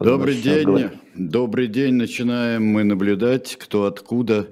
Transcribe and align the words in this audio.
Добрый 0.00 0.36
день, 0.36 0.88
добрый 1.14 1.66
день. 1.66 1.94
Начинаем 1.94 2.64
мы 2.64 2.82
наблюдать, 2.82 3.56
кто 3.60 3.84
откуда. 3.84 4.48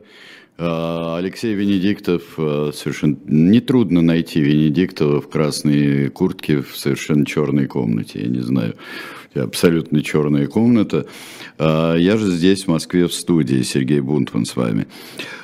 А, 0.58 1.16
Алексей 1.16 1.54
Венедиктов, 1.54 2.22
а, 2.36 2.70
совершенно 2.74 3.16
нетрудно 3.24 4.02
найти 4.02 4.40
Венедиктова 4.40 5.22
в 5.22 5.30
красной 5.30 6.10
куртке 6.10 6.60
в 6.60 6.76
совершенно 6.76 7.24
черной 7.24 7.66
комнате, 7.66 8.20
я 8.20 8.28
не 8.28 8.40
знаю, 8.40 8.74
абсолютно 9.34 10.02
черная 10.02 10.46
комната. 10.46 11.06
А, 11.58 11.96
я 11.96 12.18
же 12.18 12.26
здесь, 12.26 12.64
в 12.64 12.68
Москве, 12.68 13.06
в 13.06 13.14
студии, 13.14 13.62
Сергей 13.62 14.00
Бунтман 14.00 14.44
с 14.44 14.54
вами. 14.54 14.88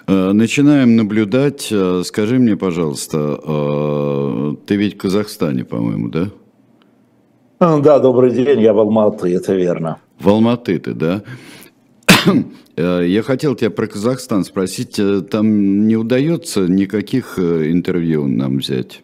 Начинаем 0.07 0.95
наблюдать. 0.95 1.73
Скажи 2.05 2.39
мне, 2.39 2.57
пожалуйста, 2.57 4.57
ты 4.67 4.77
ведь 4.77 4.95
в 4.95 4.99
Казахстане, 4.99 5.65
по-моему, 5.65 6.11
да? 6.11 6.25
Да, 6.25 6.31
добрый 7.61 8.33
день, 8.33 8.61
я 8.61 8.73
в 8.73 8.79
Алматы, 8.79 9.35
это 9.35 9.55
верно. 9.55 9.99
В 10.19 10.29
Алматы 10.29 10.79
ты, 10.79 10.93
да? 10.95 11.23
Э, 12.79 13.03
я 13.07 13.23
хотел 13.23 13.55
тебя 13.55 13.71
про 13.71 13.87
Казахстан 13.87 14.45
спросить. 14.45 14.99
Э, 14.99 15.23
там 15.23 15.89
не 15.89 15.97
удается 15.97 16.69
никаких 16.69 17.39
э, 17.39 17.71
интервью 17.71 18.27
нам 18.27 18.59
взять? 18.59 19.01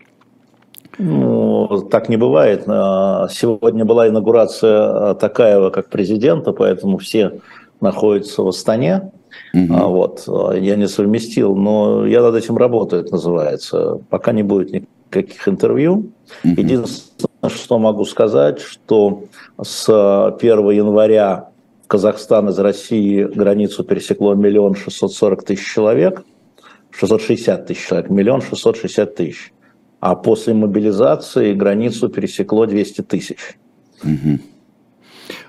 Ну, 0.98 1.88
так 1.90 2.10
не 2.10 2.18
бывает. 2.18 2.64
Сегодня 2.64 3.86
была 3.86 4.08
инаугурация 4.08 5.14
Такаева 5.14 5.70
как 5.70 5.88
президента, 5.88 6.52
поэтому 6.52 6.98
все 6.98 7.40
находятся 7.80 8.42
в 8.42 8.48
Астане. 8.48 9.10
Угу. 9.54 9.74
Вот. 9.74 10.24
Я 10.54 10.76
не 10.76 10.86
совместил, 10.86 11.56
но 11.56 12.06
я 12.06 12.20
над 12.20 12.34
этим 12.34 12.58
работаю, 12.58 13.00
это 13.00 13.12
называется. 13.12 14.00
Пока 14.10 14.32
не 14.32 14.42
будет 14.42 14.70
никаких 14.70 15.48
интервью. 15.48 16.10
Угу. 16.44 16.60
Единственное, 16.60 17.31
что 17.48 17.78
могу 17.78 18.04
сказать, 18.04 18.60
что 18.60 19.24
с 19.60 19.88
1 19.88 20.70
января 20.70 21.48
Казахстан 21.88 22.48
из 22.48 22.58
России 22.58 23.24
границу 23.24 23.84
пересекло 23.84 24.34
миллион 24.34 24.74
шестьсот 24.74 25.12
сорок 25.12 25.44
тысяч 25.44 25.70
человек, 25.74 26.24
660 26.90 27.66
тысяч 27.66 27.86
человек, 27.86 28.10
миллион 28.10 28.40
шестьсот 28.40 28.76
шестьдесят 28.76 29.14
тысяч. 29.16 29.52
А 30.00 30.14
после 30.14 30.54
мобилизации 30.54 31.52
границу 31.52 32.08
пересекло 32.08 32.66
200 32.66 33.02
тысяч. 33.02 33.56
Угу. 34.02 34.38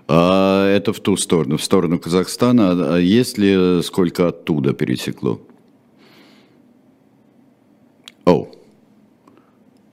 А 0.07 0.67
это 0.67 0.93
в 0.93 0.99
ту 0.99 1.15
сторону, 1.15 1.57
в 1.57 1.63
сторону 1.63 1.97
Казахстана. 1.97 2.95
А 2.95 2.97
есть 2.97 3.37
ли 3.37 3.81
сколько 3.81 4.27
оттуда 4.27 4.73
пересекло? 4.73 5.39
О, 8.25 8.47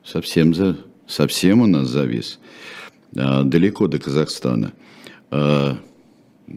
совсем, 0.04 0.52
за, 0.52 0.76
совсем 1.10 1.62
у 1.62 1.66
нас 1.66 1.88
завис. 1.88 2.38
А, 3.16 3.42
далеко 3.42 3.86
до 3.88 3.98
Казахстана. 3.98 4.72
А, 5.30 5.76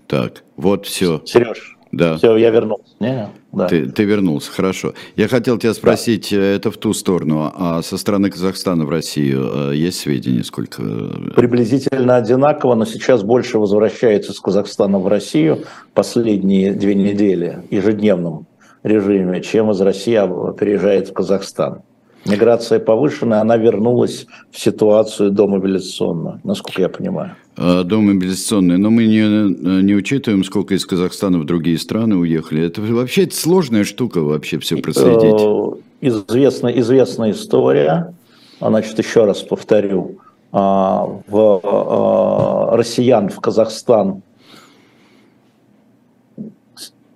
так, 0.07 0.43
вот 0.55 0.85
все. 0.85 1.21
Сереж, 1.25 1.77
да. 1.91 2.17
все, 2.17 2.35
я 2.37 2.49
вернулся. 2.49 2.95
Не, 2.99 3.29
да. 3.51 3.67
ты, 3.67 3.87
ты 3.87 4.03
вернулся, 4.03 4.51
хорошо. 4.51 4.93
Я 5.15 5.27
хотел 5.27 5.57
тебя 5.57 5.73
спросить, 5.73 6.29
да. 6.31 6.37
это 6.37 6.71
в 6.71 6.77
ту 6.77 6.93
сторону, 6.93 7.51
а 7.55 7.81
со 7.83 7.97
стороны 7.97 8.29
Казахстана 8.29 8.85
в 8.85 8.89
Россию 8.89 9.71
э, 9.71 9.75
есть 9.75 9.99
сведения, 9.99 10.43
сколько? 10.43 10.81
Э, 10.81 11.31
Приблизительно 11.35 12.15
одинаково, 12.15 12.75
но 12.75 12.85
сейчас 12.85 13.23
больше 13.23 13.59
возвращается 13.59 14.31
из 14.31 14.39
Казахстана 14.39 14.99
в 14.99 15.07
Россию 15.07 15.65
последние 15.93 16.73
две 16.73 16.95
недели 16.95 17.63
ежедневном 17.69 18.47
режиме, 18.81 19.41
чем 19.41 19.71
из 19.71 19.79
России 19.81 20.13
переезжает 20.57 21.09
в 21.09 21.13
Казахстан. 21.13 21.83
Миграция 22.25 22.79
повышенная, 22.79 23.41
она 23.41 23.57
вернулась 23.57 24.27
в 24.49 24.59
ситуацию 24.59 25.29
домобилизационную, 25.31 26.39
насколько 26.43 26.81
я 26.81 26.87
понимаю. 26.87 27.35
А, 27.57 27.83
домобилизационная, 27.83 28.77
но 28.77 28.89
мы 28.89 29.05
не, 29.05 29.83
не 29.83 29.93
учитываем, 29.93 30.45
сколько 30.45 30.73
из 30.73 30.85
Казахстана 30.85 31.39
в 31.39 31.45
другие 31.45 31.77
страны 31.77 32.15
уехали. 32.15 32.65
Это 32.65 32.81
вообще 32.81 33.23
это 33.23 33.35
сложная 33.35 33.83
штука 33.83 34.21
вообще 34.21 34.57
все 34.59 34.77
проследить. 34.77 35.41
Э, 35.41 35.71
известная, 35.99 36.79
известная 36.79 37.31
история, 37.31 38.13
значит, 38.61 38.97
еще 38.97 39.25
раз 39.25 39.41
повторю, 39.41 40.19
а, 40.53 41.05
в 41.27 41.59
а, 41.63 42.77
россиян 42.77 43.27
в 43.27 43.39
Казахстан 43.41 44.21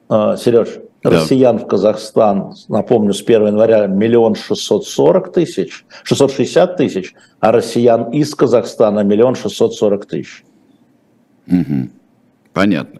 Сереж, 0.09 0.69
да. 1.03 1.09
россиян 1.09 1.59
в 1.59 1.67
Казахстан, 1.67 2.53
напомню, 2.67 3.13
с 3.13 3.21
1 3.21 3.47
января 3.47 3.87
миллион 3.87 4.35
шестьсот 4.35 4.85
сорок 4.85 5.31
тысяч, 5.31 5.85
660 6.03 6.77
тысяч, 6.77 7.13
а 7.39 7.51
россиян 7.51 8.11
из 8.11 8.33
Казахстана 8.35 9.01
миллион 9.01 9.35
шестьсот 9.35 9.73
сорок 9.73 10.05
тысяч. 10.05 10.43
Угу. 11.47 11.89
Понятно. 12.53 12.99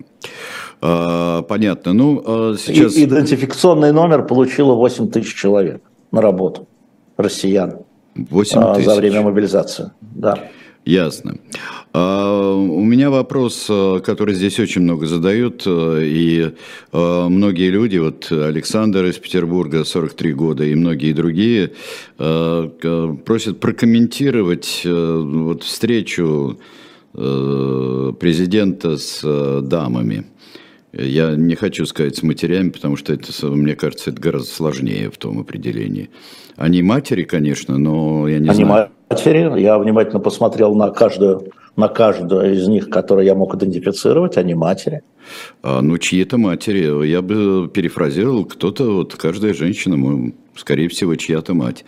А, 0.81 1.41
понятно. 1.43 1.93
Ну, 1.93 2.23
а 2.25 2.55
сейчас... 2.57 2.95
И, 2.95 3.05
идентификационный 3.05 3.91
номер 3.91 4.25
получило 4.25 4.73
8 4.75 5.09
тысяч 5.09 5.35
человек 5.35 5.81
на 6.11 6.21
работу, 6.21 6.67
россиян. 7.17 7.79
8 8.15 8.59
а, 8.59 8.75
тысяч. 8.75 8.85
За 8.85 8.95
время 8.95 9.21
мобилизации, 9.21 9.91
да. 10.01 10.39
Ясно. 10.85 11.37
А, 11.99 12.53
у 12.53 12.83
меня 12.83 13.09
вопрос, 13.09 13.65
э, 13.69 14.01
который 14.05 14.35
здесь 14.35 14.59
очень 14.59 14.83
много 14.83 15.07
задают, 15.07 15.63
э, 15.65 16.01
и 16.03 16.51
э, 16.93 17.27
многие 17.27 17.71
люди, 17.71 17.97
вот 17.97 18.31
Александр 18.31 19.05
из 19.05 19.17
Петербурга, 19.17 19.83
43 19.83 20.33
года, 20.33 20.63
и 20.63 20.75
многие 20.75 21.13
другие, 21.13 21.71
просят 22.17 23.59
прокомментировать 23.59 24.81
вот 24.85 25.63
встречу 25.63 26.59
президента 27.13 28.97
с 28.97 29.61
дамами. 29.61 30.25
Я 30.93 31.35
не 31.35 31.55
хочу 31.55 31.85
сказать 31.85 32.15
с 32.15 32.23
матерями, 32.23 32.69
потому 32.69 32.95
что 32.95 33.13
это, 33.13 33.31
мне 33.47 33.75
кажется, 33.75 34.11
это 34.11 34.21
гораздо 34.21 34.49
сложнее 34.49 35.09
в 35.09 35.17
том 35.17 35.39
определении. 35.39 36.09
Они 36.55 36.81
матери, 36.81 37.23
конечно, 37.23 37.77
но 37.77 38.27
я 38.27 38.39
не 38.39 38.49
Они 38.49 38.63
знаю. 38.63 38.89
матери. 39.09 39.61
Я 39.61 39.77
внимательно 39.77 40.19
посмотрел 40.19 40.75
на 40.75 40.89
каждую, 40.89 41.51
на 41.77 41.87
каждую 41.87 42.53
из 42.53 42.67
них, 42.67 42.89
которую 42.89 43.25
я 43.25 43.35
мог 43.35 43.55
идентифицировать. 43.55 44.35
Они 44.37 44.55
матери. 44.55 45.03
А, 45.61 45.81
ну, 45.81 45.97
чьи-то 45.97 46.37
матери. 46.37 47.05
Я 47.07 47.21
бы 47.21 47.69
перефразировал, 47.73 48.45
кто-то, 48.45 48.95
вот 48.95 49.15
каждая 49.15 49.53
женщина, 49.53 50.33
скорее 50.55 50.89
всего, 50.89 51.15
чья-то 51.15 51.53
мать. 51.53 51.85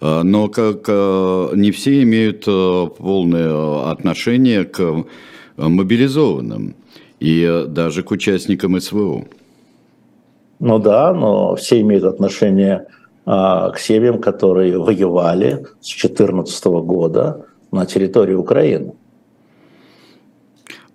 А, 0.00 0.22
но 0.22 0.48
как 0.48 0.86
а, 0.88 1.52
не 1.54 1.70
все 1.70 2.02
имеют 2.02 2.44
а, 2.48 2.86
полное 2.86 3.90
отношение 3.90 4.64
к 4.64 5.04
мобилизованным 5.58 6.74
и 7.20 7.64
даже 7.68 8.02
к 8.02 8.10
участникам 8.10 8.80
СВО. 8.80 9.24
Ну 10.58 10.78
да, 10.78 11.12
но 11.12 11.56
все 11.56 11.80
имеют 11.82 12.04
отношение 12.04 12.86
к 13.24 13.74
семьям, 13.78 14.20
которые 14.20 14.78
воевали 14.78 15.66
с 15.80 15.88
2014 15.88 16.64
года 16.64 17.46
на 17.72 17.84
территории 17.84 18.34
Украины. 18.34 18.92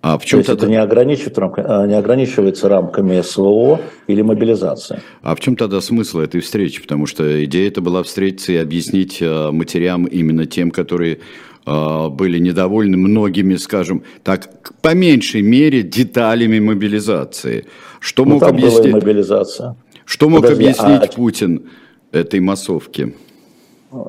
А 0.02 0.18
в 0.18 0.24
чем 0.24 0.38
То 0.38 0.40
есть 0.40 0.46
тогда... 0.48 0.64
это 0.64 0.70
не, 0.70 0.76
ограничивает, 0.80 1.38
а, 1.38 1.86
не 1.86 1.94
ограничивается 1.94 2.68
рамками 2.68 3.20
СВО 3.20 3.80
или 4.08 4.20
мобилизации. 4.20 5.00
А 5.22 5.36
в 5.36 5.40
чем 5.40 5.54
тогда 5.54 5.80
смысл 5.80 6.18
этой 6.18 6.40
встречи? 6.40 6.82
Потому 6.82 7.06
что 7.06 7.44
идея 7.44 7.68
это 7.68 7.80
была 7.80 8.02
встретиться 8.02 8.52
и 8.52 8.56
объяснить 8.56 9.20
а, 9.22 9.52
матерям, 9.52 10.06
именно 10.06 10.46
тем, 10.46 10.70
которые 10.70 11.20
были 11.64 12.40
недовольны 12.40 12.96
многими, 12.96 13.54
скажем 13.54 14.02
так, 14.24 14.50
по 14.82 14.96
меньшей 14.96 15.42
мере 15.42 15.84
деталями 15.84 16.58
мобилизации. 16.58 17.66
Что 18.00 18.24
ну, 18.24 18.32
мог 18.32 18.42
объяснить? 18.42 18.92
мобилизация. 18.92 19.76
Что 20.04 20.28
мог 20.28 20.42
Подожди, 20.42 20.64
объяснить 20.64 21.10
а... 21.12 21.12
Путин 21.14 21.70
этой 22.10 22.40
массовки? 22.40 23.14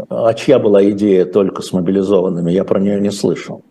А 0.09 0.33
чья 0.33 0.57
была 0.57 0.83
идея 0.89 1.25
только 1.25 1.61
с 1.61 1.71
мобилизованными? 1.73 2.51
Я 2.51 2.63
про 2.63 2.79
нее 2.79 2.99
не 2.99 3.11
слышал. 3.11 3.63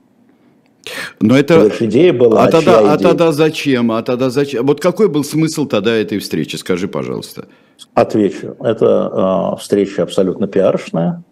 Но 1.21 1.37
это... 1.37 1.71
идея 1.81 2.13
была, 2.13 2.45
а, 2.45 2.51
тогда, 2.51 2.93
а 2.93 2.99
тогда 2.99 3.33
зачем? 3.33 3.93
А 3.93 4.03
тогда 4.03 4.31
зачем? 4.31 4.67
Вот 4.67 4.81
какой 4.81 5.09
был 5.09 5.25
смысл 5.25 5.67
тогда 5.67 5.95
этой 5.95 6.19
встречи? 6.19 6.57
Скажи, 6.57 6.89
пожалуйста. 6.89 7.47
Отвечу. 7.95 8.57
Это 8.61 9.55
э, 9.55 9.61
встреча 9.61 10.03
абсолютно 10.03 10.47
пиаршная 10.47 11.23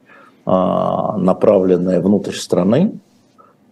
а, 0.47 1.17
направленная 1.19 2.01
внутрь 2.01 2.35
страны, 2.35 2.99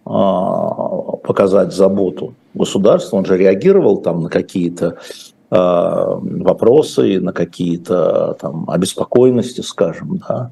а, 0.05 1.17
показать 1.17 1.73
заботу 1.73 2.35
государства. 2.53 3.17
Он 3.17 3.25
же 3.25 3.37
реагировал 3.37 3.97
там 3.97 4.23
на 4.23 4.29
какие-то 4.29 4.97
а, 5.49 6.19
вопросы, 6.21 7.19
на 7.19 7.33
какие-то 7.33 8.37
там 8.39 8.69
обеспокоенности, 8.69 9.61
скажем, 9.61 10.21
да, 10.27 10.51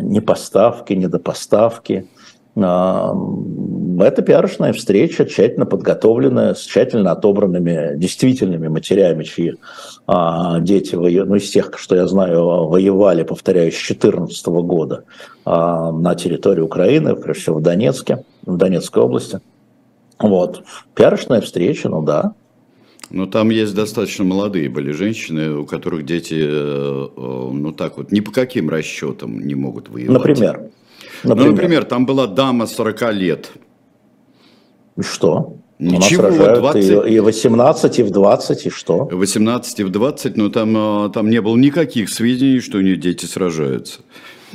непоставки, 0.00 0.92
недопоставки. 0.92 2.06
Это 2.54 4.22
пиарочная 4.22 4.72
встреча, 4.72 5.24
тщательно 5.24 5.64
подготовленная, 5.64 6.54
с 6.54 6.60
тщательно 6.60 7.12
отобранными 7.12 7.96
действительными 7.96 8.68
матерями, 8.68 9.24
чьи 9.24 9.54
а, 10.06 10.60
дети, 10.60 10.94
ну, 10.94 11.34
из 11.36 11.50
тех, 11.50 11.70
что 11.78 11.96
я 11.96 12.06
знаю, 12.06 12.68
воевали, 12.68 13.22
повторяю, 13.22 13.70
с 13.70 13.76
2014 13.76 14.46
года 14.46 15.04
а, 15.44 15.92
на 15.92 16.14
территории 16.14 16.60
Украины, 16.60 17.16
прежде 17.16 17.42
всего 17.42 17.58
в 17.58 17.62
Донецке, 17.62 18.24
в 18.44 18.56
Донецкой 18.56 19.02
области. 19.02 19.40
Вот. 20.18 20.62
Пиарочная 20.94 21.40
встреча, 21.40 21.88
ну 21.88 22.02
да. 22.02 22.34
Но 23.10 23.26
там 23.26 23.50
есть 23.50 23.74
достаточно 23.74 24.24
молодые 24.24 24.68
были 24.68 24.92
женщины, 24.92 25.54
у 25.54 25.66
которых 25.66 26.04
дети, 26.06 26.38
э, 26.38 27.08
э, 27.14 27.50
ну 27.52 27.72
так 27.72 27.98
вот, 27.98 28.10
ни 28.10 28.20
по 28.20 28.32
каким 28.32 28.70
расчетам 28.70 29.40
не 29.40 29.54
могут 29.54 29.88
воевать. 29.90 30.16
Например? 30.16 30.70
Например, 31.24 31.50
ну, 31.50 31.56
например 31.56 31.84
там 31.84 32.06
была 32.06 32.26
дама 32.26 32.66
40 32.66 33.12
лет. 33.12 33.50
И 34.96 35.02
что? 35.02 35.56
Ничего, 35.78 36.30
20... 36.30 37.08
и, 37.08 37.14
и 37.14 37.20
18, 37.20 37.98
и 37.98 38.02
в 38.04 38.10
20, 38.10 38.66
и 38.66 38.70
что? 38.70 39.08
18 39.10 39.80
и 39.80 39.84
в 39.84 39.90
20, 39.90 40.36
но 40.36 40.48
там, 40.48 41.06
э, 41.06 41.10
там 41.10 41.28
не 41.28 41.40
было 41.40 41.56
никаких 41.56 42.08
сведений, 42.08 42.60
что 42.60 42.78
у 42.78 42.80
нее 42.82 42.96
дети 42.96 43.26
сражаются. 43.26 44.00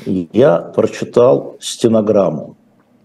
Я 0.06 0.60
прочитал 0.60 1.58
стенограмму 1.60 2.56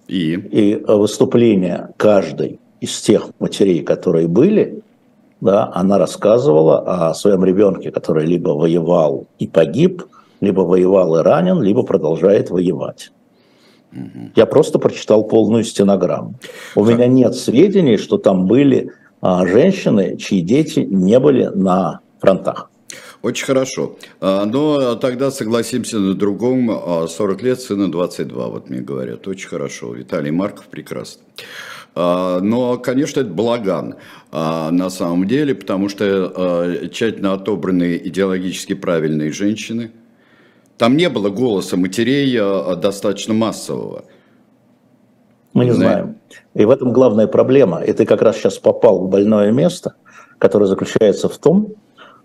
и, 0.06 0.34
и 0.34 0.84
выступление 0.86 1.88
каждой 1.96 2.60
из 2.80 3.00
тех 3.00 3.30
матерей, 3.40 3.82
которые 3.82 4.28
были, 4.28 4.82
да, 5.40 5.72
она 5.74 5.98
рассказывала 5.98 7.08
о 7.08 7.14
своем 7.14 7.44
ребенке, 7.44 7.90
который 7.90 8.24
либо 8.24 8.50
воевал 8.50 9.26
и 9.40 9.48
погиб, 9.48 10.04
либо 10.40 10.60
воевал 10.60 11.16
и 11.16 11.22
ранен, 11.22 11.60
либо 11.60 11.82
продолжает 11.82 12.50
воевать. 12.50 13.10
Угу. 13.92 14.30
Я 14.36 14.46
просто 14.46 14.78
прочитал 14.78 15.24
полную 15.24 15.64
стенограмму. 15.64 16.34
У 16.74 16.84
меня 16.84 17.06
нет 17.06 17.34
сведений, 17.34 17.96
что 17.96 18.18
там 18.18 18.46
были 18.46 18.92
а, 19.20 19.46
женщины, 19.46 20.16
чьи 20.16 20.40
дети 20.40 20.80
не 20.80 21.18
были 21.18 21.46
на 21.46 22.00
фронтах. 22.20 22.70
Очень 23.22 23.46
хорошо. 23.46 23.96
А, 24.20 24.44
но 24.44 24.96
тогда 24.96 25.30
согласимся 25.30 25.98
на 25.98 26.14
другом. 26.14 27.08
40 27.08 27.40
а, 27.40 27.44
лет, 27.44 27.60
сына 27.60 27.90
22, 27.90 28.48
вот 28.48 28.68
мне 28.68 28.80
говорят. 28.80 29.26
Очень 29.28 29.48
хорошо. 29.48 29.94
Виталий 29.94 30.30
Марков 30.30 30.66
прекрасно. 30.66 31.22
Но, 31.94 32.78
конечно, 32.78 33.20
это 33.20 33.28
балаган 33.28 33.96
а, 34.30 34.70
на 34.70 34.88
самом 34.88 35.28
деле, 35.28 35.54
потому 35.54 35.90
что 35.90 36.88
тщательно 36.90 37.34
отобранные 37.34 38.08
идеологически 38.08 38.72
правильные 38.74 39.30
женщины, 39.30 39.92
там 40.78 40.96
не 40.96 41.08
было 41.08 41.30
голоса 41.30 41.76
матерей 41.76 42.38
достаточно 42.76 43.34
массового. 43.34 44.04
Мы 45.52 45.66
не 45.66 45.72
знаем. 45.72 46.16
И 46.54 46.64
в 46.64 46.70
этом 46.70 46.92
главная 46.92 47.26
проблема. 47.26 47.82
И 47.82 47.92
ты 47.92 48.06
как 48.06 48.22
раз 48.22 48.36
сейчас 48.36 48.58
попал 48.58 49.00
в 49.00 49.08
больное 49.08 49.52
место, 49.52 49.94
которое 50.38 50.66
заключается 50.66 51.28
в 51.28 51.36
том, 51.38 51.74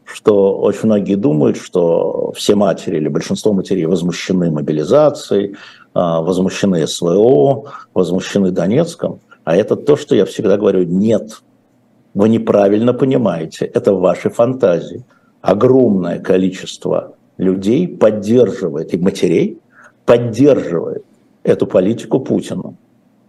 что 0.06 0.58
очень 0.60 0.86
многие 0.86 1.16
думают, 1.16 1.58
что 1.58 2.32
все 2.36 2.56
матери 2.56 2.96
или 2.96 3.10
большинство 3.10 3.52
матерей 3.52 3.86
возмущены 3.86 4.50
мобилизацией, 4.50 5.58
возмущены 5.94 6.88
СВО, 6.88 7.66
возмущены 7.94 8.52
Донецком. 8.52 9.20
А 9.44 9.58
это 9.58 9.76
то, 9.76 9.98
что 9.98 10.16
я 10.16 10.26
всегда 10.26 10.56
говорю, 10.56 10.84
нет, 10.84 11.42
вы 12.14 12.30
неправильно 12.30 12.94
понимаете, 12.94 13.66
это 13.66 13.94
ваши 13.94 14.30
фантазии. 14.30 15.04
Огромное 15.42 16.20
количество 16.20 17.17
людей 17.38 17.88
поддерживает, 17.88 18.94
и 18.94 18.98
матерей 18.98 19.60
поддерживает 20.06 21.04
эту 21.44 21.68
политику 21.68 22.20
Путина. 22.20 22.76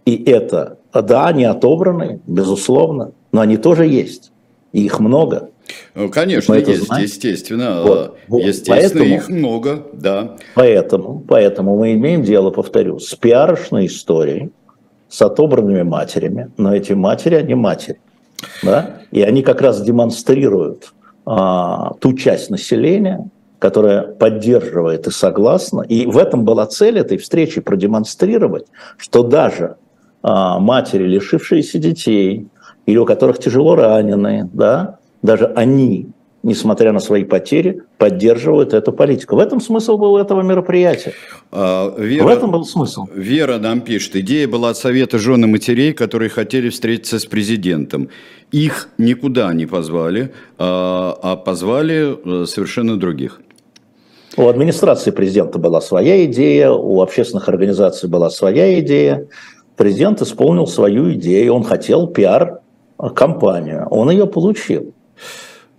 И 0.05 0.23
это, 0.23 0.77
да, 0.93 1.27
они 1.27 1.45
отобраны, 1.45 2.21
безусловно, 2.25 3.11
но 3.31 3.41
они 3.41 3.57
тоже 3.57 3.85
есть. 3.85 4.31
И 4.71 4.83
их 4.85 4.99
много. 4.99 5.49
Ну, 5.95 6.09
конечно, 6.09 6.53
есть, 6.53 6.85
знаем. 6.85 7.03
естественно. 7.03 7.81
Вот, 7.83 8.17
вот, 8.27 8.41
естественно, 8.41 9.03
поэтому, 9.03 9.05
их 9.05 9.29
много, 9.29 9.83
да. 9.93 10.35
Поэтому, 10.55 11.23
поэтому 11.27 11.77
мы 11.77 11.93
имеем 11.93 12.23
дело, 12.23 12.49
повторю, 12.49 12.99
с 12.99 13.13
пиарочной 13.15 13.85
историей, 13.85 14.51
с 15.09 15.21
отобранными 15.21 15.83
матерями, 15.83 16.51
но 16.57 16.75
эти 16.75 16.93
матери, 16.93 17.35
они 17.35 17.55
матери. 17.55 17.99
Да? 18.63 19.01
И 19.11 19.21
они 19.21 19.41
как 19.41 19.61
раз 19.61 19.81
демонстрируют 19.81 20.93
а, 21.25 21.93
ту 21.99 22.13
часть 22.13 22.49
населения, 22.49 23.27
которая 23.59 24.03
поддерживает 24.03 25.07
и 25.07 25.11
согласна. 25.11 25.81
И 25.81 26.05
в 26.05 26.17
этом 26.17 26.45
была 26.45 26.65
цель 26.65 26.97
этой 26.97 27.17
встречи 27.17 27.61
продемонстрировать, 27.61 28.67
что 28.97 29.23
даже 29.23 29.75
а, 30.23 30.59
матери, 30.59 31.03
лишившиеся 31.03 31.77
детей, 31.77 32.47
или 32.85 32.97
у 32.97 33.05
которых 33.05 33.39
тяжело 33.39 33.75
ранены, 33.75 34.49
да, 34.53 34.97
даже 35.21 35.45
они 35.45 36.07
несмотря 36.43 36.91
на 36.93 36.99
свои 36.99 37.23
потери, 37.23 37.83
поддерживают 37.97 38.73
эту 38.73 38.93
политику. 38.93 39.35
В 39.35 39.39
этом 39.39 39.59
смысл 39.59 39.97
был 39.97 40.17
этого 40.17 40.41
мероприятия. 40.41 41.13
А, 41.51 41.93
Вера, 41.97 42.23
в 42.23 42.27
этом 42.27 42.51
был 42.51 42.65
смысл. 42.65 43.07
Вера 43.13 43.57
нам 43.57 43.81
пишет, 43.81 44.15
идея 44.15 44.47
была 44.47 44.69
от 44.69 44.77
Совета 44.77 45.19
жены 45.19 45.47
матерей, 45.47 45.93
которые 45.93 46.29
хотели 46.29 46.69
встретиться 46.69 47.19
с 47.19 47.25
президентом. 47.25 48.09
Их 48.51 48.89
никуда 48.97 49.53
не 49.53 49.65
позвали, 49.65 50.31
а, 50.57 51.17
а 51.21 51.35
позвали 51.35 52.43
э, 52.43 52.45
совершенно 52.45 52.97
других. 52.97 53.41
У 54.39 54.47
администрации 54.47 55.11
президента 55.11 55.59
была 55.59 55.81
своя 55.81 56.23
идея, 56.23 56.71
у 56.71 57.01
общественных 57.01 57.49
организаций 57.49 58.07
была 58.07 58.29
своя 58.29 58.79
идея. 58.79 59.27
Президент 59.75 60.21
исполнил 60.21 60.65
свою 60.65 61.11
идею, 61.11 61.55
он 61.55 61.63
хотел 61.65 62.07
пиар-компанию, 62.07 63.85
он 63.91 64.09
ее 64.09 64.27
получил. 64.27 64.93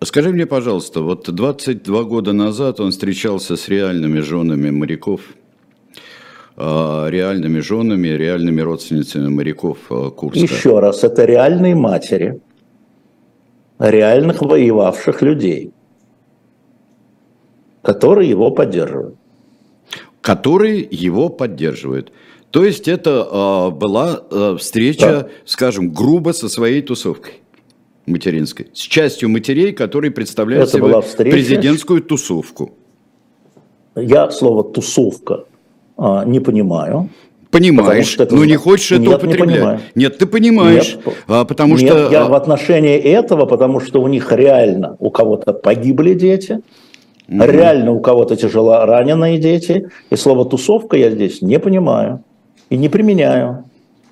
Скажи 0.05 0.29
мне, 0.29 0.45
пожалуйста, 0.45 1.01
вот 1.01 1.31
22 1.35 2.03
года 2.03 2.35
назад 2.35 2.81
он 2.81 2.91
встречался 2.91 3.57
с 3.57 3.67
реальными 3.69 4.21
женами 4.21 4.69
моряков, 4.69 5.23
а, 6.59 7.09
реальными 7.09 7.61
женами, 7.61 8.09
реальными 8.09 8.61
родственницами 8.61 9.29
моряков 9.29 9.79
а, 9.89 10.11
Курска. 10.11 10.39
Еще 10.39 10.79
раз, 10.81 11.03
это 11.03 11.25
реальные 11.25 11.77
матери, 11.77 12.43
реальных 13.79 14.43
воевавших 14.43 15.23
людей, 15.23 15.73
которые 17.83 18.29
его 18.29 18.51
поддерживают. 18.51 19.17
Которые 20.21 20.87
его 20.91 21.29
поддерживают. 21.29 22.13
То 22.51 22.65
есть 22.65 22.89
это 22.89 23.27
э, 23.31 23.71
была 23.71 24.23
э, 24.31 24.57
встреча, 24.59 25.07
да. 25.07 25.29
скажем, 25.45 25.91
грубо 25.91 26.33
со 26.33 26.49
своей 26.49 26.83
тусовкой 26.83 27.35
материнской, 28.07 28.67
с 28.73 28.81
частью 28.81 29.29
матерей, 29.29 29.73
которые 29.73 30.11
представляют 30.11 30.69
Это 30.69 30.79
собой 30.79 31.03
президентскую 31.31 32.03
тусовку. 32.03 32.73
Я 33.95 34.31
слово 34.31 34.65
«тусовка» 34.65 35.45
а, 35.97 36.25
не 36.25 36.41
понимаю. 36.41 37.09
Понимаешь, 37.51 38.17
но 38.17 38.25
это... 38.25 38.37
не 38.37 38.57
хочешь 38.57 38.93
это 38.93 39.03
Нет, 39.03 39.23
употреблять. 39.23 39.81
Не 39.97 40.05
Нет, 40.05 40.19
ты 40.19 40.27
понимаешь, 40.27 40.97
Нет, 41.05 41.17
а, 41.27 41.45
потому 41.45 41.77
Нет, 41.77 41.91
что... 41.91 42.11
я 42.11 42.23
а 42.23 42.29
в 42.29 42.35
отношении 42.35 42.97
этого, 42.97 43.47
потому 43.47 43.81
что 43.81 44.01
у 44.01 44.07
них 44.07 44.31
реально 44.31 44.97
у 45.01 45.11
кого-то 45.11 45.53
погибли 45.53 46.15
дети, 46.15 46.61
угу. 47.31 47.45
реально 47.45 47.93
у 47.93 48.01
кого-то 48.01 48.37
тяжело 48.37 48.85
раненые 48.85 49.39
дети, 49.39 49.89
и 50.11 50.17
слово 50.17 50.45
«тусовка» 50.45 50.97
я 50.97 51.11
здесь 51.11 51.43
не 51.43 51.59
понимаю 51.59 52.23
и 52.69 52.77
не 52.77 52.89
применяю. 52.89 53.65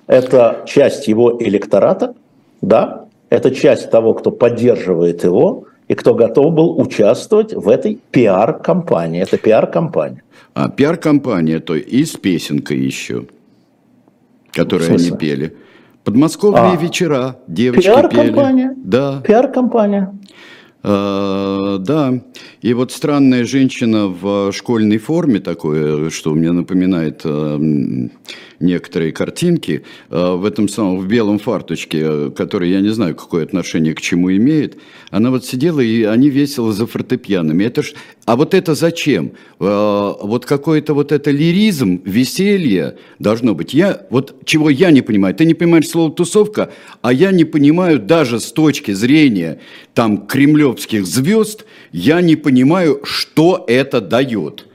Это 0.07 0.63
часть 0.65 1.07
его 1.07 1.37
электората, 1.39 2.15
да, 2.61 3.05
это 3.29 3.53
часть 3.53 3.91
того, 3.91 4.13
кто 4.13 4.31
поддерживает 4.31 5.23
его 5.23 5.65
и 5.87 5.93
кто 5.93 6.13
готов 6.13 6.53
был 6.53 6.79
участвовать 6.79 7.53
в 7.53 7.69
этой 7.69 7.99
пиар-компании. 8.11 9.21
Это 9.21 9.37
пиар-компания. 9.37 10.23
А 10.53 10.69
пиар-компания, 10.69 11.59
то 11.59 11.75
и 11.75 12.03
с 12.03 12.17
песенкой 12.17 12.79
еще, 12.79 13.25
которую 14.51 14.91
они 14.91 15.11
пели. 15.11 15.55
Подмосковные 16.03 16.73
а, 16.73 16.75
вечера, 16.75 17.35
девочки 17.47 17.85
пиар-компания. 17.85 18.69
пели. 18.69 18.83
Да. 18.83 19.21
Пиар-компания. 19.21 20.17
А, 20.81 21.77
да, 21.77 22.21
и 22.61 22.73
вот 22.73 22.91
странная 22.91 23.43
женщина 23.43 24.07
в 24.07 24.51
школьной 24.53 24.97
форме 24.97 25.39
такое, 25.39 26.09
что 26.09 26.33
мне 26.33 26.51
напоминает 26.51 27.21
а, 27.25 27.59
некоторые 28.59 29.11
картинки, 29.11 29.83
а, 30.09 30.35
в 30.35 30.45
этом 30.45 30.67
самом, 30.67 30.99
в 30.99 31.07
белом 31.07 31.39
фарточке, 31.39 32.31
который 32.31 32.69
я 32.71 32.81
не 32.81 32.89
знаю, 32.89 33.15
какое 33.15 33.43
отношение 33.43 33.93
к 33.93 34.01
чему 34.01 34.31
имеет, 34.31 34.77
она 35.11 35.31
вот 35.31 35.45
сидела, 35.45 35.79
и 35.79 36.03
они 36.03 36.29
весело 36.29 36.73
за 36.73 36.85
фортепианами. 36.87 37.63
Это 37.63 37.81
ж... 37.83 37.93
А 38.25 38.35
вот 38.35 38.53
это 38.53 38.75
зачем? 38.75 39.31
Вот 39.57 40.45
какой-то 40.45 40.93
вот 40.93 41.11
это 41.11 41.31
лиризм, 41.31 41.99
веселье 42.05 42.97
должно 43.17 43.55
быть. 43.55 43.73
Я, 43.73 44.05
вот 44.11 44.35
чего 44.45 44.69
я 44.69 44.91
не 44.91 45.01
понимаю, 45.01 45.33
ты 45.33 45.45
не 45.45 45.55
понимаешь 45.55 45.87
слово 45.87 46.11
«тусовка», 46.11 46.71
а 47.01 47.11
я 47.11 47.31
не 47.31 47.43
понимаю 47.43 47.97
даже 47.97 48.39
с 48.39 48.51
точки 48.51 48.91
зрения 48.91 49.59
там 49.95 50.27
кремлевских 50.27 51.07
звезд, 51.07 51.65
я 51.91 52.21
не 52.21 52.35
понимаю, 52.35 53.01
что 53.03 53.65
это 53.67 53.99
дает. 53.99 54.67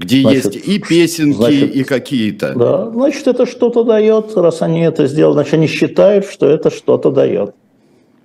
Где 0.00 0.22
значит, 0.22 0.54
есть 0.54 0.66
и 0.66 0.78
песенки, 0.78 1.36
значит, 1.36 1.76
и 1.76 1.84
какие-то. 1.84 2.54
Да, 2.54 2.90
значит, 2.90 3.26
это 3.28 3.44
что-то 3.44 3.84
дает, 3.84 4.34
раз 4.34 4.62
они 4.62 4.80
это 4.80 5.06
сделали, 5.06 5.34
значит, 5.34 5.54
они 5.54 5.66
считают, 5.66 6.24
что 6.24 6.48
это 6.48 6.70
что-то 6.70 7.10
дает. 7.10 7.54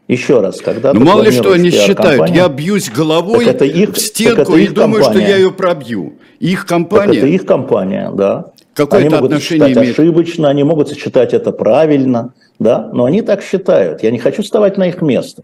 Еще 0.08 0.39
раз, 0.39 0.62
когда 0.62 0.94
Ну, 0.94 1.01
мало 1.01 1.24
ли 1.24 1.32
что 1.32 1.51
они 1.51 1.72
считают, 1.72 2.29
я 2.29 2.48
бьюсь 2.48 2.89
головой 2.89 3.48
это 3.48 3.65
их, 3.65 3.94
в 3.94 4.00
стенку 4.00 4.55
и 4.55 4.67
думаю, 4.70 5.03
компания. 5.03 5.25
что 5.25 5.32
я 5.32 5.36
ее 5.36 5.51
пробью. 5.51 6.13
Их 6.39 6.65
компания. 6.65 7.08
Так 7.08 7.15
это 7.17 7.27
их 7.27 7.46
компания, 7.46 8.12
да. 8.13 8.46
Какое 8.74 9.00
они 9.00 9.08
это 9.08 9.15
могут 9.17 9.32
отношение 9.32 9.74
имеет? 9.74 10.00
ошибочно, 10.00 10.48
они 10.48 10.63
могут 10.63 10.88
сочетать 10.88 11.34
это 11.34 11.51
правильно, 11.51 12.34
да, 12.58 12.89
но 12.94 13.03
они 13.03 13.22
так 13.22 13.44
считают. 13.44 14.01
Я 14.01 14.12
не 14.12 14.20
хочу 14.20 14.44
вставать 14.44 14.77
на 14.77 14.88
их 14.88 15.01
место. 15.01 15.44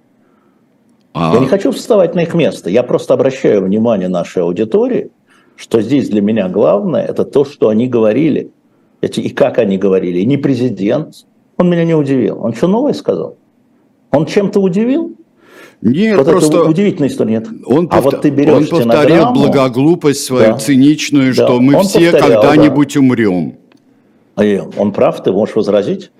А... 1.13 1.33
Я 1.33 1.41
не 1.41 1.47
хочу 1.47 1.73
вставать 1.73 2.15
на 2.15 2.21
их 2.21 2.33
место. 2.33 2.69
Я 2.69 2.83
просто 2.83 3.15
обращаю 3.15 3.63
внимание 3.65 4.07
нашей 4.07 4.43
аудитории, 4.43 5.11
что 5.61 5.79
здесь 5.81 6.09
для 6.09 6.21
меня 6.21 6.49
главное– 6.49 7.05
это 7.07 7.23
то, 7.23 7.45
что 7.45 7.69
они 7.69 7.87
говорили. 7.87 8.49
И 9.01 9.29
как 9.29 9.59
они 9.59 9.77
говорили. 9.77 10.17
И 10.19 10.25
не 10.25 10.37
президент, 10.37 11.27
он 11.57 11.69
меня 11.69 11.85
не 11.85 11.93
удивил. 11.93 12.43
Он 12.43 12.55
что 12.55 12.67
новое 12.67 12.93
сказал? 12.93 13.37
Он 14.09 14.25
чем-то 14.25 14.59
удивил? 14.59 15.15
Нет, 15.83 16.17
вот 16.17 16.25
просто 16.25 16.57
это 16.57 16.69
удивительная 16.69 17.09
история. 17.09 17.33
Нет. 17.33 17.47
Он, 17.65 17.85
а 17.85 17.95
повтор... 17.95 18.13
вот 18.13 18.21
ты 18.21 18.29
берешь 18.31 18.71
он 18.71 18.87
повторил 18.87 19.31
благоглупость 19.33 20.23
свою 20.23 20.53
да. 20.53 20.57
циничную, 20.57 21.35
да. 21.35 21.45
что 21.45 21.59
мы 21.59 21.79
все 21.83 22.11
когда-нибудь 22.11 22.95
да. 22.95 22.99
умрем. 22.99 23.55
Он 24.77 24.91
прав, 24.91 25.21
ты 25.21 25.31
можешь 25.31 25.55
возразить? 25.55 26.11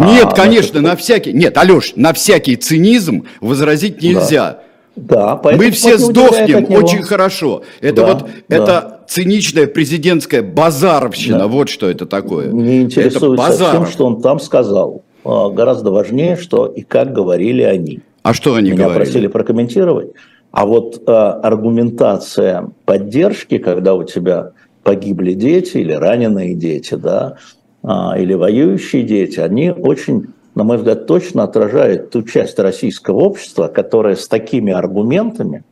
Нет, 0.00 0.26
а, 0.26 0.34
конечно, 0.34 0.80
значит, 0.80 0.88
на 0.88 0.96
всякий... 0.96 1.32
Нет, 1.32 1.56
Алеш, 1.56 1.92
на 1.94 2.12
всякий 2.12 2.56
цинизм 2.56 3.26
возразить 3.40 4.02
нельзя. 4.02 4.50
Да. 4.50 4.62
Да, 4.94 5.40
мы 5.42 5.70
все 5.70 5.96
сдохнем 5.96 6.66
очень 6.70 7.02
хорошо. 7.02 7.62
Это 7.80 8.02
да, 8.02 8.06
вот 8.06 8.26
да. 8.48 8.56
это 8.56 9.00
циничная 9.08 9.66
президентская 9.66 10.42
базаровщина. 10.42 11.40
Да. 11.40 11.46
Вот 11.46 11.68
что 11.68 11.88
это 11.88 12.06
такое. 12.06 12.48
Не 12.48 12.82
интересуется 12.82 13.70
тем, 13.72 13.86
что 13.86 14.06
он 14.06 14.20
там 14.20 14.38
сказал. 14.38 15.02
А, 15.24 15.48
гораздо 15.50 15.90
важнее, 15.90 16.36
что 16.36 16.66
и 16.66 16.82
как 16.82 17.12
говорили 17.12 17.62
они. 17.62 18.00
А 18.22 18.34
что 18.34 18.54
они 18.54 18.70
Меня 18.70 18.84
говорили? 18.84 19.04
просили 19.04 19.26
прокомментировать. 19.28 20.12
А 20.50 20.66
вот 20.66 21.02
э, 21.06 21.10
аргументация 21.10 22.68
поддержки, 22.84 23.56
когда 23.56 23.94
у 23.94 24.04
тебя 24.04 24.50
погибли 24.82 25.32
дети 25.32 25.78
или 25.78 25.92
раненые 25.92 26.54
дети, 26.54 26.94
да, 26.94 27.38
а, 27.82 28.16
или 28.18 28.34
воюющие 28.34 29.02
дети, 29.02 29.40
они 29.40 29.70
очень, 29.70 30.28
на 30.54 30.64
мой 30.64 30.76
взгляд, 30.76 31.06
точно 31.06 31.44
отражают 31.44 32.10
ту 32.10 32.22
часть 32.22 32.58
российского 32.58 33.20
общества, 33.20 33.68
которая 33.68 34.16
с 34.16 34.28
такими 34.28 34.72
аргументами, 34.72 35.64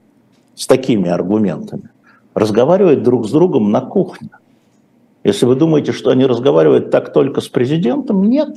с 0.54 0.66
такими 0.66 1.08
аргументами 1.08 1.90
разговаривает 2.34 3.02
друг 3.02 3.26
с 3.26 3.30
другом 3.30 3.70
на 3.70 3.80
кухне. 3.80 4.30
Если 5.24 5.44
вы 5.44 5.54
думаете, 5.54 5.92
что 5.92 6.10
они 6.10 6.24
разговаривают 6.24 6.90
так 6.90 7.12
только 7.12 7.40
с 7.40 7.48
президентом, 7.48 8.24
нет. 8.24 8.56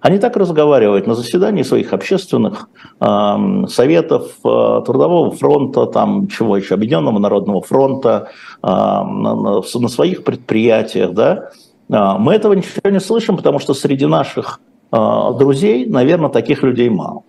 Они 0.00 0.18
так 0.18 0.36
разговаривают 0.36 1.06
на 1.06 1.14
заседании 1.14 1.62
своих 1.62 1.92
общественных 1.92 2.68
э, 3.00 3.66
советов 3.68 4.32
э, 4.44 4.82
Трудового 4.84 5.30
фронта, 5.30 5.86
там 5.86 6.28
чего 6.28 6.56
еще, 6.56 6.74
Объединенного 6.74 7.18
народного 7.18 7.62
фронта, 7.62 8.28
э, 8.62 8.66
на, 8.66 9.62
на, 9.62 9.88
своих 9.88 10.24
предприятиях, 10.24 11.12
да. 11.12 11.50
Мы 11.88 12.34
этого 12.34 12.54
ничего 12.54 12.90
не 12.90 13.00
слышим, 13.00 13.36
потому 13.36 13.58
что 13.58 13.74
среди 13.74 14.06
наших 14.06 14.60
друзей, 14.90 15.86
наверное, 15.86 16.30
таких 16.30 16.62
людей 16.62 16.88
мало. 16.88 17.22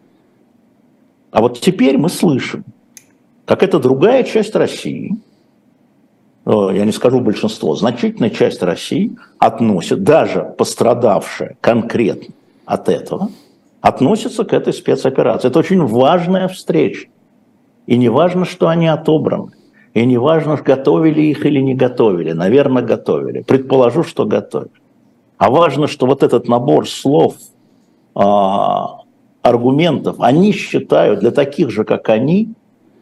А 1.31 1.41
вот 1.41 1.59
теперь 1.59 1.97
мы 1.97 2.09
слышим, 2.09 2.63
как 3.45 3.63
эта 3.63 3.79
другая 3.79 4.23
часть 4.23 4.55
России, 4.55 5.17
я 6.45 6.85
не 6.85 6.91
скажу 6.91 7.21
большинство, 7.21 7.75
значительная 7.75 8.29
часть 8.29 8.61
России 8.61 9.17
относит, 9.39 10.03
даже 10.03 10.53
пострадавшая 10.57 11.57
конкретно 11.59 12.33
от 12.65 12.89
этого 12.89 13.29
относятся 13.81 14.45
к 14.45 14.53
этой 14.53 14.73
спецоперации. 14.73 15.47
Это 15.47 15.59
очень 15.59 15.85
важная 15.85 16.47
встреча. 16.47 17.07
И 17.85 17.97
не 17.97 18.09
важно, 18.09 18.45
что 18.45 18.67
они 18.67 18.87
отобраны. 18.87 19.51
И 19.93 20.05
не 20.05 20.17
важно, 20.17 20.57
готовили 20.57 21.21
их 21.21 21.45
или 21.45 21.59
не 21.59 21.75
готовили. 21.75 22.31
Наверное, 22.31 22.81
готовили. 22.81 23.43
Предположу, 23.43 24.03
что 24.03 24.25
готовили. 24.25 24.71
А 25.37 25.49
важно, 25.49 25.87
что 25.87 26.05
вот 26.05 26.23
этот 26.23 26.47
набор 26.47 26.87
слов, 26.87 27.35
а, 28.13 29.01
аргументов, 29.41 30.15
они 30.19 30.53
считают 30.53 31.19
для 31.19 31.31
таких 31.31 31.69
же, 31.69 31.83
как 31.83 32.09
они, 32.09 32.49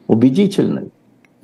убедительными. 0.08 0.90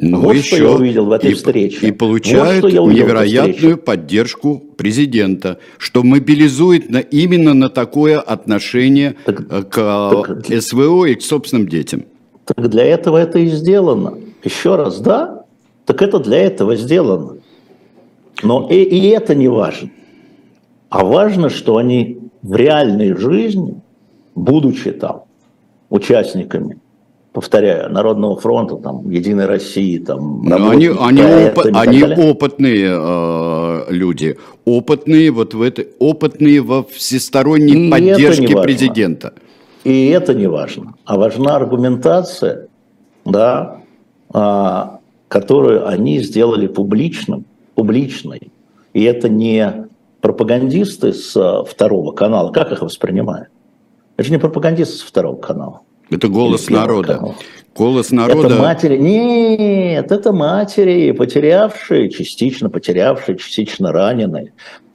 Ну, 0.02 0.22
вот 0.22 0.36
еще 0.36 0.56
что 0.56 0.64
я 0.64 0.72
увидел 0.72 1.06
в 1.06 1.12
этой 1.12 1.32
и, 1.32 1.34
встрече. 1.34 1.88
И 1.88 1.92
получают 1.92 2.64
вот 2.64 2.72
невероятную 2.72 3.78
поддержку 3.78 4.64
президента, 4.78 5.60
что 5.78 6.04
мобилизует 6.04 6.90
на, 6.90 7.00
именно 7.00 7.54
на 7.54 7.70
такое 7.70 8.20
отношение 8.20 9.16
так, 9.26 9.42
э, 9.42 9.64
к 9.64 9.76
так, 9.76 10.50
э, 10.50 10.62
СВО 10.62 11.06
и 11.06 11.16
к 11.16 11.22
собственным 11.22 11.68
детям. 11.68 12.06
Так 12.46 12.70
для 12.70 12.86
этого 12.86 13.18
это 13.18 13.40
и 13.40 13.48
сделано. 13.48 14.18
Еще 14.44 14.78
раз, 14.78 15.02
да? 15.02 15.44
Так 15.86 16.02
это 16.02 16.20
для 16.20 16.38
этого 16.38 16.78
сделано. 16.78 17.38
Но 18.42 18.70
и, 18.72 18.76
и 18.76 19.10
это 19.10 19.36
не 19.36 19.50
важно. 19.50 19.90
А 20.90 21.04
важно, 21.04 21.50
что 21.50 21.78
они 21.78 22.20
в 22.42 22.56
реальной 22.56 23.16
жизни, 23.16 23.82
будучи 24.36 24.92
там 24.92 25.24
участниками 25.90 26.80
повторяю, 27.32 27.92
Народного 27.92 28.40
фронта, 28.40 28.76
там, 28.76 29.10
Единой 29.10 29.46
России, 29.46 29.98
там. 30.00 30.42
Они, 30.52 30.88
они, 30.88 31.22
опыт, 31.22 31.76
они 31.76 32.04
опытные 32.04 32.90
э, 32.92 33.86
люди, 33.90 34.38
опытные 34.66 35.32
вот 35.32 35.54
в 35.54 35.62
этой, 35.62 35.90
опытные 36.00 36.62
во 36.62 36.84
всесторонней 36.84 37.88
и 37.88 37.92
поддержке 37.92 38.58
президента. 38.62 39.34
И 39.84 40.08
это 40.08 40.34
не 40.34 40.48
важно, 40.48 40.96
а 41.06 41.18
важна 41.18 41.56
аргументация, 41.56 42.68
да, 43.26 43.82
а, 44.34 45.00
которую 45.28 45.88
они 45.88 46.20
сделали 46.20 46.68
публичным, 46.68 47.46
публичной. 47.76 48.52
И 48.94 49.04
это 49.04 49.30
не 49.30 49.88
пропагандисты 50.22 51.14
с 51.14 51.36
э, 51.36 51.64
второго 51.70 52.12
канала, 52.12 52.52
как 52.52 52.72
их 52.72 52.82
воспринимают? 52.82 53.50
Это 54.18 54.26
же 54.26 54.32
не 54.32 54.40
пропагандисты 54.40 54.98
с 54.98 55.02
второго 55.02 55.38
канала. 55.38 55.82
Это 56.10 56.28
голос 56.28 56.70
народа. 56.70 57.16
Канал. 57.16 57.36
Голос 57.76 58.12
народа. 58.12 58.48
Это 58.48 58.62
матери. 58.62 58.98
Нет, 58.98 60.12
это 60.12 60.34
матери, 60.34 61.12
потерявшие, 61.12 62.10
частично 62.10 62.70
потерявшие, 62.70 63.38
частично 63.38 63.92
раненые. 63.92 64.54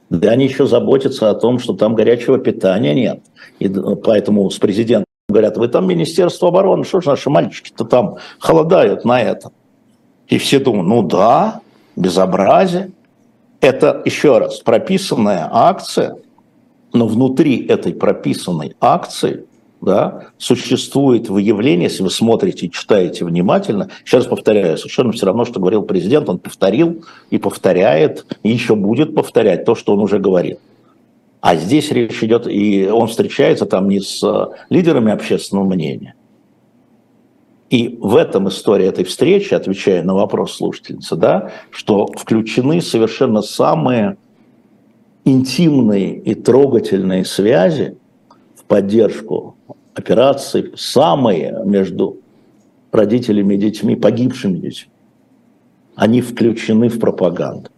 Да 0.09 0.29
они 0.29 0.45
еще 0.45 0.67
заботятся 0.67 1.31
о 1.31 1.33
том, 1.33 1.59
что 1.59 1.73
там 1.73 1.95
горячего 1.95 2.37
питания 2.37 2.93
нет. 2.93 3.21
И 3.59 3.69
поэтому 4.03 4.49
с 4.51 4.57
президентом 4.57 5.05
говорят, 5.27 5.57
вы 5.57 5.67
там 5.67 5.87
Министерство 5.87 6.49
обороны, 6.49 6.83
что 6.83 7.01
же 7.01 7.09
наши 7.09 7.29
мальчики-то 7.29 7.85
там 7.85 8.17
холодают 8.39 9.05
на 9.05 9.21
это. 9.21 9.51
И 10.27 10.37
все 10.37 10.59
думают, 10.59 10.87
ну 10.87 11.01
да, 11.01 11.61
безобразие. 11.95 12.91
Это, 13.61 14.01
еще 14.05 14.37
раз, 14.37 14.59
прописанная 14.59 15.49
акция, 15.51 16.17
но 16.93 17.07
внутри 17.07 17.65
этой 17.65 17.93
прописанной 17.93 18.75
акции– 18.79 19.45
да, 19.85 20.29
существует 20.37 21.29
выявление, 21.29 21.83
если 21.83 22.03
вы 22.03 22.09
смотрите 22.09 22.65
и 22.65 22.71
читаете 22.71 23.23
внимательно, 23.23 23.89
раз 24.11 24.25
повторяю, 24.25 24.77
совершенно 24.77 25.11
все 25.11 25.27
равно, 25.27 25.45
что 25.45 25.59
говорил 25.59 25.83
президент, 25.83 26.27
он 26.27 26.39
повторил 26.39 27.05
и 27.29 27.37
повторяет, 27.37 28.25
и 28.41 28.49
еще 28.49 28.75
будет 28.75 29.13
повторять 29.13 29.63
то, 29.63 29.75
что 29.75 29.93
он 29.93 29.99
уже 29.99 30.17
говорил. 30.17 30.57
А 31.39 31.55
здесь 31.55 31.91
речь 31.91 32.23
идет, 32.23 32.47
и 32.47 32.87
он 32.87 33.07
встречается 33.07 33.67
там 33.67 33.87
не 33.87 33.99
с 33.99 34.23
э, 34.23 34.47
лидерами 34.69 35.11
общественного 35.11 35.65
мнения. 35.65 36.15
И 37.69 37.97
в 37.99 38.15
этом 38.15 38.47
истории 38.47 38.85
этой 38.85 39.05
встречи, 39.05 39.53
отвечая 39.53 40.03
на 40.03 40.13
вопрос 40.13 40.55
слушательницы, 40.55 41.15
да, 41.15 41.51
что 41.71 42.07
включены 42.07 42.79
совершенно 42.81 43.41
самые 43.41 44.17
интимные 45.23 46.15
и 46.15 46.35
трогательные 46.35 47.25
связи 47.25 47.97
в 48.55 48.63
поддержку 48.65 49.55
операций, 49.95 50.73
самые 50.75 51.63
между 51.65 52.17
родителями 52.91 53.55
и 53.55 53.57
детьми, 53.57 53.95
погибшими 53.95 54.57
детьми, 54.57 54.91
они 55.95 56.21
включены 56.21 56.89
в 56.89 56.99
пропаганду. 56.99 57.69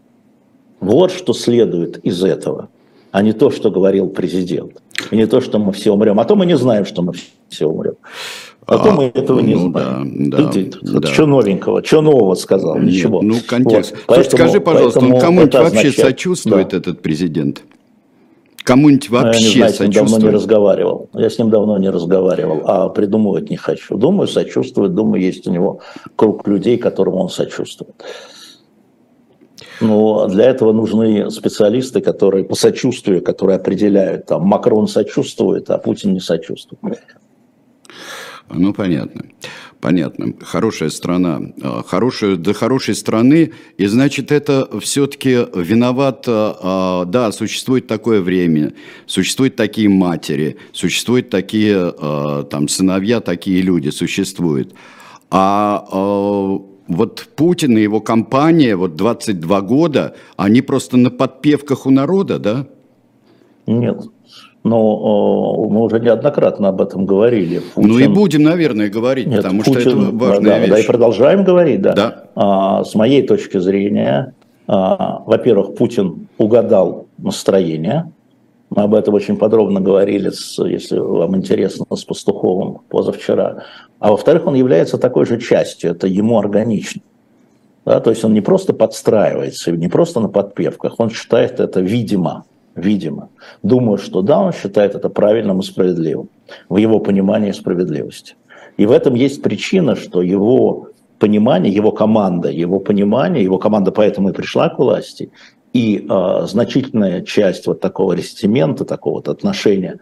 Вот 0.80 1.12
что 1.12 1.34
следует 1.34 1.98
из 2.00 2.24
этого, 2.24 2.70
а 3.12 3.22
не 3.22 3.34
то, 3.34 3.50
что 3.50 3.72
говорил 3.72 4.10
президент. 4.10 4.82
И 5.12 5.16
не 5.16 5.28
то, 5.28 5.42
что 5.42 5.60
мы 5.60 5.72
все 5.72 5.92
умрем. 5.92 6.20
А 6.20 6.26
то 6.26 6.36
мы 6.36 6.46
не 6.46 6.58
знаем, 6.58 6.86
что 6.86 7.02
мы 7.02 7.14
все 7.50 7.68
умрем. 7.68 7.96
А, 8.68 8.80
то 8.80 8.92
мы 8.92 9.06
этого 9.06 9.40
не 9.40 9.56
ну, 9.56 9.72
знаем. 9.72 10.30
Да, 10.30 10.52
да, 10.52 11.00
да. 11.00 11.08
Что 11.08 11.26
новенького, 11.26 11.82
что 11.84 12.02
нового 12.02 12.36
сказал? 12.36 12.76
Нет, 12.76 12.86
Ничего. 12.86 13.22
Ну, 13.22 13.36
контекст. 13.48 13.92
Вот. 13.92 14.04
Поэтому, 14.08 14.38
скажи, 14.38 14.60
пожалуйста, 14.60 15.00
он 15.00 15.20
кому-нибудь 15.20 15.54
вообще 15.54 15.68
означает, 15.68 15.96
сочувствует, 15.96 16.70
да. 16.70 16.78
этот 16.78 17.02
президент? 17.02 17.64
Кому-нибудь 18.66 19.10
вообще 19.10 19.40
Я 19.40 19.48
не 19.48 19.56
знаю, 19.56 19.74
с 19.74 19.80
ним 19.80 19.92
давно 19.92 20.18
не 20.18 20.30
разговаривал. 20.30 21.10
Я 21.14 21.30
с 21.30 21.40
ним 21.40 21.50
давно 21.50 21.78
не 21.78 21.90
разговаривал, 21.90 22.62
а 22.66 22.90
придумывать 22.90 23.50
не 23.50 23.56
хочу. 23.56 23.98
Думаю, 23.98 24.28
сочувствует, 24.28 24.94
думаю, 24.94 25.22
есть 25.22 25.48
у 25.48 25.52
него 25.52 25.80
круг 26.18 26.46
людей, 26.46 26.78
которым 26.78 27.16
он 27.16 27.30
сочувствует. 27.30 27.96
Но 29.80 30.28
для 30.28 30.50
этого 30.50 30.74
нужны 30.74 31.32
специалисты, 31.32 32.02
которые 32.02 32.44
по 32.44 32.56
сочувствию, 32.56 33.24
которые 33.24 33.56
определяют, 33.56 34.26
там, 34.26 34.44
Макрон 34.44 34.90
сочувствует, 34.90 35.70
а 35.70 35.78
Путин 35.78 36.12
не 36.12 36.20
сочувствует. 36.20 36.82
Ну, 38.50 38.74
понятно. 38.74 39.26
Понятно. 39.82 40.34
Хорошая 40.42 40.90
страна. 40.90 41.42
А, 41.62 41.84
хорошая, 41.86 42.36
до 42.36 42.54
хорошей 42.54 42.96
страны. 42.96 43.52
И 43.78 43.86
значит, 43.86 44.32
это 44.32 44.68
все-таки 44.80 45.46
виноват... 45.54 46.26
А, 46.28 47.06
да, 47.06 47.32
существует 47.32 47.88
такое 47.88 48.22
время, 48.22 48.74
существуют 49.06 49.56
такие 49.56 49.90
матери, 49.90 50.58
существуют 50.72 51.30
такие 51.30 51.94
там 52.50 52.68
сыновья, 52.68 53.22
такие 53.22 53.62
люди 53.62 53.90
существуют. 53.90 54.74
А 55.30 55.86
вот 56.88 57.28
Путин 57.36 57.78
и 57.78 57.82
его 57.82 58.00
компания, 58.00 58.76
вот 58.78 58.96
22 58.96 59.62
года, 59.62 60.16
они 60.38 60.62
просто 60.62 60.96
на 60.98 61.12
подпевках 61.12 61.86
у 61.86 61.92
народа, 61.92 62.40
да? 62.40 62.68
Нет. 63.66 64.06
Но 64.68 65.68
мы 65.70 65.82
уже 65.82 66.00
неоднократно 66.00 66.70
об 66.70 66.82
этом 66.82 67.06
говорили. 67.06 67.62
Путин... 67.74 67.90
Ну 67.90 68.00
и 68.00 68.08
будем, 68.08 68.44
наверное, 68.44 68.90
говорить, 68.90 69.28
Нет, 69.28 69.38
потому 69.38 69.62
Путин... 69.62 69.82
что 69.82 69.90
это 69.90 70.00
важная 70.12 70.52
да, 70.52 70.60
вещь. 70.60 70.70
Да, 70.70 70.80
и 70.80 70.86
продолжаем 70.86 71.44
говорить, 71.44 71.82
да. 71.82 71.94
да. 71.94 72.24
А, 72.36 72.84
с 72.84 72.96
моей 72.96 73.26
точки 73.26 73.60
зрения, 73.60 74.34
а, 74.68 75.24
во-первых, 75.26 75.76
Путин 75.76 76.28
угадал 76.38 77.08
настроение. 77.18 78.12
Мы 78.70 78.84
об 78.84 78.94
этом 78.94 79.14
очень 79.14 79.38
подробно 79.38 79.80
говорили, 79.80 80.30
с, 80.30 80.62
если 80.66 81.00
вам 81.00 81.36
интересно, 81.38 81.86
с 81.96 82.04
Пастуховым 82.04 82.80
позавчера. 82.90 83.64
А 84.00 84.12
во-вторых, 84.12 84.46
он 84.46 84.56
является 84.56 84.98
такой 84.98 85.26
же 85.26 85.40
частью, 85.40 85.92
это 85.92 86.08
ему 86.08 86.38
органично. 86.38 87.02
Да, 87.86 88.02
то 88.02 88.10
есть 88.10 88.26
он 88.26 88.34
не 88.34 88.42
просто 88.42 88.74
подстраивается, 88.74 89.72
не 89.72 89.88
просто 89.88 90.20
на 90.20 90.28
подпевках, 90.28 90.96
он 91.00 91.10
считает 91.10 91.62
это 91.62 91.80
видимо, 91.80 92.44
видимо. 92.78 93.30
Думаю, 93.64 93.98
что 93.98 94.22
да, 94.22 94.40
он 94.40 94.54
считает 94.54 94.96
это 94.96 95.10
правильным 95.10 95.60
и 95.60 95.64
справедливым, 95.64 96.30
в 96.70 96.78
его 96.78 97.00
понимании 97.00 97.52
справедливости. 97.52 98.36
И 98.78 98.86
в 98.86 98.92
этом 98.92 99.16
есть 99.16 99.42
причина, 99.42 99.96
что 99.96 100.22
его 100.22 100.90
понимание, 101.20 101.74
его 101.74 101.92
команда, 101.92 102.50
его 102.50 102.80
понимание, 102.80 103.44
его 103.44 103.58
команда 103.58 103.92
поэтому 103.92 104.30
и 104.30 104.34
пришла 104.34 104.70
к 104.70 104.78
власти, 104.78 105.32
и 105.74 106.08
э, 106.10 106.46
значительная 106.48 107.22
часть 107.22 107.68
вот 107.68 107.82
такого 107.82 108.14
рестимента, 108.14 108.86
такого 108.86 109.16
вот 109.16 109.28
отношения 109.28 110.00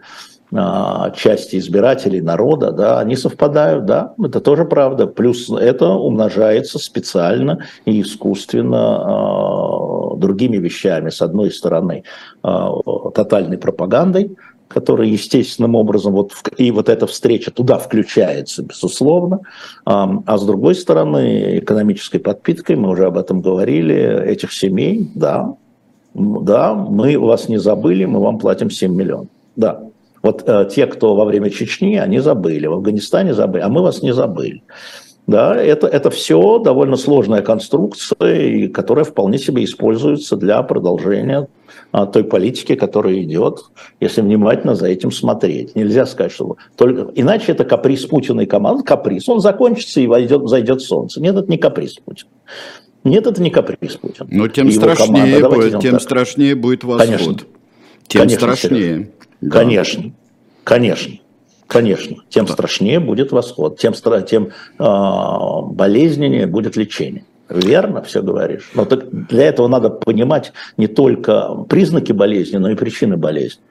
части 0.52 1.56
избирателей 1.56 2.20
народа, 2.20 2.70
да, 2.70 3.00
они 3.00 3.16
совпадают, 3.16 3.84
да, 3.84 4.14
это 4.22 4.40
тоже 4.40 4.64
правда. 4.64 5.06
Плюс 5.06 5.50
это 5.50 5.88
умножается 5.88 6.78
специально 6.78 7.64
и 7.84 8.00
искусственно 8.00 10.14
э, 10.14 10.18
другими 10.18 10.58
вещами. 10.58 11.10
С 11.10 11.20
одной 11.20 11.50
стороны, 11.50 12.04
э, 12.44 12.68
тотальной 13.14 13.58
пропагандой, 13.58 14.36
которая 14.68 15.08
естественным 15.08 15.74
образом, 15.74 16.12
вот, 16.12 16.32
и 16.56 16.70
вот 16.70 16.88
эта 16.88 17.06
встреча 17.06 17.50
туда 17.50 17.78
включается, 17.78 18.62
безусловно, 18.62 19.40
а 19.84 20.38
с 20.38 20.44
другой 20.44 20.74
стороны, 20.74 21.58
экономической 21.58 22.18
подпиткой, 22.18 22.74
мы 22.74 22.90
уже 22.90 23.06
об 23.06 23.16
этом 23.16 23.42
говорили, 23.42 24.24
этих 24.26 24.52
семей, 24.52 25.08
да, 25.14 25.54
да, 26.14 26.74
мы 26.74 27.18
вас 27.18 27.48
не 27.48 27.58
забыли, 27.58 28.06
мы 28.06 28.20
вам 28.20 28.38
платим 28.38 28.70
7 28.70 28.92
миллионов. 28.92 29.28
Да. 29.54 29.85
Вот 30.26 30.42
э, 30.44 30.68
те, 30.68 30.88
кто 30.88 31.14
во 31.14 31.24
время 31.24 31.50
Чечни, 31.50 31.94
они 31.98 32.18
забыли, 32.18 32.66
в 32.66 32.72
Афганистане 32.72 33.32
забыли, 33.32 33.62
а 33.62 33.68
мы 33.68 33.80
вас 33.80 34.02
не 34.02 34.12
забыли. 34.12 34.64
Да, 35.28 35.54
это, 35.54 35.86
это 35.86 36.10
все 36.10 36.58
довольно 36.58 36.96
сложная 36.96 37.42
конструкция, 37.42 38.68
которая 38.70 39.04
вполне 39.04 39.38
себе 39.38 39.62
используется 39.62 40.36
для 40.36 40.60
продолжения 40.62 41.46
а, 41.92 42.06
той 42.06 42.24
политики, 42.24 42.74
которая 42.74 43.22
идет, 43.22 43.66
если 44.00 44.20
внимательно 44.20 44.74
за 44.74 44.88
этим 44.88 45.12
смотреть. 45.12 45.76
Нельзя 45.76 46.06
сказать, 46.06 46.32
что 46.32 46.56
только... 46.76 47.12
иначе 47.14 47.52
это 47.52 47.64
каприз 47.64 48.06
Путина 48.06 48.40
и 48.40 48.46
команды. 48.46 48.82
Каприз. 48.82 49.28
Он 49.28 49.38
закончится 49.38 50.00
и 50.00 50.08
войдет, 50.08 50.48
зайдет 50.48 50.80
солнце. 50.82 51.20
Нет, 51.20 51.36
это 51.36 51.48
не 51.48 51.56
каприз 51.56 51.98
Путина. 52.04 52.30
Нет, 53.04 53.28
это 53.28 53.40
не 53.40 53.50
каприз 53.50 53.94
Путина. 53.94 54.26
Но 54.28 54.48
тем 54.48 54.72
страшнее, 54.72 55.40
команда, 55.40 55.50
будет, 55.50 55.80
тем 55.80 56.00
страшнее 56.00 56.56
будет 56.56 56.82
восход. 56.82 57.06
Конечно. 57.06 57.36
Тем 58.08 58.22
конечно, 58.22 58.54
страшнее. 58.54 59.10
Да. 59.40 59.58
Конечно, 59.58 60.12
конечно, 60.64 61.14
конечно. 61.66 62.16
Тем 62.28 62.46
да. 62.46 62.52
страшнее 62.52 63.00
будет 63.00 63.32
восход, 63.32 63.78
тем, 63.78 63.92
тем 64.26 64.48
э, 64.78 64.84
болезненнее 65.72 66.46
будет 66.46 66.76
лечение. 66.76 67.24
Верно 67.48 68.02
все 68.02 68.22
говоришь. 68.22 68.70
Но 68.74 68.84
так 68.84 69.08
для 69.28 69.44
этого 69.44 69.68
надо 69.68 69.90
понимать 69.90 70.52
не 70.76 70.88
только 70.88 71.54
признаки 71.68 72.12
болезни, 72.12 72.56
но 72.56 72.70
и 72.70 72.74
причины 72.74 73.16
болезни. 73.16 73.62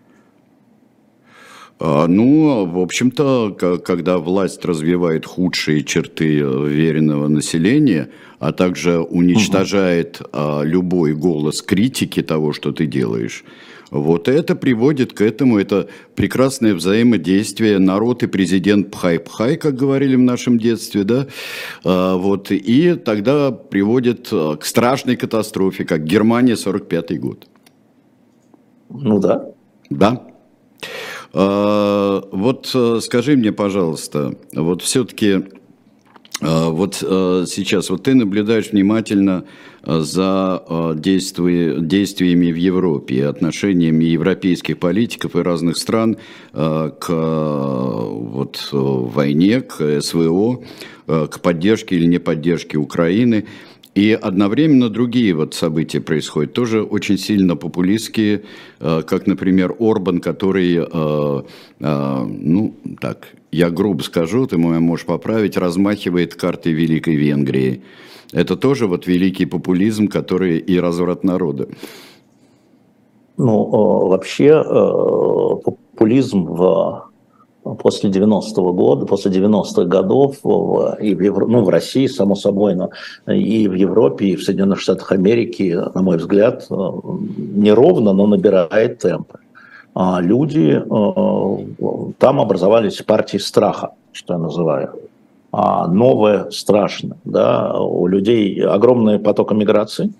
А, 1.77 2.07
ну, 2.07 2.65
в 2.65 2.79
общем-то, 2.79 3.81
когда 3.83 4.17
власть 4.17 4.63
развивает 4.63 5.25
худшие 5.25 5.83
черты 5.83 6.39
э, 6.39 6.67
веренного 6.67 7.27
населения, 7.27 8.09
а 8.39 8.53
также 8.53 8.99
уничтожает 8.99 10.21
угу. 10.21 10.63
любой 10.63 11.13
голос 11.13 11.61
критики 11.61 12.21
того, 12.21 12.53
что 12.53 12.71
ты 12.71 12.85
делаешь, 12.85 13.43
вот 13.91 14.27
это 14.27 14.55
приводит 14.55 15.13
к 15.13 15.21
этому, 15.21 15.59
это 15.59 15.87
прекрасное 16.15 16.73
взаимодействие, 16.73 17.79
народ 17.79 18.23
и 18.23 18.27
президент 18.27 18.93
пхай-пхай, 18.93 19.57
как 19.57 19.75
говорили 19.75 20.15
в 20.15 20.21
нашем 20.21 20.57
детстве, 20.57 21.03
да, 21.03 21.27
а, 21.83 22.15
вот, 22.15 22.51
и 22.51 22.95
тогда 22.95 23.51
приводит 23.51 24.29
э, 24.31 24.57
к 24.59 24.65
страшной 24.65 25.15
катастрофе, 25.15 25.85
как 25.85 26.03
Германия 26.03 26.57
45 26.57 27.19
год. 27.19 27.47
Ну 28.89 29.19
да. 29.19 29.45
Да. 29.89 30.27
А, 31.33 32.23
вот 32.31 32.71
э, 32.73 32.99
скажи 33.01 33.35
мне, 33.35 33.51
пожалуйста, 33.51 34.35
вот 34.53 34.81
все-таки 34.81 35.43
а, 36.41 36.69
вот 36.69 37.01
э, 37.01 37.45
сейчас 37.47 37.89
вот 37.89 38.03
ты 38.03 38.13
наблюдаешь 38.13 38.71
внимательно 38.71 39.45
э, 39.85 39.99
за 39.99 40.63
действиями 40.95 42.51
в 42.51 42.55
Европе 42.55 43.27
отношениями 43.27 44.05
европейских 44.05 44.79
политиков 44.79 45.35
и 45.35 45.39
разных 45.39 45.77
стран 45.77 46.17
к 46.53 47.07
вот, 47.09 48.69
войне, 48.71 49.61
к 49.61 50.01
СВО, 50.01 50.63
к 51.05 51.39
поддержке 51.41 51.95
или 51.95 52.05
не 52.05 52.19
поддержке 52.19 52.77
Украины. 52.77 53.45
И 53.95 54.11
одновременно 54.11 54.89
другие 54.89 55.33
вот 55.33 55.53
события 55.53 56.01
происходят, 56.01 56.51
тоже 56.51 56.83
очень 56.83 57.17
сильно 57.17 57.55
популистские, 57.55 58.43
э, 58.81 59.01
как, 59.07 59.25
например, 59.25 59.73
Орбан, 59.79 60.19
который, 60.19 60.75
э, 60.75 61.43
э, 61.79 62.23
ну, 62.25 62.75
так, 62.99 63.29
я 63.53 63.69
грубо 63.69 64.03
скажу, 64.03 64.47
ты 64.47 64.57
меня 64.57 64.81
можешь 64.81 65.05
поправить, 65.05 65.55
размахивает 65.55 66.35
картой 66.35 66.73
Великой 66.73 67.15
Венгрии. 67.15 67.83
Это 68.33 68.57
тоже 68.57 68.85
вот 68.85 69.07
великий 69.07 69.45
популизм, 69.45 70.09
который 70.09 70.57
и 70.57 70.77
разврат 70.77 71.23
народа. 71.23 71.69
Ну, 73.37 74.07
вообще 74.07 74.61
популизм 75.63 76.43
в 76.43 77.05
после 77.73 78.11
90-го 78.11 78.73
года, 78.73 79.05
после 79.05 79.31
90-х 79.31 79.85
годов 79.85 80.37
и 80.99 81.15
в, 81.15 81.21
Евро, 81.21 81.47
ну, 81.47 81.63
в 81.63 81.69
России, 81.69 82.05
само 82.07 82.35
собой, 82.35 82.75
но 82.75 82.91
и 83.31 83.67
в 83.67 83.73
Европе, 83.73 84.27
и 84.27 84.35
в 84.35 84.43
Соединенных 84.43 84.79
Штатах 84.79 85.11
Америки, 85.11 85.75
на 85.93 86.01
мой 86.01 86.17
взгляд, 86.17 86.67
э, 86.69 86.73
неровно, 86.75 88.13
но 88.13 88.27
набирает 88.27 88.99
темпы. 88.99 89.39
А 89.95 90.21
люди, 90.21 90.79
э, 90.79 92.13
там 92.19 92.39
образовались 92.39 93.01
партии 93.01 93.37
страха, 93.37 93.91
что 94.11 94.33
я 94.33 94.39
называю. 94.39 94.93
А 95.51 95.87
новое 95.87 96.51
страшно. 96.51 97.17
Да? 97.23 97.79
У 97.79 98.05
людей 98.07 98.61
огромный 98.61 99.17
поток 99.17 99.53
миграции, 99.53 100.13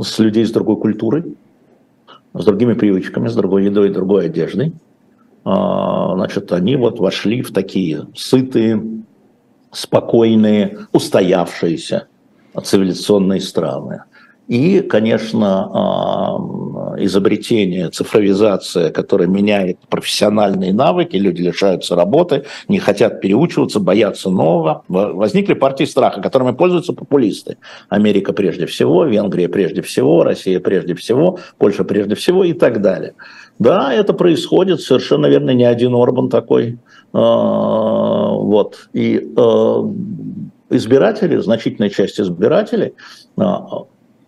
с 0.00 0.18
людей 0.20 0.44
с 0.44 0.52
другой 0.52 0.76
культурой, 0.76 1.24
с 2.34 2.44
другими 2.44 2.74
привычками, 2.74 3.26
с 3.26 3.34
другой 3.34 3.64
едой, 3.64 3.88
другой 3.88 4.26
одеждой– 4.26 4.72
значит, 5.44 6.52
они 6.52 6.76
вот 6.76 6.98
вошли 6.98 7.42
в 7.42 7.52
такие 7.52 8.06
сытые, 8.14 8.82
спокойные, 9.72 10.86
устоявшиеся 10.92 12.08
цивилизационные 12.62 13.40
страны. 13.40 14.02
И, 14.48 14.80
конечно, 14.80 15.70
а, 15.74 17.04
изобретение, 17.04 17.90
цифровизация, 17.90 18.90
которая 18.90 19.28
меняет 19.28 19.78
профессиональные 19.90 20.72
навыки, 20.72 21.16
люди 21.16 21.42
лишаются 21.42 21.94
работы, 21.94 22.44
не 22.66 22.78
хотят 22.78 23.20
переучиваться, 23.20 23.78
боятся 23.78 24.30
нового. 24.30 24.84
Возникли 24.88 25.52
партии 25.52 25.84
страха, 25.84 26.22
которыми 26.22 26.52
пользуются 26.52 26.94
популисты. 26.94 27.58
Америка 27.90 28.32
прежде 28.32 28.64
всего, 28.64 29.04
Венгрия 29.04 29.50
прежде 29.50 29.82
всего, 29.82 30.24
Россия 30.24 30.60
прежде 30.60 30.94
всего, 30.94 31.38
Польша 31.58 31.84
прежде 31.84 32.14
всего 32.14 32.42
и 32.42 32.54
так 32.54 32.80
далее. 32.80 33.12
Да, 33.58 33.92
это 33.92 34.12
происходит, 34.12 34.80
совершенно 34.80 35.26
верно, 35.26 35.50
не 35.50 35.64
один 35.64 35.94
Орбан 35.94 36.28
такой. 36.28 36.78
А, 37.12 38.30
вот. 38.30 38.88
И 38.92 39.32
а, 39.36 39.90
избиратели, 40.70 41.38
значительная 41.38 41.90
часть 41.90 42.20
избирателей 42.20 42.94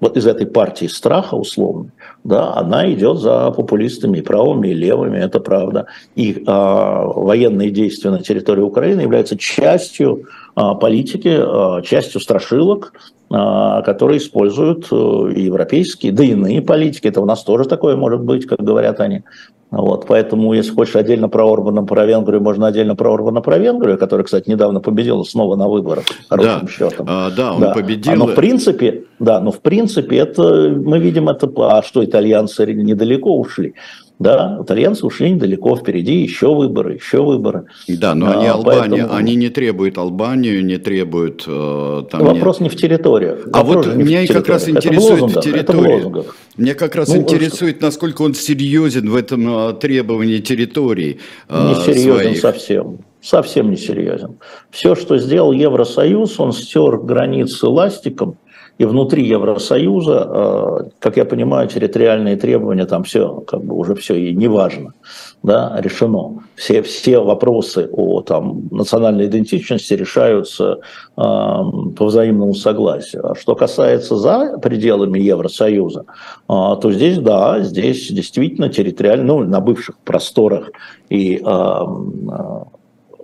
вот 0.00 0.16
из 0.16 0.26
этой 0.26 0.46
партии 0.46 0.86
страха 0.86 1.34
условно, 1.34 1.92
да, 2.24 2.54
она 2.54 2.90
идет 2.92 3.18
за 3.18 3.50
популистами 3.50 4.18
и 4.18 4.22
правыми, 4.22 4.68
и 4.68 4.74
левыми, 4.74 5.18
это 5.18 5.40
правда. 5.40 5.86
И 6.16 6.42
а, 6.46 7.04
военные 7.04 7.70
действия 7.70 8.10
на 8.10 8.22
территории 8.22 8.62
Украины 8.62 9.02
являются 9.02 9.36
частью 9.36 10.24
а, 10.49 10.49
политики, 10.74 11.36
а, 11.40 11.82
частью 11.82 12.20
страшилок, 12.20 12.92
а, 13.30 13.82
которые 13.82 14.18
используют 14.18 14.88
э, 14.90 14.94
европейские, 15.36 16.12
да 16.12 16.24
и 16.24 16.30
иные 16.30 16.62
политики. 16.62 17.06
Это 17.06 17.20
у 17.20 17.24
нас 17.24 17.44
тоже 17.44 17.68
такое 17.68 17.96
может 17.96 18.22
быть, 18.22 18.46
как 18.46 18.58
говорят 18.60 19.00
они. 19.00 19.22
Вот, 19.70 20.06
поэтому, 20.08 20.52
если 20.52 20.72
хочешь 20.72 20.96
отдельно 20.96 21.28
про 21.28 21.48
Орбана, 21.48 21.84
про 21.84 22.04
Венгрию, 22.04 22.42
можно 22.42 22.66
отдельно 22.66 22.96
про 22.96 23.14
Орбана, 23.14 23.40
про 23.40 23.56
Венгрию, 23.56 23.98
которая, 23.98 24.24
кстати, 24.24 24.50
недавно 24.50 24.80
победила 24.80 25.22
снова 25.22 25.54
на 25.54 25.68
выборах 25.68 26.06
хорошим 26.28 26.62
да. 26.62 26.68
счетом. 26.68 27.06
А, 27.08 27.30
да, 27.30 27.54
он 27.54 27.60
да. 27.60 27.72
победил. 27.72 28.16
но 28.16 28.26
в 28.26 28.34
принципе, 28.34 29.04
да, 29.20 29.38
но 29.40 29.52
в 29.52 29.60
принципе 29.60 30.16
это 30.16 30.70
мы 30.70 30.98
видим 30.98 31.28
это, 31.28 31.48
а 31.56 31.84
что 31.84 32.04
итальянцы 32.04 32.66
недалеко 32.66 33.38
ушли. 33.38 33.74
Да, 34.20 34.58
итальянцы 34.62 35.06
ушли 35.06 35.30
недалеко 35.30 35.74
впереди, 35.76 36.20
еще 36.20 36.54
выборы, 36.54 36.96
еще 36.96 37.22
выборы. 37.22 37.64
Да, 37.88 38.14
но 38.14 38.30
они 38.30 38.48
а, 38.48 38.52
Албания, 38.52 38.90
поэтому... 38.90 39.14
они 39.14 39.34
не 39.34 39.48
требуют 39.48 39.96
Албанию, 39.96 40.62
не 40.62 40.76
требуют... 40.76 41.44
Э, 41.46 42.02
там 42.10 42.24
Вопрос 42.24 42.60
не... 42.60 42.64
не 42.64 42.68
в 42.68 42.76
территориях. 42.76 43.48
А 43.50 43.64
вот 43.64 43.86
меня 43.96 44.26
как 44.26 44.46
раз 44.46 44.68
интересует 44.68 45.22
в, 45.22 45.40
территории. 45.40 46.22
Меня 46.58 46.74
как 46.74 46.96
раз 46.96 47.08
ну, 47.08 47.16
интересует, 47.16 47.76
что... 47.76 47.86
насколько 47.86 48.20
он 48.20 48.34
серьезен 48.34 49.08
в 49.08 49.16
этом 49.16 49.70
э, 49.70 49.72
требовании 49.80 50.40
территории. 50.40 51.18
Э, 51.48 51.68
не 51.68 51.74
серьезен 51.82 52.20
своих. 52.20 52.40
совсем. 52.40 52.98
Совсем 53.22 53.70
не 53.70 53.78
серьезен. 53.78 54.36
Все, 54.70 54.96
что 54.96 55.16
сделал 55.16 55.52
Евросоюз, 55.52 56.38
он 56.38 56.52
стер 56.52 56.98
границы 56.98 57.68
ластиком– 57.68 58.36
и 58.80 58.84
внутри 58.86 59.28
Евросоюза, 59.28 60.26
э, 60.26 60.90
как 61.00 61.18
я 61.18 61.26
понимаю, 61.26 61.68
территориальные 61.68 62.36
требования 62.36 62.86
там 62.86 63.02
все, 63.02 63.42
как 63.46 63.62
бы 63.62 63.74
уже 63.74 63.94
все 63.94 64.14
и 64.14 64.34
неважно, 64.34 64.94
да, 65.42 65.78
решено. 65.82 66.44
Все, 66.54 66.80
все 66.80 67.18
вопросы 67.18 67.90
о 67.92 68.22
там, 68.22 68.68
национальной 68.70 69.26
идентичности 69.26 69.92
решаются 69.92 70.78
э, 71.14 71.20
по 71.20 72.04
взаимному 72.06 72.54
согласию. 72.54 73.32
А 73.32 73.34
что 73.34 73.54
касается 73.54 74.16
за 74.16 74.58
пределами 74.58 75.18
Евросоюза, 75.18 76.06
э, 76.06 76.06
то 76.48 76.90
здесь, 76.90 77.18
да, 77.18 77.60
здесь 77.60 78.10
действительно 78.10 78.70
территориально, 78.70 79.24
ну, 79.24 79.44
на 79.44 79.60
бывших 79.60 79.98
просторах 79.98 80.70
и 81.10 81.36
э, 81.36 81.84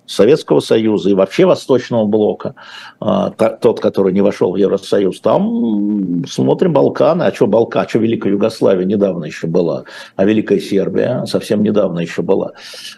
Советского 0.07 0.61
Союза 0.61 1.11
и 1.11 1.15
вообще 1.15 1.45
Восточного 1.45 2.07
блока, 2.07 2.55
а, 3.01 3.31
тот, 3.31 3.81
который 3.81 4.13
не 4.13 4.21
вошел 4.21 4.53
в 4.53 4.57
Евросоюз, 4.57 5.21
там 5.21 6.25
смотрим 6.27 6.73
Балканы, 6.73 7.25
а 7.25 7.35
что 7.35 7.47
Балкан, 7.47 7.85
а 7.85 7.89
что 7.89 7.99
Великая 7.99 8.33
Югославия 8.33 8.85
недавно 8.85 9.25
еще 9.25 9.47
была, 9.47 9.85
а 10.15 10.25
Великая 10.25 10.61
Сербия 10.61 11.25
совсем 11.27 11.63
недавно 11.63 12.01
еще 12.01 12.23
была. 12.23 12.53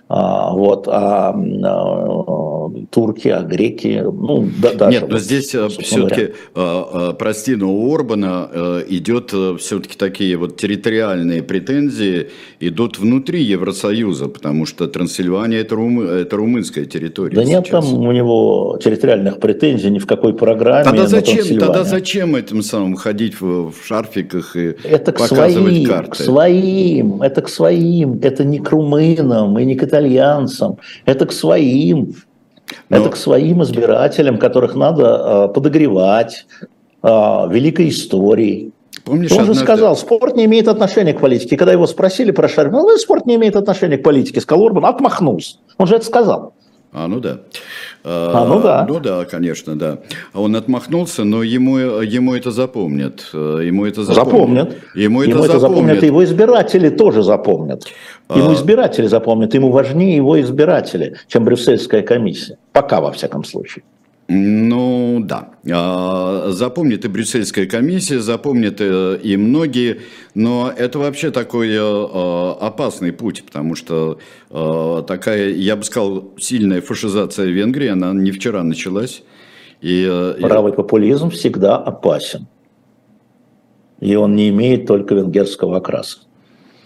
А, 0.08 0.52
вот, 0.52 0.86
а, 0.88 1.34
а 1.34 2.08
турки, 2.90 3.28
а 3.28 3.42
греки, 3.42 4.02
ну, 4.04 4.48
да, 4.60 4.74
даже, 4.74 5.00
Нет, 5.00 5.08
но 5.08 5.18
здесь 5.18 5.54
э, 5.54 5.68
все-таки, 5.68 6.34
э, 6.54 7.12
прости, 7.18 7.56
но 7.56 7.72
у 7.72 7.94
Орбана 7.94 8.48
э, 8.52 8.84
идет 8.88 9.32
все-таки 9.58 9.96
такие 9.96 10.36
вот 10.36 10.56
территориальные 10.56 11.42
претензии 11.42 12.30
идут 12.60 12.98
внутри 12.98 13.42
Евросоюза, 13.42 14.28
потому 14.28 14.66
что 14.66 14.86
Трансильвания 14.86 15.60
это, 15.60 15.74
рум, 15.74 16.00
это 16.00 16.36
румынская 16.36 16.84
территория 16.84 16.97
территории. 16.98 17.34
Да 17.34 17.44
нет 17.44 17.68
там 17.70 17.84
у 17.94 18.12
него 18.12 18.78
территориальных 18.82 19.38
претензий 19.38 19.90
ни 19.90 19.98
в 19.98 20.06
какой 20.06 20.34
программе. 20.34 20.84
Тогда 20.84 21.06
зачем, 21.06 21.58
тогда 21.58 21.84
зачем 21.84 22.36
этим 22.36 22.62
самым 22.62 22.96
ходить 22.96 23.40
в, 23.40 23.70
в 23.70 23.86
шарфиках 23.86 24.56
и 24.56 24.76
это 24.84 25.12
к 25.12 25.18
показывать 25.18 25.72
своим, 25.72 25.88
карты? 25.88 26.10
К 26.10 26.16
своим, 26.16 27.22
это 27.22 27.42
к 27.42 27.48
своим, 27.48 28.20
это 28.22 28.44
не 28.44 28.58
к 28.58 28.70
румынам 28.70 29.58
и 29.58 29.64
не 29.64 29.74
к 29.74 29.84
итальянцам, 29.84 30.78
это 31.04 31.26
к 31.26 31.32
своим. 31.32 32.14
Но... 32.90 32.98
Это 32.98 33.08
к 33.10 33.16
своим 33.16 33.62
избирателям, 33.62 34.36
которых 34.36 34.74
надо 34.74 35.48
э, 35.48 35.54
подогревать 35.54 36.46
э, 37.02 37.08
великой 37.08 37.88
историей. 37.88 38.72
Помнишь, 39.04 39.30
Он 39.32 39.38
же 39.38 39.42
однажды... 39.42 39.64
сказал, 39.64 39.96
спорт 39.96 40.36
не 40.36 40.44
имеет 40.44 40.68
отношения 40.68 41.14
к 41.14 41.20
политике. 41.20 41.56
Когда 41.56 41.72
его 41.72 41.86
спросили 41.86 42.30
про 42.30 42.46
Шарь, 42.46 42.68
ну, 42.68 42.96
спорт 42.98 43.24
не 43.24 43.36
имеет 43.36 43.56
отношения 43.56 43.96
к 43.96 44.02
политике, 44.02 44.40
сказал 44.40 44.66
Орбан, 44.66 44.84
отмахнулся. 44.84 45.56
Он 45.78 45.86
же 45.86 45.96
это 45.96 46.04
сказал. 46.04 46.52
А, 46.92 47.06
ну 47.06 47.20
да. 47.20 47.40
А, 48.02 48.46
ну 48.46 48.60
да. 48.60 48.86
Ну 48.88 48.98
да, 48.98 49.24
конечно, 49.24 49.76
да. 49.76 49.98
Он 50.32 50.56
отмахнулся, 50.56 51.24
но 51.24 51.42
ему, 51.42 51.78
ему 51.78 52.34
это 52.34 52.50
запомнят. 52.50 53.28
Ему 53.32 53.84
это 53.84 54.04
запомнят. 54.04 54.70
запомнят. 54.70 54.76
Ему, 54.94 55.22
ему 55.22 55.42
это, 55.42 55.52
это 55.52 55.58
запомнят. 55.58 56.02
Его 56.02 56.24
избиратели 56.24 56.88
тоже 56.88 57.22
запомнят. 57.22 57.84
Ему 58.34 58.50
а... 58.50 58.54
избиратели 58.54 59.06
запомнят. 59.06 59.54
Ему 59.54 59.70
важнее 59.70 60.16
его 60.16 60.40
избиратели, 60.40 61.16
чем 61.28 61.44
Брюссельская 61.44 62.02
комиссия. 62.02 62.58
Пока, 62.72 63.00
во 63.00 63.12
всяком 63.12 63.44
случае. 63.44 63.84
Ну 64.30 65.20
да, 65.22 65.52
а, 65.72 66.50
запомнит 66.50 67.06
и 67.06 67.08
брюссельская 67.08 67.64
комиссия, 67.64 68.20
запомнит 68.20 68.76
э, 68.78 69.18
и 69.22 69.38
многие, 69.38 70.02
но 70.34 70.70
это 70.76 70.98
вообще 70.98 71.30
такой 71.30 71.70
э, 71.70 71.78
э, 71.78 72.50
опасный 72.60 73.12
путь, 73.12 73.42
потому 73.46 73.74
что 73.74 74.18
такая, 74.50 75.48
я 75.50 75.76
бы 75.76 75.84
сказал, 75.84 76.34
сильная 76.38 76.82
фашизация 76.82 77.46
Венгрии, 77.46 77.88
она 77.88 78.12
не 78.12 78.30
вчера 78.30 78.62
началась. 78.62 79.22
И, 79.80 80.34
Правый 80.42 80.74
популизм 80.74 81.30
всегда 81.30 81.76
опасен, 81.76 82.48
и 84.00 84.14
он 84.14 84.36
не 84.36 84.50
имеет 84.50 84.86
только 84.86 85.14
венгерского 85.14 85.78
окраса 85.78 86.27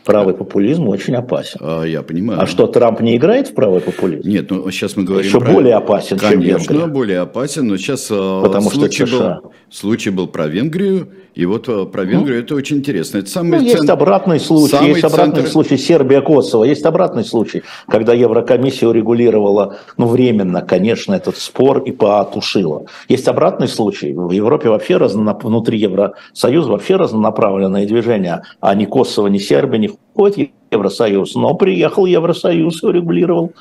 правый 0.05 0.35
популизм 0.35 0.89
очень 0.89 1.15
опасен. 1.15 1.59
А, 1.61 1.85
я 1.85 2.03
понимаю. 2.03 2.41
А 2.41 2.47
что, 2.47 2.67
Трамп 2.67 3.01
не 3.01 3.17
играет 3.17 3.49
в 3.49 3.55
правый 3.55 3.81
популизм? 3.81 4.29
Нет, 4.29 4.51
ну 4.51 4.71
сейчас 4.71 4.97
мы 4.97 5.05
говорим 5.05 5.27
Еще 5.27 5.41
про... 5.41 5.53
более 5.53 5.75
опасен, 5.75 6.19
Конечно, 6.19 6.65
чем 6.65 6.77
Венгрия. 6.77 6.87
более 6.87 7.21
опасен, 7.21 7.67
но 7.69 7.77
сейчас 7.77 8.09
а, 8.11 8.43
Потому 8.43 8.71
случай, 8.71 9.07
что 9.07 9.41
был, 9.43 9.53
случай 9.71 10.11
был 10.11 10.27
про 10.27 10.47
Венгрию, 10.47 11.09
и 11.35 11.47
вот 11.47 11.69
а, 11.69 11.87
про 11.87 12.05
Венгрию 12.05 12.39
ну, 12.39 12.45
это 12.45 12.55
очень 12.55 12.79
интересно. 12.79 13.19
Это 13.19 13.31
самый 13.31 13.53
ну, 13.53 13.59
центр... 13.59 13.79
есть 13.79 13.91
обратный 13.91 14.41
случай, 14.41 14.77
самый 14.77 14.89
есть 14.89 15.05
обратный 15.05 15.35
центр... 15.37 15.51
случай 15.51 15.77
Сербия-Коsovo, 15.77 16.67
есть 16.67 16.85
обратный 16.85 17.25
случай, 17.25 17.63
когда 17.89 18.13
Еврокомиссия 18.13 18.89
урегулировала, 18.89 19.79
ну, 19.97 20.07
временно, 20.07 20.63
конечно, 20.63 21.15
этот 21.15 21.39
спор 21.39 21.79
и 21.81 21.93
потушила. 21.93 22.87
Есть 23.09 23.29
обратный 23.29 23.69
случай. 23.69 24.13
В 24.13 24.31
Европе 24.31 24.69
вообще 24.69 24.97
разнонап... 24.97 25.45
внутри 25.45 25.79
Евросоюза 25.79 26.71
вообще 26.71 26.97
разнонаправленное 26.97 27.87
движение, 27.87 28.43
а 28.61 28.75
ни 28.75 28.85
Косово, 28.85 29.29
ни 29.29 29.39
Сербия 29.39 29.79
не 29.79 29.92
входит 30.13 30.51
в 30.71 30.75
Евросоюз. 30.75 31.35
Но 31.35 31.55
приехал 31.55 32.07
Евросоюз 32.07 32.83
и 32.83 32.87
урегулировал 32.87 33.53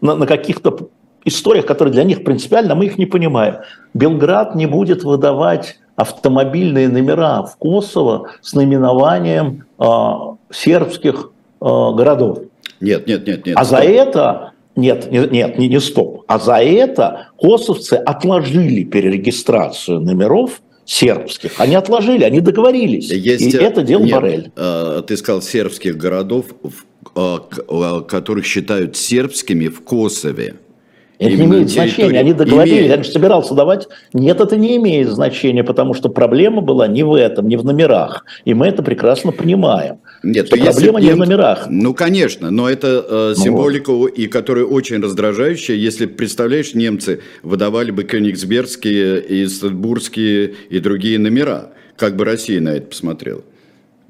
на, 0.00 0.14
на 0.14 0.26
каких-то 0.26 0.88
историях, 1.24 1.66
которые 1.66 1.92
для 1.92 2.04
них 2.04 2.24
принципиально, 2.24 2.74
мы 2.74 2.86
их 2.86 2.98
не 2.98 3.06
понимаем. 3.06 3.56
Белград 3.94 4.54
не 4.54 4.66
будет 4.66 5.04
выдавать 5.04 5.78
автомобильные 5.96 6.88
номера 6.88 7.42
в 7.42 7.56
Косово 7.56 8.30
с 8.40 8.54
наименованием 8.54 9.64
э, 9.78 9.84
сербских 10.50 11.30
э, 11.60 11.64
городов. 11.64 12.38
Нет, 12.80 13.06
нет, 13.06 13.26
нет, 13.26 13.46
нет. 13.46 13.56
А 13.56 13.64
стоп. 13.64 13.78
за 13.78 13.84
это 13.84 14.52
нет, 14.74 15.10
нет, 15.10 15.30
нет, 15.30 15.58
не, 15.58 15.68
не 15.68 15.80
стоп. 15.80 16.24
А 16.26 16.38
за 16.38 16.56
это 16.56 17.28
косовцы 17.38 17.94
отложили 17.94 18.84
перерегистрацию 18.84 20.00
номеров 20.00 20.62
сербских. 20.84 21.52
Они 21.58 21.74
отложили, 21.74 22.24
они 22.24 22.40
договорились. 22.40 23.10
Есть, 23.10 23.54
и 23.54 23.56
это 23.56 23.82
делал 23.82 24.04
нет, 24.04 24.14
Борель. 24.14 24.52
Э, 24.56 25.02
ты 25.06 25.16
сказал 25.16 25.42
сербских 25.42 25.96
городов, 25.96 26.46
которых 27.14 28.46
считают 28.46 28.96
сербскими 28.96 29.68
в 29.68 29.82
Косове. 29.82 30.56
Это 31.18 31.36
не 31.36 31.44
имеет 31.44 31.70
значения, 31.70 32.18
они 32.18 32.32
договорились, 32.32 32.78
имеет. 32.78 32.96
я 32.96 33.02
же 33.02 33.10
собирался 33.10 33.54
давать. 33.54 33.88
Нет, 34.12 34.40
это 34.40 34.56
не 34.56 34.76
имеет 34.76 35.08
значения, 35.08 35.62
потому 35.62 35.94
что 35.94 36.08
проблема 36.08 36.62
была 36.62 36.88
не 36.88 37.02
в 37.02 37.14
этом, 37.14 37.48
не 37.48 37.56
в 37.56 37.64
номерах. 37.64 38.24
И 38.44 38.54
мы 38.54 38.66
это 38.66 38.82
прекрасно 38.82 39.32
понимаем. 39.32 39.98
Нет, 40.22 40.46
что 40.46 40.56
проблема 40.56 41.00
не 41.00 41.12
в 41.12 41.16
номерах. 41.16 41.66
Ну, 41.68 41.94
конечно, 41.94 42.50
но 42.50 42.68
это 42.68 43.04
э, 43.08 43.34
ну 43.36 43.44
символика, 43.44 43.92
вот. 43.92 44.08
и 44.08 44.26
которая 44.26 44.64
очень 44.64 45.00
раздражающая. 45.00 45.76
Если, 45.76 46.06
представляешь, 46.06 46.74
немцы 46.74 47.20
выдавали 47.42 47.90
бы 47.90 48.04
кёнигсбергские 48.04 49.20
и 49.20 49.46
статбургские 49.46 50.54
и 50.70 50.78
другие 50.80 51.18
номера. 51.18 51.70
Как 51.96 52.16
бы 52.16 52.24
Россия 52.24 52.60
на 52.60 52.70
это 52.70 52.86
посмотрела? 52.86 53.42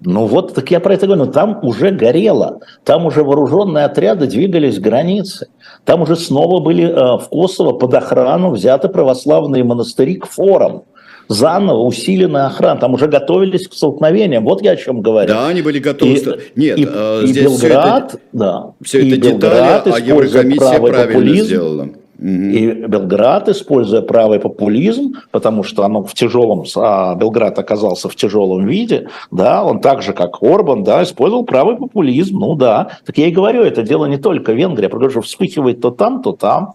Ну 0.04 0.26
вот, 0.26 0.54
так 0.54 0.70
я 0.70 0.80
про 0.80 0.94
это 0.94 1.06
говорю, 1.06 1.26
но 1.26 1.30
там 1.30 1.60
уже 1.62 1.90
горело, 1.90 2.60
там 2.84 3.06
уже 3.06 3.22
вооруженные 3.22 3.84
отряды 3.84 4.26
двигались 4.26 4.78
к 4.78 4.82
границе, 4.82 5.48
там 5.84 6.02
уже 6.02 6.16
снова 6.16 6.60
были 6.60 6.84
э, 6.84 7.18
в 7.18 7.28
Косово 7.30 7.72
под 7.72 7.94
охрану 7.94 8.50
взяты 8.50 8.88
православные 8.88 9.62
монастыри 9.62 10.16
к 10.16 10.26
форам, 10.26 10.82
заново 11.28 11.82
усиленная 11.82 12.46
охрана, 12.46 12.80
там 12.80 12.94
уже 12.94 13.06
готовились 13.06 13.68
к 13.68 13.74
столкновениям, 13.74 14.44
вот 14.44 14.62
я 14.62 14.72
о 14.72 14.76
чем 14.76 15.02
говорю. 15.02 15.28
Да, 15.28 15.46
они 15.46 15.62
были 15.62 15.78
готовы. 15.78 16.12
И, 16.14 16.26
Нет, 16.56 16.78
и, 16.78 16.88
э, 16.90 17.20
здесь 17.24 17.36
и 17.36 17.46
Белград, 17.46 18.08
все 18.08 18.16
это, 18.16 18.20
да, 18.32 18.66
все 18.82 18.98
это 18.98 19.06
и 19.06 19.10
детали, 19.12 19.30
Белград, 19.32 19.86
а 19.86 19.98
Еврокомиссия 20.00 20.78
правильно 20.80 21.06
популизм, 21.06 21.46
сделала. 21.46 21.88
И 22.22 22.84
Белград, 22.86 23.48
используя 23.48 24.00
правый 24.00 24.38
популизм, 24.38 25.14
потому 25.32 25.64
что 25.64 25.84
оно 25.84 26.04
в 26.04 26.14
тяжелом, 26.14 26.64
а 26.76 27.16
Белград 27.16 27.58
оказался 27.58 28.08
в 28.08 28.14
тяжелом 28.14 28.64
виде, 28.66 29.08
да, 29.32 29.64
он 29.64 29.80
так 29.80 30.02
же, 30.02 30.12
как 30.12 30.40
Орбан, 30.40 30.84
да, 30.84 31.02
использовал 31.02 31.44
правый 31.44 31.76
популизм, 31.76 32.38
ну 32.38 32.54
да. 32.54 32.98
Так 33.04 33.18
я 33.18 33.26
и 33.26 33.32
говорю, 33.32 33.62
это 33.62 33.82
дело 33.82 34.06
не 34.06 34.18
только 34.18 34.52
Венгрия, 34.52 34.88
потому 34.88 35.10
что 35.10 35.20
вспыхивает 35.22 35.80
то 35.80 35.90
там, 35.90 36.22
то 36.22 36.32
там. 36.32 36.74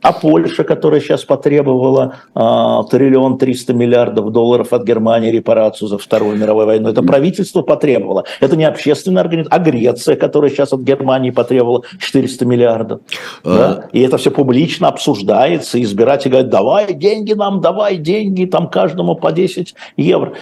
А 0.00 0.12
Польша, 0.12 0.62
которая 0.62 1.00
сейчас 1.00 1.24
потребовала 1.24 2.16
а, 2.34 2.84
триллион 2.84 3.36
триста 3.36 3.74
миллиардов 3.74 4.30
долларов 4.30 4.72
от 4.72 4.84
Германии 4.84 5.30
репарацию 5.30 5.88
за 5.88 5.98
Вторую 5.98 6.36
мировую 6.36 6.66
войну, 6.66 6.88
это 6.88 7.02
правительство 7.02 7.62
потребовало. 7.62 8.24
Это 8.40 8.56
не 8.56 8.64
общественная 8.64 9.22
организация, 9.22 9.56
а 9.56 9.58
Греция, 9.58 10.16
которая 10.16 10.50
сейчас 10.50 10.72
от 10.72 10.80
Германии 10.82 11.30
потребовала 11.30 11.82
400 11.98 12.46
миллиардов. 12.46 13.00
А... 13.44 13.56
Да? 13.56 13.88
И 13.92 14.00
это 14.00 14.18
все 14.18 14.30
публично 14.30 14.88
обсуждается, 14.88 15.82
избиратели 15.82 16.30
говорят, 16.30 16.50
давай 16.50 16.94
деньги 16.94 17.32
нам, 17.32 17.60
давай 17.60 17.96
деньги, 17.96 18.44
там 18.44 18.68
каждому 18.68 19.16
по 19.16 19.32
10 19.32 19.74
евро. 19.96 20.34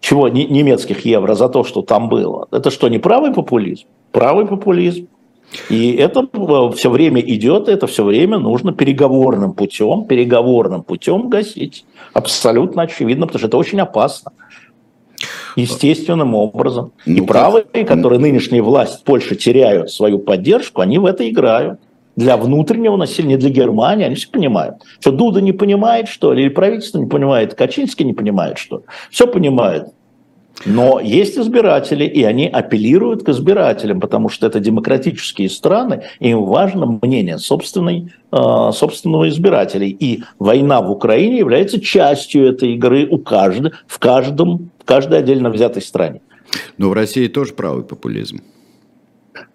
Чего, 0.00 0.28
немецких 0.28 1.06
евро 1.06 1.34
за 1.34 1.48
то, 1.48 1.64
что 1.64 1.82
там 1.82 2.08
было. 2.08 2.46
Это 2.50 2.70
что, 2.70 2.88
не 2.88 2.98
правый 2.98 3.32
популизм? 3.32 3.86
Правый 4.12 4.46
популизм. 4.46 5.08
И 5.68 5.92
это 5.92 6.26
э, 6.32 6.72
все 6.76 6.90
время 6.90 7.20
идет, 7.20 7.68
это 7.68 7.86
все 7.86 8.04
время 8.04 8.38
нужно 8.38 8.72
переговорным 8.72 9.52
путем, 9.52 10.04
переговорным 10.04 10.82
путем 10.82 11.28
гасить. 11.28 11.84
Абсолютно 12.12 12.82
очевидно, 12.82 13.26
потому 13.26 13.38
что 13.38 13.48
это 13.48 13.56
очень 13.56 13.80
опасно. 13.80 14.32
Естественным 15.56 16.34
образом. 16.34 16.92
Ну, 17.06 17.24
и 17.24 17.26
правые, 17.26 17.64
как... 17.64 17.88
которые 17.88 18.18
нынешняя 18.18 18.62
власть 18.62 19.04
Польши 19.04 19.36
теряют 19.36 19.90
свою 19.90 20.18
поддержку, 20.18 20.80
они 20.80 20.98
в 20.98 21.06
это 21.06 21.28
играют. 21.28 21.80
Для 22.16 22.36
внутреннего 22.36 22.96
населения, 22.96 23.36
для 23.36 23.50
Германии, 23.50 24.04
они 24.04 24.14
все 24.14 24.30
понимают. 24.30 24.76
Что 25.00 25.10
Дуда 25.10 25.40
не 25.40 25.50
понимает, 25.50 26.06
что 26.06 26.32
ли, 26.32 26.42
или 26.42 26.48
правительство 26.48 26.98
не 26.98 27.06
понимает, 27.06 27.54
Качинский 27.54 28.04
не 28.04 28.12
понимает, 28.12 28.58
что 28.58 28.78
ли. 28.78 28.82
Все 29.10 29.26
понимает. 29.26 29.88
Но 30.64 31.00
есть 31.00 31.36
избиратели, 31.36 32.04
и 32.04 32.22
они 32.24 32.46
апеллируют 32.46 33.24
к 33.24 33.28
избирателям, 33.28 34.00
потому 34.00 34.28
что 34.28 34.46
это 34.46 34.60
демократические 34.60 35.50
страны, 35.50 36.04
им 36.20 36.44
важно 36.44 36.98
мнение 37.02 37.38
собственной, 37.38 38.12
э, 38.32 38.70
собственного 38.72 39.28
избирателей. 39.28 39.90
И 39.90 40.22
война 40.38 40.80
в 40.80 40.90
Украине 40.90 41.38
является 41.38 41.80
частью 41.80 42.46
этой 42.46 42.74
игры 42.74 43.06
у 43.06 43.18
каждого, 43.18 43.72
в, 43.86 43.98
каждом, 43.98 44.70
в 44.78 44.84
каждой 44.84 45.18
отдельно 45.18 45.50
взятой 45.50 45.82
стране. 45.82 46.20
Но 46.78 46.88
в 46.90 46.92
России 46.92 47.26
тоже 47.28 47.52
правый 47.52 47.84
популизм. 47.84 48.40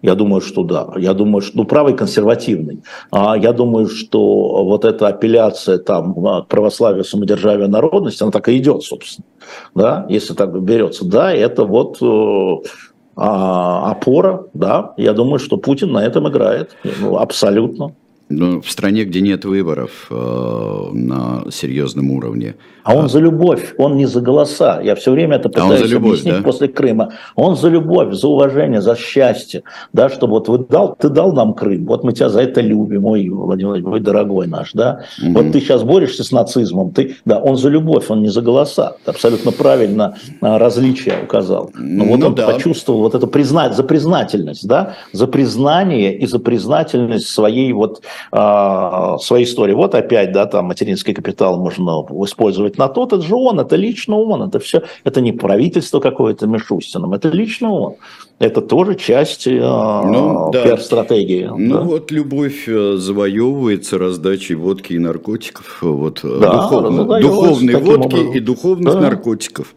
Я 0.02 0.14
думаю, 0.14 0.40
что 0.40 0.62
да. 0.62 0.88
Я 0.96 1.14
думаю, 1.14 1.42
что 1.42 1.58
ну, 1.58 1.64
правый 1.64 1.94
консервативный. 1.94 2.82
А 3.10 3.36
я 3.36 3.52
думаю, 3.52 3.86
что 3.88 4.64
вот 4.64 4.84
эта 4.84 5.08
апелляция 5.08 5.78
там 5.78 6.14
к 6.14 6.46
православию, 6.48 7.04
самодержавию, 7.04 7.68
народности, 7.68 8.22
она 8.22 8.32
так 8.32 8.48
и 8.48 8.56
идет, 8.56 8.82
собственно. 8.82 9.26
Да, 9.74 10.06
если 10.08 10.34
так 10.34 10.58
берется. 10.62 11.04
Да, 11.04 11.32
это 11.32 11.64
вот 11.64 11.98
э, 12.00 12.68
а, 13.16 13.90
опора, 13.90 14.46
да. 14.54 14.94
Я 14.96 15.12
думаю, 15.12 15.38
что 15.38 15.56
Путин 15.56 15.92
на 15.92 16.04
этом 16.04 16.28
играет. 16.28 16.76
Ну, 17.00 17.18
абсолютно. 17.18 17.94
Ну, 18.30 18.60
в 18.60 18.70
стране, 18.70 19.04
где 19.04 19.20
нет 19.20 19.44
выборов 19.44 20.06
э, 20.08 20.88
на 20.92 21.44
серьезном 21.50 22.12
уровне. 22.12 22.54
А 22.84 22.94
он 22.94 23.06
а... 23.06 23.08
за 23.08 23.18
любовь, 23.18 23.74
он 23.76 23.96
не 23.96 24.06
за 24.06 24.20
голоса. 24.20 24.80
Я 24.80 24.94
все 24.94 25.10
время 25.10 25.36
это 25.36 25.48
пытаюсь 25.48 25.70
а 25.70 25.82
он 25.82 25.88
за 25.88 25.94
любовь, 25.94 26.12
объяснить 26.12 26.36
да? 26.36 26.42
после 26.42 26.68
Крыма. 26.68 27.12
Он 27.34 27.56
за 27.56 27.68
любовь, 27.68 28.14
за 28.14 28.28
уважение, 28.28 28.80
за 28.80 28.94
счастье. 28.96 29.64
Да, 29.92 30.08
чтобы 30.08 30.34
вот 30.34 30.48
вы 30.48 30.58
дал, 30.58 30.94
ты 30.96 31.08
дал 31.08 31.32
нам 31.32 31.54
Крым, 31.54 31.86
вот 31.86 32.04
мы 32.04 32.12
тебя 32.12 32.28
за 32.28 32.42
это 32.42 32.60
любим, 32.60 33.04
ой, 33.04 33.28
Владимир 33.28 33.82
мой 33.82 34.00
дорогой 34.00 34.46
наш, 34.46 34.72
да. 34.72 35.04
Угу. 35.20 35.32
Вот 35.32 35.52
ты 35.52 35.60
сейчас 35.60 35.82
борешься 35.82 36.22
с 36.22 36.30
нацизмом, 36.30 36.92
ты, 36.92 37.16
да, 37.24 37.38
он 37.38 37.56
за 37.56 37.68
любовь, 37.68 38.10
он 38.10 38.22
не 38.22 38.28
за 38.28 38.42
голоса. 38.42 38.96
Ты 39.04 39.10
абсолютно 39.10 39.50
правильно 39.50 40.16
а, 40.40 40.58
различие 40.58 41.14
указал. 41.24 41.70
Но 41.74 42.04
вот 42.04 42.20
ну, 42.20 42.26
он 42.28 42.34
да. 42.34 42.46
почувствовал 42.46 43.00
вот 43.00 43.14
это 43.14 43.26
признать, 43.26 43.74
за 43.74 43.82
признательность, 43.82 44.66
да, 44.66 44.94
за 45.12 45.26
признание 45.26 46.16
и 46.16 46.26
за 46.26 46.38
признательность 46.38 47.28
своей 47.28 47.72
вот 47.72 48.02
э, 48.32 49.16
своей 49.20 49.44
истории. 49.44 49.74
Вот 49.74 49.94
опять, 49.94 50.32
да, 50.32 50.46
там 50.46 50.66
материнский 50.66 51.14
капитал 51.14 51.58
можно 51.58 52.04
использовать 52.24 52.78
на 52.78 52.88
тот, 52.88 53.12
это 53.12 53.22
же 53.22 53.34
он, 53.34 53.60
это 53.60 53.76
лично 53.76 54.16
он, 54.16 54.42
это 54.42 54.58
все, 54.58 54.82
это 55.04 55.20
не 55.20 55.32
правительство 55.32 56.00
какое-то 56.00 56.46
Мишустиным, 56.46 57.12
это 57.12 57.28
лично 57.28 57.70
он. 57.70 57.94
Это 58.40 58.62
тоже 58.62 58.94
часть 58.94 59.46
э, 59.46 59.50
ну, 59.50 60.50
да. 60.50 60.64
пиар-стратегии. 60.64 61.50
Ну 61.54 61.74
да. 61.74 61.80
вот 61.82 62.10
любовь 62.10 62.66
э, 62.66 62.96
завоевывается 62.96 63.98
раздачей 63.98 64.54
водки 64.54 64.94
и 64.94 64.98
наркотиков, 64.98 65.82
вот 65.82 66.20
э, 66.24 66.38
да, 66.40 66.52
духовно, 66.54 67.20
духовной 67.20 67.74
водки 67.74 68.14
образом. 68.14 68.32
и 68.32 68.40
духовных 68.40 68.94
да. 68.94 69.00
наркотиков. 69.00 69.74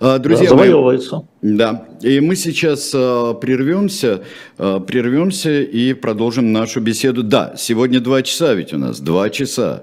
А, 0.00 0.18
друзья, 0.18 0.44
да, 0.44 0.56
завоевывается. 0.56 1.16
Мы, 1.42 1.56
да, 1.58 1.84
и 2.00 2.20
мы 2.20 2.34
сейчас 2.36 2.92
прервемся, 2.92 4.22
прервемся 4.56 5.60
и 5.60 5.92
продолжим 5.92 6.50
нашу 6.50 6.80
беседу. 6.80 7.22
Да, 7.22 7.56
сегодня 7.58 8.00
два 8.00 8.22
часа 8.22 8.54
ведь 8.54 8.72
у 8.72 8.78
нас, 8.78 9.00
два 9.00 9.28
часа. 9.28 9.82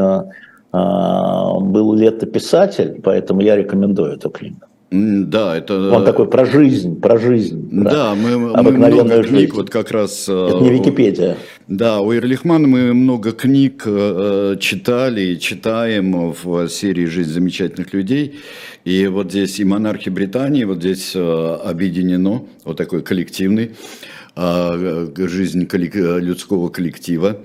был 0.74 1.94
летописатель, 1.94 3.00
поэтому 3.02 3.41
я 3.41 3.56
рекомендую 3.56 4.13
эту 4.13 4.30
книгу. 4.30 4.58
Да, 4.91 5.58
это... 5.58 5.91
Он 5.91 6.06
такой 6.06 6.28
про 6.28 6.46
жизнь, 6.46 7.00
про 7.02 7.18
жизнь. 7.18 7.68
Да, 7.72 8.12
про 8.12 8.15
мы, 8.15 8.38
мы 8.38 8.72
много 8.72 9.24
жизнь. 9.24 9.30
книг 9.30 9.56
вот 9.56 9.70
как 9.70 9.91
раз... 9.91 10.28
Э, 10.30 10.48
это 10.50 10.60
не 10.60 10.70
Википедия. 10.70 11.38
Да, 11.68 12.02
у 12.02 12.13
Ирлихмана 12.13 12.68
мы 12.68 12.94
много 12.94 13.32
книг 13.32 13.84
э, 13.86 14.56
читали 14.60 15.22
и 15.22 15.39
читаем 15.39 16.34
в 16.44 16.70
серии 16.70 17.06
«Жизнь 17.06 17.32
замечательных 17.32 17.94
людей». 17.94 18.36
И 18.86 19.08
вот 19.08 19.32
здесь 19.32 19.60
и 19.60 19.65
«Монархи 19.65 20.10
Британии», 20.10 20.63
вот 20.63 20.78
здесь 20.78 21.13
э, 21.15 21.58
объединено, 21.65 22.44
вот 22.63 22.78
такой 22.78 23.02
коллективный, 23.02 23.72
жизнь 24.36 25.67
людского 25.71 26.69
коллектива. 26.69 27.38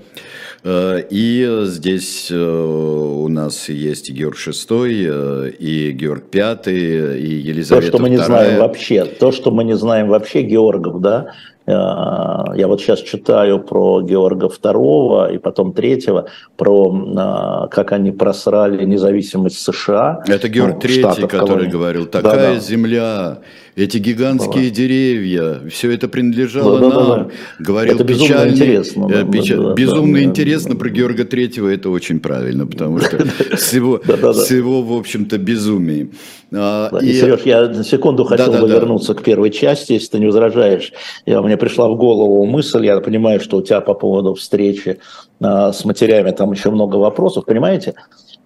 Э, 0.63 1.01
и 1.09 1.63
здесь 1.63 2.29
э, 2.29 2.35
у 2.35 3.27
нас 3.27 3.69
есть 3.69 4.09
и 4.09 4.13
Георг 4.13 4.37
VI, 4.37 5.49
э, 5.49 5.49
и 5.57 5.91
Георг 5.91 6.25
V, 6.33 6.71
и 6.71 7.33
Елизавета 7.35 7.91
То, 7.91 7.97
что 7.97 8.03
мы 8.03 8.09
не 8.09 8.17
знаем 8.17 8.59
вообще, 8.59 9.05
то, 9.05 9.31
что 9.31 9.51
мы 9.51 9.63
не 9.63 9.75
знаем 9.75 10.07
вообще 10.09 10.43
Георгов, 10.43 11.01
да, 11.01 11.33
я 11.67 12.65
вот 12.67 12.81
сейчас 12.81 13.01
читаю 13.01 13.59
про 13.59 14.01
Георга 14.01 14.47
II 14.47 15.35
и 15.35 15.37
потом 15.37 15.73
третьего, 15.73 16.27
про 16.57 17.69
как 17.69 17.91
они 17.91 18.11
просрали 18.11 18.83
независимость 18.83 19.59
США. 19.59 20.23
Это 20.27 20.49
Георг 20.49 20.83
ну, 20.83 20.89
III, 20.89 21.27
который 21.27 21.69
говорил, 21.69 22.07
такая 22.07 22.33
да, 22.33 22.53
да. 22.55 22.59
земля, 22.59 23.37
эти 23.75 23.97
гигантские 23.97 24.69
да. 24.69 24.75
деревья, 24.75 25.61
все 25.69 25.91
это 25.91 26.07
принадлежало 26.07 26.79
да, 26.79 26.89
нам. 26.89 27.07
Да, 27.07 27.15
да. 27.15 27.29
Говорил 27.59 27.95
это 27.95 28.03
печальный, 28.03 28.53
интересно. 28.53 29.07
Да, 29.07 29.23
печаль, 29.23 29.59
да, 29.59 29.73
безумно 29.73 30.17
да, 30.17 30.23
интересно 30.23 30.73
да, 30.73 30.79
про 30.79 30.89
Георга 30.89 31.25
Третьего, 31.25 31.69
это 31.69 31.89
очень 31.89 32.19
правильно, 32.19 32.67
потому 32.67 32.99
что 32.99 33.25
всего, 33.55 33.99
всего 34.33 34.81
в 34.81 34.93
общем-то, 34.93 35.37
безумие. 35.37 36.09
А, 36.53 36.89
и... 37.01 37.13
Сереж, 37.13 37.41
я 37.45 37.69
на 37.69 37.83
секунду 37.83 38.25
хотел 38.25 38.51
бы 38.51 38.67
вернуться 38.67 39.13
к 39.13 39.23
первой 39.23 39.51
части, 39.51 39.93
если 39.93 40.11
ты 40.11 40.19
не 40.19 40.25
возражаешь. 40.25 40.91
Я, 41.25 41.41
мне 41.41 41.55
пришла 41.55 41.89
в 41.89 41.95
голову 41.95 42.45
мысль, 42.45 42.85
я 42.85 42.99
понимаю, 42.99 43.39
что 43.39 43.57
у 43.57 43.61
тебя 43.61 43.79
по 43.79 43.93
поводу 43.93 44.33
встречи 44.33 44.99
а, 45.39 45.71
с 45.71 45.85
матерями 45.85 46.31
там 46.31 46.51
еще 46.51 46.71
много 46.71 46.97
вопросов, 46.97 47.45
понимаете? 47.45 47.95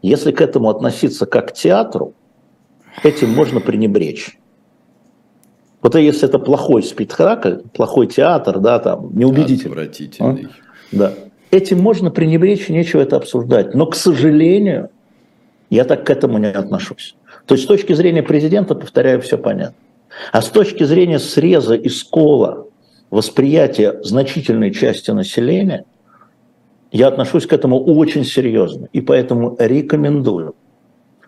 Если 0.03 0.31
к 0.31 0.41
этому 0.41 0.69
относиться 0.69 1.25
как 1.25 1.49
к 1.49 1.53
театру, 1.53 2.13
этим 3.03 3.31
можно 3.31 3.59
пренебречь. 3.59 4.37
Вот 5.85 5.93
если 5.93 6.27
это 6.27 6.39
плохой 6.39 6.81
спектакль, 6.81 7.57
плохой 7.71 8.07
театр, 8.07 8.57
да, 8.57 8.79
там, 8.79 9.11
неубедительный. 9.15 9.73
Отвратительный. 9.73 10.47
А? 10.47 10.55
Да. 10.91 11.13
Этим 11.51 11.79
можно 11.79 12.09
пренебречь, 12.09 12.69
нечего 12.69 13.01
это 13.01 13.17
обсуждать. 13.17 13.75
Но, 13.75 13.85
к 13.85 13.95
сожалению, 13.95 14.89
я 15.69 15.83
так 15.83 16.03
к 16.03 16.09
этому 16.09 16.39
не 16.39 16.47
отношусь. 16.47 17.15
То 17.45 17.53
есть 17.53 17.65
с 17.65 17.67
точки 17.67 17.93
зрения 17.93 18.23
президента, 18.23 18.73
повторяю, 18.73 19.21
все 19.21 19.37
понятно. 19.37 19.75
А 20.31 20.41
с 20.41 20.47
точки 20.47 20.83
зрения 20.85 21.19
среза 21.19 21.75
и 21.75 21.89
скола 21.89 22.65
восприятия 23.11 23.99
значительной 24.01 24.73
части 24.73 25.11
населения, 25.11 25.85
я 26.91 27.09
отношусь 27.09 27.45
к 27.45 27.53
этому 27.53 27.79
очень 27.79 28.25
серьезно. 28.25 28.89
И 28.91 29.01
поэтому 29.01 29.55
рекомендую 29.59 30.55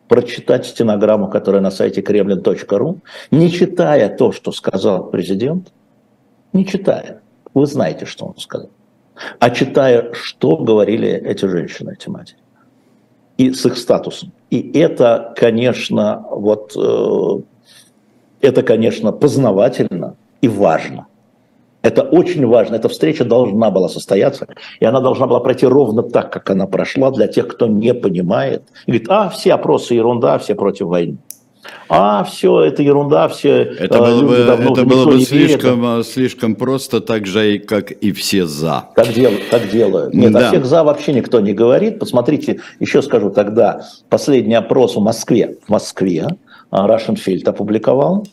прочитать 0.08 0.66
стенограмму, 0.66 1.30
которая 1.30 1.62
на 1.62 1.72
сайте 1.72 2.02
kremlin.ru, 2.02 3.00
не 3.32 3.52
читая 3.52 4.10
то, 4.10 4.32
что 4.32 4.52
сказал 4.52 5.10
президент, 5.10 5.72
не 6.54 6.66
читая, 6.66 7.22
вы 7.54 7.66
знаете, 7.66 8.06
что 8.06 8.26
он 8.26 8.38
сказал, 8.38 8.70
а 9.40 9.50
читая, 9.50 10.14
что 10.14 10.58
говорили 10.58 11.10
эти 11.10 11.46
женщины, 11.46 11.96
эти 12.00 12.10
матери, 12.10 12.38
и 13.38 13.52
с 13.52 13.66
их 13.66 13.78
статусом. 13.78 14.32
И 14.50 14.80
это, 14.80 15.34
конечно, 15.36 16.26
вот 16.30 16.74
э, 16.76 17.42
это, 18.42 18.64
конечно, 18.64 19.12
познавательно 19.12 20.16
и 20.42 20.48
важно. 20.48 21.08
Это 21.88 22.02
очень 22.02 22.46
важно. 22.46 22.76
Эта 22.76 22.90
встреча 22.90 23.24
должна 23.24 23.72
была 23.72 23.88
состояться, 23.88 24.48
и 24.82 24.86
она 24.86 25.00
должна 25.00 25.26
была 25.26 25.40
пройти 25.40 25.66
ровно 25.66 26.04
так, 26.04 26.34
как 26.34 26.50
она 26.50 26.68
прошла, 26.68 27.12
для 27.12 27.28
тех, 27.28 27.48
кто 27.48 27.68
не 27.68 27.94
понимает. 27.94 28.64
И 28.88 28.92
говорит, 28.92 29.08
а, 29.10 29.30
все 29.30 29.54
опросы 29.54 29.94
ерунда, 29.94 30.38
все 30.38 30.54
против 30.54 30.88
войны. 30.88 31.18
А, 31.88 32.26
все, 32.26 32.60
это 32.60 32.84
ерунда, 32.84 33.30
все 33.30 33.64
это 33.64 34.00
было 34.00 34.22
бы, 34.22 34.36
это 34.36 34.84
было 34.84 35.06
бы 35.06 35.22
слишком, 35.22 35.82
верит. 35.82 36.06
Э, 36.06 36.10
слишком 36.10 36.56
просто, 36.56 37.00
так 37.00 37.26
же, 37.26 37.60
как 37.60 37.92
и 37.92 38.12
все 38.12 38.46
за. 38.46 38.90
Так, 38.94 39.14
дел, 39.14 39.32
так 39.50 39.70
делают. 39.70 40.14
Нет, 40.14 40.34
да. 40.34 40.48
о 40.48 40.50
всех 40.50 40.66
за 40.66 40.84
вообще 40.84 41.14
никто 41.14 41.40
не 41.40 41.54
говорит. 41.54 42.00
Посмотрите, 42.00 42.60
еще 42.82 43.02
скажу 43.02 43.30
тогда, 43.30 43.82
последний 44.10 44.56
опрос 44.56 44.98
в 44.98 45.02
Москве, 45.02 45.56
в 45.66 45.70
Москве, 45.70 46.28
Russian 46.72 47.16
Field 47.16 47.48
опубликовал, 47.48 48.26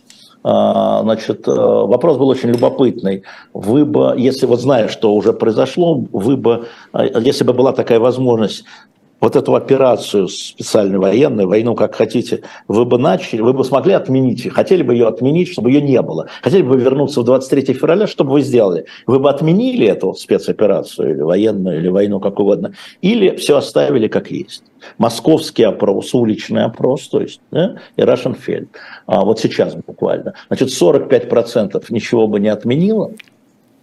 значит, 0.45 1.49
э, 1.49 1.53
вопрос 1.53 2.19
был 2.19 2.29
очень 2.29 2.51
любопытный. 2.51 3.23
Вы 3.55 3.87
бы, 3.87 4.15
если 4.19 4.47
вот 4.47 4.61
знаешь, 4.61 4.91
что 4.91 5.15
уже 5.15 5.33
произошло, 5.33 6.05
вы 6.13 6.37
бы, 6.37 6.67
э, 6.93 7.09
если 7.19 7.45
бы 7.45 7.55
была 7.55 7.73
такая 7.73 7.99
возможность 7.99 8.65
вот 9.21 9.37
эту 9.37 9.55
операцию 9.55 10.29
специальную 10.29 11.01
военную, 11.01 11.49
войну 11.49 11.75
как 11.75 11.95
хотите, 11.95 12.43
вы 12.69 12.85
бы 12.85 12.99
начали, 12.99 13.41
вы 13.41 13.53
бы 13.53 13.65
смогли 13.65 13.95
отменить, 13.95 14.53
хотели 14.53 14.83
бы 14.83 14.95
ее 14.95 15.09
отменить, 15.09 15.49
чтобы 15.49 15.71
ее 15.71 15.81
не 15.81 16.01
было. 16.03 16.29
Хотели 16.43 16.63
бы 16.63 16.77
вернуться 16.77 17.23
в 17.23 17.25
23 17.25 17.75
февраля, 17.75 18.07
что 18.07 18.25
бы 18.25 18.33
вы 18.33 18.43
сделали? 18.43 18.87
Вы 19.07 19.19
бы 19.19 19.31
отменили 19.31 19.87
эту 19.87 20.15
спецоперацию, 20.15 21.15
или 21.15 21.21
военную, 21.23 21.79
или 21.79 21.89
войну, 21.89 22.21
как 22.21 22.39
угодно, 22.39 22.75
или 23.01 23.37
все 23.37 23.57
оставили 23.57 24.09
как 24.09 24.31
есть? 24.31 24.65
Московский 24.99 25.63
опрос, 25.63 26.13
уличный 26.13 26.65
опрос, 26.65 27.09
то 27.09 27.21
есть, 27.21 27.41
да, 27.51 27.77
и 27.97 28.03
Рашенфельд. 28.03 28.69
А 29.07 29.25
вот 29.25 29.41
сейчас 29.41 29.75
буквально. 29.75 30.35
Значит, 30.49 30.69
45% 30.69 31.83
ничего 31.89 32.27
бы 32.27 32.41
не 32.41 32.49
отменило, 32.49 33.13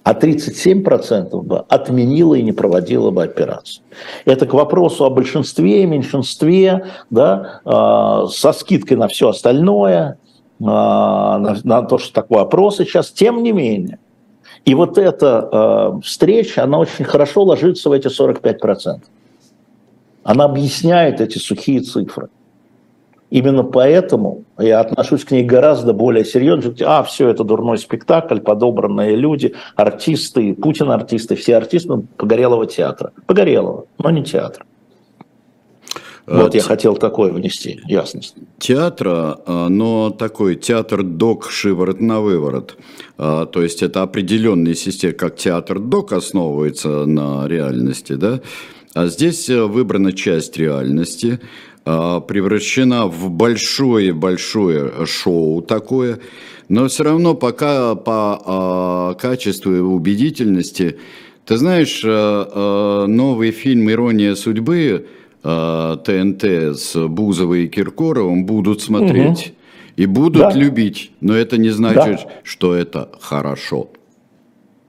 а 0.04 0.14
37% 0.14 1.42
бы 1.42 1.60
отменила 1.70 2.36
и 2.36 2.42
не 2.42 2.52
проводила 2.52 3.12
бы 3.12 3.24
операцию. 3.24 3.84
Это 4.26 4.48
к 4.48 4.54
вопросу 4.54 5.06
о 5.06 5.10
большинстве 5.10 5.84
и 5.84 5.86
меньшинстве, 5.86 6.86
да, 7.10 7.62
э, 7.64 8.28
со 8.32 8.54
скидкой 8.54 8.98
на 8.98 9.08
все 9.08 9.30
остальное, 9.30 10.18
э, 10.60 10.64
на, 10.64 11.58
на 11.64 11.82
то, 11.84 12.00
что 12.00 12.14
такое 12.14 12.42
опрос 12.42 12.78
сейчас, 12.78 13.12
тем 13.12 13.44
не 13.44 13.52
менее. 13.52 14.00
И 14.66 14.74
вот 14.74 14.98
эта 14.98 15.50
э, 15.52 16.02
встреча, 16.04 16.64
она 16.64 16.80
очень 16.80 17.06
хорошо 17.06 17.44
ложится 17.44 17.90
в 17.90 17.92
эти 17.92 18.08
45%. 18.08 19.02
Она 20.24 20.46
объясняет 20.46 21.22
эти 21.22 21.38
сухие 21.38 21.82
цифры. 21.82 22.30
Именно 23.32 23.64
поэтому 23.64 24.44
я 24.60 24.82
отношусь 24.82 25.24
к 25.24 25.32
ней 25.32 25.44
гораздо 25.44 25.94
более 25.94 26.26
серьезно. 26.26 26.76
А, 26.86 27.02
все 27.02 27.30
это 27.30 27.46
дурной 27.46 27.78
спектакль, 27.78 28.40
подобранные 28.40 29.16
люди, 29.16 29.56
артисты, 29.78 30.54
Путин 30.54 30.92
артисты, 30.92 31.36
все 31.36 31.56
артисты 31.56 32.04
Погорелого 32.18 32.68
театра. 32.68 33.14
Погорелого, 33.26 33.86
но 33.98 34.10
не 34.12 34.24
театра. 34.24 34.66
Вот 36.28 36.56
я 36.56 36.62
хотел 36.62 36.96
такое 36.96 37.32
внести, 37.32 37.82
ясность. 37.88 38.36
Театра, 38.60 39.40
а, 39.46 39.70
но 39.70 40.10
такой 40.10 40.56
театр 40.56 41.02
док 41.02 41.50
шиворот 41.50 42.02
на 42.02 42.20
выворот. 42.20 42.78
А, 43.18 43.46
то 43.46 43.64
есть 43.64 43.82
это 43.82 44.02
определенная 44.02 44.76
система, 44.76 45.14
как 45.14 45.38
театр 45.38 45.80
док 45.80 46.12
основывается 46.12 47.06
на 47.06 47.48
реальности, 47.48 48.14
да? 48.14 48.42
А 48.94 49.08
здесь 49.08 49.50
э, 49.50 49.64
выбрана 49.64 50.12
часть 50.12 50.58
реальности, 50.58 51.40
превращена 51.84 53.08
в 53.08 53.30
большое-большое 53.32 55.06
шоу 55.06 55.62
такое, 55.62 56.20
но 56.70 56.88
все 56.88 57.04
равно 57.04 57.36
пока 57.36 57.96
по 57.96 58.42
а, 58.46 59.14
качеству 59.16 59.76
и 59.76 59.80
убедительности, 59.80 61.00
ты 61.46 61.58
знаешь, 61.58 62.02
а, 62.06 63.06
новый 63.08 63.52
фильм 63.52 63.90
«Ирония 63.90 64.36
судьбы» 64.36 65.08
ТНТ 65.42 66.44
с 66.44 66.96
Бузовой 67.08 67.66
и 67.66 67.68
Киркоровым 67.68 68.46
будут 68.46 68.82
смотреть. 68.82 69.48
Угу. 69.48 69.56
И 69.98 70.06
будут 70.06 70.42
да. 70.42 70.52
любить, 70.52 71.12
но 71.20 71.36
это 71.36 71.58
не 71.58 71.70
значит, 71.70 72.22
да. 72.24 72.32
что 72.44 72.74
это 72.74 73.10
хорошо. 73.20 73.90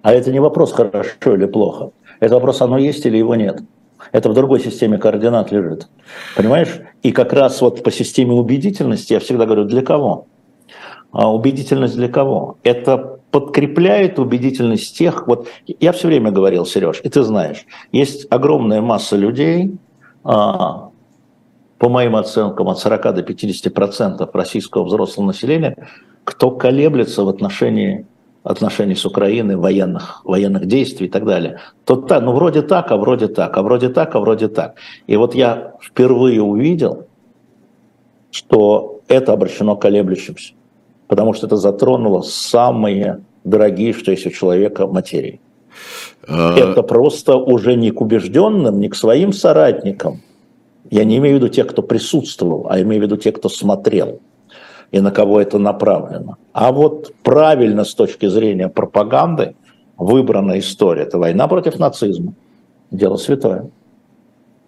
А 0.02 0.12
это 0.12 0.30
не 0.30 0.40
вопрос, 0.40 0.72
хорошо 0.72 1.34
или 1.34 1.46
плохо. 1.46 1.90
Это 2.20 2.34
вопрос, 2.34 2.60
оно 2.60 2.78
есть 2.78 3.04
или 3.06 3.16
его 3.16 3.34
нет. 3.34 3.62
Это 4.12 4.28
в 4.28 4.34
другой 4.34 4.60
системе 4.60 4.98
координат 4.98 5.50
лежит. 5.50 5.88
Понимаешь? 6.36 6.80
И 7.02 7.12
как 7.12 7.32
раз 7.32 7.60
вот 7.60 7.82
по 7.82 7.90
системе 7.90 8.32
убедительности 8.32 9.14
я 9.14 9.20
всегда 9.20 9.46
говорю, 9.46 9.64
для 9.64 9.82
кого? 9.82 10.26
А 11.10 11.32
убедительность 11.32 11.96
для 11.96 12.08
кого? 12.08 12.58
Это 12.62 13.18
подкрепляет 13.30 14.18
убедительность 14.18 14.96
тех, 14.96 15.26
вот 15.26 15.48
я 15.80 15.92
все 15.92 16.08
время 16.08 16.30
говорил, 16.30 16.66
Сереж, 16.66 17.00
и 17.02 17.08
ты 17.08 17.22
знаешь, 17.22 17.64
есть 17.90 18.26
огромная 18.30 18.82
масса 18.82 19.16
людей, 19.16 19.74
а, 20.22 20.90
по 21.78 21.88
моим 21.88 22.14
оценкам, 22.14 22.68
от 22.68 22.78
40 22.78 23.14
до 23.14 23.22
50 23.22 23.72
процентов 23.72 24.34
российского 24.34 24.84
взрослого 24.84 25.26
населения, 25.26 25.88
кто 26.24 26.50
колеблется 26.50 27.24
в 27.24 27.28
отношении 27.28 28.06
отношений 28.42 28.94
с 28.94 29.06
Украиной, 29.06 29.56
военных, 29.56 30.22
военных 30.24 30.66
действий 30.66 31.06
и 31.06 31.10
так 31.10 31.24
далее, 31.24 31.60
то 31.84 31.96
так, 31.96 32.22
ну 32.22 32.32
вроде 32.32 32.62
так, 32.62 32.90
а 32.90 32.96
вроде 32.96 33.28
так, 33.28 33.56
а 33.56 33.62
вроде 33.62 33.88
так, 33.88 34.14
а 34.14 34.20
вроде 34.20 34.48
так. 34.48 34.74
И 35.06 35.16
вот 35.16 35.34
я 35.34 35.74
впервые 35.80 36.42
увидел, 36.42 37.06
что 38.30 39.00
это 39.08 39.32
обращено 39.32 39.76
колеблющимся, 39.76 40.54
потому 41.06 41.34
что 41.34 41.46
это 41.46 41.56
затронуло 41.56 42.22
самые 42.22 43.22
дорогие, 43.44 43.92
что 43.92 44.10
есть 44.10 44.26
у 44.26 44.30
человека, 44.30 44.86
материи. 44.86 45.40
А... 46.26 46.56
Это 46.56 46.82
просто 46.82 47.36
уже 47.36 47.76
не 47.76 47.90
к 47.90 48.00
убежденным, 48.00 48.80
не 48.80 48.88
к 48.88 48.94
своим 48.94 49.32
соратникам. 49.32 50.22
Я 50.90 51.04
не 51.04 51.18
имею 51.18 51.36
в 51.36 51.38
виду 51.38 51.48
тех, 51.48 51.68
кто 51.68 51.82
присутствовал, 51.82 52.66
а 52.68 52.80
имею 52.80 53.02
в 53.02 53.04
виду 53.04 53.16
тех, 53.16 53.34
кто 53.34 53.48
смотрел 53.48 54.20
и 54.92 55.00
на 55.00 55.10
кого 55.10 55.40
это 55.40 55.58
направлено. 55.58 56.36
А 56.52 56.70
вот 56.70 57.12
правильно 57.22 57.84
с 57.84 57.94
точки 57.94 58.26
зрения 58.26 58.68
пропаганды 58.68 59.56
выбрана 59.96 60.58
история. 60.58 61.02
Это 61.02 61.18
война 61.18 61.48
против 61.48 61.78
нацизма. 61.78 62.34
Дело 62.90 63.16
святое. 63.16 63.70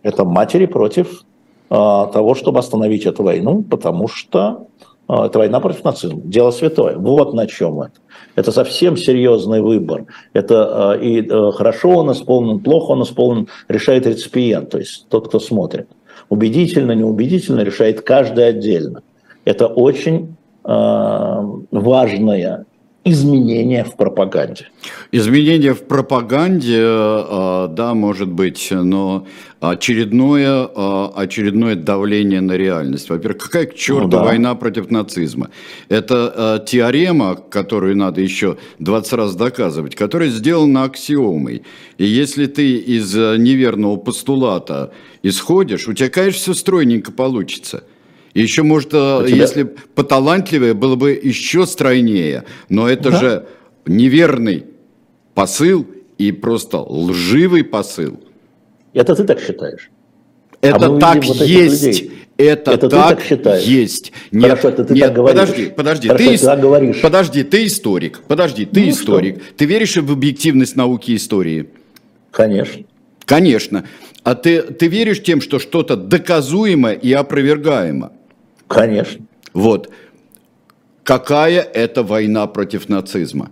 Это 0.02 0.24
матери 0.24 0.66
против 0.66 1.24
э, 1.70 1.74
того, 1.74 2.34
чтобы 2.34 2.58
остановить 2.58 3.06
эту 3.06 3.22
войну, 3.22 3.62
потому 3.62 4.08
что 4.08 4.66
э, 5.08 5.14
это 5.14 5.38
война 5.38 5.60
против 5.60 5.84
нацизма. 5.84 6.20
Дело 6.24 6.50
святое. 6.50 6.96
Вот 6.96 7.34
на 7.34 7.46
чем 7.46 7.82
это. 7.82 8.00
Это 8.34 8.50
совсем 8.50 8.96
серьезный 8.96 9.60
выбор. 9.60 10.06
Это 10.32 10.96
э, 10.98 11.04
и 11.04 11.20
э, 11.20 11.52
хорошо 11.52 11.90
он 11.90 12.12
исполнен, 12.12 12.60
плохо 12.60 12.92
он 12.92 13.02
исполнен, 13.02 13.48
решает 13.68 14.06
реципиент, 14.06 14.70
то 14.70 14.78
есть 14.78 15.06
тот, 15.10 15.28
кто 15.28 15.38
смотрит. 15.38 15.88
Убедительно, 16.30 16.92
неубедительно 16.92 17.60
решает 17.60 18.00
каждый 18.00 18.48
отдельно. 18.48 19.02
Это 19.44 19.66
очень 19.66 20.37
э, 20.64 21.42
важное 21.70 22.66
изменение 23.04 23.85
в 23.85 23.96
пропаганде. 23.96 24.68
Изменение 25.12 25.74
в 25.74 25.85
пропаганде, 25.85 26.80
э, 26.80 27.68
да, 27.70 27.94
может 27.94 28.30
быть, 28.30 28.68
но 28.70 29.26
очередное, 29.61 30.68
э, 30.74 31.09
очередное 31.14 31.74
давление 31.76 32.40
на 32.40 32.52
реальность. 32.52 33.11
Во-первых, 33.11 33.42
какая 33.42 33.66
к 33.66 33.74
черту 33.74 34.04
ну, 34.04 34.09
да. 34.09 34.24
война 34.24 34.54
против 34.54 34.90
нацизма? 34.90 35.50
Это 35.90 36.61
э, 36.62 36.66
теорема, 36.66 37.37
которую 37.37 37.96
надо 37.96 38.22
еще 38.22 38.57
20 38.78 39.12
раз 39.12 39.37
доказывать, 39.37 39.94
которая 39.94 40.30
сделана 40.30 40.85
аксиомой. 40.85 41.62
И 41.98 42.07
если 42.07 42.46
ты 42.46 42.76
из 42.76 43.14
неверного 43.14 43.96
постулата 43.96 44.92
исходишь, 45.23 45.88
у 45.88 45.92
тебя, 45.92 46.08
конечно, 46.08 46.40
все 46.40 46.54
стройненько 46.54 47.12
получится– 47.12 47.85
еще, 48.42 48.62
может, 48.62 48.90
а 48.92 49.24
тебя... 49.26 49.37
если 49.37 49.62
поталантливее, 49.62 50.74
было 50.74 50.96
бы 50.96 51.12
еще 51.12 51.66
стройнее. 51.66 52.44
Но 52.68 52.88
это 52.88 53.10
да? 53.10 53.18
же 53.18 53.46
неверный 53.87 54.66
посыл 55.35 55.87
и 56.18 56.32
просто 56.32 56.78
лживый 56.80 57.64
посыл. 57.64 58.18
Это 58.92 59.14
ты 59.14 59.24
так 59.24 59.40
считаешь? 59.40 59.90
Это 60.60 60.87
а 60.87 60.98
так 60.98 61.24
вот 61.24 61.37
есть. 61.42 62.04
Это, 62.37 62.72
это 62.72 62.88
так, 62.88 63.22
ты 63.22 63.37
так 63.37 63.62
есть. 63.62 64.12
Нет, 64.32 64.50
Хорошо, 64.50 64.68
это 64.70 64.85
ты 64.85 64.94
нет, 64.94 65.04
так 65.04 65.14
говоришь. 65.14 65.40
Подожди, 65.40 65.70
подожди. 65.70 66.08
Хорошо, 66.08 66.24
ты, 66.24 66.38
ты 66.38 66.44
так 66.44 66.60
говоришь. 66.60 67.00
Подожди, 67.00 67.42
ты 67.44 67.66
историк. 67.66 68.20
Подожди, 68.26 68.64
ты 68.64 68.80
ну, 68.80 68.90
историк. 68.90 69.37
Что? 69.37 69.54
Ты 69.58 69.64
веришь 69.66 69.96
в 69.96 70.10
объективность 70.10 70.74
науки 70.74 71.14
истории? 71.14 71.68
Конечно. 72.32 72.82
Конечно. 73.24 73.85
А 74.24 74.35
ты, 74.35 74.62
ты 74.62 74.88
веришь 74.88 75.22
тем, 75.22 75.40
что 75.40 75.60
что-то 75.60 75.96
доказуемо 75.96 76.92
и 76.92 77.12
опровергаемо? 77.12 78.12
Конечно. 78.75 79.25
Вот. 79.52 79.90
Какая 81.02 81.60
это 81.60 82.02
война 82.02 82.46
против 82.46 82.88
нацизма? 82.88 83.50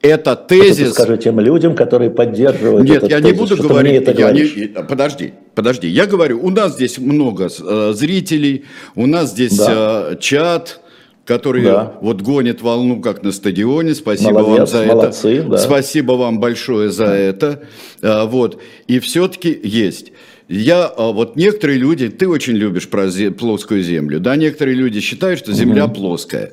Это 0.00 0.36
тезис... 0.36 0.92
Скажи 0.92 1.16
тем 1.18 1.40
людям, 1.40 1.74
которые 1.74 2.10
поддерживают 2.10 2.84
Нет, 2.84 2.98
этот 2.98 3.10
я 3.10 3.20
тезис, 3.20 3.32
не 3.32 3.38
буду 3.38 3.62
говорить... 3.62 4.02
это 4.02 4.12
я 4.12 4.30
не, 4.30 4.68
подожди, 4.68 5.34
подожди. 5.54 5.88
Я 5.88 6.06
говорю, 6.06 6.40
у 6.44 6.50
нас 6.50 6.74
здесь 6.74 6.98
много 6.98 7.48
э, 7.48 7.92
зрителей, 7.94 8.64
у 8.94 9.06
нас 9.06 9.30
здесь 9.30 9.56
да. 9.56 10.10
э, 10.12 10.16
чат, 10.20 10.80
который 11.28 11.64
да. 11.64 11.94
вот 12.00 12.22
гонит 12.22 12.62
волну, 12.62 13.02
как 13.02 13.22
на 13.22 13.32
стадионе. 13.32 13.94
Спасибо 13.94 14.40
Молодец, 14.40 14.58
вам 14.58 14.66
за 14.66 14.84
молодцы, 14.86 15.36
это. 15.36 15.48
Да. 15.48 15.58
Спасибо 15.58 16.12
вам 16.12 16.40
большое 16.40 16.90
за 16.90 17.06
да. 17.06 17.16
это. 17.16 17.62
А, 18.00 18.24
вот. 18.24 18.62
И 18.86 18.98
все-таки 18.98 19.60
есть. 19.62 20.12
Я, 20.48 20.86
а, 20.86 21.12
вот 21.12 21.36
некоторые 21.36 21.78
люди, 21.78 22.08
ты 22.08 22.26
очень 22.26 22.54
любишь 22.54 22.88
про 22.88 23.08
плоскую 23.30 23.82
землю, 23.82 24.18
да, 24.18 24.36
некоторые 24.36 24.76
люди 24.76 25.00
считают, 25.00 25.38
что 25.38 25.52
земля 25.52 25.84
угу. 25.84 25.94
плоская. 25.94 26.52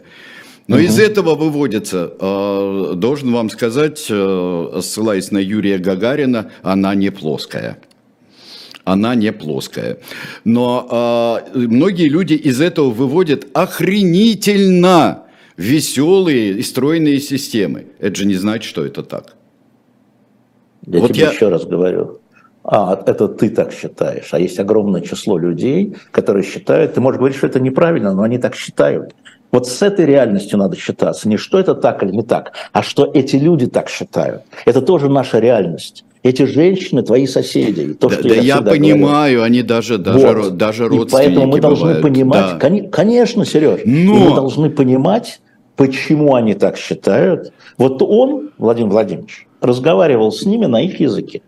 Но 0.67 0.75
угу. 0.75 0.85
из 0.85 0.99
этого 0.99 1.35
выводится, 1.35 2.11
а, 2.19 2.93
должен 2.93 3.31
вам 3.31 3.49
сказать, 3.49 3.99
ссылаясь 3.99 5.31
на 5.31 5.37
Юрия 5.37 5.77
Гагарина, 5.77 6.51
она 6.61 6.93
не 6.95 7.09
плоская 7.09 7.79
она 8.85 9.15
не 9.15 9.33
плоская. 9.33 9.97
Но 10.43 11.41
э, 11.53 11.57
многие 11.57 12.07
люди 12.07 12.35
из 12.35 12.61
этого 12.61 12.91
выводят 12.91 13.47
охренительно 13.53 15.23
веселые 15.57 16.53
и 16.53 16.61
стройные 16.61 17.19
системы. 17.19 17.87
Это 17.99 18.15
же 18.15 18.25
не 18.25 18.35
значит, 18.35 18.69
что 18.69 18.85
это 18.85 19.03
так. 19.03 19.35
Я 20.85 20.99
вот 20.99 21.13
тебе 21.13 21.25
я... 21.25 21.31
еще 21.31 21.49
раз 21.49 21.65
говорю. 21.65 22.19
А, 22.67 22.99
это 23.05 23.27
ты 23.27 23.49
так 23.49 23.71
считаешь. 23.71 24.29
А 24.31 24.39
есть 24.39 24.59
огромное 24.59 25.01
число 25.01 25.37
людей, 25.37 25.95
которые 26.11 26.43
считают, 26.43 26.95
ты 26.95 27.01
можешь 27.01 27.19
говорить, 27.19 27.37
что 27.37 27.45
это 27.47 27.59
неправильно, 27.59 28.13
но 28.13 28.23
они 28.23 28.39
так 28.39 28.55
считают. 28.55 29.13
Вот 29.51 29.67
с 29.67 29.81
этой 29.83 30.05
реальностью 30.05 30.57
надо 30.57 30.75
считаться. 30.75 31.29
Не 31.29 31.37
что 31.37 31.59
это 31.59 31.75
так 31.75 32.03
или 32.03 32.11
не 32.11 32.23
так, 32.23 32.53
а 32.73 32.81
что 32.81 33.09
эти 33.13 33.35
люди 33.35 33.67
так 33.67 33.89
считают. 33.89 34.41
Это 34.65 34.81
тоже 34.81 35.09
наша 35.09 35.39
реальность. 35.39 36.05
Эти 36.23 36.43
женщины 36.43 37.03
твои 37.03 37.27
соседи. 37.27 37.93
То, 37.93 38.09
да, 38.09 38.15
что 38.15 38.29
да 38.29 38.35
я, 38.35 38.41
я 38.41 38.61
понимаю, 38.63 39.35
говорю. 39.35 39.43
они 39.43 39.61
даже, 39.61 39.99
даже, 39.99 40.27
вот. 40.27 40.57
даже 40.57 40.87
родственники 40.87 41.11
И 41.11 41.35
поэтому 41.35 41.45
мы 41.45 41.61
должны 41.61 41.85
бывают. 41.85 42.01
понимать, 42.01 42.57
да. 42.59 42.89
конечно, 42.89 43.45
Сереж, 43.45 43.81
Но... 43.85 44.15
мы 44.15 44.35
должны 44.35 44.71
понимать, 44.71 45.39
почему 45.75 46.33
они 46.33 46.55
так 46.55 46.77
считают. 46.77 47.53
Вот 47.77 48.01
он, 48.01 48.49
Владимир 48.57 48.89
Владимирович, 48.89 49.47
разговаривал 49.61 50.31
с 50.31 50.43
ними 50.45 50.65
на 50.65 50.81
их 50.81 50.99
языке. 50.99 51.43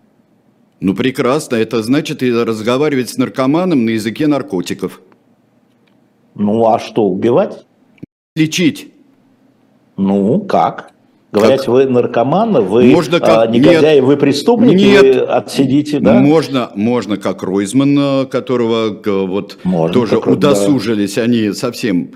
Ну 0.80 0.94
прекрасно, 0.94 1.56
это 1.56 1.82
значит 1.82 2.22
разговаривать 2.22 3.10
с 3.10 3.18
наркоманом 3.18 3.86
на 3.86 3.92
языке 3.92 4.28
наркотиков. 4.28 5.02
Ну 6.36 6.68
а 6.68 6.80
что, 6.80 7.06
убивать? 7.08 7.66
Лечить. 8.36 8.94
Ну, 9.98 10.42
как? 10.42 10.92
Говорят, 11.32 11.62
как? 11.62 11.68
вы 11.68 11.86
наркоманы, 11.86 12.62
вы 12.62 12.86
можно 12.86 13.20
как... 13.20 13.30
а, 13.30 13.48
негодяи, 13.48 13.96
Нет. 13.96 14.04
вы 14.04 14.16
преступники, 14.16 14.84
Нет. 14.84 15.04
вы 15.04 15.22
отсидите, 15.22 16.00
да? 16.00 16.14
Можно, 16.14 16.72
можно 16.76 17.18
как 17.18 17.44
Ройзман, 17.44 18.28
которого 18.28 18.98
вот 19.26 19.58
можно, 19.64 19.94
тоже 19.94 20.16
как, 20.16 20.28
удосужились, 20.28 21.16
да. 21.16 21.24
они 21.24 21.52
совсем 21.52 22.12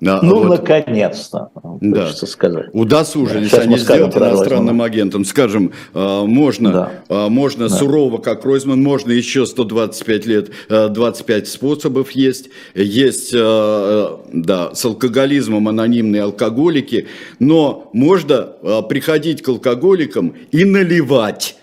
да, 0.00 0.20
ну, 0.22 0.44
вот, 0.44 0.60
наконец-то, 0.60 1.50
да. 1.80 2.02
хочется 2.02 2.26
сказать. 2.26 2.66
Удосужились 2.72 3.50
да, 3.50 3.62
они 3.62 3.78
сделать 3.78 4.14
иностранным 4.14 4.82
агентом. 4.82 5.24
Скажем, 5.24 5.72
а, 5.94 6.24
можно, 6.26 6.72
да. 6.72 6.92
А, 7.08 7.28
можно 7.28 7.68
да. 7.68 7.74
сурово, 7.74 8.18
как 8.18 8.44
Ройзман, 8.44 8.82
можно 8.82 9.10
еще 9.10 9.46
125 9.46 10.26
лет, 10.26 10.50
25 10.68 11.42
а, 11.42 11.46
способов 11.46 12.10
есть. 12.10 12.50
Есть, 12.74 13.32
да, 13.32 14.74
с 14.74 14.84
алкоголизмом 14.84 15.68
анонимные 15.68 16.22
алкоголики, 16.22 17.06
но 17.38 17.88
можно 17.92 18.82
приходить 18.88 19.42
к 19.42 19.48
алкоголикам 19.48 20.34
и 20.52 20.64
наливать. 20.64 21.56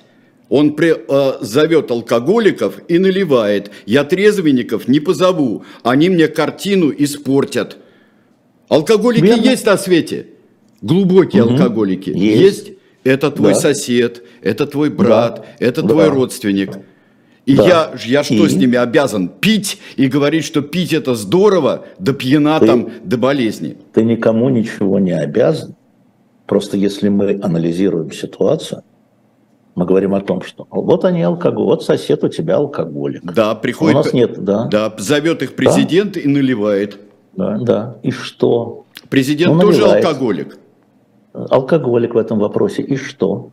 Он 0.49 0.75
при, 0.75 0.93
э, 0.95 1.37
зовет 1.41 1.89
алкоголиков 1.89 2.75
и 2.87 2.99
наливает. 2.99 3.71
Я 3.87 4.03
трезвенников 4.03 4.87
не 4.87 4.99
позову, 4.99 5.63
они 5.81 6.09
мне 6.09 6.27
картину 6.27 6.93
испортят. 6.95 7.77
Алкоголики 8.69 9.23
Верно. 9.23 9.41
есть 9.43 9.65
на 9.65 9.77
свете. 9.77 10.27
Глубокие 10.81 11.43
угу. 11.43 11.53
алкоголики. 11.53 12.09
Есть. 12.09 12.67
есть. 12.67 12.77
Это 13.03 13.31
твой 13.31 13.53
да. 13.53 13.59
сосед, 13.59 14.23
это 14.41 14.65
твой 14.65 14.89
брат, 14.89 15.45
да. 15.59 15.65
это 15.65 15.81
да. 15.81 15.89
твой 15.89 16.07
родственник. 16.09 16.77
И 17.45 17.55
да. 17.55 17.67
я, 17.67 17.93
я 18.05 18.23
что 18.23 18.45
и? 18.45 18.49
с 18.49 18.55
ними 18.55 18.77
обязан? 18.77 19.27
Пить 19.27 19.79
и 19.97 20.07
говорить, 20.07 20.45
что 20.45 20.61
пить 20.61 20.93
это 20.93 21.13
здорово, 21.13 21.85
да 21.99 22.13
пьяна 22.13 22.59
ты, 22.59 22.67
там, 22.67 22.89
до 23.03 23.17
болезни. 23.17 23.77
Ты 23.93 24.03
никому 24.03 24.47
ничего 24.49 24.99
не 24.99 25.11
обязан. 25.11 25.75
Просто 26.45 26.77
если 26.77 27.09
мы 27.09 27.39
анализируем 27.41 28.11
ситуацию, 28.11 28.83
мы 29.75 29.85
говорим 29.85 30.13
о 30.13 30.21
том, 30.21 30.41
что 30.41 30.67
вот 30.69 31.03
они 31.03 31.23
алкоголь, 31.23 31.65
вот 31.65 31.83
сосед 31.83 32.23
у 32.23 32.29
тебя 32.29 32.57
алкоголик. 32.57 33.23
Да, 33.23 33.55
приходит. 33.55 33.95
У 33.95 33.97
нас 33.97 34.13
нет, 34.13 34.43
да. 34.43 34.65
Да, 34.65 34.93
зовет 34.97 35.41
их 35.41 35.55
президент 35.55 36.13
да? 36.13 36.19
и 36.21 36.27
наливает. 36.27 36.99
Да, 37.35 37.57
да. 37.57 37.95
И 38.03 38.11
что? 38.11 38.85
Президент 39.09 39.55
ну, 39.55 39.61
тоже 39.61 39.85
алкоголик. 39.85 40.57
Алкоголик 41.33 42.13
в 42.13 42.17
этом 42.17 42.39
вопросе. 42.39 42.81
И 42.83 42.95
что? 42.95 43.49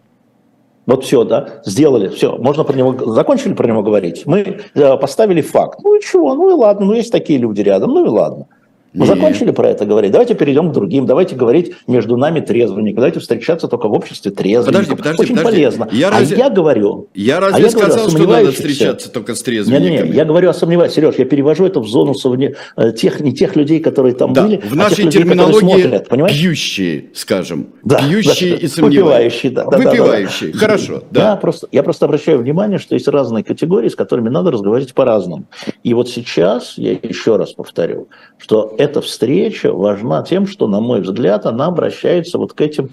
Вот 0.86 1.04
все, 1.04 1.24
да, 1.24 1.60
сделали, 1.64 2.08
все, 2.08 2.36
можно 2.38 2.64
про 2.64 2.76
него, 2.76 3.12
закончили 3.12 3.52
про 3.52 3.68
него 3.68 3.82
говорить. 3.82 4.24
Мы 4.26 4.60
э, 4.74 4.96
поставили 4.96 5.40
факт. 5.40 5.78
Ну 5.84 5.96
и 5.96 6.00
чего, 6.00 6.34
ну 6.34 6.50
и 6.50 6.54
ладно, 6.54 6.86
ну 6.86 6.94
есть 6.94 7.12
такие 7.12 7.38
люди 7.38 7.60
рядом, 7.60 7.90
ну 7.90 8.06
и 8.06 8.08
ладно. 8.08 8.46
Мы 8.92 9.06
Нет. 9.06 9.16
закончили 9.16 9.52
про 9.52 9.70
это 9.70 9.86
говорить. 9.86 10.10
Давайте 10.10 10.34
перейдем 10.34 10.70
к 10.70 10.72
другим. 10.72 11.06
Давайте 11.06 11.36
говорить 11.36 11.74
между 11.86 12.16
нами 12.16 12.40
трезвенников. 12.40 12.96
Давайте 12.96 13.20
встречаться 13.20 13.68
только 13.68 13.86
в 13.88 13.92
обществе 13.92 14.32
трезвенников. 14.32 14.66
Подожди, 14.66 14.96
подожди, 14.96 15.22
Очень 15.22 15.36
подожди. 15.36 15.56
полезно. 15.56 15.88
Я 15.92 16.08
а 16.08 16.10
разве, 16.10 16.36
я 16.36 16.50
говорю... 16.50 17.08
Я 17.14 17.38
разве 17.38 17.58
а 17.58 17.60
я 17.60 17.70
сказал, 17.70 18.10
что 18.10 18.26
надо 18.26 18.50
встречаться 18.50 19.10
только 19.12 19.36
с 19.36 19.42
трезвенниками? 19.42 19.90
Не, 19.90 20.02
не, 20.02 20.08
не, 20.08 20.16
я 20.16 20.24
говорю 20.24 20.50
о 20.50 20.54
сомневаюсь. 20.54 20.92
Сереж, 20.92 21.14
я 21.16 21.24
перевожу 21.24 21.66
это 21.66 21.78
в 21.78 21.86
зону 21.86 22.14
совне... 22.14 22.56
Э, 22.76 22.92
тех, 22.92 23.20
не 23.20 23.32
тех 23.32 23.54
людей, 23.54 23.78
которые 23.78 24.14
там 24.14 24.32
да, 24.32 24.42
были, 24.42 24.56
в 24.56 24.74
нашей 24.74 25.06
а 25.06 25.10
тех 25.10 25.22
терминологии 25.22 25.84
людей, 25.84 26.04
смотрят, 26.04 26.28
пьющие, 26.28 27.10
скажем. 27.14 27.68
Да, 27.84 27.98
пьющие 28.00 28.56
да, 28.56 28.56
и 28.56 28.66
сомневающие. 28.66 29.52
Да, 29.52 29.66
да, 29.66 29.78
Выпивающие. 29.78 30.52
Да, 30.52 30.58
да, 30.58 30.66
да. 30.66 30.66
Хорошо. 30.66 31.02
Да. 31.12 31.30
Я, 31.30 31.36
просто, 31.36 31.68
я 31.70 31.82
просто 31.84 32.06
обращаю 32.06 32.38
внимание, 32.38 32.78
что 32.78 32.96
есть 32.96 33.06
разные 33.06 33.44
категории, 33.44 33.88
с 33.88 33.94
которыми 33.94 34.30
надо 34.30 34.50
разговаривать 34.50 34.94
по-разному. 34.94 35.44
И 35.84 35.94
вот 35.94 36.08
сейчас, 36.08 36.74
я 36.76 36.92
еще 36.92 37.36
раз 37.36 37.52
повторю, 37.52 38.08
что 38.36 38.74
эта 38.80 39.00
встреча 39.02 39.72
важна 39.72 40.22
тем, 40.22 40.46
что, 40.46 40.66
на 40.66 40.80
мой 40.80 41.02
взгляд, 41.02 41.46
она 41.46 41.66
обращается 41.66 42.38
вот 42.38 42.54
к 42.54 42.60
этим 42.60 42.90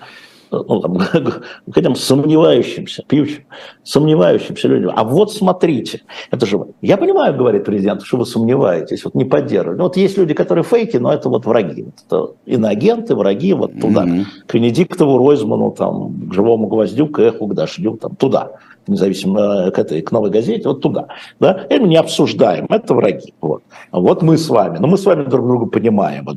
ну, 0.51 0.81
там, 0.81 0.97
к 1.71 1.77
этим 1.77 1.95
сомневающимся, 1.95 3.03
пьющим, 3.07 3.43
сомневающимся 3.83 4.67
людям. 4.67 4.93
А 4.95 5.03
вот 5.03 5.33
смотрите, 5.33 6.01
это 6.31 6.45
же... 6.45 6.59
Я 6.81 6.97
понимаю, 6.97 7.35
говорит 7.35 7.65
президент, 7.65 8.03
что 8.03 8.17
вы 8.17 8.25
сомневаетесь, 8.25 9.03
вот 9.03 9.15
не 9.15 9.25
поддерживаете. 9.25 9.83
Вот 9.83 9.97
есть 9.97 10.17
люди, 10.17 10.33
которые 10.33 10.63
фейки, 10.63 10.97
но 10.97 11.13
это 11.13 11.29
вот 11.29 11.45
враги. 11.45 11.83
Вот 11.83 11.95
это 12.05 12.33
иноагенты, 12.45 13.15
враги, 13.15 13.53
вот 13.53 13.79
туда. 13.79 14.05
Mm-hmm. 14.05 14.23
К 14.47 14.53
Венедиктову, 14.53 15.17
Ройзману, 15.17 15.71
там, 15.71 16.29
к 16.29 16.33
Живому 16.33 16.67
Гвоздю, 16.67 17.07
к 17.07 17.19
Эху, 17.19 17.47
к 17.47 17.53
Дождю, 17.53 17.97
там, 17.97 18.15
туда 18.15 18.51
независимо 18.87 19.71
к 19.71 19.79
этой, 19.79 20.01
к 20.01 20.11
новой 20.11 20.29
газете, 20.29 20.67
вот 20.67 20.81
туда. 20.81 21.07
Да? 21.39 21.65
И 21.69 21.79
мы 21.79 21.87
не 21.87 21.97
обсуждаем, 21.97 22.65
это 22.69 22.93
враги. 22.93 23.33
Вот. 23.41 23.63
вот 23.91 24.21
мы 24.21 24.37
с 24.37 24.49
вами, 24.49 24.77
но 24.77 24.87
мы 24.87 24.97
с 24.97 25.05
вами 25.05 25.25
друг 25.25 25.47
друга 25.47 25.65
понимаем, 25.67 26.27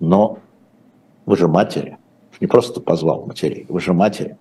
но 0.00 0.38
вы 1.24 1.36
же 1.36 1.48
матери, 1.48 1.98
не 2.40 2.46
просто 2.46 2.80
позвал 2.80 3.24
матерей, 3.26 3.66
вы 3.68 3.80
же 3.80 3.92
матери. 3.92 4.36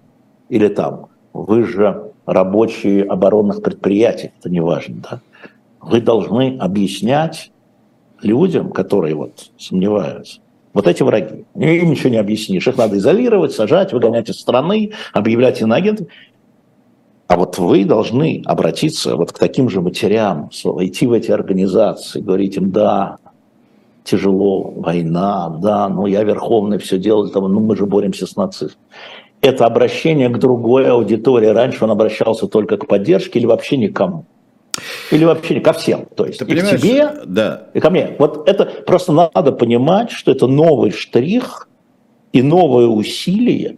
Или 0.50 0.68
там, 0.68 1.08
вы 1.34 1.66
же 1.66 2.12
рабочие 2.26 3.04
оборонных 3.04 3.62
предприятий, 3.62 4.32
это 4.40 4.50
не 4.50 4.60
важно, 4.60 4.96
да? 5.10 5.22
Вы 5.82 6.02
должны 6.02 6.58
объяснять 6.60 7.52
людям, 8.22 8.72
которые 8.72 9.16
вот 9.16 9.52
сомневаются, 9.58 10.40
вот 10.74 10.88
эти 10.88 11.04
враги. 11.04 11.46
Им 11.56 11.92
ничего 11.92 12.10
не 12.10 12.18
объяснишь. 12.18 12.68
Их 12.68 12.78
надо 12.78 12.98
изолировать, 12.98 13.54
сажать, 13.54 13.94
выгонять 13.94 14.30
из 14.30 14.40
страны, 14.40 14.92
объявлять 15.14 15.62
иноагентами. 15.62 16.10
А 17.28 17.38
вот 17.38 17.58
вы 17.58 17.86
должны 17.86 18.44
обратиться 18.46 19.16
вот 19.16 19.32
к 19.32 19.40
таким 19.40 19.70
же 19.70 19.82
матерям, 19.82 20.50
идти 20.52 21.08
в 21.08 21.14
эти 21.14 21.32
организации, 21.32 22.22
говорить 22.22 22.56
им, 22.58 22.72
да, 22.72 23.18
тяжело, 24.04 24.72
война, 24.76 25.50
да, 25.62 25.90
но 25.90 26.06
я 26.06 26.24
верховный 26.24 26.78
все 26.78 27.00
делал, 27.00 27.28
того, 27.30 27.48
ну 27.48 27.60
мы 27.60 27.76
же 27.76 27.88
боремся 27.88 28.28
с 28.28 28.36
нацизмом. 28.36 28.78
Это 29.42 29.66
обращение 29.66 30.30
к 30.30 30.38
другой 30.38 30.88
аудитории. 30.90 31.48
Раньше 31.48 31.84
он 31.84 31.92
обращался 31.92 32.48
только 32.48 32.78
к 32.78 32.88
поддержке 32.88 33.40
или 33.40 33.46
вообще 33.46 33.78
никому. 33.78 34.26
Или 35.12 35.26
вообще 35.26 35.60
ко 35.60 35.74
всем. 35.74 36.06
То 36.16 36.26
есть 36.26 36.40
Ты 36.40 36.46
и 36.46 36.60
к 36.60 36.70
тебе, 36.78 37.12
да. 37.26 37.68
и 37.74 37.80
ко 37.80 37.90
мне. 37.90 38.16
Вот 38.20 38.48
это 38.48 38.66
просто 38.86 39.12
надо 39.12 39.52
понимать, 39.52 40.12
что 40.12 40.32
это 40.32 40.48
новый 40.48 40.92
штрих 40.92 41.68
и 42.34 42.42
новое 42.42 42.88
усилие 42.88 43.78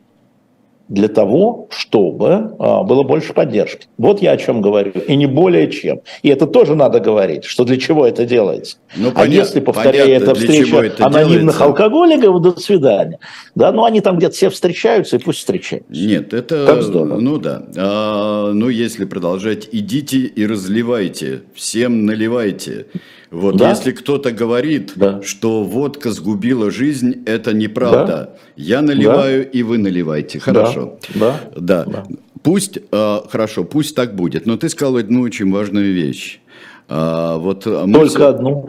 для 0.89 1.07
того, 1.07 1.67
чтобы 1.69 2.55
а, 2.59 2.83
было 2.83 3.03
больше 3.03 3.33
поддержки. 3.33 3.87
Вот 3.97 4.21
я 4.21 4.31
о 4.31 4.37
чем 4.37 4.61
говорю, 4.61 4.91
и 4.91 5.15
не 5.15 5.25
более 5.25 5.69
чем. 5.69 6.01
И 6.23 6.29
это 6.29 6.47
тоже 6.47 6.75
надо 6.75 6.99
говорить, 6.99 7.43
что 7.43 7.65
для 7.65 7.77
чего 7.77 8.07
это 8.07 8.25
делается. 8.25 8.77
Ну, 8.95 9.09
а 9.09 9.11
понятно, 9.11 9.33
если, 9.33 9.59
повторяю, 9.59 10.11
это 10.11 10.33
встреча 10.33 10.77
это 10.77 11.05
анонимных 11.05 11.57
делается. 11.57 11.63
алкоголиков, 11.65 12.41
до 12.41 12.59
свидания. 12.59 13.19
Да, 13.55 13.71
ну 13.71 13.83
они 13.83 14.01
там 14.01 14.17
где-то 14.17 14.33
все 14.33 14.49
встречаются, 14.49 15.17
и 15.17 15.19
пусть 15.19 15.39
встречаются. 15.39 15.91
Нет, 15.91 16.33
это... 16.33 16.65
Как 16.65 16.81
здорово. 16.81 17.19
Ну 17.19 17.37
да. 17.37 17.63
А, 17.75 18.51
ну 18.53 18.69
если 18.69 19.05
продолжать, 19.05 19.67
идите 19.71 20.19
и 20.19 20.45
разливайте, 20.45 21.41
всем 21.53 22.05
наливайте. 22.05 22.85
Вот 23.31 23.57
да? 23.57 23.71
если 23.71 23.91
кто-то 23.91 24.31
говорит, 24.31 24.93
да. 24.95 25.21
что 25.21 25.63
водка 25.63 26.11
сгубила 26.11 26.71
жизнь, 26.71 27.23
это 27.25 27.53
неправда. 27.53 28.05
Да. 28.05 28.29
Я 28.55 28.81
наливаю, 28.81 29.43
да. 29.43 29.49
и 29.49 29.63
вы 29.63 29.77
наливайте. 29.77 30.39
Хорошо. 30.39 30.97
Да. 31.13 31.39
Да. 31.55 31.85
да. 31.85 32.05
Пусть, 32.41 32.77
э, 32.77 33.19
хорошо, 33.29 33.65
пусть 33.65 33.95
так 33.95 34.15
будет. 34.15 34.45
Но 34.45 34.55
ты 34.57 34.69
сказал 34.69 34.97
одну 34.97 35.21
очень 35.21 35.51
важную 35.51 35.93
вещь. 35.93 36.39
А, 36.87 37.37
вот 37.37 37.63
а 37.65 37.85
мы... 37.85 37.99
Только 37.99 38.29
одну. 38.29 38.67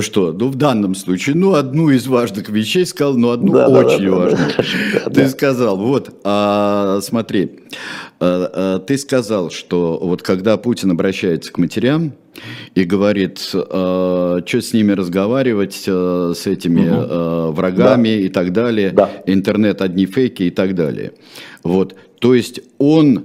Что? 0.00 0.32
Ну, 0.32 0.48
в 0.48 0.56
данном 0.56 0.94
случае, 0.94 1.36
ну, 1.36 1.54
одну 1.54 1.88
из 1.90 2.06
важных 2.06 2.48
вещей 2.50 2.84
сказал, 2.84 3.16
но 3.16 3.30
одну 3.30 3.52
да, 3.52 3.68
очень 3.68 4.10
да, 4.10 4.16
важную. 4.16 4.50
Да, 5.04 5.10
ты 5.10 5.28
сказал, 5.28 5.78
вот, 5.78 6.20
а, 6.24 6.98
смотри, 7.02 7.60
а, 8.20 8.50
а, 8.52 8.78
ты 8.80 8.98
сказал, 8.98 9.50
что 9.50 9.98
вот 10.02 10.22
когда 10.22 10.58
Путин 10.58 10.90
обращается 10.90 11.50
к 11.50 11.58
матерям 11.58 12.12
и 12.74 12.84
говорит, 12.84 13.50
а, 13.54 14.40
что 14.44 14.60
с 14.60 14.72
ними 14.72 14.92
разговаривать, 14.92 15.84
а, 15.88 16.32
с 16.34 16.46
этими 16.46 16.88
угу. 16.88 16.98
а, 16.98 17.50
врагами 17.50 18.08
да. 18.08 18.14
и 18.14 18.28
так 18.28 18.52
далее, 18.52 18.90
да. 18.90 19.10
интернет 19.26 19.82
одни 19.82 20.06
фейки 20.06 20.44
и 20.44 20.50
так 20.50 20.74
далее. 20.74 21.12
Вот, 21.62 21.96
то 22.20 22.34
есть 22.34 22.60
он, 22.78 23.24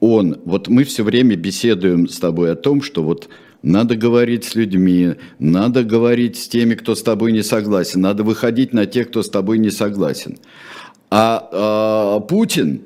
он, 0.00 0.38
вот 0.44 0.68
мы 0.68 0.84
все 0.84 1.04
время 1.04 1.36
беседуем 1.36 2.08
с 2.08 2.18
тобой 2.18 2.52
о 2.52 2.56
том, 2.56 2.82
что 2.82 3.02
вот 3.02 3.28
надо 3.62 3.94
говорить 3.94 4.44
с 4.44 4.54
людьми, 4.54 5.14
надо 5.38 5.84
говорить 5.84 6.36
с 6.36 6.48
теми, 6.48 6.74
кто 6.74 6.94
с 6.94 7.02
тобой 7.02 7.32
не 7.32 7.42
согласен, 7.42 8.00
надо 8.00 8.24
выходить 8.24 8.72
на 8.72 8.86
тех, 8.86 9.08
кто 9.08 9.22
с 9.22 9.28
тобой 9.28 9.58
не 9.58 9.70
согласен. 9.70 10.38
А, 11.10 11.48
а 11.52 12.20
Путин 12.20 12.82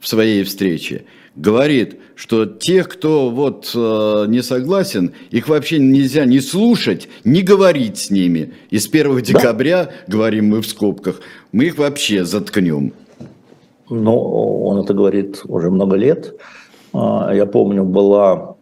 в 0.00 0.08
своей 0.08 0.44
встрече 0.44 1.04
говорит, 1.38 2.00
что 2.16 2.46
тех, 2.46 2.88
кто 2.88 3.30
вот 3.30 3.70
э, 3.74 4.24
не 4.28 4.42
согласен, 4.42 5.12
их 5.30 5.48
вообще 5.48 5.78
нельзя 5.78 6.24
не 6.24 6.40
слушать, 6.40 7.08
не 7.24 7.42
говорить 7.42 7.98
с 7.98 8.10
ними. 8.10 8.54
И 8.70 8.78
с 8.78 8.88
1 8.88 9.22
декабря, 9.22 9.84
да. 9.84 9.90
говорим 10.06 10.48
мы 10.48 10.60
в 10.60 10.66
скобках, 10.66 11.20
мы 11.52 11.66
их 11.66 11.78
вообще 11.78 12.24
заткнем. 12.24 12.92
Ну, 13.88 14.18
он 14.18 14.80
это 14.80 14.92
говорит 14.92 15.40
уже 15.44 15.70
много 15.70 15.96
лет. 15.96 16.34
А, 16.92 17.32
я 17.32 17.46
помню, 17.46 17.84
была 17.84 18.56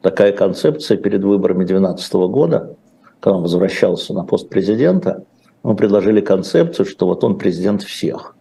такая 0.00 0.32
концепция 0.32 0.96
перед 0.96 1.22
выборами 1.24 1.64
2012 1.64 2.12
года, 2.14 2.76
когда 3.20 3.36
он 3.36 3.42
возвращался 3.42 4.14
на 4.14 4.24
пост 4.24 4.48
президента, 4.48 5.24
мы 5.62 5.76
предложили 5.76 6.20
концепцию, 6.20 6.86
что 6.86 7.06
вот 7.06 7.22
он 7.24 7.38
президент 7.38 7.82
всех. 7.82 8.36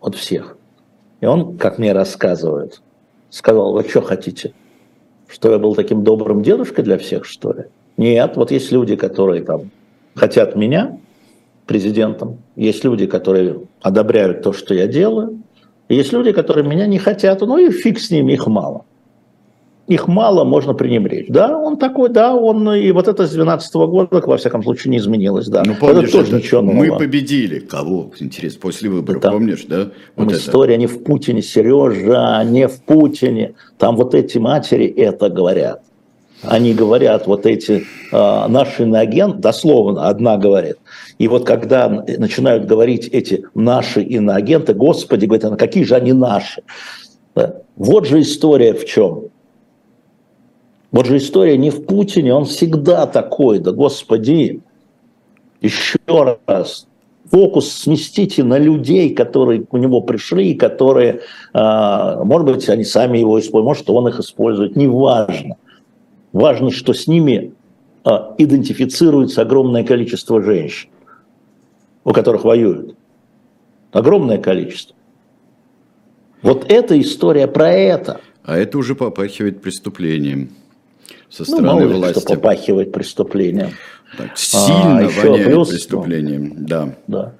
Вот 0.00 0.14
всех. 0.14 0.56
И 1.20 1.26
он, 1.26 1.58
как 1.58 1.78
мне 1.78 1.92
рассказывают, 1.92 2.82
сказал, 3.30 3.72
вы 3.72 3.82
что 3.88 4.00
хотите? 4.00 4.52
Что 5.28 5.50
я 5.50 5.58
был 5.58 5.74
таким 5.74 6.04
добрым 6.04 6.42
дедушкой 6.42 6.84
для 6.84 6.98
всех, 6.98 7.24
что 7.24 7.52
ли? 7.52 7.64
Нет, 7.96 8.36
вот 8.36 8.50
есть 8.50 8.72
люди, 8.72 8.96
которые 8.96 9.42
там 9.42 9.70
хотят 10.14 10.56
меня 10.56 10.98
президентом, 11.66 12.38
есть 12.54 12.84
люди, 12.84 13.06
которые 13.06 13.62
одобряют 13.82 14.42
то, 14.42 14.52
что 14.52 14.74
я 14.74 14.86
делаю, 14.86 15.42
есть 15.88 16.12
люди, 16.12 16.32
которые 16.32 16.66
меня 16.66 16.86
не 16.86 16.98
хотят, 16.98 17.40
ну 17.40 17.58
и 17.58 17.70
фиг 17.70 17.98
с 17.98 18.10
ними, 18.10 18.32
их 18.32 18.46
мало 18.46 18.84
их 19.88 20.08
мало, 20.08 20.44
можно 20.44 20.74
пренебречь. 20.74 21.26
Да, 21.28 21.56
он 21.56 21.76
такой, 21.76 22.08
да, 22.08 22.34
он 22.34 22.72
и 22.72 22.90
вот 22.90 23.06
это 23.06 23.26
с 23.26 23.30
12 23.30 23.74
года, 23.74 24.20
во 24.26 24.36
всяком 24.36 24.62
случае, 24.62 24.90
не 24.90 24.98
изменилось, 24.98 25.46
да. 25.46 25.62
Ну, 25.64 25.74
помнишь, 25.78 26.08
это 26.08 26.12
тоже 26.12 26.28
это 26.28 26.36
ничего 26.36 26.60
нового. 26.60 26.84
Мы 26.84 26.98
победили. 26.98 27.60
Кого? 27.60 28.10
Интересно, 28.18 28.60
после 28.60 28.90
выборов, 28.90 29.18
это, 29.18 29.30
помнишь, 29.30 29.64
да? 29.68 29.90
Вот 30.16 30.32
история 30.32 30.76
не 30.76 30.86
в 30.86 31.04
Путине, 31.04 31.40
Сережа, 31.40 32.42
не 32.44 32.66
в 32.66 32.82
Путине. 32.82 33.54
Там 33.78 33.96
вот 33.96 34.14
эти 34.14 34.38
матери 34.38 34.86
это 34.86 35.28
говорят. 35.28 35.82
Они 36.42 36.74
говорят, 36.74 37.26
вот 37.26 37.46
эти 37.46 37.84
э, 38.12 38.48
наши 38.48 38.82
иноагенты, 38.82 39.38
дословно 39.38 40.08
одна 40.08 40.36
говорит. 40.36 40.76
И 41.18 41.28
вот 41.28 41.46
когда 41.46 41.88
начинают 41.88 42.66
говорить 42.66 43.08
эти 43.08 43.46
наши 43.54 44.02
иноагенты, 44.02 44.74
господи, 44.74 45.26
говорят, 45.26 45.52
а 45.52 45.56
какие 45.56 45.84
же 45.84 45.94
они 45.94 46.12
наши? 46.12 46.62
Да? 47.34 47.62
Вот 47.76 48.06
же 48.06 48.20
история 48.20 48.74
в 48.74 48.84
чем 48.84 49.30
вот 50.96 51.04
же 51.04 51.18
история 51.18 51.58
не 51.58 51.68
в 51.68 51.84
Путине, 51.84 52.32
он 52.32 52.46
всегда 52.46 53.06
такой, 53.06 53.58
да 53.58 53.70
господи. 53.70 54.62
Еще 55.60 55.98
раз, 56.46 56.86
фокус 57.30 57.70
сместите 57.70 58.42
на 58.42 58.56
людей, 58.56 59.14
которые 59.14 59.66
у 59.70 59.76
него 59.76 60.00
пришли, 60.00 60.54
которые, 60.54 61.20
а, 61.52 62.24
может 62.24 62.46
быть, 62.46 62.68
они 62.70 62.84
сами 62.84 63.18
его 63.18 63.38
используют, 63.38 63.66
может, 63.66 63.90
он 63.90 64.08
их 64.08 64.20
использует, 64.20 64.74
неважно. 64.74 65.56
Важно, 66.32 66.70
что 66.70 66.94
с 66.94 67.06
ними 67.06 67.52
а, 68.02 68.34
идентифицируется 68.38 69.42
огромное 69.42 69.84
количество 69.84 70.42
женщин, 70.42 70.88
у 72.04 72.12
которых 72.14 72.44
воюют. 72.44 72.96
Огромное 73.92 74.38
количество. 74.38 74.96
Вот 76.40 76.64
эта 76.70 76.98
история 76.98 77.48
про 77.48 77.70
это. 77.70 78.22
А 78.44 78.56
это 78.56 78.78
уже 78.78 78.94
попахивает 78.94 79.60
преступлением 79.60 80.48
со 81.30 81.42
ну, 81.42 81.44
стороны 81.44 81.66
ну, 81.66 81.88
мало 81.88 81.98
власти. 81.98 82.20
что 82.20 82.34
попахивает 82.34 82.92
преступлением. 82.92 83.70
Так, 84.16 84.36
сильно 84.36 85.06
а, 85.06 85.08
воняет 85.08 85.46
плюс, 85.46 85.68
преступлением, 85.68 86.54
да. 86.66 86.94
да. 87.06 87.34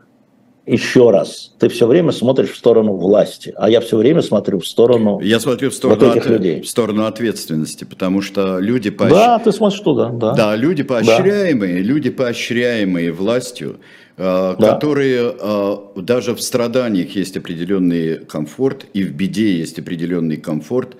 Еще 0.66 1.10
раз, 1.10 1.52
ты 1.60 1.68
все 1.68 1.86
время 1.86 2.10
смотришь 2.10 2.50
в 2.50 2.56
сторону 2.56 2.94
власти, 2.94 3.54
а 3.56 3.70
я 3.70 3.80
все 3.80 3.96
время 3.96 4.20
смотрю 4.20 4.58
в 4.58 4.66
сторону 4.66 5.20
Я 5.20 5.38
смотрю 5.38 5.70
в 5.70 5.74
сторону, 5.74 6.04
вот 6.04 6.16
этих 6.16 6.26
от, 6.26 6.32
людей. 6.32 6.60
в 6.60 6.68
сторону 6.68 7.06
ответственности, 7.06 7.84
потому 7.84 8.20
что 8.20 8.58
люди 8.58 8.90
поощ... 8.90 9.12
Да, 9.12 9.38
ты 9.38 9.52
смотришь 9.52 9.78
туда, 9.78 10.08
да. 10.08 10.32
Да, 10.32 10.56
люди 10.56 10.82
поощряемые, 10.82 11.74
да. 11.74 11.80
люди 11.82 12.10
поощряемые 12.10 13.12
властью, 13.12 13.78
э, 14.16 14.56
да. 14.58 14.72
которые 14.72 15.36
э, 15.38 15.76
даже 15.94 16.34
в 16.34 16.42
страданиях 16.42 17.14
есть 17.14 17.36
определенный 17.36 18.16
комфорт, 18.24 18.86
и 18.92 19.04
в 19.04 19.12
беде 19.12 19.56
есть 19.56 19.78
определенный 19.78 20.36
комфорт, 20.36 20.96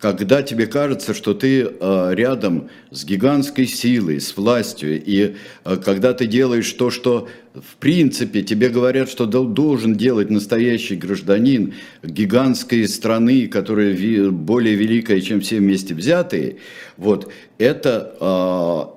когда 0.00 0.42
тебе 0.42 0.66
кажется, 0.66 1.12
что 1.12 1.34
ты 1.34 1.62
э, 1.62 2.10
рядом 2.14 2.70
с 2.90 3.04
гигантской 3.04 3.66
силой, 3.66 4.20
с 4.20 4.34
властью, 4.34 5.00
и 5.04 5.34
э, 5.64 5.76
когда 5.76 6.14
ты 6.14 6.26
делаешь 6.26 6.72
то, 6.72 6.90
что 6.90 7.28
в 7.54 7.76
принципе 7.76 8.42
тебе 8.42 8.70
говорят, 8.70 9.10
что 9.10 9.26
должен 9.26 9.94
делать 9.94 10.30
настоящий 10.30 10.96
гражданин 10.96 11.74
гигантской 12.02 12.88
страны, 12.88 13.46
которая 13.46 14.30
более 14.30 14.74
великая, 14.74 15.20
чем 15.20 15.42
все 15.42 15.58
вместе 15.58 15.94
взятые, 15.94 16.56
вот 16.96 17.30
это, 17.58 18.14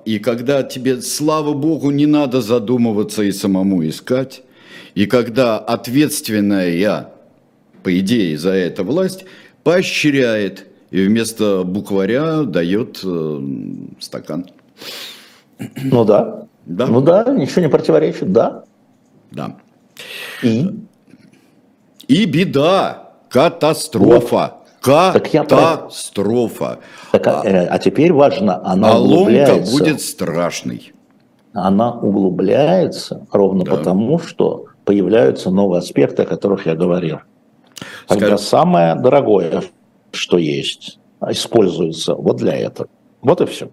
э, 0.06 0.10
и 0.10 0.18
когда 0.18 0.62
тебе, 0.62 1.02
слава 1.02 1.52
богу, 1.52 1.90
не 1.90 2.06
надо 2.06 2.40
задумываться 2.40 3.22
и 3.22 3.30
самому 3.30 3.86
искать, 3.86 4.42
и 4.94 5.04
когда 5.04 5.58
ответственная 5.58 7.10
по 7.82 7.98
идее, 7.98 8.38
за 8.38 8.52
это 8.52 8.84
власть, 8.84 9.26
поощряет 9.64 10.66
и 10.94 11.08
вместо 11.08 11.64
букваря 11.64 12.44
дает 12.44 13.00
э, 13.02 13.40
стакан. 13.98 14.46
Ну 15.82 16.04
да. 16.04 16.46
да. 16.66 16.86
Ну 16.86 17.00
да, 17.00 17.24
ничего 17.32 17.62
не 17.62 17.68
противоречит, 17.68 18.30
да. 18.30 18.62
Да. 19.32 19.56
И? 20.44 20.70
И 22.06 22.26
беда, 22.26 23.10
катастрофа. 23.28 24.58
Вот. 24.84 25.28
Катастрофа. 25.32 26.78
Так, 27.10 27.26
а, 27.26 27.42
э, 27.44 27.66
а 27.66 27.78
теперь 27.80 28.12
важно, 28.12 28.64
она 28.64 28.92
а 28.92 29.00
углубляется. 29.00 29.72
будет 29.72 30.00
страшный. 30.00 30.92
Она 31.52 31.90
углубляется 31.92 33.26
ровно 33.32 33.64
да. 33.64 33.72
потому, 33.72 34.20
что 34.20 34.66
появляются 34.84 35.50
новые 35.50 35.80
аспекты, 35.80 36.22
о 36.22 36.26
которых 36.26 36.66
я 36.66 36.76
говорил. 36.76 37.18
Когда 38.06 38.36
Скажи... 38.36 38.42
самое 38.44 38.94
дорогое, 38.94 39.64
что 40.14 40.38
есть, 40.38 40.98
используется 41.28 42.14
вот 42.14 42.36
для 42.36 42.56
этого. 42.56 42.88
Вот 43.20 43.40
и 43.40 43.46
все. 43.46 43.70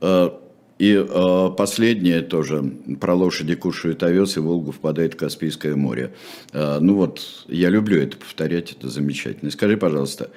Э, 0.00 0.30
и 0.78 0.92
э, 0.92 1.50
последнее 1.56 2.20
тоже. 2.22 2.62
Про 3.00 3.14
лошади 3.14 3.54
кушают 3.54 4.02
овес, 4.02 4.36
и 4.36 4.40
Волгу 4.40 4.72
впадает 4.72 5.14
в 5.14 5.16
Каспийское 5.16 5.76
море. 5.76 6.14
Ну 6.52 6.94
вот, 6.94 7.20
я 7.48 7.68
люблю 7.68 8.00
это 8.00 8.16
повторять, 8.16 8.72
это 8.72 8.88
замечательно. 8.88 9.50
Скажи, 9.50 9.76
пожалуйста, 9.76 10.30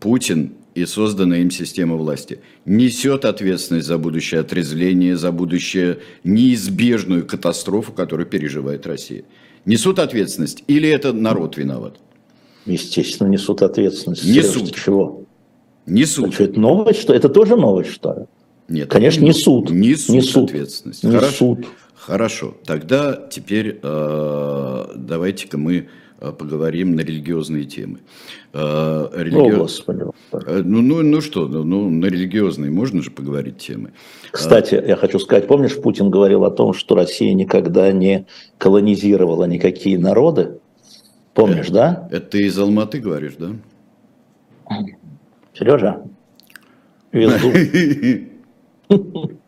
Путин 0.00 0.54
и 0.74 0.84
созданная 0.86 1.40
им 1.40 1.50
система 1.50 1.96
власти 1.96 2.40
несет 2.64 3.24
ответственность 3.24 3.86
за 3.86 3.96
будущее 3.96 4.40
отрезвление, 4.40 5.16
за 5.16 5.30
будущее 5.30 6.00
неизбежную 6.24 7.24
катастрофу, 7.24 7.92
которую 7.92 8.26
переживает 8.26 8.86
Россия? 8.86 9.24
Несут 9.64 9.98
ответственность 9.98 10.64
или 10.66 10.88
это 10.88 11.12
народ 11.12 11.56
виноват? 11.56 11.98
Естественно, 12.66 13.28
несут 13.28 13.62
ответственность. 13.62 14.24
Несут. 14.24 14.74
Чего? 14.74 15.24
Несут. 15.86 16.28
А 16.28 16.32
что, 16.32 16.44
это 16.44 16.60
новость, 16.60 17.00
что 17.00 17.12
Это 17.12 17.28
тоже 17.28 17.56
новость, 17.56 17.90
что 17.90 18.14
ли? 18.14 18.26
Нет. 18.68 18.88
Конечно, 18.88 19.20
не 19.20 19.28
несут. 19.28 19.70
Несут, 19.70 20.14
несут 20.14 20.44
ответственность. 20.50 21.04
Несут. 21.04 21.20
Хорошо. 21.20 21.58
Хорошо. 21.94 22.54
Тогда 22.66 23.18
теперь 23.30 23.80
э, 23.82 24.84
давайте-ка 24.94 25.56
мы 25.56 25.88
э, 26.20 26.32
поговорим 26.32 26.96
на 26.96 27.00
религиозные 27.00 27.64
темы. 27.64 28.00
Э, 28.52 29.08
религи... 29.14 29.54
О, 29.54 29.56
Господи. 29.56 30.04
Э, 30.32 30.62
ну, 30.64 30.82
ну, 30.82 31.02
ну 31.02 31.20
что, 31.20 31.48
ну, 31.48 31.64
ну, 31.64 31.88
на 31.88 32.06
религиозные 32.06 32.70
можно 32.70 33.02
же 33.02 33.10
поговорить 33.10 33.58
темы. 33.58 33.92
Кстати, 34.30 34.74
я 34.74 34.96
хочу 34.96 35.18
сказать, 35.18 35.46
помнишь, 35.46 35.76
Путин 35.76 36.10
говорил 36.10 36.44
о 36.44 36.50
том, 36.50 36.74
что 36.74 36.94
Россия 36.94 37.32
никогда 37.32 37.90
не 37.92 38.26
колонизировала 38.58 39.44
никакие 39.44 39.98
народы? 39.98 40.58
Помнишь, 41.34 41.66
это, 41.66 41.74
да? 41.74 42.08
Это 42.10 42.26
ты 42.26 42.42
из 42.46 42.58
Алматы 42.58 43.00
говоришь, 43.00 43.34
да? 43.38 43.50
Сережа, 45.52 46.02
везу. 47.12 47.50
Везу. 48.88 49.30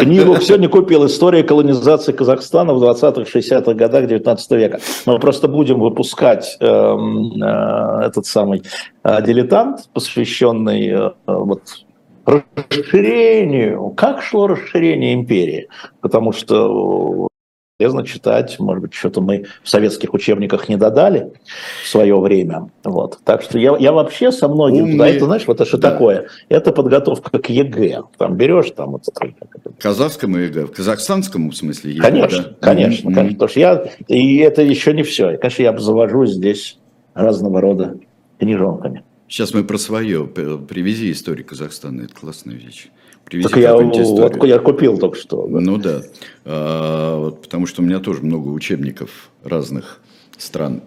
Книгу 0.00 0.40
сегодня 0.40 0.68
купил 0.68 1.06
«История 1.06 1.44
колонизации 1.44 2.10
Казахстана 2.12 2.74
в 2.74 2.82
20-60-х 2.82 3.74
годах 3.74 4.08
19 4.08 4.50
века». 4.52 4.80
Мы 5.06 5.20
просто 5.20 5.46
будем 5.46 5.78
выпускать 5.78 6.56
э, 6.58 6.66
э, 6.66 8.06
этот 8.06 8.26
самый 8.26 8.62
э, 9.04 9.22
дилетант, 9.22 9.88
посвященный 9.92 10.88
э, 10.88 11.10
вот, 11.26 11.62
расширению. 12.26 13.90
Как 13.90 14.20
шло 14.20 14.48
расширение 14.48 15.14
империи? 15.14 15.68
Потому 16.00 16.32
что 16.32 17.28
полезно 17.76 18.06
читать, 18.06 18.58
может 18.60 18.82
быть, 18.82 18.94
что-то 18.94 19.20
мы 19.20 19.46
в 19.62 19.68
советских 19.68 20.14
учебниках 20.14 20.68
не 20.68 20.76
додали 20.76 21.32
в 21.82 21.88
свое 21.88 22.18
время. 22.20 22.70
Вот. 22.84 23.18
Так 23.24 23.42
что 23.42 23.58
я, 23.58 23.76
я 23.78 23.92
вообще 23.92 24.30
со 24.30 24.48
многими, 24.48 24.82
Умные... 24.82 24.98
да, 24.98 25.08
это 25.08 25.24
знаешь, 25.24 25.46
вот 25.46 25.56
это 25.56 25.66
что 25.66 25.78
да. 25.78 25.90
такое? 25.90 26.28
Это 26.48 26.72
подготовка 26.72 27.38
к 27.38 27.50
ЕГЭ. 27.50 28.02
Там 28.16 28.36
берешь 28.36 28.70
там 28.70 28.92
вот 28.92 29.04
Казахскому 29.80 30.38
ЕГЭ, 30.38 30.66
в 30.66 30.72
казахстанском 30.72 31.50
в 31.50 31.56
смысле 31.56 31.94
ЕГЭ, 31.94 32.02
Конечно, 32.02 32.42
да? 32.42 32.54
конечно, 32.60 33.08
mm-hmm. 33.08 33.14
конечно. 33.14 33.34
Потому 33.34 33.48
что 33.48 33.60
я, 33.60 33.84
и 34.06 34.36
это 34.36 34.62
еще 34.62 34.92
не 34.92 35.02
все. 35.02 35.36
Конечно, 35.36 35.62
я 35.62 35.70
обзавожусь 35.70 36.30
здесь 36.30 36.78
разного 37.14 37.60
рода 37.60 37.96
книжонками. 38.38 39.02
Сейчас 39.26 39.52
мы 39.52 39.64
про 39.64 39.78
свое. 39.78 40.26
Привези 40.26 41.10
историю 41.10 41.44
Казахстана, 41.44 42.02
это 42.02 42.14
классная 42.14 42.54
вещь. 42.54 42.88
Привези 43.24 43.48
так 43.48 43.56
я, 43.58 43.74
вот, 43.76 44.44
я 44.44 44.58
купил 44.58 44.98
только 44.98 45.16
что. 45.18 45.46
Да. 45.46 45.60
Ну 45.60 45.78
да, 45.78 46.02
а, 46.44 47.18
вот, 47.18 47.42
потому 47.42 47.66
что 47.66 47.82
у 47.82 47.84
меня 47.84 47.98
тоже 48.00 48.22
много 48.22 48.48
учебников 48.48 49.30
разных 49.42 50.00
стран 50.36 50.82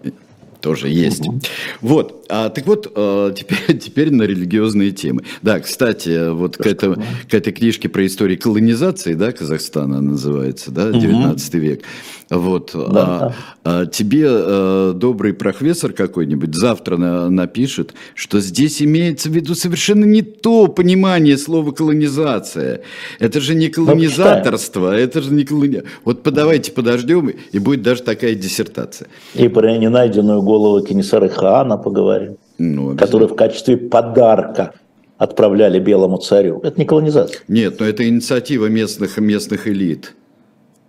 тоже 0.60 0.88
есть. 0.88 1.26
Угу. 1.26 1.40
Вот, 1.82 2.26
а, 2.28 2.48
так 2.48 2.66
вот, 2.66 2.90
а, 2.94 3.32
теперь, 3.32 3.78
теперь 3.78 4.12
на 4.12 4.22
религиозные 4.22 4.90
темы. 4.90 5.22
Да, 5.42 5.60
кстати, 5.60 6.30
вот 6.30 6.56
к, 6.56 6.66
это, 6.66 7.00
к 7.28 7.34
этой 7.34 7.52
книжке 7.52 7.88
про 7.88 8.06
историю 8.06 8.38
колонизации, 8.38 9.14
да, 9.14 9.32
Казахстана 9.32 10.00
называется, 10.00 10.70
да, 10.70 10.90
19 10.90 11.54
угу. 11.54 11.62
век. 11.62 11.82
Вот, 12.30 12.72
да. 12.74 13.34
а, 13.64 13.82
а 13.82 13.86
тебе 13.86 14.26
а, 14.28 14.92
добрый 14.92 15.32
профессор 15.32 15.92
какой-нибудь 15.92 16.54
завтра 16.54 16.98
на, 16.98 17.30
напишет, 17.30 17.94
что 18.14 18.40
здесь 18.40 18.82
имеется 18.82 19.30
в 19.30 19.32
виду 19.32 19.54
совершенно 19.54 20.04
не 20.04 20.20
то 20.20 20.68
понимание 20.68 21.38
слова 21.38 21.72
колонизация. 21.72 22.82
Это 23.18 23.40
же 23.40 23.54
не 23.54 23.68
ну, 23.68 23.72
колонизаторство, 23.72 24.94
это 24.94 25.22
же 25.22 25.32
не 25.32 25.44
колони... 25.44 25.82
Вот 26.04 26.22
подавайте, 26.22 26.70
подождем, 26.70 27.28
и 27.28 27.58
будет 27.58 27.82
даже 27.82 28.02
такая 28.02 28.34
диссертация. 28.34 29.08
И 29.34 29.48
про 29.48 29.76
ненайденную 29.78 30.42
голову 30.42 30.84
Кенесары 30.84 31.30
Хаана 31.30 31.78
поговорим, 31.78 32.36
ну, 32.58 32.94
который 32.96 33.26
в 33.26 33.36
качестве 33.36 33.78
подарка 33.78 34.74
отправляли 35.16 35.78
белому 35.78 36.18
царю. 36.18 36.60
Это 36.62 36.78
не 36.78 36.84
колонизация. 36.84 37.40
Нет, 37.48 37.80
но 37.80 37.86
это 37.86 38.06
инициатива 38.06 38.66
местных, 38.66 39.16
местных 39.16 39.66
элит 39.66 40.14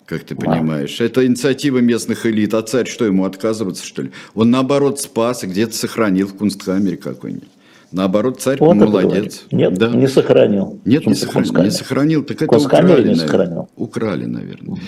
как 0.10 0.24
ты 0.24 0.36
понимаешь. 0.36 1.00
Это 1.00 1.26
инициатива 1.26 1.78
местных 1.78 2.26
элит. 2.26 2.56
А 2.56 2.64
царь 2.64 2.88
что, 2.88 3.06
ему 3.06 3.26
отказываться, 3.26 3.86
что 3.86 4.02
ли? 4.02 4.12
Он, 4.34 4.50
наоборот, 4.50 5.00
спас 5.00 5.44
и 5.44 5.48
где-то 5.48 5.76
сохранил 5.76 6.28
в 6.28 6.36
кунсткамере 6.36 6.98
какой-нибудь. 6.98 7.50
Наоборот, 7.92 8.40
царь 8.40 8.58
вот 8.60 8.76
молодец. 8.76 9.46
Нет, 9.52 9.76
да. 9.76 9.90
не 9.90 10.08
сохранил. 10.08 10.80
Нет, 10.86 11.06
не 11.08 11.16
сохранил. 11.16 11.64
Не 11.64 11.72
сохранил. 11.72 12.24
Так 12.24 12.42
это 12.42 12.58
украли, 12.58 13.10
не 13.10 13.16
сохранил. 13.16 13.70
Украли, 13.76 14.26
наверное. 14.26 14.80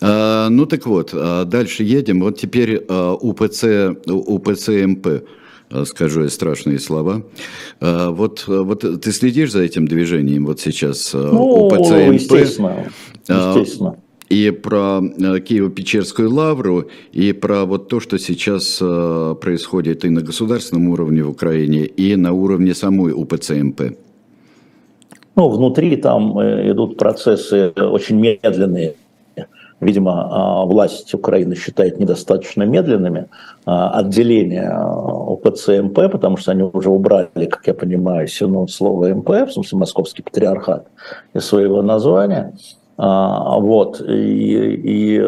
А, 0.00 0.48
ну 0.48 0.66
так 0.66 0.86
вот, 0.86 1.10
а 1.12 1.44
дальше 1.44 1.84
едем. 1.84 2.20
Вот 2.20 2.38
теперь 2.38 2.84
а, 2.88 3.14
УПЦ, 3.14 3.96
УПЦ 4.06 4.68
МП 4.86 5.06
а, 5.70 5.84
скажу 5.84 6.22
я 6.22 6.30
страшные 6.30 6.80
слова. 6.80 7.22
Вот, 7.80 8.44
вот 8.48 9.02
ты 9.02 9.12
следишь 9.12 9.52
за 9.52 9.62
этим 9.62 9.86
движением 9.86 10.46
вот 10.46 10.60
сейчас 10.60 11.12
ну, 11.14 11.66
УПЦ 11.66 11.90
МП? 11.90 12.14
Естественно. 12.14 12.92
естественно 13.28 13.96
и 14.28 14.50
про 14.50 15.00
э, 15.00 15.40
Киево-Печерскую 15.40 16.28
лавру, 16.28 16.88
и 17.12 17.32
про 17.32 17.64
вот 17.64 17.88
то, 17.88 18.00
что 18.00 18.18
сейчас 18.18 18.78
э, 18.80 19.34
происходит 19.40 20.04
и 20.04 20.10
на 20.10 20.20
государственном 20.20 20.88
уровне 20.88 21.22
в 21.22 21.30
Украине, 21.30 21.84
и 21.84 22.16
на 22.16 22.32
уровне 22.32 22.74
самой 22.74 23.12
УПЦ-МП? 23.12 23.96
Ну, 25.36 25.48
внутри 25.48 25.96
там 25.96 26.38
э, 26.38 26.70
идут 26.70 26.98
процессы 26.98 27.70
очень 27.70 28.16
медленные. 28.16 28.94
Видимо, 29.80 30.28
а, 30.30 30.64
власть 30.64 31.14
Украины 31.14 31.54
считает 31.54 32.00
недостаточно 32.00 32.64
медленными 32.64 33.28
а, 33.64 33.90
отделение 34.00 34.72
УПЦ-МП, 34.74 36.10
потому 36.10 36.36
что 36.36 36.50
они 36.50 36.64
уже 36.64 36.90
убрали, 36.90 37.46
как 37.48 37.64
я 37.68 37.74
понимаю, 37.74 38.26
синод 38.26 38.72
слова 38.72 39.06
МП, 39.06 39.28
в 39.28 39.52
смысле 39.52 39.78
Московский 39.78 40.22
патриархат, 40.22 40.88
из 41.32 41.44
своего 41.44 41.82
названия. 41.82 42.54
А, 43.00 43.58
вот, 43.60 44.00
и, 44.00 44.74
и, 44.74 45.24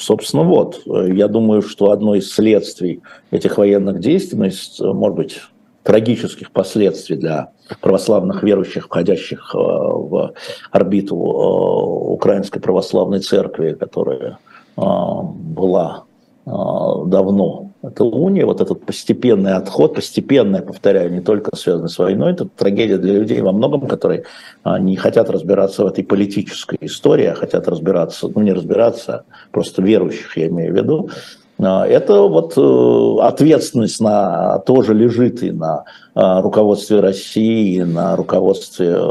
собственно, 0.00 0.44
вот, 0.44 0.80
я 0.86 1.26
думаю, 1.26 1.60
что 1.62 1.90
одно 1.90 2.14
из 2.14 2.32
следствий 2.32 3.02
этих 3.32 3.58
военных 3.58 3.98
действий, 3.98 4.38
ну, 4.78 4.94
может 4.94 5.16
быть, 5.16 5.40
трагических 5.82 6.52
последствий 6.52 7.16
для 7.16 7.50
православных 7.80 8.42
верующих, 8.42 8.86
входящих 8.86 9.54
э, 9.54 9.58
в 9.58 10.34
орбиту 10.70 11.16
э, 11.16 12.12
Украинской 12.12 12.60
православной 12.60 13.20
церкви, 13.20 13.76
которая 13.78 14.38
э, 14.76 14.82
была 14.84 16.04
давно 16.44 17.71
это 17.82 18.04
уния, 18.04 18.46
вот 18.46 18.60
этот 18.60 18.86
постепенный 18.86 19.54
отход, 19.54 19.94
постепенный, 19.94 20.62
повторяю, 20.62 21.12
не 21.12 21.20
только 21.20 21.54
связанный 21.56 21.88
с 21.88 21.98
войной, 21.98 22.32
это 22.32 22.46
трагедия 22.46 22.96
для 22.96 23.14
людей 23.14 23.40
во 23.40 23.50
многом, 23.52 23.88
которые 23.88 24.24
а, 24.62 24.78
не 24.78 24.94
хотят 24.96 25.28
разбираться 25.30 25.82
в 25.84 25.88
этой 25.88 26.04
политической 26.04 26.78
истории, 26.80 27.26
а 27.26 27.34
хотят 27.34 27.66
разбираться, 27.66 28.28
ну 28.32 28.40
не 28.42 28.52
разбираться, 28.52 29.14
а 29.14 29.24
просто 29.50 29.82
верующих, 29.82 30.36
я 30.36 30.46
имею 30.46 30.72
в 30.72 30.76
виду. 30.76 31.10
А, 31.58 31.84
это 31.84 32.22
вот 32.22 32.54
э, 32.56 33.16
ответственность 33.22 34.00
на, 34.00 34.60
тоже 34.60 34.94
лежит 34.94 35.42
и 35.42 35.50
на 35.50 35.84
руководстве 36.14 37.00
России, 37.00 37.78
и 37.78 37.84
на 37.84 38.14
руководстве 38.14 38.90
э, 38.90 39.02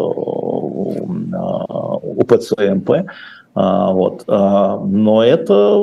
УПЦ 2.03 2.53
МП. 2.57 2.91
Вот. 3.53 4.23
Но 4.27 5.23
это 5.25 5.75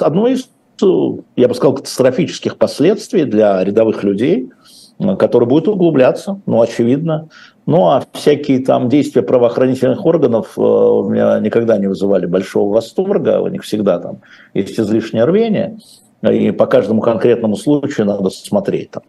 одно 0.00 0.26
из 0.26 0.46
я 0.80 1.48
бы 1.48 1.54
сказал, 1.54 1.74
катастрофических 1.74 2.56
последствий 2.56 3.24
для 3.24 3.62
рядовых 3.62 4.02
людей, 4.02 4.50
э, 4.98 5.16
которые 5.16 5.48
будут 5.48 5.68
углубляться, 5.68 6.40
ну, 6.46 6.60
очевидно. 6.60 7.28
Ну, 7.66 7.86
а 7.86 8.04
всякие 8.12 8.60
там 8.60 8.88
действия 8.88 9.22
правоохранительных 9.22 10.04
органов 10.04 10.58
э, 10.58 10.60
у 10.60 11.08
меня 11.08 11.38
никогда 11.40 11.78
не 11.78 11.86
вызывали 11.86 12.26
большого 12.26 12.74
восторга, 12.74 13.40
у 13.40 13.48
них 13.48 13.62
всегда 13.62 13.98
там 13.98 14.20
есть 14.52 14.78
излишнее 14.78 15.24
рвение, 15.24 15.78
и 16.22 16.50
по 16.50 16.66
каждому 16.66 17.00
конкретному 17.00 17.56
случаю 17.56 18.06
надо 18.06 18.30
смотреть 18.30 18.90
там. 18.90 19.02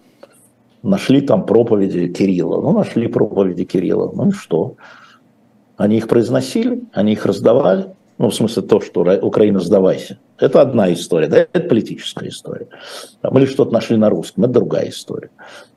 Нашли 0.83 1.21
там 1.21 1.45
проповеди 1.45 2.07
Кирилла, 2.07 2.61
ну, 2.61 2.71
нашли 2.71 3.07
проповеди 3.07 3.63
Кирилла, 3.63 4.11
ну 4.13 4.29
и 4.29 4.31
что? 4.31 4.75
Они 5.77 5.97
их 5.97 6.07
произносили, 6.07 6.83
они 6.93 7.13
их 7.13 7.25
раздавали, 7.25 7.87
ну, 8.17 8.29
в 8.29 8.35
смысле 8.35 8.63
то, 8.63 8.79
что 8.79 9.01
Украина 9.21 9.59
сдавайся. 9.59 10.19
Это 10.37 10.61
одна 10.61 10.91
история, 10.93 11.27
да, 11.27 11.37
это 11.39 11.59
политическая 11.61 12.29
история. 12.29 12.67
Там, 13.21 13.37
или 13.37 13.45
что-то 13.45 13.73
нашли 13.73 13.97
на 13.97 14.09
русском, 14.09 14.43
это 14.45 14.53
другая 14.53 14.89
история. 14.89 15.29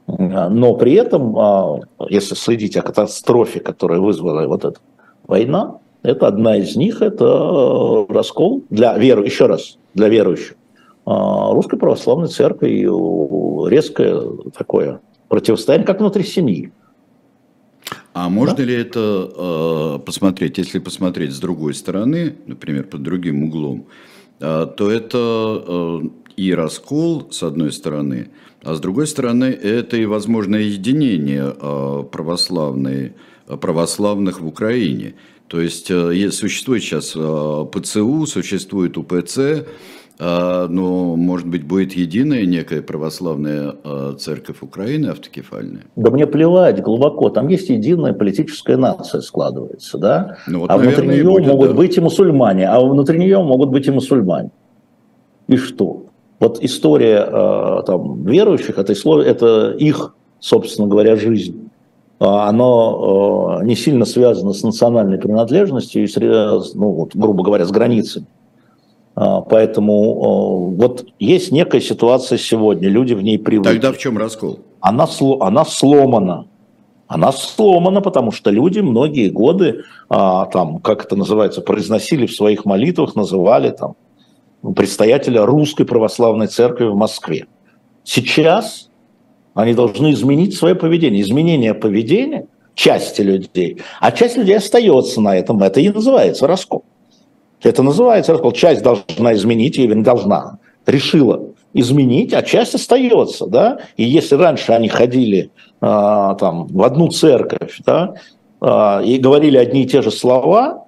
Но 0.07 0.75
при 0.75 0.95
этом, 0.95 1.39
а, 1.39 1.81
если 2.09 2.35
следить 2.35 2.77
о 2.77 2.83
катастрофе, 2.83 3.61
которая 3.61 4.01
вызвала 4.01 4.47
вот 4.47 4.65
эта 4.65 4.81
война, 5.27 5.79
это 6.03 6.29
одна 6.29 6.57
из 6.57 6.77
них, 6.77 7.03
это 7.03 8.07
раскол 8.09 8.63
для 8.71 8.97
веру, 8.97 9.23
еще 9.25 9.47
раз, 9.47 9.79
для 9.95 10.09
верующих. 10.09 10.55
А, 11.05 11.53
Русской 11.53 11.79
православной 11.79 12.29
церкви 12.29 12.89
резкое 13.69 14.21
такое 14.57 15.01
Противостояние 15.29 15.87
как 15.87 16.01
внутри 16.01 16.25
семьи. 16.25 16.73
А 18.13 18.29
можно 18.29 18.57
да? 18.57 18.65
ли 18.65 18.75
это 18.75 19.31
э, 19.99 19.99
посмотреть, 20.05 20.59
если 20.59 20.79
посмотреть 20.79 21.33
с 21.33 21.39
другой 21.39 21.75
стороны, 21.75 22.37
например, 22.47 22.85
под 22.85 23.03
другим 23.03 23.45
углом, 23.45 23.87
э, 24.41 24.67
то 24.77 24.91
это 24.91 25.65
э, 25.67 26.01
и 26.37 26.53
раскол, 26.55 27.29
с 27.31 27.43
одной 27.43 27.73
стороны, 27.73 28.31
а 28.63 28.75
с 28.75 28.81
другой 28.81 29.07
стороны, 29.07 29.45
это 29.45 29.97
и 29.97 30.07
возможное 30.07 30.63
единение 30.63 31.55
э, 31.61 32.05
православной, 32.11 33.13
православных 33.47 34.41
в 34.41 34.47
Украине. 34.47 35.15
То 35.47 35.61
есть 35.61 35.91
э, 35.91 36.31
существует 36.31 36.83
сейчас 36.83 37.15
э, 37.17 37.67
ПЦУ, 37.73 38.27
существует 38.27 38.99
УПЦ, 38.99 39.67
но, 40.21 41.15
может 41.17 41.47
быть, 41.47 41.65
будет 41.65 41.93
единая 41.93 42.45
некая 42.45 42.83
православная 42.83 43.75
а, 43.85 44.15
церковь 44.15 44.63
Украины 44.63 45.09
автокефальная? 45.09 45.85
Да 45.95 46.11
мне 46.11 46.27
плевать 46.27 46.83
глубоко. 46.83 47.31
Там 47.31 47.49
есть 47.49 47.69
единая 47.69 48.13
политическая 48.13 48.77
нация 48.77 49.21
складывается, 49.21 49.97
да? 49.99 50.39
Ну, 50.49 50.61
вот, 50.61 50.71
а 50.71 50.77
наверное, 50.77 51.05
внутри 51.05 51.23
нее 51.23 51.31
будет, 51.31 51.47
могут 51.47 51.69
да. 51.69 51.75
быть 51.75 51.97
и 51.97 52.01
мусульмане, 52.01 52.69
а 52.69 52.81
внутри 52.81 53.19
нее 53.19 53.43
могут 53.43 53.71
быть 53.71 53.87
и 53.87 53.91
мусульмане. 53.93 54.51
И 55.47 55.57
что? 55.57 56.07
Вот 56.41 56.63
история 56.63 57.21
а, 57.21 57.83
там, 57.83 58.25
верующих, 58.25 58.79
это, 58.79 58.93
это 59.23 59.71
их, 59.79 60.15
собственно 60.41 60.89
говоря, 60.89 61.17
жизнь 61.17 61.69
оно 62.21 63.61
не 63.63 63.77
сильно 63.77 64.05
связано 64.05 64.53
с 64.53 64.65
национальной 64.65 65.19
принадлежностью 65.19 66.03
и, 66.03 66.07
с, 66.09 66.17
ну, 66.17 66.91
вот, 66.91 67.15
грубо 67.15 67.45
говоря, 67.45 67.65
с 67.65 67.71
границами. 67.71 68.27
А, 69.21 69.41
поэтому 69.41 70.71
вот 70.77 71.07
есть 71.19 71.51
некая 71.51 71.81
ситуация 71.81 72.39
сегодня, 72.39 72.89
люди 72.89 73.15
в 73.15 73.23
ней 73.23 73.37
привыкли. 73.37 73.73
Тогда 73.73 73.93
в 73.93 73.99
чем 73.99 74.17
раскол? 74.17 74.61
Она, 74.81 75.09
она 75.41 75.65
сломана. 75.65 76.47
Она 77.09 77.33
сломана, 77.33 78.01
потому 78.01 78.31
что 78.31 78.51
люди 78.51 78.79
многие 78.79 79.29
годы, 79.29 79.83
а, 80.09 80.45
там, 80.47 80.79
как 80.79 81.05
это 81.05 81.17
называется, 81.17 81.63
произносили 81.63 82.27
в 82.27 82.33
своих 82.33 82.65
молитвах, 82.65 83.17
называли 83.17 83.71
там 83.71 83.97
предстоятеля 84.77 85.45
Русской 85.45 85.85
Православной 85.85 86.47
Церкви 86.47 86.85
в 86.85 86.95
Москве. 86.95 87.47
Сейчас 88.05 88.89
они 89.55 89.75
должны 89.75 90.13
изменить 90.13 90.57
свое 90.57 90.77
поведение. 90.77 91.23
Изменение 91.23 91.75
поведения 91.75 92.47
части 92.75 93.23
людей, 93.23 93.83
а 93.99 94.13
часть 94.13 94.37
людей 94.37 94.57
остается 94.57 95.21
на 95.21 95.37
этом. 95.37 95.61
Это 95.61 95.81
и 95.81 95.89
называется 95.89 96.47
раскол. 96.47 96.85
Это 97.63 97.83
называется 97.83 98.33
раскол. 98.33 98.53
Часть 98.53 98.83
должна 98.83 99.35
изменить, 99.35 99.79
или 99.79 99.95
должна, 99.95 100.59
решила 100.87 101.43
изменить, 101.75 102.33
а 102.33 102.43
часть 102.43 102.75
остается, 102.75 103.47
да. 103.47 103.79
И 103.97 104.05
если 104.05 104.37
раньше 104.37 104.73
они 104.73 104.89
ходили 104.89 105.51
а, 105.81 106.35
там 106.35 106.67
в 106.67 106.83
одну 106.83 107.09
церковь, 107.09 107.81
да, 107.85 108.15
а, 108.61 109.01
и 109.05 109.19
говорили 109.19 109.57
одни 109.57 109.83
и 109.83 109.87
те 109.87 110.03
же 110.03 110.11
слова, 110.11 110.87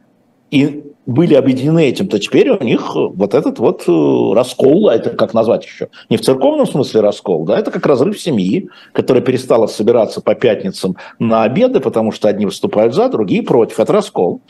и 0.51 0.85
были 1.07 1.35
объединены 1.35 1.89
этим, 1.89 2.09
то 2.09 2.19
теперь 2.19 2.51
у 2.51 2.63
них 2.63 2.95
вот 2.95 3.35
этот 3.35 3.59
вот 3.59 3.85
э, 3.89 4.35
раскол, 4.35 4.89
а 4.89 4.95
это 4.95 5.11
как 5.11 5.35
назвать 5.35 5.65
еще, 5.65 5.89
не 6.09 6.17
в 6.17 6.21
церковном 6.21 6.67
смысле 6.67 7.01
раскол, 7.01 7.45
да, 7.45 7.59
это 7.59 7.71
как 7.71 7.85
разрыв 7.87 8.21
семьи, 8.21 8.69
которая 8.93 9.23
перестала 9.23 9.67
собираться 9.67 10.21
по 10.21 10.35
пятницам 10.35 10.97
на 11.19 11.43
обеды, 11.43 11.81
потому 11.81 12.13
что 12.13 12.29
одни 12.29 12.47
выступают 12.47 12.95
за, 12.95 13.09
другие 13.09 13.43
против, 13.43 13.81
это 13.81 13.93
раскол. 13.93 14.43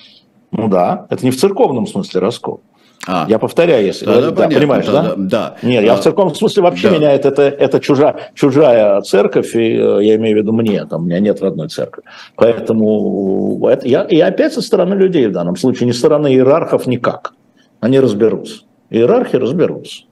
Ну 0.50 0.68
да, 0.68 1.06
это 1.10 1.24
не 1.24 1.30
в 1.30 1.36
церковном 1.36 1.86
смысле 1.86 2.20
раскол. 2.20 2.60
А, 3.06 3.24
я 3.28 3.38
повторяю, 3.38 3.86
если 3.86 4.04
да, 4.04 4.20
да, 4.20 4.32
понятно, 4.32 4.58
понимаешь, 4.58 4.86
да? 4.86 5.02
Да. 5.02 5.14
да. 5.16 5.56
Нет, 5.62 5.82
а, 5.82 5.86
я 5.86 5.96
в 5.96 6.00
церковном 6.02 6.34
смысле 6.34 6.62
вообще 6.64 6.90
да. 6.90 6.96
меня 6.96 7.12
это, 7.12 7.28
это, 7.28 7.42
это 7.42 7.80
чужая, 7.80 8.30
чужая 8.34 9.00
церковь, 9.00 9.54
и 9.54 9.72
э, 9.74 9.98
я 10.02 10.16
имею 10.16 10.36
в 10.36 10.40
виду 10.40 10.52
мне, 10.52 10.84
там, 10.84 11.02
у 11.02 11.04
меня 11.06 11.18
нет 11.18 11.40
родной 11.40 11.68
церкви. 11.68 12.02
Поэтому 12.36 13.66
это, 13.66 13.88
я, 13.88 14.02
и 14.02 14.20
опять 14.20 14.52
со 14.52 14.60
стороны 14.60 14.94
людей 14.94 15.28
в 15.28 15.32
данном 15.32 15.56
случае, 15.56 15.86
не 15.86 15.92
со 15.92 16.00
стороны 16.00 16.28
иерархов 16.28 16.86
никак. 16.86 17.32
Они 17.80 17.98
разберутся. 17.98 18.64
Иерархи 18.90 19.36
разберутся. 19.36 20.02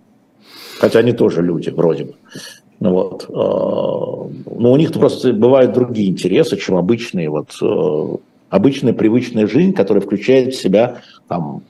Хотя 0.78 1.00
они 1.00 1.12
тоже 1.12 1.42
люди, 1.42 1.68
вроде 1.68 2.04
бы. 2.04 2.14
Ну, 2.80 2.92
вот. 2.92 3.24
Э, 3.28 4.52
но 4.58 4.72
у 4.72 4.76
них 4.76 4.92
просто 4.94 5.34
бывают 5.34 5.72
другие 5.72 6.08
интересы, 6.08 6.56
чем 6.56 6.76
обычные 6.76 7.28
вот 7.28 7.50
э, 7.60 8.16
обычная 8.50 8.92
привычная 8.92 9.46
жизнь, 9.46 9.72
которая 9.72 10.02
включает 10.02 10.54
в 10.54 10.60
себя 10.60 11.02
там, 11.28 11.62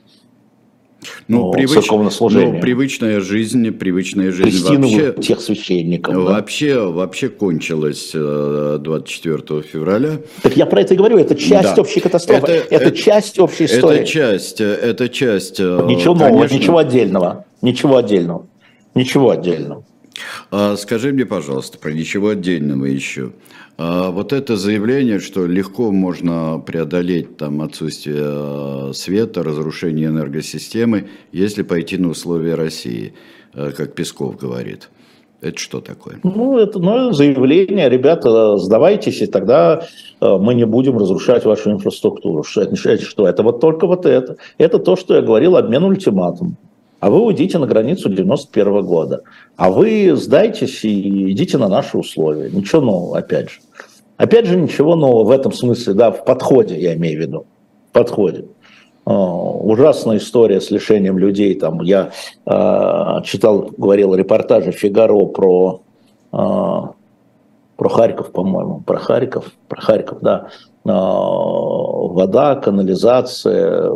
ну, 1.28 1.46
ну, 1.46 1.50
привыч... 1.52 1.86
ну, 1.90 2.60
привычная 2.60 3.20
жизнь, 3.20 3.70
привычная 3.70 4.32
жизнь 4.32 4.66
вообще, 4.66 5.14
тех 5.20 5.40
священников. 5.40 6.14
Вообще, 6.14 6.74
да? 6.74 6.88
вообще 6.88 7.28
кончилась 7.28 8.10
24 8.12 9.42
э, 9.48 9.62
февраля. 9.62 10.20
Так 10.42 10.56
я 10.56 10.66
про 10.66 10.80
это 10.80 10.94
и 10.94 10.96
говорю, 10.96 11.18
это 11.18 11.36
часть 11.36 11.76
да. 11.76 11.82
общей 11.82 12.00
катастрофы, 12.00 12.52
это, 12.52 12.74
это, 12.74 12.84
это 12.86 12.96
часть 12.96 13.38
общей 13.38 13.66
истории. 13.66 14.00
Это 14.00 14.06
часть, 14.06 14.60
это 14.60 15.08
часть. 15.08 15.60
Э, 15.60 15.84
ничего 15.86 16.14
конечно... 16.14 16.28
нового, 16.28 16.44
ничего 16.52 16.78
отдельного, 16.78 17.44
ничего 17.62 17.96
отдельного, 17.98 18.46
ничего 18.94 19.30
отдельного. 19.30 19.84
А, 20.50 20.76
скажи 20.76 21.12
мне, 21.12 21.26
пожалуйста, 21.26 21.78
про 21.78 21.92
ничего 21.92 22.30
отдельного 22.30 22.86
еще. 22.86 23.32
А, 23.78 24.10
вот 24.10 24.32
это 24.32 24.56
заявление, 24.56 25.20
что 25.20 25.46
легко 25.46 25.92
можно 25.92 26.58
преодолеть 26.58 27.36
там 27.36 27.62
отсутствие 27.62 28.18
а, 28.20 28.90
света, 28.92 29.44
разрушение 29.44 30.08
энергосистемы, 30.08 31.08
если 31.30 31.62
пойти 31.62 31.96
на 31.96 32.08
условия 32.08 32.56
России, 32.56 33.14
как 33.54 33.94
Песков 33.94 34.36
говорит. 34.36 34.90
Это 35.40 35.56
что 35.56 35.80
такое? 35.80 36.18
Ну, 36.24 36.58
это 36.58 36.80
ну, 36.80 37.12
заявление, 37.12 37.88
ребята, 37.88 38.56
сдавайтесь, 38.56 39.22
и 39.22 39.26
тогда 39.26 39.86
мы 40.20 40.54
не 40.54 40.66
будем 40.66 40.98
разрушать 40.98 41.44
вашу 41.44 41.70
инфраструктуру. 41.70 42.42
Что 42.42 42.62
это, 42.62 42.74
что 42.76 43.28
это 43.28 43.44
вот 43.44 43.60
только 43.60 43.86
вот 43.86 44.04
это. 44.04 44.36
Это 44.58 44.80
то, 44.80 44.96
что 44.96 45.14
я 45.14 45.22
говорил, 45.22 45.56
обмен 45.56 45.84
ультиматум 45.84 46.56
а 47.00 47.10
вы 47.10 47.20
уйдите 47.20 47.58
на 47.58 47.66
границу 47.66 48.08
91 48.08 48.82
года. 48.84 49.22
А 49.56 49.70
вы 49.70 50.14
сдайтесь 50.16 50.84
и 50.84 51.32
идите 51.32 51.58
на 51.58 51.68
наши 51.68 51.96
условия. 51.96 52.50
Ничего 52.50 52.80
нового, 52.80 53.18
опять 53.18 53.50
же. 53.50 53.60
Опять 54.16 54.46
же, 54.46 54.56
ничего 54.56 54.96
нового 54.96 55.24
в 55.24 55.30
этом 55.30 55.52
смысле, 55.52 55.94
да, 55.94 56.10
в 56.10 56.24
подходе, 56.24 56.78
я 56.80 56.94
имею 56.94 57.18
в 57.18 57.22
виду. 57.22 57.46
В 57.90 57.92
подходе. 57.92 58.46
ужасная 59.04 60.16
история 60.16 60.60
с 60.60 60.72
лишением 60.72 61.18
людей. 61.18 61.54
Там 61.54 61.80
я 61.82 62.10
э, 62.44 63.22
читал, 63.24 63.70
говорил 63.78 64.14
репортажи 64.16 64.72
Фигаро 64.72 65.26
про, 65.26 65.82
э, 66.32 66.36
про 67.76 67.88
Харьков, 67.88 68.32
по-моему, 68.32 68.80
про 68.84 68.98
Харьков, 68.98 69.52
про 69.68 69.80
Харьков, 69.80 70.18
да. 70.20 70.48
Вода, 70.84 72.54
канализация, 72.56 73.90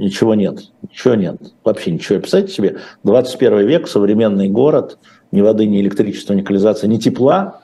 ничего 0.00 0.34
нет, 0.34 0.70
ничего 0.82 1.14
нет, 1.14 1.36
вообще 1.64 1.92
ничего. 1.92 2.18
Представьте 2.18 2.52
себе, 2.52 2.76
21 3.04 3.66
век, 3.66 3.88
современный 3.88 4.48
город, 4.48 4.98
ни 5.32 5.40
воды, 5.40 5.66
ни 5.66 5.80
электричества, 5.80 6.34
ни 6.34 6.42
канализации, 6.42 6.86
ни 6.86 6.96
тепла 6.96 7.60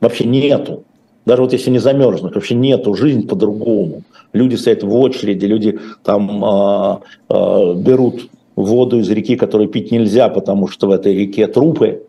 вообще 0.00 0.24
нету. 0.24 0.84
Даже 1.24 1.42
вот 1.42 1.52
если 1.52 1.70
не 1.70 1.78
замерзнуть, 1.78 2.34
вообще 2.34 2.54
нету, 2.54 2.94
жизнь 2.94 3.28
по-другому. 3.28 4.02
Люди 4.32 4.56
стоят 4.56 4.82
в 4.82 4.94
очереди, 4.94 5.44
люди 5.46 5.78
там 6.02 6.44
э, 6.44 6.98
э, 7.28 7.74
берут 7.76 8.28
воду 8.56 8.98
из 8.98 9.08
реки, 9.10 9.36
которую 9.36 9.68
пить 9.68 9.92
нельзя, 9.92 10.28
потому 10.28 10.66
что 10.66 10.88
в 10.88 10.90
этой 10.90 11.14
реке 11.14 11.46
трупы. 11.46 12.06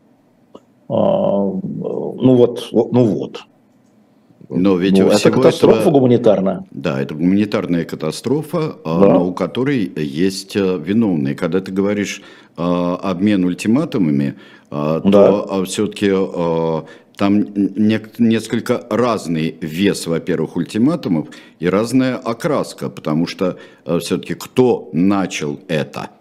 Э, 0.56 0.60
ну 0.90 2.36
вот, 2.36 2.70
ну 2.72 3.06
вот. 3.06 3.44
Но 4.50 4.76
ведь 4.78 4.98
ну, 4.98 5.08
это 5.08 5.32
катастрофа 5.32 5.80
этого, 5.80 5.92
гуманитарная. 5.94 6.66
Да, 6.72 7.02
это 7.02 7.16
гуманитарная 7.16 7.86
катастрофа, 7.86 8.76
а, 8.84 9.00
да. 9.00 9.14
но 9.14 9.28
у 9.28 9.34
которой 9.34 9.92
есть 9.96 10.56
э, 10.56 10.80
виновные. 10.84 11.36
Когда 11.36 11.60
ты 11.60 11.72
говоришь 11.72 12.22
э, 12.58 12.62
обмен 12.62 13.46
ультиматумами, 13.46 14.36
э, 14.70 15.02
да. 15.04 15.12
то 15.12 15.64
все-таки 15.66 16.12
там 17.16 17.46
несколько 17.78 18.86
разный 18.90 19.56
вес, 19.62 20.08
во-первых, 20.08 20.56
ультиматумов 20.56 21.28
и 21.60 21.70
разная 21.70 22.18
окраска, 22.18 22.90
потому 22.90 23.28
что 23.28 23.58
все-таки 23.86 24.34
кто 24.34 24.90
начал 24.94 25.60
это– 25.68 26.10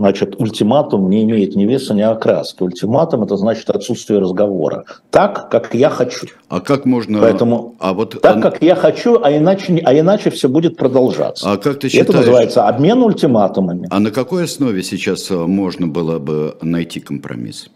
Значит, 0.00 0.40
ультиматум 0.40 1.10
не 1.10 1.24
имеет 1.24 1.54
ни 1.56 1.66
веса, 1.66 1.92
ни 1.92 2.00
окраски. 2.00 2.62
Ультиматум– 2.62 3.22
это 3.24 3.36
значит 3.36 3.68
отсутствие 3.68 4.18
разговора. 4.18 4.84
Так, 5.10 5.50
как 5.50 5.74
я 5.74 5.90
хочу. 5.90 6.26
А 6.48 6.60
как 6.60 6.86
можно… 6.86 7.20
Поэтому 7.20 7.74
а 7.78 7.92
вот 7.92 8.18
так, 8.22 8.40
как 8.40 8.62
я 8.62 8.76
хочу, 8.76 9.20
а 9.22 9.30
иначе, 9.30 9.78
а 9.84 9.92
иначе 9.92 10.30
все 10.30 10.48
будет 10.48 10.78
продолжаться. 10.78 11.52
А 11.52 11.58
как 11.58 11.80
ты 11.80 11.90
считаешь… 11.90 12.08
Это 12.08 12.16
называется 12.16 12.66
обмен 12.66 13.02
ультиматумами. 13.02 13.88
А 13.90 14.00
на 14.00 14.10
какой 14.10 14.44
основе 14.44 14.82
сейчас 14.82 15.30
э, 15.30 15.36
можно 15.36 15.86
было 15.86 16.18
бы 16.18 16.56
найти 16.62 17.00
компромисс? 17.00 17.68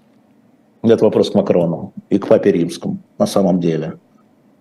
Это 0.83 1.05
вопрос 1.05 1.31
к 1.31 1.35
Макрону 1.35 1.93
и 2.09 2.17
к 2.17 2.27
Папе 2.27 2.53
Римскому 2.53 3.01
на 3.19 3.27
самом 3.27 3.61
деле. 3.61 3.99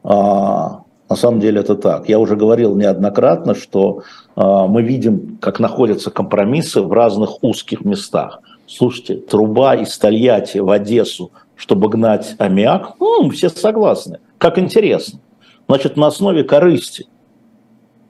А, 0.04 0.83
на 1.14 1.18
самом 1.18 1.40
деле 1.40 1.62
это 1.62 1.76
так. 1.76 2.10
Я 2.10 2.18
уже 2.18 2.36
говорил 2.36 2.76
неоднократно, 2.76 3.54
что 3.54 4.02
э, 4.36 4.42
мы 4.42 4.82
видим, 4.82 5.38
как 5.40 5.60
находятся 5.60 6.10
компромиссы 6.10 6.82
в 6.82 6.92
разных 6.92 7.44
узких 7.44 7.86
местах. 7.86 8.40
Слушайте, 8.66 9.18
труба 9.18 9.76
из 9.76 9.96
Тольятти 9.98 10.58
в 10.58 10.72
Одессу 10.72 11.32
чтобы 11.56 11.90
гнать 11.90 12.36
аммиак, 12.40 12.96
ну, 13.00 13.30
все 13.30 13.50
согласны. 13.50 14.20
Как 14.38 14.58
интересно. 14.58 15.20
Значит, 15.68 15.96
на 15.98 16.08
основе 16.08 16.44
корысти, 16.44 17.06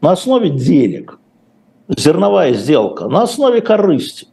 на 0.02 0.12
основе 0.14 0.50
денег, 0.50 1.20
зерновая 1.88 2.54
сделка, 2.54 3.08
на 3.08 3.24
основе 3.24 3.62
корысти, 3.62 4.28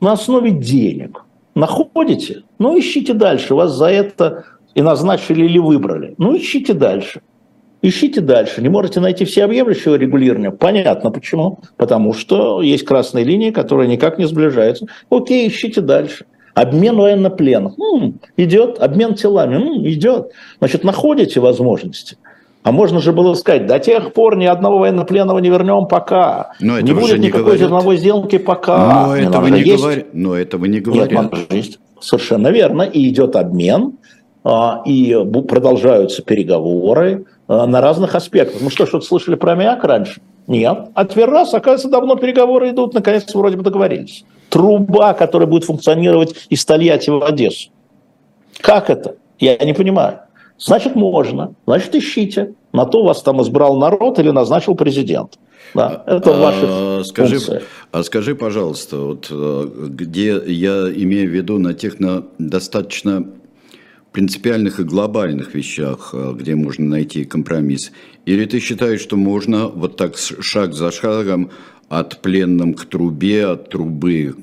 на 0.00 0.12
основе 0.12 0.50
денег. 0.50 1.24
Находите? 1.54 2.42
Ну, 2.58 2.78
ищите 2.78 3.14
дальше. 3.14 3.54
Вас 3.54 3.72
за 3.72 3.86
это 3.86 4.44
и 4.74 4.82
назначили 4.82 5.44
или 5.46 5.58
выбрали. 5.58 6.14
Ну, 6.18 6.36
ищите 6.36 6.74
дальше. 6.74 7.22
Ищите 7.82 8.20
дальше. 8.20 8.60
Не 8.60 8.68
можете 8.68 9.00
найти 9.00 9.24
все 9.24 9.44
объемлющего 9.44 9.94
регулирования? 9.94 10.50
Понятно 10.50 11.10
почему. 11.10 11.60
Потому 11.76 12.12
что 12.12 12.60
есть 12.60 12.84
красные 12.84 13.24
линии, 13.24 13.50
которые 13.50 13.88
никак 13.88 14.18
не 14.18 14.26
сближаются. 14.26 14.86
Окей, 15.08 15.48
ищите 15.48 15.80
дальше. 15.80 16.26
Обмен 16.54 16.96
военнопленных. 16.96 17.78
М-м, 17.78 18.20
идет. 18.36 18.78
Обмен 18.80 19.14
телами. 19.14 19.54
М-м, 19.56 19.88
идет. 19.88 20.32
Значит, 20.58 20.84
находите 20.84 21.40
возможности. 21.40 22.18
А 22.62 22.72
можно 22.72 23.00
же 23.00 23.12
было 23.12 23.32
сказать, 23.34 23.66
до 23.66 23.78
тех 23.78 24.12
пор 24.12 24.36
ни 24.36 24.44
одного 24.44 24.80
военнопленного 24.80 25.38
не 25.38 25.48
вернем 25.48 25.86
пока. 25.86 26.52
Но 26.60 26.78
не 26.80 26.92
будет 26.92 27.18
не 27.18 27.28
никакой 27.28 27.44
говорят. 27.44 27.60
зерновой 27.60 27.96
сделки 27.96 28.36
пока. 28.36 29.06
Но, 29.06 29.16
этого 29.16 29.46
не, 29.46 29.62
есть... 29.62 29.82
говор... 29.82 30.04
Но 30.12 30.36
этого 30.36 30.66
не 30.66 30.80
говорят. 30.80 31.32
Нет, 31.50 31.78
совершенно 32.00 32.48
верно. 32.48 32.82
И 32.82 33.08
идет 33.08 33.36
обмен, 33.36 33.94
а, 34.44 34.82
и 34.84 35.16
продолжаются 35.48 36.22
переговоры 36.22 37.24
на 37.50 37.80
разных 37.80 38.14
аспектах. 38.14 38.60
Ну 38.60 38.70
что, 38.70 38.86
что-то 38.86 39.04
слышали 39.04 39.34
про 39.34 39.56
МИАК 39.56 39.84
раньше? 39.84 40.20
Нет. 40.46 40.88
А 40.94 41.04
теперь 41.04 41.26
раз, 41.26 41.52
оказывается, 41.52 41.88
давно 41.88 42.16
переговоры 42.16 42.70
идут, 42.70 42.94
наконец-то 42.94 43.36
вроде 43.38 43.56
бы 43.56 43.62
договорились. 43.62 44.24
Труба, 44.50 45.14
которая 45.14 45.48
будет 45.48 45.64
функционировать 45.64 46.34
из 46.48 46.64
Тольятти 46.64 47.10
в 47.10 47.24
Одессу. 47.24 47.70
Как 48.60 48.88
это? 48.88 49.16
Я 49.38 49.56
не 49.56 49.72
понимаю. 49.72 50.20
Значит, 50.58 50.94
можно. 50.94 51.54
Значит, 51.66 51.94
ищите. 51.94 52.54
На 52.72 52.84
то 52.84 53.02
вас 53.02 53.22
там 53.22 53.42
избрал 53.42 53.78
народ 53.78 54.18
или 54.18 54.30
назначил 54.30 54.76
президент. 54.76 55.38
Да, 55.74 56.02
это 56.06 56.32
ваши 56.32 56.66
а, 56.68 57.02
скажи, 57.04 57.38
а 57.92 58.02
скажи, 58.02 58.34
пожалуйста, 58.34 58.96
вот 58.96 59.28
э, 59.30 59.66
где 59.88 60.40
я 60.46 60.90
имею 60.92 61.30
в 61.30 61.32
виду 61.32 61.58
на 61.58 61.74
тех 61.74 62.00
на 62.00 62.24
достаточно 62.38 63.24
принципиальных 64.12 64.80
и 64.80 64.84
глобальных 64.84 65.54
вещах, 65.54 66.10
э, 66.12 66.32
где 66.34 66.54
можно 66.54 66.86
найти 66.86 67.24
компромисс? 67.24 67.92
Или 68.26 68.44
ты 68.44 68.60
считаешь, 68.60 69.00
что 69.00 69.16
можно 69.16 69.68
вот 69.68 69.96
так 69.96 70.16
шаг 70.16 70.74
за 70.74 70.90
шагом 70.90 71.50
от 71.88 72.20
пленным 72.20 72.74
к 72.74 72.84
трубе, 72.84 73.46
от 73.46 73.70
трубы 73.70 74.34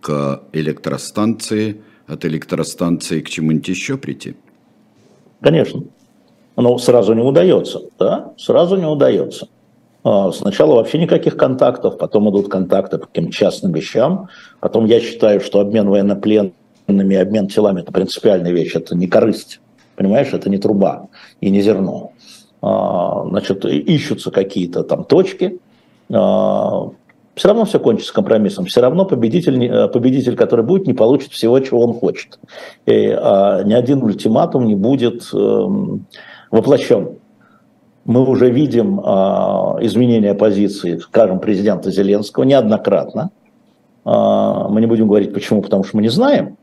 к 0.00 0.42
электростанции, 0.52 1.80
от 2.06 2.24
электростанции 2.24 3.20
к 3.20 3.28
чему-нибудь 3.28 3.68
еще 3.68 3.96
прийти? 3.96 4.34
Конечно. 5.40 5.84
Но 6.56 6.78
сразу 6.78 7.14
не 7.14 7.22
удается, 7.22 7.80
да? 7.98 8.32
Сразу 8.38 8.76
не 8.76 8.86
удается. 8.86 9.48
А, 10.04 10.30
сначала 10.32 10.76
вообще 10.76 10.98
никаких 10.98 11.36
контактов, 11.36 11.98
потом 11.98 12.30
идут 12.30 12.48
контакты 12.48 12.98
по 12.98 13.06
каким-то 13.06 13.32
частным 13.32 13.72
вещам. 13.72 14.28
Потом 14.60 14.84
я 14.84 15.00
считаю, 15.00 15.40
что 15.40 15.60
обмен 15.60 15.88
военнопленными 15.88 16.52
и 16.86 17.14
обмен 17.14 17.48
телами– 17.48 17.80
это 17.82 17.92
принципиальная 17.92 18.52
вещь, 18.52 18.74
это 18.74 18.96
не 18.96 19.06
корысть. 19.06 19.60
Понимаешь, 19.96 20.32
это 20.32 20.50
не 20.50 20.58
труба 20.58 21.08
и 21.40 21.50
не 21.50 21.60
зерно. 21.60 22.12
А, 22.60 23.24
значит, 23.28 23.64
ищутся 23.64 24.30
какие-то 24.30 24.82
там 24.82 25.04
точки, 25.04 25.60
а, 26.12 26.90
все 27.34 27.48
равно 27.48 27.64
все 27.64 27.80
кончится 27.80 28.14
компромиссом. 28.14 28.64
Все 28.66 28.80
равно 28.80 29.04
победитель, 29.04 29.64
э, 29.64 29.88
победитель, 29.88 30.36
который 30.36 30.64
будет, 30.64 30.86
не 30.86 30.94
получит 30.94 31.32
всего, 31.32 31.58
чего 31.60 31.80
он 31.80 31.92
хочет. 31.94 32.38
И, 32.86 33.08
а, 33.08 33.62
ни 33.64 33.72
один 33.72 34.02
ультиматум 34.02 34.66
не 34.66 34.76
будет 34.76 35.28
э, 35.32 35.68
воплощен. 36.50 37.18
Мы 38.04 38.24
уже 38.24 38.50
видим 38.50 39.00
а, 39.02 39.78
изменения 39.80 40.34
позиции, 40.34 40.98
скажем, 40.98 41.40
президента 41.40 41.90
Зеленского 41.90 42.44
неоднократно. 42.44 43.30
Мы 44.04 44.82
не 44.82 44.86
будем 44.86 45.08
говорить 45.08 45.32
почему, 45.32 45.62
потому 45.62 45.82
что 45.82 45.96
мы 45.96 46.02
не 46.02 46.10
знаем. 46.10 46.58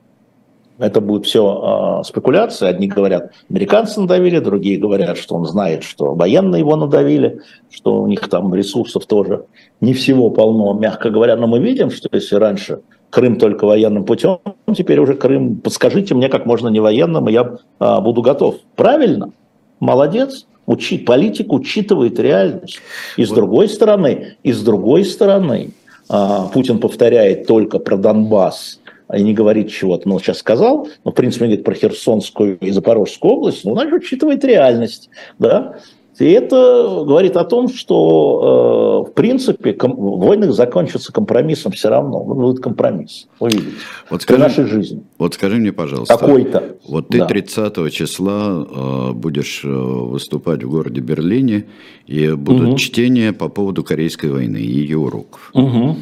Это 0.81 0.99
будет 0.99 1.27
все 1.27 2.01
э, 2.01 2.03
спекуляции. 2.03 2.65
Одни 2.65 2.87
говорят, 2.87 3.31
американцы 3.51 4.01
надавили, 4.01 4.39
другие 4.39 4.79
говорят, 4.79 5.15
что 5.19 5.35
он 5.35 5.45
знает, 5.45 5.83
что 5.83 6.15
военные 6.15 6.61
его 6.61 6.75
надавили, 6.75 7.41
что 7.69 8.01
у 8.01 8.07
них 8.07 8.27
там 8.29 8.53
ресурсов 8.55 9.05
тоже 9.05 9.45
не 9.79 9.93
всего 9.93 10.31
полно, 10.31 10.73
мягко 10.73 11.11
говоря. 11.11 11.35
Но 11.35 11.45
мы 11.45 11.59
видим, 11.59 11.91
что 11.91 12.09
если 12.11 12.35
раньше 12.35 12.81
Крым 13.11 13.37
только 13.37 13.65
военным 13.65 14.05
путем, 14.05 14.39
теперь 14.75 14.99
уже 14.99 15.13
Крым, 15.13 15.57
подскажите 15.57 16.15
мне, 16.15 16.29
как 16.29 16.47
можно 16.47 16.69
не 16.69 16.79
военным, 16.79 17.29
и 17.29 17.33
я 17.33 17.57
э, 17.79 18.01
буду 18.01 18.23
готов. 18.23 18.55
Правильно? 18.75 19.31
Молодец. 19.79 20.47
Учи, 20.65 20.97
политик 20.97 21.53
учитывает 21.53 22.19
реальность. 22.19 22.79
И 23.17 23.25
с 23.25 23.29
другой 23.29 23.69
стороны, 23.69 24.37
и 24.41 24.51
с 24.51 24.63
другой 24.63 25.05
стороны, 25.05 25.73
э, 26.09 26.37
Путин 26.51 26.79
повторяет 26.79 27.45
только 27.45 27.77
про 27.77 27.97
Донбасс– 27.97 28.79
и 29.15 29.21
не 29.21 29.33
говорит 29.33 29.69
чего-то, 29.69 30.07
ну, 30.07 30.19
сейчас 30.19 30.39
сказал, 30.39 30.87
но, 31.03 31.11
в 31.11 31.15
принципе, 31.15 31.45
говорит 31.45 31.65
про 31.65 31.75
Херсонскую 31.75 32.57
и 32.59 32.71
Запорожскую 32.71 33.33
область, 33.33 33.65
ну, 33.65 33.73
значит, 33.73 33.93
учитывает 33.93 34.43
реальность, 34.43 35.09
да, 35.39 35.77
и 36.21 36.31
это 36.31 37.03
говорит 37.05 37.35
о 37.35 37.43
том, 37.43 37.67
что, 37.67 39.03
э, 39.05 39.09
в 39.09 39.13
принципе, 39.13 39.73
ком- 39.73 39.95
войны 39.95 40.51
закончатся 40.51 41.11
компромиссом 41.11 41.71
все 41.71 41.89
равно. 41.89 42.23
Будет 42.23 42.61
компромисс. 42.61 43.27
Увидите. 43.39 43.71
Вот 44.09 44.21
скажи, 44.21 44.39
нашей 44.39 44.65
жизни. 44.65 45.03
Вот 45.17 45.33
скажи 45.33 45.57
мне, 45.57 45.71
пожалуйста. 45.73 46.17
Какой-то. 46.17 46.77
Вот 46.87 47.09
ты 47.09 47.19
да. 47.19 47.25
30 47.25 47.91
числа 47.91 48.65
э, 48.69 49.11
будешь 49.13 49.61
э, 49.63 49.67
выступать 49.67 50.63
в 50.63 50.69
городе 50.69 51.01
Берлине, 51.01 51.65
и 52.07 52.31
будут 52.33 52.69
угу. 52.69 52.77
чтения 52.77 53.31
по 53.31 53.47
поводу 53.47 53.83
Корейской 53.83 54.31
войны 54.31 54.57
и 54.57 54.69
ее 54.69 54.97
уроков. 54.97 55.49
Угу. 55.53 55.97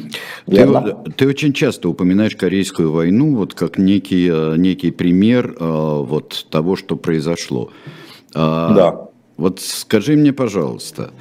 Ты, 0.46 0.96
ты 1.16 1.28
очень 1.28 1.52
часто 1.52 1.88
упоминаешь 1.88 2.34
Корейскую 2.34 2.90
войну 2.90 3.36
вот 3.36 3.54
как 3.54 3.78
некий, 3.78 4.28
э, 4.30 4.56
некий 4.56 4.90
пример 4.90 5.54
э, 5.58 5.64
вот 6.04 6.46
того, 6.50 6.76
что 6.76 6.96
произошло. 6.96 7.70
А, 8.34 8.74
да. 8.74 9.09
Вот 9.40 9.58
скажи 9.58 10.16
мне, 10.16 10.34
пожалуйста, 10.34 11.12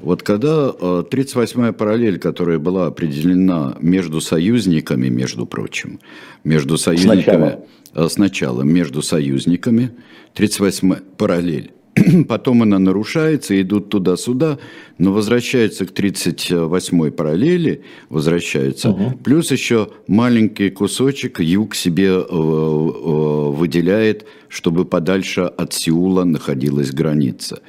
вот 0.00 0.22
когда 0.22 0.70
38-я 0.70 1.68
э, 1.68 1.72
параллель, 1.74 2.18
которая 2.18 2.58
была 2.58 2.86
определена 2.86 3.76
между 3.80 4.22
союзниками, 4.22 5.08
между 5.08 5.44
прочим, 5.44 6.00
между 6.42 6.78
союзниками, 6.78 7.58
сначала, 7.92 8.08
сначала 8.08 8.62
между 8.62 9.02
союзниками, 9.02 9.90
38-я 10.34 11.02
параллель, 11.18 11.72
потом 12.28 12.62
она 12.62 12.78
нарушается, 12.78 13.60
идут 13.60 13.88
туда-сюда, 13.88 14.58
но 14.98 15.12
возвращается 15.12 15.86
к 15.86 15.92
38-й 15.92 17.10
параллели, 17.10 17.82
возвращается, 18.08 18.90
угу. 18.90 19.18
плюс 19.24 19.50
еще 19.50 19.88
маленький 20.06 20.70
кусочек 20.70 21.40
юг 21.40 21.74
себе 21.74 22.08
э, 22.08 22.18
э, 22.18 22.26
выделяет, 22.28 24.26
чтобы 24.48 24.84
подальше 24.84 25.42
от 25.42 25.72
Сеула 25.72 26.24
находилась 26.24 26.90
граница. 26.92 27.60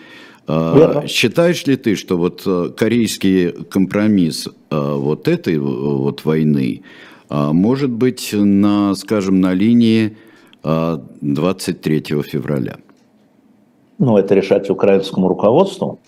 А, 0.47 0.77
Верно. 0.77 1.07
Считаешь 1.07 1.65
ли 1.65 1.75
ты, 1.75 1.95
что 1.95 2.17
вот 2.17 2.43
э, 2.45 2.71
корейский 2.77 3.51
компромисс 3.51 4.47
вот 4.69 5.27
этой 5.27 5.57
вот 5.59 6.25
войны 6.25 6.83
может 7.29 7.89
быть 7.89 8.31
на, 8.33 8.95
скажем, 8.95 9.39
на 9.41 9.53
линии 9.53 10.17
23 10.63 12.03
февраля? 12.23 12.77
Ну, 13.99 14.17
это 14.17 14.35
решать 14.35 14.69
украинскому 14.69 15.27
руководству, 15.27 15.99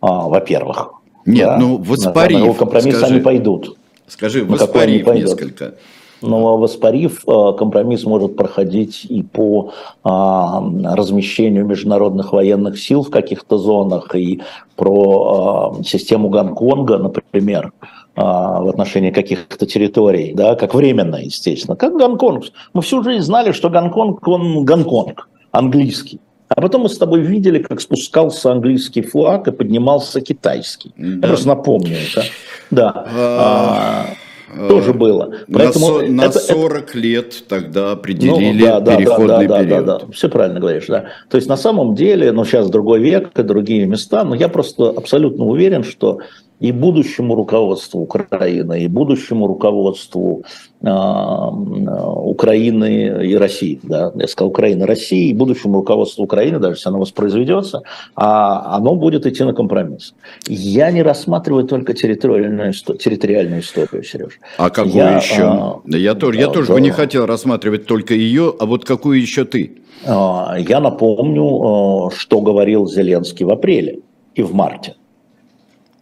а, 0.00 0.28
во-первых. 0.28 0.94
Нет, 1.26 1.46
да, 1.46 1.58
ну, 1.58 1.76
воспарив. 1.76 2.46
На 2.46 2.54
компромисс 2.54 2.96
скажи, 2.96 3.14
они 3.14 3.22
пойдут. 3.22 3.76
Скажи, 4.06 4.44
воспарив 4.44 5.06
несколько. 5.06 5.74
Но 6.20 6.56
воспарив, 6.56 7.24
компромисс 7.24 8.04
может 8.04 8.34
проходить 8.34 9.04
и 9.04 9.22
по 9.22 9.70
а, 10.02 10.60
размещению 10.96 11.64
международных 11.64 12.32
военных 12.32 12.80
сил 12.80 13.04
в 13.04 13.10
каких-то 13.10 13.56
зонах, 13.56 14.16
и 14.16 14.42
про 14.74 15.76
а, 15.78 15.84
систему 15.84 16.28
Гонконга, 16.28 16.98
например, 16.98 17.72
а, 18.16 18.60
в 18.60 18.68
отношении 18.68 19.12
каких-то 19.12 19.64
территорий, 19.64 20.34
да, 20.34 20.56
как 20.56 20.74
временно, 20.74 21.16
естественно. 21.16 21.76
Как 21.76 21.92
Гонконг. 21.96 22.46
Мы 22.72 22.82
всю 22.82 23.04
жизнь 23.04 23.22
знали, 23.22 23.52
что 23.52 23.70
Гонконг, 23.70 24.26
он 24.26 24.64
Гонконг, 24.64 25.28
английский. 25.52 26.18
А 26.58 26.60
потом 26.60 26.82
мы 26.82 26.88
с 26.88 26.98
тобой 26.98 27.20
видели, 27.20 27.60
как 27.60 27.80
спускался 27.80 28.50
английский 28.50 29.02
флаг 29.02 29.46
и 29.46 29.52
поднимался 29.52 30.20
китайский. 30.20 30.92
Да. 30.96 31.28
Я 31.28 31.28
просто 31.28 31.46
напомню 31.46 31.96
это. 31.96 32.24
Да. 32.72 33.06
А, 33.16 34.06
а, 34.52 34.66
тоже 34.66 34.92
было. 34.92 35.36
Поэтому 35.52 36.00
на, 36.00 36.22
это, 36.22 36.40
40 36.40 36.76
это... 36.82 36.98
лет 36.98 37.44
тогда 37.46 37.92
определили 37.92 38.58
ну, 38.58 38.66
да, 38.66 38.80
да, 38.80 38.96
переходный 38.96 39.46
да, 39.46 39.54
да, 39.54 39.62
период. 39.62 39.86
Да, 39.86 39.98
да, 39.98 40.04
да, 40.04 40.12
все 40.12 40.28
правильно 40.28 40.58
говоришь. 40.58 40.86
Да. 40.88 41.04
То 41.30 41.36
есть 41.36 41.48
на 41.48 41.56
самом 41.56 41.94
деле, 41.94 42.32
ну 42.32 42.44
сейчас 42.44 42.68
другой 42.68 42.98
век 42.98 43.38
и 43.38 43.42
другие 43.44 43.86
места, 43.86 44.24
но 44.24 44.34
я 44.34 44.48
просто 44.48 44.88
абсолютно 44.88 45.44
уверен, 45.44 45.84
что 45.84 46.18
и 46.60 46.72
будущему 46.72 47.34
руководству 47.34 48.00
Украины, 48.00 48.82
и 48.82 48.88
будущему 48.88 49.46
руководству 49.46 50.44
э, 50.82 50.88
Украины 50.88 53.26
и 53.26 53.36
России, 53.36 53.78
да, 53.82 54.12
я 54.14 54.26
сказал 54.26 54.50
Украины, 54.50 54.86
России, 54.86 55.30
и 55.30 55.34
будущему 55.34 55.78
руководству 55.78 56.24
Украины, 56.24 56.58
даже 56.58 56.74
если 56.74 56.88
оно 56.88 56.98
воспроизведется, 56.98 57.82
а 58.16 58.76
оно 58.76 58.96
будет 58.96 59.26
идти 59.26 59.44
на 59.44 59.52
компромисс. 59.52 60.14
Я 60.48 60.90
не 60.90 61.02
рассматриваю 61.02 61.64
только 61.64 61.94
территориальную, 61.94 62.72
территориальную 62.72 63.60
историю, 63.60 64.02
Сереж. 64.02 64.40
А 64.56 64.70
какую 64.70 64.94
я, 64.94 65.16
еще? 65.16 65.42
А, 65.42 65.80
я 65.86 66.14
тоже, 66.14 66.40
я 66.40 66.48
тоже 66.48 66.68
да, 66.68 66.74
бы 66.74 66.80
не 66.80 66.90
хотел 66.90 67.26
рассматривать 67.26 67.86
только 67.86 68.14
ее, 68.14 68.52
а 68.58 68.66
вот 68.66 68.84
какую 68.84 69.20
еще 69.20 69.44
ты? 69.44 69.78
А, 70.04 70.56
я 70.58 70.80
напомню, 70.80 72.10
что 72.16 72.40
говорил 72.40 72.88
Зеленский 72.88 73.46
в 73.46 73.50
апреле 73.50 74.00
и 74.34 74.42
в 74.42 74.54
марте 74.54 74.96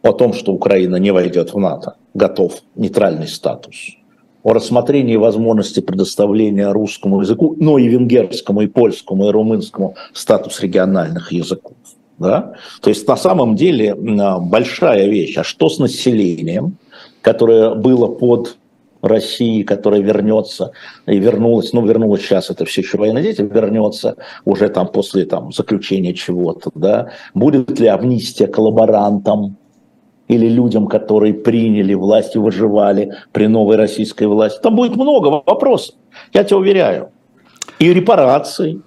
о 0.06 0.12
том, 0.12 0.32
что 0.32 0.52
Украина 0.52 0.96
не 0.96 1.10
войдет 1.10 1.52
в 1.52 1.58
НАТО, 1.58 1.96
готов 2.14 2.62
нейтральный 2.74 3.28
статус, 3.28 3.96
о 4.42 4.52
рассмотрении 4.52 5.16
возможности 5.16 5.80
предоставления 5.80 6.70
русскому 6.70 7.20
языку, 7.20 7.56
но 7.58 7.78
и 7.78 7.88
венгерскому, 7.88 8.62
и 8.62 8.66
польскому, 8.68 9.28
и 9.28 9.32
румынскому 9.32 9.96
статус 10.12 10.60
региональных 10.60 11.32
языков. 11.32 11.76
Да? 12.18 12.54
То 12.80 12.90
есть 12.90 13.06
на 13.08 13.16
самом 13.16 13.56
деле 13.56 13.94
большая 13.94 15.08
вещь. 15.08 15.36
А 15.36 15.44
что 15.44 15.68
с 15.68 15.78
населением, 15.78 16.78
которое 17.20 17.74
было 17.74 18.06
под 18.06 18.56
России, 19.02 19.62
которая 19.62 20.00
вернется 20.00 20.72
и 21.06 21.18
вернулась, 21.18 21.72
ну, 21.72 21.84
вернулась 21.84 22.22
сейчас, 22.22 22.50
это 22.50 22.64
все 22.64 22.80
еще 22.80 22.98
военные 22.98 23.22
дети, 23.22 23.42
вернется 23.42 24.16
уже 24.44 24.68
там 24.68 24.88
после 24.88 25.24
там, 25.24 25.52
заключения 25.52 26.14
чего-то, 26.14 26.70
да, 26.74 27.10
будет 27.34 27.78
ли 27.78 27.88
амнистия 27.88 28.46
коллаборантам, 28.46 29.56
или 30.28 30.48
людям, 30.48 30.86
которые 30.86 31.34
приняли 31.34 31.94
власть 31.94 32.34
и 32.34 32.38
выживали 32.38 33.14
при 33.32 33.46
новой 33.46 33.76
российской 33.76 34.24
власти. 34.24 34.60
Там 34.60 34.74
будет 34.76 34.96
много 34.96 35.42
вопросов, 35.46 35.94
я 36.32 36.44
тебя 36.44 36.58
уверяю. 36.58 37.10
И 37.78 37.92
репарации, 37.92 38.80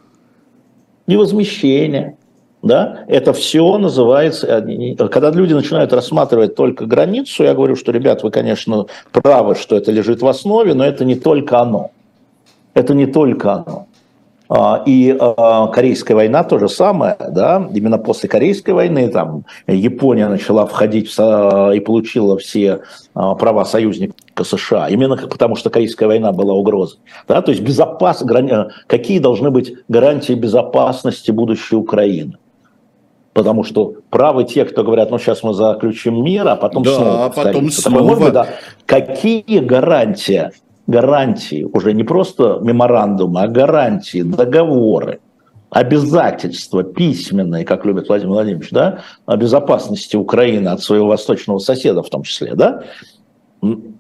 и 1.07 1.15
возмещения. 1.15 2.17
Да? 2.61 3.05
Это 3.07 3.31
все 3.31 3.77
называется, 3.77 4.65
когда 5.11 5.31
люди 5.31 5.53
начинают 5.53 5.93
рассматривать 5.93 6.55
только 6.55 6.85
границу, 6.85 7.43
я 7.43 7.53
говорю, 7.53 7.75
что, 7.75 7.91
ребят, 7.91 8.21
вы, 8.23 8.31
конечно, 8.31 8.85
правы, 9.11 9.55
что 9.55 9.77
это 9.77 9.91
лежит 9.91 10.21
в 10.21 10.27
основе, 10.27 10.73
но 10.73 10.85
это 10.85 11.05
не 11.05 11.15
только 11.15 11.59
оно. 11.59 11.91
Это 12.73 12.93
не 12.93 13.05
только 13.05 13.53
оно. 13.53 13.87
А, 14.49 14.81
и 14.83 15.15
а, 15.19 15.67
Корейская 15.67 16.15
война 16.15 16.43
то 16.43 16.57
же 16.57 16.69
самое, 16.69 17.15
да, 17.29 17.69
именно 17.71 17.99
после 17.99 18.27
Корейской 18.27 18.71
войны 18.71 19.07
там 19.09 19.45
Япония 19.67 20.27
начала 20.27 20.65
входить 20.65 21.15
в, 21.15 21.71
и 21.75 21.79
получила 21.79 22.35
все 22.39 22.81
а, 23.13 23.35
права 23.35 23.63
союзника 23.63 24.43
США, 24.43 24.89
именно 24.89 25.17
потому 25.17 25.55
что 25.55 25.69
Корейская 25.69 26.07
война 26.07 26.31
была 26.31 26.55
угрозой. 26.55 26.97
Да, 27.27 27.43
то 27.43 27.51
есть 27.51 27.61
безопас, 27.63 28.25
какие 28.87 29.19
должны 29.19 29.51
быть 29.51 29.75
гарантии 29.87 30.33
безопасности 30.33 31.29
будущей 31.29 31.75
Украины? 31.75 32.39
Потому 33.33 33.63
что 33.63 33.93
правы 34.09 34.45
те, 34.45 34.65
кто 34.65 34.83
говорят, 34.83 35.11
ну 35.11 35.19
сейчас 35.19 35.43
мы 35.43 35.53
заключим 35.53 36.23
мир, 36.23 36.47
а 36.47 36.55
потом 36.55 36.81
да, 36.81 36.95
снова. 36.95 37.25
А 37.25 37.29
потом 37.29 37.69
снова. 37.69 38.15
Быть, 38.15 38.33
да. 38.33 38.47
Какие 38.87 39.59
гарантии 39.59 40.49
гарантии, 40.89 41.67
уже 41.71 41.93
не 41.93 42.03
просто 42.03 42.59
меморандумы, 42.61 43.41
а 43.41 43.47
гарантии, 43.47 44.23
договоры, 44.23 45.19
обязательства 45.69 46.83
письменные, 46.83 47.63
как 47.63 47.85
любит 47.85 48.07
Владимир 48.07 48.33
Владимирович, 48.33 48.71
да, 48.71 48.99
о 49.27 49.37
безопасности 49.37 50.15
Украины 50.15 50.69
от 50.69 50.81
своего 50.81 51.07
восточного 51.07 51.59
соседа 51.59 52.01
в 52.01 52.09
том 52.09 52.23
числе, 52.23 52.55
да, 52.55 52.83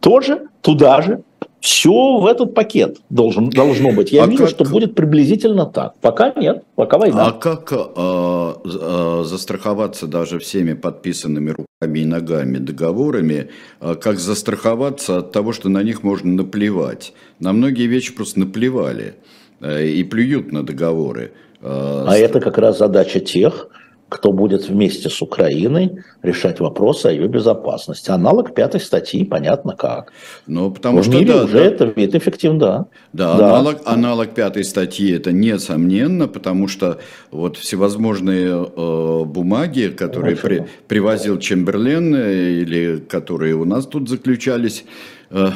тоже 0.01 0.47
туда 0.61 1.01
же 1.01 1.23
все 1.59 2.17
в 2.19 2.25
этот 2.25 2.53
пакет 2.53 2.99
должен, 3.09 3.49
должно 3.49 3.91
быть. 3.91 4.11
Я 4.11 4.23
а 4.23 4.27
вижу, 4.27 4.43
как... 4.43 4.49
что 4.49 4.63
будет 4.63 4.95
приблизительно 4.95 5.65
так. 5.65 5.95
Пока 6.01 6.33
нет, 6.35 6.63
пока 6.75 6.97
война. 6.97 7.27
А 7.27 7.31
как 7.31 7.71
э, 7.71 7.75
э, 7.75 9.23
застраховаться 9.25 10.07
даже 10.07 10.39
всеми 10.39 10.73
подписанными 10.73 11.49
руками 11.49 11.99
и 11.99 12.05
ногами 12.05 12.57
договорами, 12.57 13.49
э, 13.81 13.95
как 13.95 14.19
застраховаться 14.19 15.17
от 15.17 15.31
того, 15.31 15.51
что 15.51 15.69
на 15.69 15.83
них 15.83 16.03
можно 16.03 16.31
наплевать? 16.31 17.13
На 17.39 17.51
многие 17.51 17.87
вещи 17.87 18.13
просто 18.13 18.39
наплевали 18.39 19.15
э, 19.59 19.85
и 19.87 20.03
плюют 20.03 20.53
на 20.53 20.65
договоры. 20.65 21.33
Э, 21.61 22.05
а 22.07 22.15
это 22.15 22.39
как 22.39 22.57
раз 22.57 22.77
задача 22.77 23.19
тех, 23.19 23.69
кто 24.09 24.33
будет 24.33 24.67
вместе 24.67 25.09
с 25.09 25.21
Украиной 25.21 26.03
решать 26.23 26.59
вопросы 26.59 27.05
о 27.05 27.11
ее 27.11 27.27
безопасности. 27.27 28.09
Аналог 28.09 28.53
пятой 28.55 28.81
статьи, 28.81 29.23
понятно 29.23 29.75
как. 29.75 30.11
Ну, 30.47 30.71
потому 30.71 30.99
в 30.99 31.03
что 31.03 31.13
мире 31.13 31.33
да, 31.33 31.43
уже 31.43 31.59
да. 31.59 31.65
это 31.65 31.85
вид 31.85 32.15
эффективно, 32.15 32.59
да. 32.59 32.85
Да, 33.13 33.37
да. 33.37 33.47
Аналог, 33.49 33.81
аналог 33.85 34.29
пятой 34.31 34.63
статьи 34.63 35.11
это 35.11 35.31
несомненно, 35.31 36.27
потому 36.27 36.67
что 36.67 36.99
вот 37.31 37.57
всевозможные 37.57 38.49
э, 38.49 39.23
бумаги, 39.25 39.93
которые 39.95 40.35
при, 40.35 40.65
привозил 40.87 41.37
Чемберлен 41.37 42.15
э, 42.15 42.51
или 42.61 42.97
которые 42.97 43.55
у 43.55 43.65
нас 43.65 43.85
тут 43.85 44.09
заключались, 44.09 44.85
э, 45.29 45.51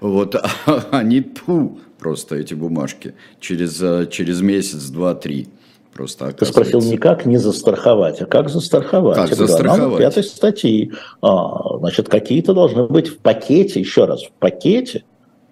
вот 0.00 0.36
они 0.92 1.22
тьфу, 1.22 1.78
просто 1.98 2.36
эти 2.36 2.54
бумажки 2.54 3.14
через, 3.40 3.82
э, 3.82 4.06
через 4.10 4.40
месяц, 4.40 4.90
два, 4.90 5.14
три. 5.14 5.48
Просто 5.96 6.30
Ты 6.30 6.44
спросил 6.44 6.82
не 6.82 6.98
как 6.98 7.24
не 7.24 7.38
застраховать, 7.38 8.20
а 8.20 8.26
как 8.26 8.50
застраховать. 8.50 9.16
Как 9.16 9.34
застраховать? 9.34 9.98
Пятой 9.98 10.24
статьи. 10.24 10.92
А, 11.22 11.78
значит, 11.78 12.10
какие-то 12.10 12.52
должны 12.52 12.86
быть 12.86 13.08
в 13.08 13.18
пакете, 13.18 13.80
еще 13.80 14.04
раз, 14.04 14.24
в 14.24 14.30
пакете 14.32 15.04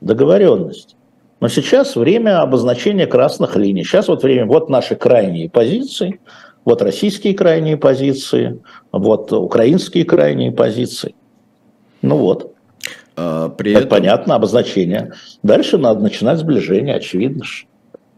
договоренность. 0.03 0.97
Но 1.41 1.49
сейчас 1.49 1.97
время 1.97 2.43
обозначения 2.43 3.07
красных 3.07 3.57
линий. 3.57 3.85
Сейчас 3.85 4.09
вот 4.09 4.23
время, 4.23 4.45
вот 4.45 4.69
наши 4.69 4.97
крайние 4.97 5.49
позиции, 5.49 6.21
вот 6.67 6.83
российские 6.83 7.33
крайние 7.33 7.79
позиции, 7.79 8.61
вот 8.93 9.33
украинские 9.33 10.05
крайние 10.05 10.53
позиции. 10.53 11.15
Ну 12.03 12.19
вот. 12.19 12.53
А, 13.17 13.49
при 13.49 13.71
Это 13.71 13.81
этом... 13.81 13.91
понятно, 13.91 14.35
обозначение. 14.35 15.13
Дальше 15.43 15.79
надо 15.79 16.01
начинать 16.01 16.39
сближение, 16.39 16.97
очевидно 16.97 17.45
же. 17.45 17.65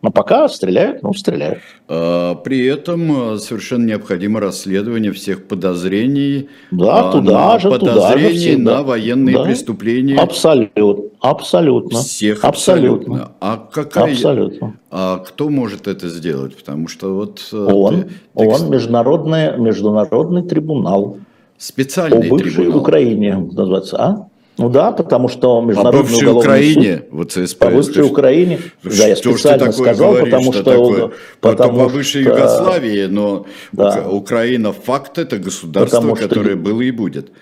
Но 0.02 0.10
пока 0.10 0.48
стреляют, 0.48 1.02
ну, 1.02 1.12
стреляют. 1.14 1.60
А, 1.88 2.34
при 2.34 2.66
этом 2.66 3.34
э, 3.34 3.38
совершенно 3.38 3.86
необходимо 3.86 4.40
расследование 4.40 5.10
всех 5.12 5.48
подозрений. 5.48 6.48
Да, 6.70 7.08
а, 7.08 7.12
туда 7.12 7.54
на 7.54 7.58
же, 7.58 7.70
подозрений 7.70 8.56
туда 8.56 8.70
же. 8.70 8.76
на 8.76 8.82
военные 8.82 9.36
да. 9.36 9.44
преступления. 9.44 10.18
Абсолютно, 10.18 11.10
абсолютно. 11.20 11.98
Всех 12.00 12.44
абсолютно. 12.44 13.14
абсолютно. 13.14 13.32
А 13.40 13.68
какая? 13.72 14.12
Абсолютно. 14.12 14.74
А 14.90 15.18
кто 15.18 15.48
может 15.48 15.88
это 15.88 16.08
сделать? 16.08 16.56
Потому 16.56 16.88
что 16.88 17.14
вот... 17.14 17.48
Э, 17.52 17.56
он, 17.56 18.02
ты, 18.02 18.08
он 18.34 18.60
ты... 18.60 18.68
международный, 18.68 19.58
международный 19.58 20.42
трибунал. 20.42 21.18
Специальный 21.56 22.28
по 22.28 22.36
бывшей 22.36 22.64
трибунал. 22.64 22.80
Украине 22.80 23.36
называется, 23.36 23.96
а? 23.96 24.28
Ну 24.58 24.70
да, 24.70 24.90
потому 24.90 25.28
что 25.28 25.60
международный 25.60 26.02
по 26.02 26.08
бывшей 26.08 26.32
Украине, 26.32 26.96
суд, 26.96 27.06
вот 27.10 27.32
ЦСП, 27.32 27.58
по 27.58 27.70
бывшей 27.70 28.02
Украине, 28.04 28.58
да, 28.82 29.08
я 29.08 29.16
специально 29.16 29.70
сказал, 29.70 30.12
говоришь, 30.12 30.32
потому 30.32 30.52
что, 30.52 30.62
что 30.62 31.12
потому 31.40 31.78
по 31.78 31.88
бывшей 31.90 32.22
что, 32.22 32.30
Югославии, 32.30 33.04
но 33.04 33.44
да. 33.72 34.08
Украина 34.08 34.72
факт 34.72 35.18
это 35.18 35.36
государство, 35.38 35.98
потому 35.98 36.16
которое 36.16 36.54
что... 36.54 36.62
было 36.62 36.80
и 36.80 36.90
будет. 36.90 37.32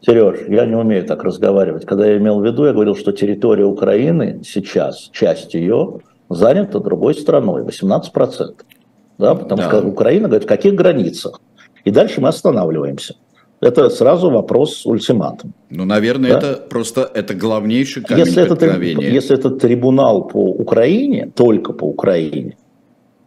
Сереж, 0.00 0.48
я 0.48 0.64
не 0.64 0.74
умею 0.74 1.04
так 1.04 1.22
разговаривать. 1.22 1.84
Когда 1.84 2.06
я 2.06 2.16
имел 2.16 2.40
в 2.40 2.44
виду, 2.44 2.64
я 2.64 2.72
говорил, 2.72 2.96
что 2.96 3.12
территория 3.12 3.64
Украины 3.64 4.40
сейчас, 4.46 5.10
часть 5.12 5.52
ее, 5.52 6.00
занята 6.30 6.78
другой 6.78 7.14
страной, 7.14 7.62
18%. 7.62 8.54
Да, 9.18 9.34
потому 9.34 9.62
да. 9.62 9.68
что 9.68 9.86
Украина 9.86 10.28
говорит, 10.28 10.44
в 10.44 10.48
каких 10.48 10.74
границах. 10.74 11.40
И 11.84 11.90
дальше 11.90 12.20
мы 12.20 12.28
останавливаемся 12.28 13.16
это 13.60 13.90
сразу 13.90 14.30
вопрос 14.30 14.86
ультиматум. 14.86 15.52
Ну, 15.70 15.84
наверное, 15.84 16.30
да? 16.30 16.38
это 16.38 16.68
просто 16.68 17.10
это 17.14 17.34
главнейший 17.34 18.02
камень 18.02 18.24
если 18.24 18.42
это, 18.42 18.80
если 18.80 19.36
это 19.36 19.50
трибунал 19.50 20.28
по 20.28 20.38
Украине, 20.38 21.30
только 21.34 21.72
по 21.72 21.84
Украине, 21.84 22.56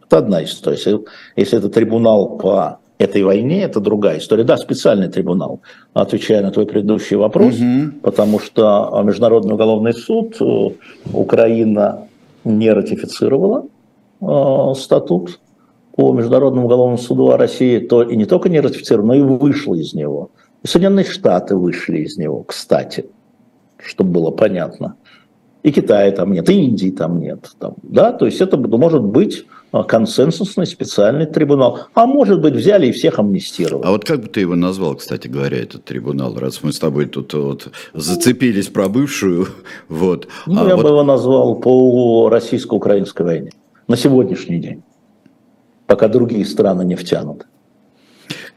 это 0.06 0.18
одна 0.18 0.42
история. 0.44 0.76
Если, 0.76 1.00
если 1.36 1.58
это 1.58 1.68
трибунал 1.68 2.38
по 2.38 2.78
этой 2.98 3.22
войне, 3.22 3.62
это 3.62 3.80
другая 3.80 4.18
история. 4.18 4.44
Да, 4.44 4.56
специальный 4.56 5.08
трибунал, 5.08 5.60
отвечая 5.92 6.42
на 6.42 6.50
твой 6.50 6.66
предыдущий 6.66 7.16
вопрос, 7.16 7.56
угу. 7.56 7.92
потому 8.02 8.38
что 8.38 9.02
Международный 9.04 9.54
уголовный 9.54 9.92
суд 9.92 10.36
э, 10.40 10.70
Украина 11.12 12.06
не 12.44 12.70
ратифицировала 12.70 13.66
э, 14.20 14.74
статут 14.76 15.40
по 15.96 16.12
Международному 16.12 16.66
уголовному 16.66 16.98
суду 16.98 17.30
о 17.30 17.36
России, 17.36 17.78
то 17.78 18.02
и 18.02 18.16
не 18.16 18.24
только 18.24 18.48
не 18.48 18.60
ратифицировал, 18.60 19.08
но 19.08 19.14
и 19.14 19.22
вышел 19.22 19.74
из 19.74 19.92
него. 19.94 20.30
И 20.62 20.66
Соединенные 20.66 21.04
Штаты 21.04 21.56
вышли 21.56 21.98
из 21.98 22.16
него, 22.16 22.42
кстати, 22.44 23.06
чтобы 23.78 24.10
было 24.10 24.30
понятно. 24.30 24.96
И 25.62 25.70
Китая 25.70 26.10
там 26.10 26.32
нет, 26.32 26.48
и 26.50 26.54
Индии 26.54 26.90
там 26.90 27.20
нет. 27.20 27.50
Там, 27.58 27.74
да? 27.82 28.12
То 28.12 28.26
есть 28.26 28.40
это 28.40 28.56
может 28.56 29.02
быть 29.02 29.46
а, 29.70 29.84
консенсусный 29.84 30.66
специальный 30.66 31.26
трибунал. 31.26 31.86
А 31.94 32.06
может 32.06 32.40
быть, 32.40 32.54
взяли 32.54 32.88
и 32.88 32.92
всех 32.92 33.18
амнистировали. 33.18 33.86
А 33.86 33.90
вот 33.90 34.04
как 34.04 34.22
бы 34.22 34.28
ты 34.28 34.40
его 34.40 34.56
назвал, 34.56 34.96
кстати 34.96 35.28
говоря, 35.28 35.58
этот 35.58 35.84
трибунал, 35.84 36.34
раз 36.36 36.62
мы 36.62 36.72
с 36.72 36.78
тобой 36.78 37.06
тут 37.06 37.32
вот 37.34 37.68
зацепились 37.94 38.68
про 38.68 38.88
бывшую, 38.88 39.46
вот. 39.88 40.26
Ну, 40.46 40.64
а 40.64 40.68
я 40.68 40.76
вот... 40.76 40.82
бы 40.82 40.88
его 40.90 41.02
назвал 41.04 41.54
по 41.56 42.28
российско-украинской 42.28 43.22
войне 43.22 43.52
на 43.86 43.96
сегодняшний 43.96 44.58
день, 44.58 44.82
пока 45.92 46.08
другие 46.08 46.46
страны 46.46 46.86
не 46.86 46.94
втянуты. 46.96 47.44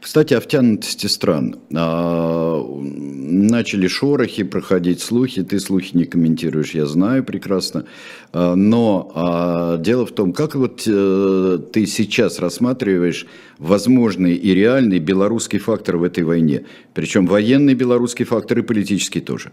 Кстати, 0.00 0.32
о 0.32 0.40
втянутости 0.40 1.06
стран. 1.06 1.56
А, 1.74 2.64
начали 2.66 3.88
шорохи, 3.88 4.42
проходить 4.42 5.02
слухи. 5.02 5.42
Ты 5.42 5.60
слухи 5.60 5.94
не 5.94 6.04
комментируешь, 6.04 6.70
я 6.74 6.86
знаю 6.86 7.24
прекрасно. 7.24 7.84
А, 8.32 8.54
но 8.54 9.12
а, 9.14 9.76
дело 9.76 10.06
в 10.06 10.12
том, 10.12 10.32
как 10.32 10.54
вот 10.54 10.84
а, 10.88 11.58
ты 11.58 11.84
сейчас 11.86 12.38
рассматриваешь 12.38 13.26
возможный 13.58 14.34
и 14.34 14.54
реальный 14.54 14.98
белорусский 14.98 15.58
фактор 15.58 15.98
в 15.98 16.04
этой 16.04 16.24
войне. 16.24 16.64
Причем 16.94 17.26
военный 17.26 17.74
белорусский 17.74 18.24
фактор 18.24 18.60
и 18.60 18.62
политический 18.62 19.20
тоже. 19.20 19.52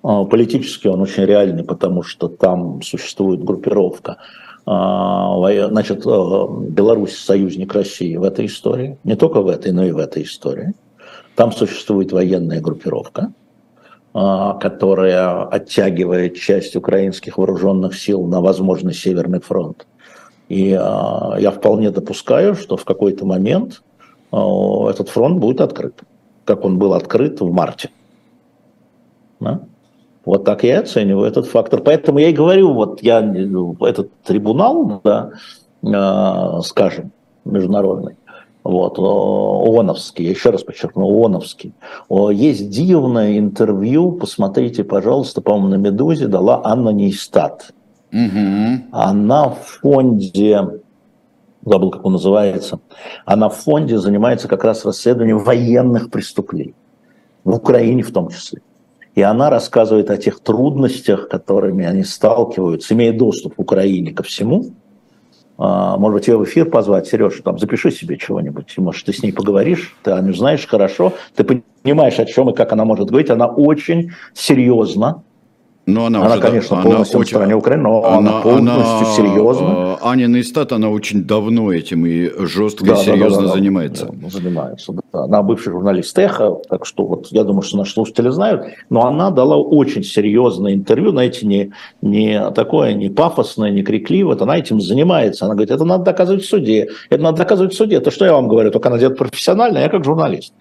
Политически 0.00 0.88
он 0.88 1.02
очень 1.02 1.26
реальный, 1.26 1.64
потому 1.64 2.02
что 2.02 2.28
там 2.28 2.80
существует 2.80 3.44
группировка 3.44 4.16
значит, 4.66 6.06
э, 6.06 6.46
Беларусь 6.68 7.16
союзник 7.16 7.74
России 7.74 8.16
в 8.16 8.22
этой 8.22 8.46
истории, 8.46 8.98
не 9.04 9.14
только 9.14 9.40
в 9.42 9.48
этой, 9.48 9.72
но 9.72 9.84
и 9.84 9.92
в 9.92 9.98
этой 9.98 10.22
истории. 10.22 10.74
Там 11.34 11.52
существует 11.52 12.12
военная 12.12 12.60
группировка, 12.60 13.32
а, 14.14 14.54
которая 14.54 15.44
оттягивает 15.44 16.36
часть 16.36 16.76
украинских 16.76 17.36
вооруженных 17.36 17.98
сил 17.98 18.24
на 18.26 18.40
возможный 18.40 18.94
Северный 18.94 19.40
фронт. 19.40 19.86
И 20.48 20.72
а, 20.72 21.36
я 21.38 21.50
вполне 21.50 21.90
допускаю, 21.90 22.54
что 22.54 22.76
в 22.76 22.84
какой-то 22.84 23.26
момент 23.26 23.82
этот 24.32 25.10
фронт 25.10 25.38
будет 25.38 25.60
открыт, 25.60 26.00
как 26.44 26.64
он 26.64 26.78
был 26.78 26.94
открыт 26.94 27.40
в 27.40 27.52
марте. 27.52 27.90
Да? 29.38 29.60
Вот 30.24 30.44
так 30.44 30.64
я 30.64 30.80
оцениваю 30.80 31.26
этот 31.26 31.46
фактор. 31.46 31.80
Поэтому 31.80 32.18
я 32.18 32.28
и 32.30 32.32
говорю, 32.32 32.72
вот 32.72 33.02
я 33.02 33.20
этот 33.20 34.10
трибунал, 34.22 35.00
да, 35.04 35.32
э, 35.82 36.60
скажем, 36.62 37.12
международный, 37.44 38.16
вот, 38.62 38.98
ООНовский, 38.98 40.24
еще 40.24 40.48
раз 40.50 40.62
подчеркну, 40.62 41.06
ООНовский. 41.06 41.74
Есть 42.32 42.70
дивное 42.70 43.38
интервью, 43.38 44.12
посмотрите, 44.12 44.82
пожалуйста, 44.84 45.42
по-моему, 45.42 45.68
на 45.68 45.74
«Медузе» 45.74 46.26
дала 46.26 46.62
Анна 46.64 46.88
Нейстат. 46.88 47.74
Угу. 48.10 48.84
Она 48.92 49.50
в 49.50 49.58
фонде, 49.82 50.80
забыл, 51.66 51.90
как 51.90 52.06
он 52.06 52.12
называется, 52.12 52.78
она 53.26 53.50
в 53.50 53.56
фонде 53.56 53.98
занимается 53.98 54.48
как 54.48 54.64
раз 54.64 54.86
расследованием 54.86 55.40
военных 55.40 56.10
преступлений, 56.10 56.74
в 57.44 57.56
Украине 57.56 58.02
в 58.02 58.12
том 58.12 58.30
числе. 58.30 58.62
И 59.14 59.22
она 59.22 59.48
рассказывает 59.48 60.10
о 60.10 60.16
тех 60.16 60.40
трудностях, 60.40 61.28
которыми 61.28 61.86
они 61.86 62.02
сталкиваются, 62.02 62.94
имея 62.94 63.12
доступ 63.12 63.54
в 63.56 63.60
Украине 63.60 64.12
ко 64.12 64.22
всему. 64.22 64.72
А, 65.56 65.96
может 65.96 66.18
быть, 66.18 66.28
ее 66.28 66.36
в 66.36 66.44
эфир 66.44 66.68
позвать, 66.68 67.06
Сереж, 67.06 67.40
там 67.44 67.58
запиши 67.58 67.92
себе 67.92 68.16
чего-нибудь, 68.16 68.76
может, 68.78 69.06
ты 69.06 69.12
с 69.12 69.22
ней 69.22 69.32
поговоришь, 69.32 69.96
ты 70.02 70.10
Аню 70.10 70.34
знаешь 70.34 70.66
хорошо, 70.66 71.12
ты 71.36 71.44
понимаешь, 71.44 72.18
о 72.18 72.24
чем 72.24 72.50
и 72.50 72.54
как 72.54 72.72
она 72.72 72.84
может 72.84 73.08
говорить. 73.08 73.30
Она 73.30 73.46
очень 73.46 74.10
серьезно 74.32 75.22
но 75.86 76.06
она, 76.06 76.24
она 76.24 76.32
уже, 76.32 76.40
конечно, 76.40 76.76
она 76.78 76.90
полностью 76.90 77.20
очень, 77.20 77.32
в 77.32 77.36
стране 77.36 77.54
Украины, 77.56 77.82
но 77.82 78.04
она, 78.04 78.16
она 78.18 78.40
полностью 78.40 78.96
она, 78.96 79.14
серьезно. 79.16 79.98
Аня 80.02 80.26
Нейстат, 80.26 80.72
она 80.72 80.88
очень 80.88 81.24
давно 81.24 81.72
этим 81.72 82.06
и 82.06 82.30
жестко 82.46 82.86
да, 82.86 82.94
и 82.94 82.96
серьезно 82.96 83.42
да, 83.42 83.48
да, 83.48 83.52
занимается. 83.52 84.08
Да, 84.10 84.28
занимается. 84.30 84.92
Да. 84.92 85.24
Она 85.24 85.42
бывший 85.42 85.72
журналист 85.72 86.18
Эхо, 86.18 86.58
так 86.68 86.86
что 86.86 87.04
вот 87.04 87.26
я 87.30 87.44
думаю, 87.44 87.62
что 87.62 87.76
наши 87.76 87.92
слушатели 87.92 88.30
знают, 88.30 88.64
но 88.88 89.06
она 89.06 89.30
дала 89.30 89.56
очень 89.56 90.04
серьезное 90.04 90.72
интервью, 90.72 91.10
знаете, 91.10 91.46
не, 91.46 91.72
не 92.00 92.50
такое, 92.52 92.94
не 92.94 93.10
пафосное, 93.10 93.70
не 93.70 93.82
крикливое, 93.82 94.38
она 94.40 94.56
этим 94.56 94.80
занимается. 94.80 95.44
Она 95.44 95.54
говорит, 95.54 95.70
это 95.70 95.84
надо 95.84 96.04
доказывать 96.04 96.44
в 96.44 96.48
суде, 96.48 96.88
это 97.10 97.22
надо 97.22 97.38
доказывать 97.38 97.74
в 97.74 97.76
суде. 97.76 97.96
Это 97.96 98.10
что 98.10 98.24
я 98.24 98.32
вам 98.32 98.48
говорю, 98.48 98.70
только 98.70 98.88
она 98.88 98.98
делает 98.98 99.18
профессионально, 99.18 99.78
я 99.78 99.88
как 99.88 100.04
журналист. 100.04 100.54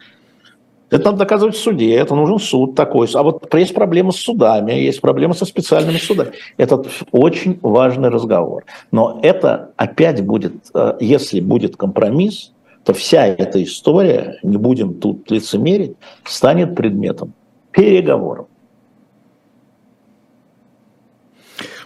Это 0.93 1.05
надо 1.05 1.17
доказывать 1.17 1.55
в 1.55 1.59
суде, 1.59 1.95
это 1.95 2.13
нужен 2.13 2.37
суд 2.37 2.75
такой. 2.75 3.07
А 3.15 3.23
вот 3.23 3.51
есть 3.55 3.73
проблемы 3.73 4.11
с 4.11 4.17
судами, 4.17 4.73
есть 4.73 5.01
проблемы 5.01 5.33
со 5.33 5.43
специальными 5.43 5.97
судами. 5.97 6.33
Это 6.57 6.83
очень 7.11 7.57
важный 7.63 8.09
разговор. 8.09 8.65
Но 8.91 9.19
это 9.23 9.71
опять 9.75 10.23
будет, 10.23 10.53
э, 10.75 10.97
если 10.99 11.39
будет 11.39 11.77
компромисс, 11.77 12.51
то 12.85 12.93
вся 12.93 13.25
эта 13.25 13.63
история, 13.63 14.37
не 14.43 14.57
будем 14.57 14.93
тут 14.93 15.31
лицемерить, 15.31 15.95
станет 16.25 16.75
предметом 16.75 17.33
переговоров. 17.71 18.45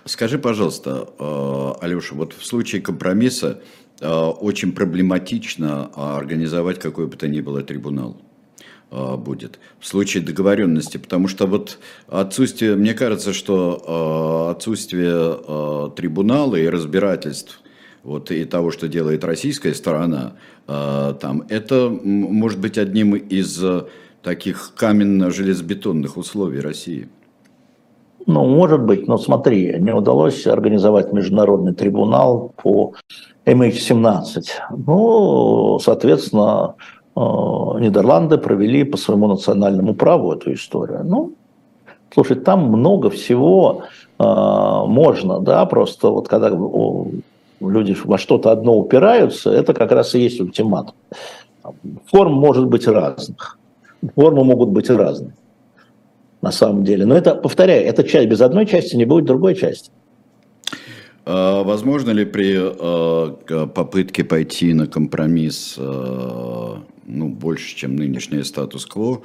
Скажи, 0.03 0.37
пожалуйста, 0.37 1.07
э, 1.17 1.73
Алеша, 1.79 2.13
вот 2.13 2.33
в 2.33 2.45
случае 2.45 2.81
компромисса 2.81 3.61
э, 4.01 4.09
очень 4.09 4.73
проблематично 4.73 5.91
организовать 5.95 6.79
какой 6.79 7.07
бы 7.07 7.15
то 7.15 7.29
ни 7.29 7.39
было 7.39 7.63
трибунал. 7.63 8.17
А, 8.89 9.17
будет 9.17 9.59
в 9.79 9.87
случае 9.87 10.23
договоренности, 10.23 10.97
потому 10.97 11.27
что 11.27 11.45
вот 11.45 11.77
отсутствие, 12.07 12.75
мне 12.75 12.93
кажется, 12.93 13.33
что 13.33 13.83
а, 13.85 14.51
отсутствие 14.51 15.11
а, 15.13 15.89
трибунала 15.89 16.55
и 16.55 16.69
разбирательств 16.69 17.61
вот, 18.03 18.31
и 18.31 18.45
того, 18.45 18.71
что 18.71 18.87
делает 18.87 19.25
российская 19.25 19.73
сторона, 19.73 20.33
там, 20.65 21.43
это 21.49 21.89
может 21.89 22.59
быть 22.59 22.77
одним 22.77 23.15
из 23.15 23.61
таких 24.21 24.73
каменно-железобетонных 24.77 26.15
условий 26.15 26.61
России. 26.61 27.09
Ну, 28.25 28.45
может 28.45 28.81
быть, 28.83 29.07
но 29.07 29.17
смотри, 29.17 29.75
не 29.79 29.93
удалось 29.93 30.47
организовать 30.47 31.11
международный 31.11 31.73
трибунал 31.73 32.53
по 32.61 32.93
MH17. 33.45 34.43
Ну, 34.85 35.79
соответственно, 35.79 36.75
Нидерланды 37.79 38.37
провели 38.37 38.83
по 38.83 38.97
своему 38.97 39.27
национальному 39.27 39.95
праву 39.95 40.33
эту 40.33 40.53
историю. 40.53 41.01
Ну, 41.03 41.33
слушай, 42.13 42.35
там 42.35 42.67
много 42.67 43.09
всего 43.09 43.83
э, 44.19 44.23
можно, 44.23 45.39
да, 45.39 45.65
просто 45.65 46.09
вот 46.09 46.27
когда 46.27 46.49
люди 47.59 47.97
во 48.03 48.17
что-то 48.17 48.51
одно 48.51 48.77
упираются, 48.77 49.51
это 49.51 49.73
как 49.73 49.91
раз 49.91 50.13
и 50.15 50.19
есть 50.19 50.39
ультиматум. 50.39 50.93
Форм 52.05 52.33
может 52.33 52.67
быть 52.67 52.87
разных, 52.87 53.57
формы 54.15 54.43
могут 54.43 54.69
быть 54.69 54.89
разные 54.89 55.33
на 56.41 56.51
самом 56.51 56.83
деле. 56.83 57.05
Но 57.05 57.15
это, 57.15 57.33
повторяю, 57.33 57.83
эта 57.87 58.03
часть 58.03 58.29
без 58.29 58.41
одной 58.41 58.67
части 58.67 58.95
не 58.95 59.05
будет 59.05 59.25
другой 59.25 59.55
части. 59.55 59.89
А 61.25 61.63
возможно 61.63 62.11
ли 62.11 62.25
при 62.25 62.55
э, 62.55 63.67
попытке 63.67 64.23
пойти 64.23 64.73
на 64.73 64.85
компромисс 64.85 65.79
ну, 67.07 67.29
больше, 67.29 67.75
чем 67.75 67.95
нынешний 67.95 68.43
статус-кво 68.43 69.23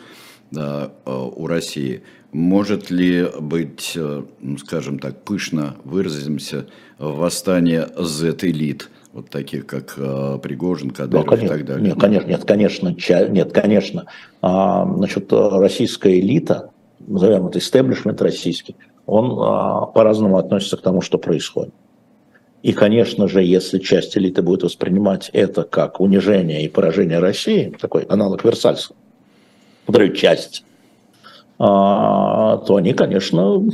да, 0.50 0.92
э, 1.04 1.10
у 1.12 1.46
России. 1.46 2.02
Может 2.32 2.90
ли 2.90 3.26
быть, 3.40 3.92
э, 3.96 4.22
ну, 4.40 4.58
скажем 4.58 4.98
так, 4.98 5.22
пышно 5.24 5.76
выразимся, 5.84 6.66
восстание 6.98 7.88
Z-элит, 7.96 8.88
вот 9.12 9.28
таких 9.28 9.66
как 9.66 9.94
э, 9.96 10.38
Пригожин, 10.42 10.90
Кадыров 10.90 11.24
да, 11.24 11.30
конечно, 11.30 11.46
и 11.46 11.58
так 11.58 11.66
далее? 11.66 11.88
Нет, 11.88 12.00
конечно, 12.00 12.28
нет, 12.28 12.44
конечно, 12.44 12.96
нет, 13.28 13.52
конечно. 13.52 14.06
А, 14.40 14.86
значит, 14.96 15.32
российская 15.32 16.18
элита, 16.18 16.70
назовем 17.00 17.48
это 17.48 17.58
истеблишмент 17.58 18.22
российский, 18.22 18.76
он 19.06 19.36
а, 19.38 19.86
по-разному 19.86 20.38
относится 20.38 20.76
к 20.76 20.82
тому, 20.82 21.00
что 21.00 21.18
происходит. 21.18 21.74
И, 22.62 22.72
конечно 22.72 23.26
же, 23.26 23.42
если 23.42 23.78
часть 23.78 24.16
элиты 24.16 24.40
будет 24.40 24.62
воспринимать 24.62 25.30
это 25.32 25.64
как 25.64 26.00
унижение 26.00 26.64
и 26.64 26.68
поражение 26.68 27.18
России, 27.18 27.74
такой 27.80 28.02
аналог 28.02 28.44
Версальского, 28.44 28.96
повторю, 29.84 30.14
часть, 30.14 30.64
а, 31.58 32.58
то 32.58 32.76
они, 32.76 32.92
конечно, 32.92 33.68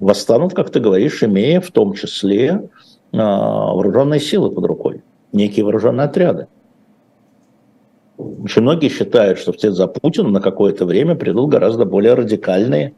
восстанут, 0.00 0.52
как 0.52 0.70
ты 0.70 0.80
говоришь, 0.80 1.22
имея 1.22 1.62
в 1.62 1.70
том 1.70 1.94
числе 1.94 2.68
а, 3.12 3.72
вооруженные 3.72 4.20
силы 4.20 4.50
под 4.50 4.66
рукой, 4.66 5.02
некие 5.32 5.64
вооруженные 5.64 6.04
отряды. 6.04 6.46
Очень 8.18 8.62
многие 8.62 8.90
считают, 8.90 9.38
что 9.38 9.54
вслед 9.54 9.72
за 9.72 9.86
Путиным 9.86 10.32
на 10.32 10.42
какое-то 10.42 10.84
время 10.84 11.14
придут 11.14 11.48
гораздо 11.48 11.86
более 11.86 12.12
радикальные 12.12 12.92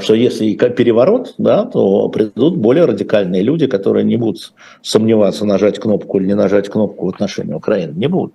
что 0.00 0.14
если 0.14 0.54
переворот, 0.54 1.34
да, 1.38 1.64
то 1.64 2.08
придут 2.08 2.56
более 2.56 2.86
радикальные 2.86 3.42
люди, 3.42 3.66
которые 3.66 4.04
не 4.04 4.16
будут 4.16 4.54
сомневаться, 4.82 5.44
нажать 5.44 5.78
кнопку 5.78 6.18
или 6.18 6.28
не 6.28 6.34
нажать 6.34 6.68
кнопку 6.68 7.06
в 7.06 7.08
отношении 7.10 7.52
Украины. 7.52 7.92
Не 7.94 8.06
будут. 8.06 8.34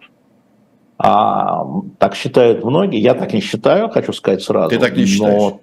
А 0.97 1.65
так 1.97 2.15
считают 2.15 2.63
многие. 2.63 2.99
Я 2.99 3.13
так 3.13 3.33
не 3.33 3.39
считаю, 3.39 3.89
хочу 3.89 4.13
сказать 4.13 4.43
сразу. 4.43 4.69
Ты 4.69 4.79
так 4.79 4.95
не 4.95 5.05
считаешь? 5.05 5.53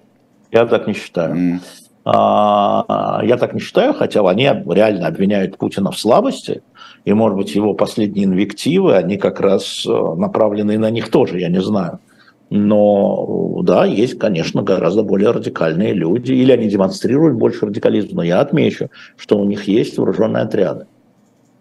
Я 0.51 0.65
так 0.65 0.87
не 0.87 0.93
считаю. 0.93 1.35
Mm. 1.35 1.59
Я 2.05 3.37
так 3.37 3.53
не 3.53 3.59
считаю, 3.59 3.93
хотя 3.93 4.21
они 4.27 4.45
реально 4.45 5.07
обвиняют 5.07 5.57
Путина 5.57 5.91
в 5.91 5.99
слабости, 5.99 6.61
и, 7.03 7.13
может 7.13 7.37
быть, 7.37 7.53
его 7.53 7.73
последние 7.73 8.25
инвективы, 8.25 8.95
они 8.95 9.17
как 9.17 9.41
раз 9.41 9.85
э, 9.85 10.15
направлены 10.15 10.77
на 10.77 10.89
них 10.89 11.11
тоже, 11.11 11.39
я 11.39 11.49
не 11.49 11.61
знаю. 11.61 11.99
Но 12.49 13.61
да, 13.63 13.85
есть, 13.85 14.17
конечно, 14.17 14.61
гораздо 14.61 15.03
более 15.03 15.31
радикальные 15.31 15.93
люди, 15.93 16.31
или 16.31 16.51
они 16.51 16.69
демонстрируют 16.69 17.37
больше 17.37 17.65
радикализма, 17.65 18.17
но 18.17 18.23
я 18.23 18.39
отмечу, 18.39 18.89
что 19.17 19.37
у 19.37 19.45
них 19.45 19.67
есть 19.67 19.97
вооруженные 19.97 20.43
отряды. 20.43 20.85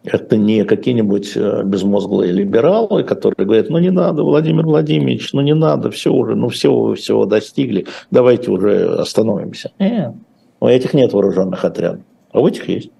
Это 0.05 0.37
не 0.37 0.65
какие-нибудь 0.65 1.33
э, 1.35 1.63
безмозглые 1.65 2.31
либералы, 2.31 3.03
которые 3.03 3.45
говорят, 3.45 3.71
ну 3.71 3.79
не 3.79 3.91
надо, 3.91 4.23
Владимир 4.23 4.65
Владимирович, 4.65 5.33
ну 5.33 5.41
не 5.41 5.55
надо, 5.55 5.91
все 5.91 6.13
уже, 6.13 6.37
ну 6.37 6.49
все 6.49 6.73
вы 6.73 6.95
всего 6.95 7.27
достигли, 7.27 7.87
давайте 8.13 8.53
уже 8.53 8.95
остановимся. 8.95 9.73
Нет, 9.81 10.13
у 10.61 10.69
этих 10.69 10.95
нет 10.95 11.13
вооруженных 11.13 11.65
отрядов, 11.65 12.03
а 12.31 12.39
у 12.39 12.47
этих 12.47 12.69
есть. 12.69 12.91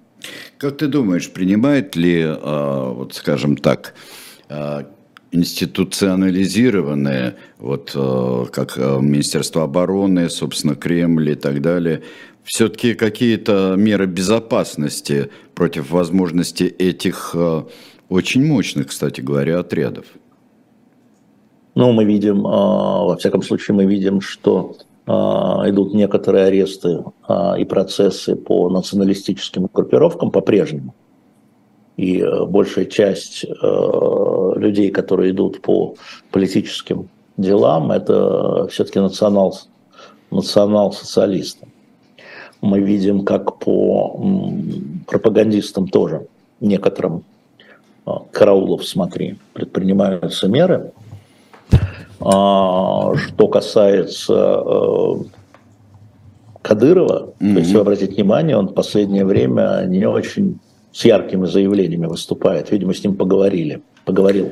Как 0.57 0.77
ты 0.77 0.87
думаешь, 0.87 1.31
принимает 1.31 1.95
ли, 1.95 2.25
а, 2.25 2.91
вот 2.91 3.13
скажем 3.13 3.55
так, 3.55 3.93
институционализированные, 5.37 7.35
вот 7.59 7.91
а, 7.95 8.45
как 8.45 8.77
Министерство 8.77 9.63
обороны, 9.63 10.29
собственно, 10.29 10.75
Кремль 10.75 11.31
и 11.31 11.35
так 11.35 11.61
далее, 11.61 12.01
все-таки 12.43 12.93
какие-то 12.93 13.75
меры 13.77 14.05
безопасности 14.05 15.29
против 15.53 15.91
возможности 15.91 16.63
этих 16.63 17.35
очень 18.09 18.45
мощных, 18.45 18.87
кстати 18.87 19.19
говоря, 19.19 19.59
отрядов? 19.59 20.05
Ну, 21.75 21.91
мы 21.91 22.05
видим, 22.05 22.43
во 22.43 23.17
всяком 23.17 23.41
случае, 23.43 23.75
мы 23.75 23.85
видим, 23.85 24.21
что 24.21 24.77
идут 25.05 25.93
некоторые 25.93 26.45
аресты 26.45 27.03
и 27.59 27.65
процессы 27.65 28.37
по 28.37 28.69
националистическим 28.69 29.67
группировкам 29.73 30.31
по-прежнему. 30.31 30.95
И 31.97 32.19
э, 32.21 32.45
большая 32.45 32.85
часть 32.85 33.43
э, 33.43 33.49
людей, 34.57 34.91
которые 34.91 35.31
идут 35.31 35.61
по 35.61 35.95
политическим 36.31 37.09
делам, 37.37 37.91
это 37.91 38.67
все-таки 38.67 38.99
национал, 38.99 39.57
национал-социалисты. 40.31 41.67
Мы 42.61 42.79
видим, 42.79 43.23
как 43.23 43.59
по 43.59 44.19
пропагандистам 45.07 45.87
тоже, 45.87 46.27
некоторым, 46.59 47.23
а, 48.05 48.23
караулов, 48.31 48.85
смотри, 48.85 49.37
предпринимаются 49.53 50.47
меры– 50.47 50.91
а, 52.19 53.15
что 53.15 53.47
касается 53.47 54.63
э, 54.65 55.15
Кадырова, 56.63 57.33
mm-hmm. 57.39 57.53
то 57.53 57.59
есть, 57.59 57.73
вы 57.73 57.79
обратите 57.79 58.13
внимание, 58.13 58.57
он 58.57 58.69
в 58.69 58.73
последнее 58.73 59.23
время 59.23 59.83
не 59.87 60.05
очень 60.07 60.59
с 60.91 61.05
яркими 61.05 61.45
заявлениями 61.45 62.07
выступает. 62.07 62.71
Видимо, 62.71 62.93
с 62.93 63.03
ним 63.03 63.15
поговорили, 63.15 63.81
поговорил. 64.07 64.51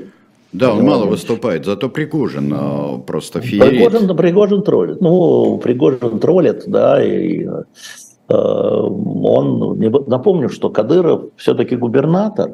Да, 0.54 0.74
он 0.74 0.86
мало 0.86 1.06
выступает, 1.06 1.66
зато 1.66 1.90
Пригожин 1.90 2.54
а, 2.56 2.98
просто 3.00 3.42
феерит. 3.42 3.90
Пригожин, 3.90 4.18
Пригожин 4.18 4.62
троллит. 4.64 5.02
Ну, 5.02 5.58
Пригожин 5.58 6.20
троллит, 6.20 6.64
да, 6.68 7.04
и 7.04 7.46
э, 7.46 8.34
он, 8.34 9.80
напомню, 10.08 10.50
что 10.50 10.70
Кадыров 10.70 11.24
все-таки 11.36 11.76
губернатор, 11.76 12.52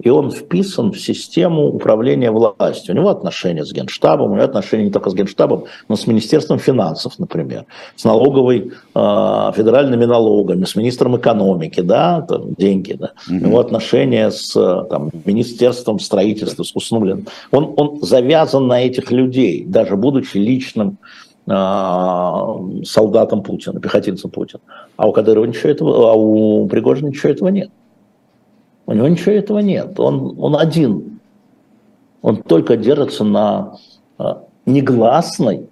и 0.00 0.10
он 0.10 0.30
вписан 0.30 0.92
в 0.92 0.98
систему 0.98 1.68
управления 1.68 2.30
властью. 2.30 2.94
У 2.94 2.98
него 2.98 3.08
отношения 3.08 3.64
с 3.64 3.72
Генштабом, 3.72 4.30
у 4.30 4.34
него 4.34 4.44
отношения 4.44 4.84
не 4.84 4.90
только 4.90 5.10
с 5.10 5.14
Генштабом, 5.14 5.64
но 5.88 5.96
с 5.96 6.06
Министерством 6.06 6.58
финансов, 6.58 7.18
например, 7.18 7.66
с 7.96 8.04
налоговой, 8.04 8.72
э, 8.94 9.52
федеральными 9.56 10.04
налогами, 10.04 10.64
с 10.64 10.76
министром 10.76 11.16
экономики, 11.16 11.80
да, 11.80 12.20
там, 12.22 12.54
деньги, 12.54 12.92
да. 12.92 13.12
Mm-hmm. 13.28 13.40
У 13.40 13.46
него 13.46 13.58
отношения 13.58 14.30
с 14.30 14.52
там, 14.88 15.10
Министерством 15.24 15.98
строительства, 15.98 16.62
с 16.62 16.72
Куснулиным. 16.72 17.26
Он, 17.50 17.74
он 17.76 18.00
завязан 18.02 18.68
на 18.68 18.80
этих 18.80 19.10
людей, 19.10 19.64
даже 19.64 19.96
будучи 19.96 20.36
личным 20.36 20.98
э, 21.46 22.84
солдатом 22.84 23.42
Путина, 23.42 23.80
пехотинцем 23.80 24.30
Путина. 24.30 24.60
А 24.96 25.08
у 25.08 25.12
Кадырова 25.12 25.44
ничего 25.44 25.70
этого, 25.70 26.10
а 26.12 26.14
у 26.14 26.68
Пригожина 26.68 27.08
ничего 27.08 27.32
этого 27.32 27.48
нет. 27.48 27.70
У 28.88 28.94
него 28.94 29.06
ничего 29.06 29.32
этого 29.32 29.58
нет. 29.58 30.00
Он, 30.00 30.34
он 30.38 30.56
один. 30.56 31.20
Он 32.22 32.42
только 32.42 32.78
держится 32.78 33.22
на 33.22 33.76
а, 34.16 34.46
негласной 34.64 35.68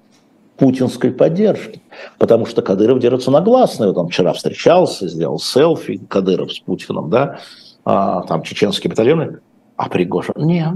путинской 0.59 1.11
поддержке. 1.13 1.81
Потому 2.19 2.45
что 2.45 2.61
Кадыров 2.61 3.01
держится 3.01 3.31
на 3.31 3.41
гласной. 3.41 3.91
Он 3.93 4.09
вчера 4.09 4.35
встречался, 4.35 5.09
сделал 5.09 5.39
селфи 5.39 5.97
Кадыров 5.97 6.53
с 6.53 6.59
Путиным, 6.59 7.09
да, 7.09 7.39
а, 7.87 8.21
там 8.25 8.43
чеченские 8.43 8.91
батальоны. 8.91 9.39
А 9.77 9.89
Пригожин 9.89 10.35
нет. 10.37 10.75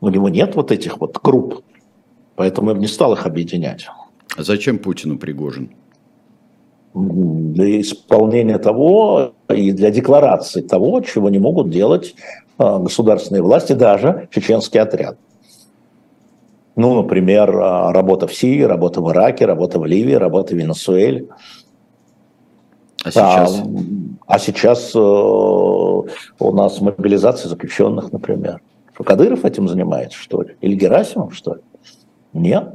У 0.00 0.08
него 0.08 0.28
нет 0.28 0.54
вот 0.54 0.70
этих 0.70 1.00
вот 1.00 1.18
групп. 1.20 1.64
Поэтому 2.36 2.68
я 2.68 2.74
бы 2.76 2.80
не 2.80 2.86
стал 2.86 3.12
их 3.14 3.26
объединять. 3.26 3.88
А 4.36 4.44
зачем 4.44 4.78
Путину 4.78 5.18
Пригожин? 5.18 5.72
Для 6.94 7.80
исполнения 7.80 8.58
того 8.58 9.32
и 9.48 9.72
для 9.72 9.90
декларации 9.90 10.60
того, 10.60 11.00
чего 11.00 11.30
не 11.30 11.38
могут 11.38 11.70
делать 11.70 12.14
а, 12.58 12.78
государственные 12.78 13.42
власти, 13.42 13.72
даже 13.74 14.28
чеченский 14.30 14.80
отряд. 14.80 15.16
Ну, 16.76 17.02
например, 17.02 17.56
а, 17.56 17.92
работа 17.92 18.26
в 18.26 18.34
Сирии, 18.34 18.62
работа 18.62 19.00
в 19.00 19.10
Ираке, 19.12 19.46
работа 19.46 19.78
в 19.78 19.86
Ливии, 19.86 20.14
работа 20.14 20.54
в 20.54 20.58
Венесуэле. 20.58 21.28
А 23.04 23.10
сейчас? 23.10 23.60
А, 23.60 24.34
а 24.34 24.38
сейчас 24.38 24.92
э, 24.94 24.98
у 24.98 26.52
нас 26.52 26.80
мобилизация 26.80 27.48
заключенных, 27.48 28.12
например. 28.12 28.60
Что, 28.92 29.04
Кадыров 29.04 29.44
этим 29.44 29.68
занимается, 29.68 30.18
что 30.18 30.42
ли? 30.42 30.56
Или 30.60 30.74
Герасимов, 30.74 31.34
что 31.34 31.54
ли? 31.54 31.60
Нет. 32.32 32.74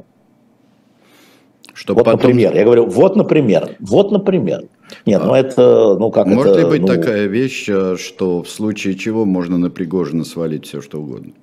Чтобы 1.76 1.98
вот, 1.98 2.04
потом... 2.06 2.20
например, 2.20 2.54
я 2.54 2.64
говорю, 2.64 2.86
вот, 2.86 3.16
например, 3.16 3.76
вот, 3.80 4.10
например. 4.10 4.64
Нет, 5.04 5.22
ну 5.22 5.34
это, 5.34 5.96
ну 5.98 6.10
как 6.10 6.26
Может 6.26 6.52
это, 6.52 6.60
ли 6.60 6.64
быть 6.64 6.80
ну... 6.80 6.86
такая 6.86 7.26
вещь, 7.26 7.68
э, 7.68 7.96
что 7.98 8.42
в 8.42 8.48
случае 8.48 8.94
чего 8.94 9.26
можно 9.26 9.58
на 9.58 9.68
Пригожина 9.68 10.24
свалить 10.24 10.64
все, 10.64 10.80
что 10.80 11.02
угодно? 11.02 11.34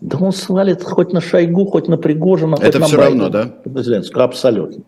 Да 0.00 0.16
он 0.16 0.32
свалит 0.32 0.82
хоть 0.82 1.12
на 1.12 1.20
Шойгу, 1.20 1.66
хоть 1.66 1.88
на 1.88 1.98
Пригожина, 1.98 2.56
это 2.58 2.78
хоть 2.78 2.88
все 2.88 2.96
на 2.96 3.02
равно, 3.02 3.28
да? 3.28 3.54
Зеленского, 3.66 4.24
абсолютно. 4.24 4.82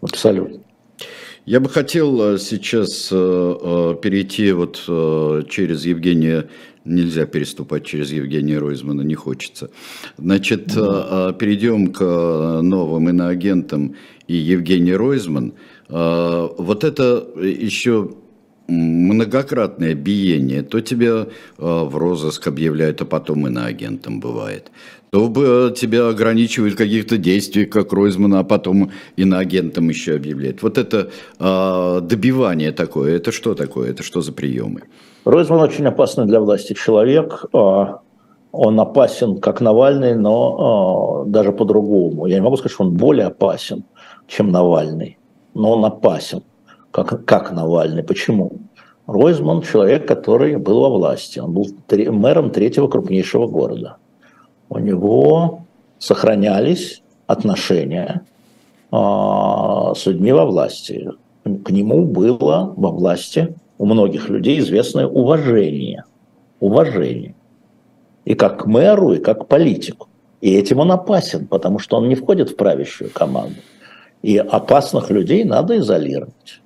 Абсолютно. 0.00 0.60
Я 1.50 1.58
бы 1.58 1.68
хотел 1.68 2.22
э, 2.22 2.38
сейчас 2.38 3.08
э, 3.10 3.96
перейти 4.00 4.52
вот 4.52 4.76
через 5.48 5.84
Евгения 5.84 6.48
Нельзя 6.84 7.26
переступать 7.26 7.84
через 7.84 8.10
Евгения 8.10 8.58
Ройзмана, 8.58 9.02
не 9.02 9.14
хочется. 9.14 9.70
Значит, 10.16 10.68
mm 10.68 11.36
перейдем 11.38 11.92
к 11.92 12.00
э, 12.02 12.60
новым 12.62 13.10
иноагентам 13.10 13.96
и 14.26 14.34
Евгений 14.34 14.94
Ройзман. 14.94 15.52
Э, 15.88 16.48
вот 16.56 16.84
это 16.84 17.26
еще 17.36 18.12
многократное 18.70 19.94
биение. 19.94 20.62
То 20.62 20.80
тебя 20.80 21.26
в 21.58 21.96
розыск 21.96 22.46
объявляют, 22.46 23.02
а 23.02 23.04
потом 23.04 23.46
иноагентом 23.46 24.20
бывает. 24.20 24.70
То 25.10 25.70
тебя 25.70 26.08
ограничивают 26.08 26.76
каких-то 26.76 27.18
действиях, 27.18 27.70
как 27.70 27.92
Ройзмана, 27.92 28.38
а 28.38 28.44
потом 28.44 28.90
иноагентом 29.16 29.88
еще 29.88 30.14
объявляют. 30.14 30.62
Вот 30.62 30.78
это 30.78 31.10
добивание 31.38 32.72
такое, 32.72 33.16
это 33.16 33.32
что 33.32 33.54
такое? 33.54 33.90
Это 33.90 34.02
что 34.04 34.20
за 34.20 34.32
приемы? 34.32 34.82
Ройзман 35.24 35.60
очень 35.60 35.86
опасный 35.86 36.26
для 36.26 36.38
власти 36.38 36.74
человек. 36.74 37.44
Он 37.52 38.80
опасен, 38.80 39.40
как 39.40 39.60
Навальный, 39.60 40.14
но 40.14 41.24
даже 41.26 41.52
по-другому. 41.52 42.26
Я 42.26 42.36
не 42.36 42.42
могу 42.42 42.56
сказать, 42.56 42.72
что 42.74 42.84
он 42.84 42.96
более 42.96 43.26
опасен, 43.26 43.84
чем 44.28 44.50
Навальный, 44.50 45.18
но 45.54 45.72
он 45.72 45.84
опасен, 45.84 46.42
как, 46.90 47.24
как 47.24 47.52
Навальный. 47.52 48.02
Почему? 48.02 48.52
Ройзман 49.06 49.62
человек, 49.62 50.06
который 50.06 50.56
был 50.56 50.80
во 50.80 50.90
власти. 50.90 51.38
Он 51.38 51.52
был 51.52 51.66
мэром 51.90 52.50
третьего 52.50 52.88
крупнейшего 52.88 53.46
города. 53.46 53.96
У 54.68 54.78
него 54.78 55.62
сохранялись 55.98 57.02
отношения 57.26 58.22
а, 58.90 59.94
с 59.94 60.06
людьми 60.06 60.32
во 60.32 60.46
власти. 60.46 61.10
К 61.44 61.70
нему 61.70 62.04
было 62.04 62.72
во 62.76 62.90
власти 62.90 63.54
у 63.78 63.86
многих 63.86 64.28
людей 64.28 64.60
известное 64.60 65.06
уважение. 65.06 66.04
Уважение. 66.60 67.34
И 68.24 68.34
как 68.34 68.62
к 68.62 68.66
мэру, 68.66 69.12
и 69.14 69.18
как 69.18 69.40
к 69.40 69.46
политику. 69.46 70.08
И 70.40 70.54
этим 70.54 70.78
он 70.78 70.92
опасен, 70.92 71.46
потому 71.46 71.78
что 71.78 71.96
он 71.96 72.08
не 72.08 72.14
входит 72.14 72.50
в 72.50 72.56
правящую 72.56 73.10
команду. 73.10 73.56
И 74.22 74.36
опасных 74.36 75.10
людей 75.10 75.44
надо 75.44 75.78
изолировать. 75.78 76.60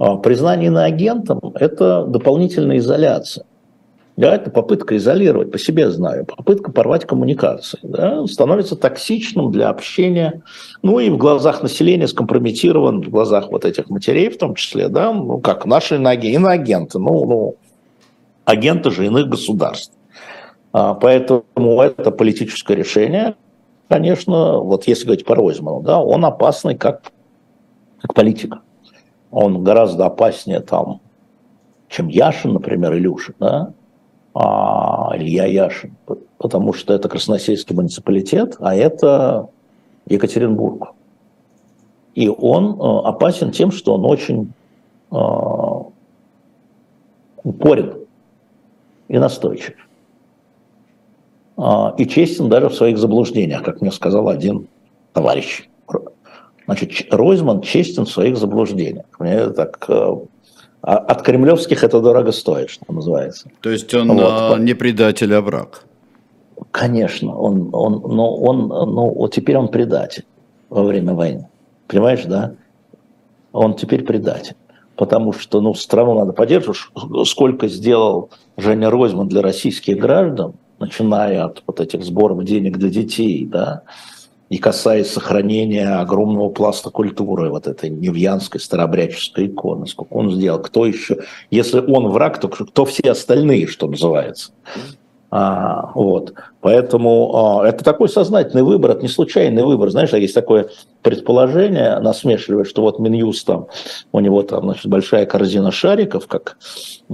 А 0.00 0.16
признание 0.16 0.68
иноагентом– 0.68 1.40
это 1.54 2.06
дополнительная 2.06 2.78
изоляция. 2.78 3.44
Да, 4.16 4.34
это 4.34 4.50
попытка 4.50 4.96
изолировать, 4.96 5.52
по 5.52 5.58
себе 5.58 5.90
знаю, 5.90 6.24
попытка 6.24 6.72
порвать 6.72 7.04
коммуникации. 7.04 7.78
Да, 7.82 8.26
становится 8.26 8.76
токсичным 8.76 9.52
для 9.52 9.68
общения, 9.68 10.42
ну 10.82 11.00
и 11.00 11.10
в 11.10 11.18
глазах 11.18 11.62
населения 11.62 12.08
скомпрометирован, 12.08 13.02
в 13.02 13.10
глазах 13.10 13.50
вот 13.50 13.66
этих 13.66 13.90
матерей 13.90 14.30
в 14.30 14.38
том 14.38 14.54
числе, 14.54 14.88
да, 14.88 15.12
ну 15.12 15.38
как 15.38 15.66
наши 15.66 15.96
иноагенты, 15.96 16.98
ну, 16.98 17.26
ну 17.26 17.56
агенты 18.46 18.90
же 18.90 19.04
иных 19.04 19.28
государств. 19.28 19.92
А, 20.72 20.94
поэтому 20.94 21.82
это 21.82 22.10
политическое 22.10 22.74
решение, 22.74 23.34
конечно, 23.88 24.60
вот 24.60 24.86
если 24.86 25.04
говорить 25.04 25.26
по 25.26 25.34
Ройзману, 25.34 25.82
да, 25.82 26.00
он 26.00 26.24
опасный 26.24 26.74
как, 26.74 27.12
как 28.00 28.14
политик. 28.14 28.54
Он 29.30 29.62
гораздо 29.62 30.06
опаснее 30.06 30.60
там, 30.60 31.00
чем 31.88 32.08
Яшин, 32.08 32.52
например, 32.52 32.94
Илюшин, 32.94 33.34
да, 33.38 33.72
а, 34.34 35.12
Илья 35.16 35.46
Яшин, 35.46 35.96
потому 36.38 36.72
что 36.72 36.94
это 36.94 37.08
Красносельский 37.08 37.74
муниципалитет, 37.74 38.56
а 38.60 38.74
это 38.74 39.48
Екатеринбург. 40.06 40.94
И 42.14 42.28
он 42.28 42.74
э, 42.80 43.06
опасен 43.06 43.52
тем, 43.52 43.70
что 43.70 43.94
он 43.94 44.04
очень 44.04 44.52
э, 45.12 45.16
упорен 47.44 47.98
и 49.08 49.18
настойчив. 49.18 49.76
А, 51.56 51.94
и 51.96 52.06
честен 52.06 52.48
даже 52.48 52.68
в 52.68 52.74
своих 52.74 52.98
заблуждениях, 52.98 53.62
как 53.62 53.80
мне 53.80 53.92
сказал 53.92 54.28
один 54.28 54.66
товарищ. 55.12 55.69
Значит, 56.70 57.12
Ройзман 57.12 57.62
честен 57.62 58.04
в 58.04 58.10
своих 58.10 58.36
заблуждениях. 58.36 59.06
Мне 59.18 59.48
так 59.48 59.84
э, 59.88 60.14
а 60.82 60.98
от 60.98 61.22
кремлевских 61.22 61.82
это 61.82 62.00
дорого 62.00 62.30
стоит, 62.30 62.70
что 62.70 62.84
называется. 62.92 63.50
То 63.60 63.70
есть 63.70 63.92
он 63.92 64.12
вот. 64.12 64.24
А, 64.24 64.56
не 64.56 64.74
предатель, 64.74 65.34
а 65.34 65.40
враг? 65.40 65.82
Конечно, 66.70 67.36
он, 67.36 67.70
он, 67.72 68.00
но 68.14 68.36
он, 68.36 68.68
ну, 68.68 69.12
вот 69.12 69.34
теперь 69.34 69.56
он 69.56 69.66
предатель 69.66 70.24
во 70.68 70.84
время 70.84 71.14
войны. 71.14 71.48
Понимаешь, 71.88 72.22
да? 72.26 72.54
Он 73.50 73.74
теперь 73.74 74.04
предатель. 74.04 74.54
Потому 74.94 75.32
что, 75.32 75.60
ну, 75.60 75.74
страну 75.74 76.14
надо 76.14 76.32
поддерживать. 76.32 76.78
Сколько 77.24 77.66
сделал 77.66 78.30
Женя 78.56 78.90
Ройзман 78.90 79.26
для 79.26 79.42
российских 79.42 79.98
граждан, 79.98 80.52
начиная 80.78 81.46
от 81.46 81.64
вот 81.66 81.80
этих 81.80 82.04
сборов 82.04 82.44
денег 82.44 82.78
для 82.78 82.90
детей, 82.90 83.44
да, 83.44 83.82
и 84.50 84.58
касаясь 84.58 85.10
сохранения 85.10 85.88
огромного 86.00 86.50
пласта 86.50 86.90
культуры, 86.90 87.50
вот 87.50 87.68
этой 87.68 87.88
невьянской 87.88 88.60
старообрядческой 88.60 89.46
иконы, 89.46 89.86
сколько 89.86 90.12
он 90.12 90.32
сделал, 90.32 90.58
кто 90.58 90.84
еще, 90.84 91.20
если 91.50 91.80
он 91.80 92.08
враг, 92.08 92.40
то 92.40 92.48
кто 92.48 92.84
все 92.84 93.12
остальные, 93.12 93.68
что 93.68 93.86
называется. 93.86 94.50
А, 95.32 95.92
вот. 95.94 96.34
Поэтому 96.60 97.60
а, 97.60 97.68
это 97.68 97.84
такой 97.84 98.08
сознательный 98.08 98.64
выбор, 98.64 98.90
это 98.90 99.02
не 99.02 99.08
случайный 99.08 99.62
выбор. 99.62 99.88
Знаешь, 99.90 100.12
есть 100.12 100.34
такое 100.34 100.68
предположение 101.02 102.00
насмешливое, 102.00 102.64
что 102.64 102.82
вот 102.82 102.98
Минюст 102.98 103.46
там, 103.46 103.68
у 104.10 104.18
него 104.18 104.42
там, 104.42 104.64
значит, 104.64 104.86
большая 104.86 105.26
корзина 105.26 105.70
шариков, 105.70 106.26
как 106.26 106.56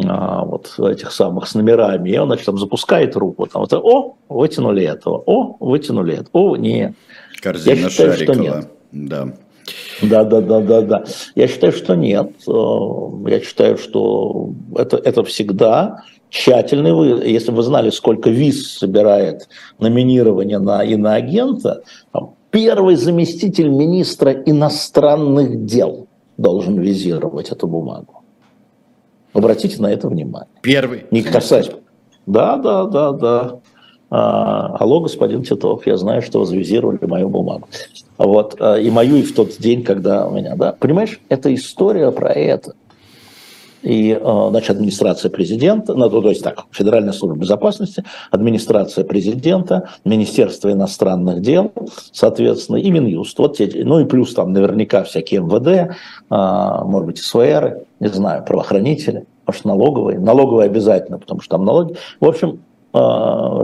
а, 0.03 0.47
вот 0.47 0.75
этих 0.79 1.13
самых 1.13 1.47
с 1.47 1.55
номерами, 1.55 2.09
и 2.09 2.17
он, 2.17 2.29
значит, 2.29 2.47
там 2.47 2.57
запускает 2.57 3.15
руку, 3.17 3.47
там, 3.47 3.61
вот, 3.61 3.75
о, 3.75 4.17
вытянули 4.31 4.85
этого, 4.85 5.23
о, 5.27 5.57
вытянули 5.61 6.15
это, 6.15 6.31
о, 6.33 6.57
нет. 6.57 6.95
Корзина 7.41 7.75
Я 7.75 7.89
считаю, 7.89 8.13
Шарикова. 8.13 8.35
Что 8.35 8.43
нет. 8.43 8.69
Да. 8.93 9.35
Да, 10.03 10.25
да, 10.25 10.41
да, 10.41 10.61
да, 10.61 10.81
да. 10.83 11.05
Я 11.35 11.49
считаю, 11.49 11.73
что 11.73 11.95
нет. 11.95 12.31
Э, 12.47 13.31
я 13.31 13.41
считаю, 13.41 13.79
что 13.79 14.51
это, 14.77 14.97
это 14.97 15.25
всегда 15.25 16.03
тщательный 16.31 16.93
вы, 16.93 17.07
если 17.27 17.51
вы 17.51 17.63
знали, 17.63 17.91
сколько 17.91 18.31
виз 18.31 18.79
собирает 18.79 19.49
номинирование 19.79 20.59
на 20.59 20.85
иноагента, 20.85 21.83
первый 22.51 22.97
заместитель 22.97 23.69
министра 23.69 24.33
иностранных 24.33 25.65
дел 25.65 26.09
должен 26.37 26.79
визировать 26.79 27.51
эту 27.51 27.67
бумагу. 27.67 28.23
Обратите 29.33 29.81
на 29.81 29.93
это 29.93 30.09
внимание. 30.09 30.49
Первый. 30.63 31.07
Не 31.11 31.23
касаясь. 31.23 31.71
Да, 32.27 32.57
да, 32.57 32.85
да, 32.87 33.13
да. 33.13 33.61
А, 34.19 34.75
алло, 34.81 35.01
господин 35.01 35.43
Титов, 35.43 35.87
я 35.87 35.99
знаю, 35.99 36.23
что 36.23 36.39
вы 36.39 36.47
завизировали 36.47 36.99
мою 37.03 37.29
бумагу. 37.29 37.69
Вот, 38.17 38.57
а, 38.61 38.77
и 38.77 38.91
мою, 38.91 39.17
и 39.17 39.23
в 39.23 39.35
тот 39.35 39.59
день, 39.59 39.83
когда 39.83 40.27
у 40.27 40.31
меня, 40.31 40.57
да. 40.57 40.73
Понимаешь, 40.73 41.21
это 41.29 41.55
история 41.55 42.11
про 42.11 42.33
это. 42.33 42.73
И, 43.83 44.19
а, 44.19 44.49
значит, 44.49 44.71
администрация 44.71 45.31
президента, 45.31 45.93
ну, 45.93 46.09
то 46.09 46.31
есть 46.31 46.43
так, 46.43 46.65
Федеральная 46.71 47.13
служба 47.13 47.39
безопасности, 47.39 48.05
администрация 48.31 49.05
президента, 49.05 49.91
Министерство 50.07 50.73
иностранных 50.73 51.43
дел, 51.43 51.73
соответственно, 52.11 52.79
и 52.79 52.91
Минюст. 52.91 53.39
Вот 53.39 53.59
те, 53.59 53.71
ну 53.85 54.01
и 54.01 54.07
плюс 54.07 54.33
там 54.33 54.55
наверняка 54.55 55.05
всякие 55.05 55.41
МВД, 55.43 55.95
может 56.31 57.07
быть, 57.07 57.19
СВР, 57.19 57.83
не 58.01 58.09
знаю, 58.09 58.47
правоохранители, 58.47 59.27
может, 59.47 59.67
налоговые. 59.67 60.19
Налоговые 60.19 60.67
обязательно, 60.67 61.19
потому 61.19 61.43
что 61.43 61.57
там 61.57 61.67
налоги. 61.67 61.97
В 62.19 62.27
общем, 62.27 62.61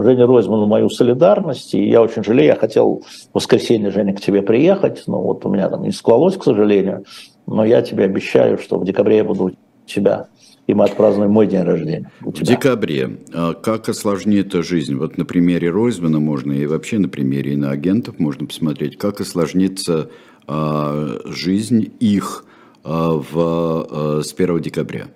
Жене 0.03 0.25
Ройзману 0.25 0.65
мою 0.65 0.89
солидарность, 0.89 1.73
и 1.73 1.89
я 1.89 2.01
очень 2.01 2.23
жалею, 2.23 2.47
я 2.47 2.55
хотел 2.55 3.03
в 3.31 3.35
воскресенье, 3.35 3.91
Женя, 3.91 4.13
к 4.13 4.21
тебе 4.21 4.41
приехать, 4.41 5.03
но 5.07 5.21
вот 5.21 5.45
у 5.45 5.49
меня 5.49 5.69
там 5.69 5.83
не 5.83 5.91
склалось, 5.91 6.37
к 6.37 6.43
сожалению, 6.43 7.05
но 7.47 7.65
я 7.65 7.81
тебе 7.81 8.05
обещаю, 8.05 8.57
что 8.57 8.77
в 8.77 8.85
декабре 8.85 9.17
я 9.17 9.23
буду 9.23 9.45
у 9.45 9.51
тебя, 9.85 10.27
и 10.67 10.73
мы 10.73 10.85
отпразднуем 10.85 11.31
мой 11.31 11.47
день 11.47 11.63
рождения. 11.63 12.11
В 12.21 12.41
декабре. 12.41 13.19
А 13.33 13.53
как 13.53 13.89
осложнит 13.89 14.53
жизнь? 14.53 14.95
Вот 14.95 15.17
на 15.17 15.25
примере 15.25 15.69
Ройзмана 15.69 16.19
можно, 16.19 16.51
и 16.51 16.65
вообще 16.65 16.99
на 16.99 17.09
примере 17.09 17.53
иноагентов 17.53 18.19
можно 18.19 18.45
посмотреть, 18.45 18.97
как 18.97 19.21
осложнится 19.21 20.09
а, 20.47 21.19
жизнь 21.25 21.93
их 21.99 22.45
в, 22.83 24.21
с 24.23 24.33
1 24.33 24.59
декабря. 24.59 25.07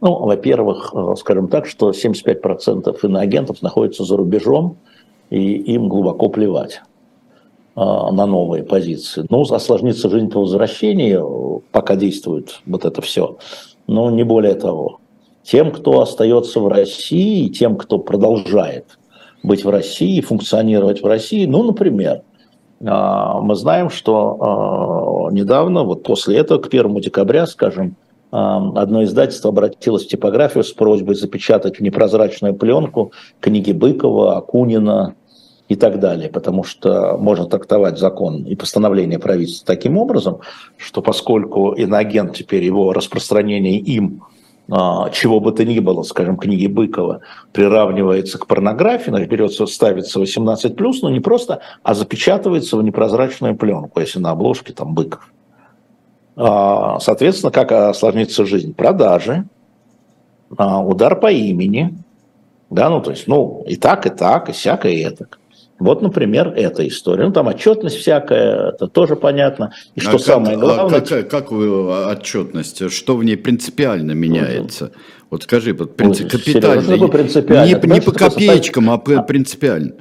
Ну, 0.00 0.14
во-первых, 0.14 0.92
э, 0.94 1.14
скажем 1.16 1.48
так, 1.48 1.66
что 1.66 1.90
75% 1.90 3.04
иноагентов 3.04 3.62
находятся 3.62 4.04
за 4.04 4.16
рубежом, 4.16 4.76
и 5.30 5.54
им 5.54 5.88
глубоко 5.88 6.28
плевать 6.28 6.82
э, 7.74 7.80
на 7.80 8.26
новые 8.26 8.62
позиции. 8.62 9.26
Ну, 9.28 9.42
осложнится 9.42 10.08
жизнь 10.08 10.30
по 10.30 10.40
возвращении, 10.40 11.18
пока 11.72 11.96
действует 11.96 12.60
вот 12.64 12.84
это 12.84 13.02
все, 13.02 13.38
но 13.86 14.10
не 14.10 14.22
более 14.22 14.54
того. 14.54 15.00
Тем, 15.42 15.72
кто 15.72 16.00
остается 16.00 16.60
в 16.60 16.68
России, 16.68 17.48
тем, 17.48 17.76
кто 17.76 17.98
продолжает 17.98 18.98
быть 19.42 19.64
в 19.64 19.70
России, 19.70 20.20
функционировать 20.20 21.02
в 21.02 21.06
России, 21.06 21.46
ну, 21.46 21.64
например, 21.64 22.22
э, 22.80 22.84
мы 23.42 23.56
знаем, 23.56 23.90
что 23.90 25.28
недавно, 25.32 25.82
вот 25.82 26.04
после 26.04 26.36
этого, 26.36 26.60
к 26.60 26.68
1 26.68 27.00
декабря, 27.00 27.46
скажем, 27.46 27.96
одно 28.30 29.04
издательство 29.04 29.50
обратилось 29.50 30.04
в 30.04 30.08
типографию 30.08 30.64
с 30.64 30.72
просьбой 30.72 31.14
запечатать 31.14 31.78
в 31.78 31.82
непрозрачную 31.82 32.54
пленку 32.54 33.12
книги 33.40 33.72
Быкова, 33.72 34.36
Акунина 34.36 35.14
и 35.68 35.76
так 35.76 36.00
далее, 36.00 36.28
потому 36.30 36.64
что 36.64 37.16
можно 37.18 37.46
трактовать 37.46 37.98
закон 37.98 38.44
и 38.44 38.54
постановление 38.54 39.18
правительства 39.18 39.66
таким 39.66 39.98
образом, 39.98 40.40
что 40.76 41.02
поскольку 41.02 41.72
иноагент 41.72 42.34
теперь 42.34 42.64
его 42.64 42.92
распространение 42.92 43.78
им 43.78 44.22
а, 44.70 45.08
чего 45.10 45.40
бы 45.40 45.52
то 45.52 45.64
ни 45.64 45.78
было, 45.78 46.02
скажем, 46.02 46.36
книги 46.36 46.66
Быкова, 46.66 47.22
приравнивается 47.52 48.38
к 48.38 48.46
порнографии, 48.46 49.10
значит, 49.10 49.30
берется, 49.30 49.66
ставится 49.66 50.20
18+, 50.20 50.94
но 51.02 51.10
не 51.10 51.20
просто, 51.20 51.60
а 51.82 51.94
запечатывается 51.94 52.76
в 52.76 52.82
непрозрачную 52.82 53.56
пленку, 53.56 54.00
если 54.00 54.18
на 54.18 54.30
обложке 54.30 54.74
там 54.74 54.94
Быков. 54.94 55.32
А, 56.40 57.00
соответственно, 57.00 57.50
как 57.50 57.72
осложнится 57.72 58.46
жизнь? 58.46 58.72
Продажи, 58.72 59.44
а, 60.56 60.80
удар 60.80 61.18
по 61.18 61.32
имени, 61.32 61.98
да, 62.70 62.88
ну, 62.90 63.00
то 63.00 63.10
есть, 63.10 63.26
ну, 63.26 63.64
и 63.66 63.74
так, 63.76 64.06
и 64.06 64.10
так, 64.10 64.48
и 64.48 64.52
всякое, 64.52 64.92
и 64.92 65.00
это. 65.00 65.26
Вот, 65.80 66.00
например, 66.00 66.52
эта 66.56 66.86
история. 66.86 67.24
Ну, 67.24 67.32
там 67.32 67.48
отчетность 67.48 67.96
всякая, 67.96 68.70
это 68.70 68.86
тоже 68.86 69.16
понятно. 69.16 69.72
И 69.94 70.00
что 70.00 70.16
а 70.16 70.18
самое 70.18 70.56
как, 70.56 70.60
главное... 70.60 71.00
Как, 71.00 71.30
как 71.30 71.50
вы 71.50 72.06
отчетность? 72.06 72.90
Что 72.92 73.16
в 73.16 73.24
ней 73.24 73.36
принципиально 73.36 74.12
меняется? 74.12 74.86
Угу. 74.86 74.94
Вот 75.30 75.42
скажи, 75.44 75.72
вот 75.72 75.96
принцип, 75.96 76.30
капитально. 76.30 76.82
Серьезно. 76.82 77.64
Не, 77.64 77.94
не 77.94 78.00
по 78.00 78.12
копеечкам, 78.12 78.90
а 78.90 78.98
принципиально. 78.98 79.94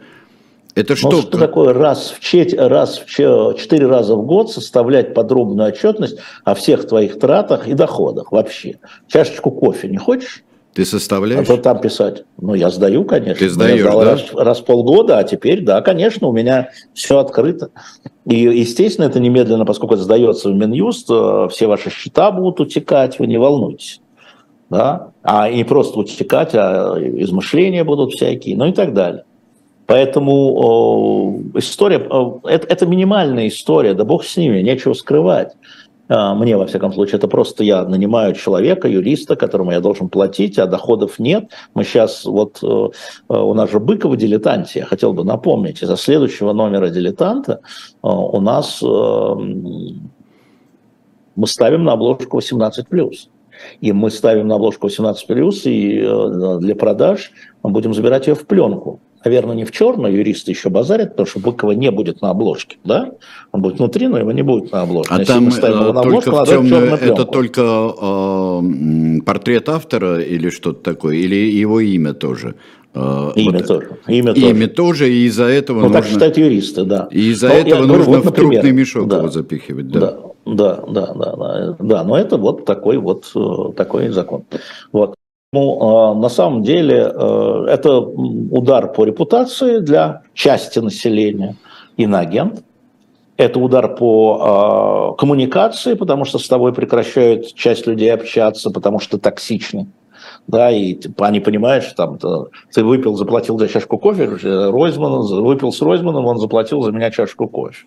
Это 0.78 0.96
что? 0.96 1.10
Ну, 1.10 1.22
что 1.24 1.40
такое 1.40 1.74
раз 1.74 2.14
в, 2.16 2.20
четь, 2.20 2.54
раз 2.54 3.00
в 3.00 3.08
четыре 3.08 3.88
раза 3.88 4.16
в 4.16 4.24
год 4.24 4.52
составлять 4.52 5.16
подробную 5.16 5.70
отчетность 5.70 6.20
о 6.44 6.54
всех 6.54 6.88
твоих 6.88 7.18
тратах 7.18 7.68
и 7.68 7.74
доходах 7.74 8.32
вообще? 8.32 8.78
Чашечку 9.08 9.50
кофе 9.50 9.88
не 9.88 9.98
хочешь? 9.98 10.44
Ты 10.76 10.86
составляешь? 10.86 11.50
А 11.50 11.56
то 11.56 11.58
там 11.58 11.82
писать. 11.82 12.26
Ну, 12.40 12.54
я 12.54 12.70
сдаю, 12.70 13.06
конечно. 13.06 13.40
Ты 13.40 13.50
сдаешь, 13.50 13.82
да? 13.82 14.04
Раз, 14.04 14.26
раз 14.34 14.60
в 14.60 14.66
полгода, 14.66 15.18
а 15.18 15.24
теперь, 15.24 15.64
да, 15.64 15.82
конечно, 15.82 16.28
у 16.28 16.32
меня 16.32 16.70
все 16.94 17.18
открыто. 17.18 17.72
И, 18.26 18.36
естественно, 18.36 19.06
это 19.06 19.20
немедленно, 19.20 19.66
поскольку 19.66 19.96
это 19.96 20.04
сдается 20.04 20.50
в 20.50 20.54
Минюст, 20.54 21.10
э, 21.10 21.48
все 21.50 21.66
ваши 21.66 21.90
счета 21.90 22.30
будут 22.30 22.60
утекать, 22.60 23.18
вы 23.18 23.26
не 23.26 23.40
волнуйтесь. 23.40 24.00
да, 24.70 25.14
а 25.24 25.50
не 25.50 25.64
просто 25.64 25.98
утекать, 25.98 26.52
а 26.54 26.96
измышления 27.00 27.84
будут 27.84 28.12
всякие, 28.12 28.56
ну 28.56 28.68
и 28.68 28.74
так 28.74 28.94
далее. 28.94 29.24
Поэтому 29.88 31.42
история, 31.56 32.06
это, 32.44 32.68
это 32.68 32.86
минимальная 32.86 33.48
история, 33.48 33.94
да 33.94 34.04
бог 34.04 34.26
с 34.26 34.36
ними, 34.36 34.60
нечего 34.60 34.94
скрывать. 34.94 35.54
А, 36.10 36.36
мне, 36.36 36.58
во 36.58 36.66
всяком 36.66 36.94
случае, 36.94 37.18
это 37.18 37.28
просто 37.28 37.64
я 37.64 37.84
нанимаю 37.84 38.34
человека, 38.34 38.88
юриста, 38.88 39.36
которому 39.36 39.72
я 39.72 39.80
должен 39.80 40.10
платить, 40.10 40.58
а 40.60 40.66
доходов 40.66 41.20
нет. 41.20 41.52
Мы 41.74 41.84
сейчас, 41.84 42.26
вот 42.26 42.60
э, 42.64 42.66
э, 42.66 43.38
у 43.38 43.54
нас 43.54 43.72
же 43.72 43.80
Быкова 43.80 44.16
дилетанте, 44.16 44.80
я 44.80 44.86
хотел 44.86 45.14
бы 45.14 45.24
напомнить, 45.24 45.82
из-за 45.82 45.98
следующего 45.98 46.54
номера 46.54 46.90
дилетанта 46.90 47.62
э, 48.04 48.08
у 48.08 48.42
нас 48.42 48.82
мы 51.36 51.46
ставим 51.46 51.84
на 51.84 51.94
обложку 51.94 52.40
18+. 52.40 53.12
И 53.82 53.92
мы 53.92 54.12
ставим 54.12 54.48
на 54.48 54.56
обложку 54.56 54.88
18+, 54.88 55.16
и 55.66 56.60
для 56.60 56.76
продаж 56.76 57.32
мы 57.64 57.72
будем 57.72 57.94
забирать 57.94 58.28
ее 58.28 58.36
в 58.36 58.46
пленку 58.46 59.00
наверное, 59.28 59.56
не 59.56 59.66
в 59.66 59.72
черную, 59.72 60.16
юристы 60.16 60.52
еще 60.52 60.70
базарят, 60.70 61.12
потому 61.12 61.28
что 61.28 61.40
Быкова 61.40 61.72
не 61.72 61.92
будет 61.92 62.22
на 62.22 62.30
обложке, 62.30 62.78
да? 62.84 63.12
Он 63.52 63.62
будет 63.62 63.80
внутри, 63.80 64.08
но 64.08 64.18
его 64.18 64.32
не 64.32 64.42
будет 64.42 64.72
на 64.72 64.82
обложке. 64.82 65.14
А 65.14 65.20
Если 65.20 65.34
там 65.34 65.44
мы 65.46 65.52
ставим 65.52 65.82
его 65.82 65.94
на 65.94 66.00
обложку, 66.02 66.32
только 66.32 66.52
темную, 66.52 66.94
это 66.94 67.26
только 67.26 67.62
э, 67.62 69.22
портрет 69.26 69.70
автора 69.70 70.20
или 70.20 70.50
что-то 70.50 70.82
такое, 70.82 71.18
или 71.18 71.36
его 71.36 71.80
имя 71.82 72.14
тоже? 72.14 72.56
Э, 72.94 73.32
имя 73.36 73.60
вот, 73.60 73.68
тоже. 73.68 73.90
Имя, 74.08 74.32
имя 74.32 74.68
тоже. 74.68 75.08
тоже, 75.08 75.14
и 75.14 75.26
из-за 75.26 75.46
этого 75.46 75.78
ну, 75.78 75.84
нужно... 75.84 76.02
так 76.02 76.10
считают 76.10 76.38
юристы, 76.38 76.84
да. 76.86 77.10
И 77.12 77.32
из-за 77.32 77.50
но 77.50 77.54
этого 77.54 77.86
нужно 77.86 77.94
говорю, 77.96 78.04
вот, 78.06 78.26
например, 78.26 78.50
в 78.50 78.54
трупный 78.54 78.72
мешок 78.72 79.08
да, 79.08 79.18
его 79.18 79.30
запихивать, 79.30 79.90
да. 79.90 80.00
Да, 80.00 80.18
да, 80.46 80.84
да, 80.88 81.14
да, 81.14 81.76
да, 81.80 82.04
но 82.04 82.18
это 82.18 82.38
вот 82.38 82.66
такой 82.66 82.98
вот 82.98 83.30
э, 83.36 83.74
такой 83.76 84.10
закон. 84.10 84.46
Вот. 84.94 85.16
Ну, 85.54 85.78
а, 85.82 86.14
на 86.14 86.28
самом 86.28 86.62
деле 86.62 87.10
э, 87.14 87.66
это 87.70 88.00
удар 88.00 88.92
по 88.92 89.06
репутации 89.06 89.80
для 89.80 90.24
части 90.34 90.80
населения, 90.80 91.56
иноагент. 91.96 92.64
Это 93.38 93.60
удар 93.60 93.96
по 93.96 94.40
а, 94.42 95.16
коммуникации, 95.16 95.94
потому 95.94 96.26
что 96.26 96.38
с 96.38 96.48
тобой 96.50 96.74
прекращают 96.74 97.54
часть 97.54 97.88
людей 97.88 98.14
общаться, 98.14 98.72
потому 98.72 99.00
что 99.00 99.18
токсичны. 99.18 99.88
Да, 100.48 100.70
и 100.72 100.98
они 101.20 101.40
понимают, 101.40 101.86
что 101.86 101.96
там 101.96 102.50
ты 102.74 102.84
выпил, 102.84 103.16
заплатил 103.16 103.58
за 103.58 103.70
чашку 103.70 103.98
кофе, 103.98 104.26
Ройзман 104.26 105.44
выпил 105.44 105.72
с 105.72 105.82
Ройзманом, 105.82 106.26
он 106.26 106.40
заплатил 106.40 106.82
за 106.82 106.92
меня 106.92 107.12
чашку 107.12 107.48
кофе. 107.48 107.86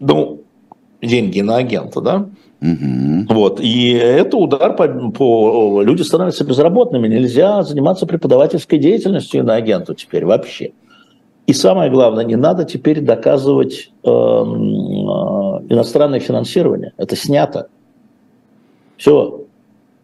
Ну, 0.00 0.42
деньги 1.00 1.40
на 1.40 1.56
агента, 1.56 2.00
да? 2.00 2.26
Угу. 2.62 3.34
Вот. 3.34 3.60
И 3.60 3.90
это 3.90 4.36
удар 4.36 4.76
по, 4.76 4.86
по... 4.86 5.82
Люди 5.82 6.02
становятся 6.02 6.44
безработными. 6.44 7.08
Нельзя 7.08 7.64
заниматься 7.64 8.06
преподавательской 8.06 8.78
деятельностью 8.78 9.44
на 9.44 9.56
агенту 9.56 9.94
теперь 9.94 10.24
вообще. 10.24 10.70
И 11.48 11.52
самое 11.52 11.90
главное, 11.90 12.24
не 12.24 12.36
надо 12.36 12.64
теперь 12.64 13.00
доказывать 13.00 13.90
э, 14.04 14.08
э, 14.08 14.10
иностранное 14.10 16.20
финансирование. 16.20 16.92
Это 16.96 17.16
снято. 17.16 17.66
Все. 18.96 19.40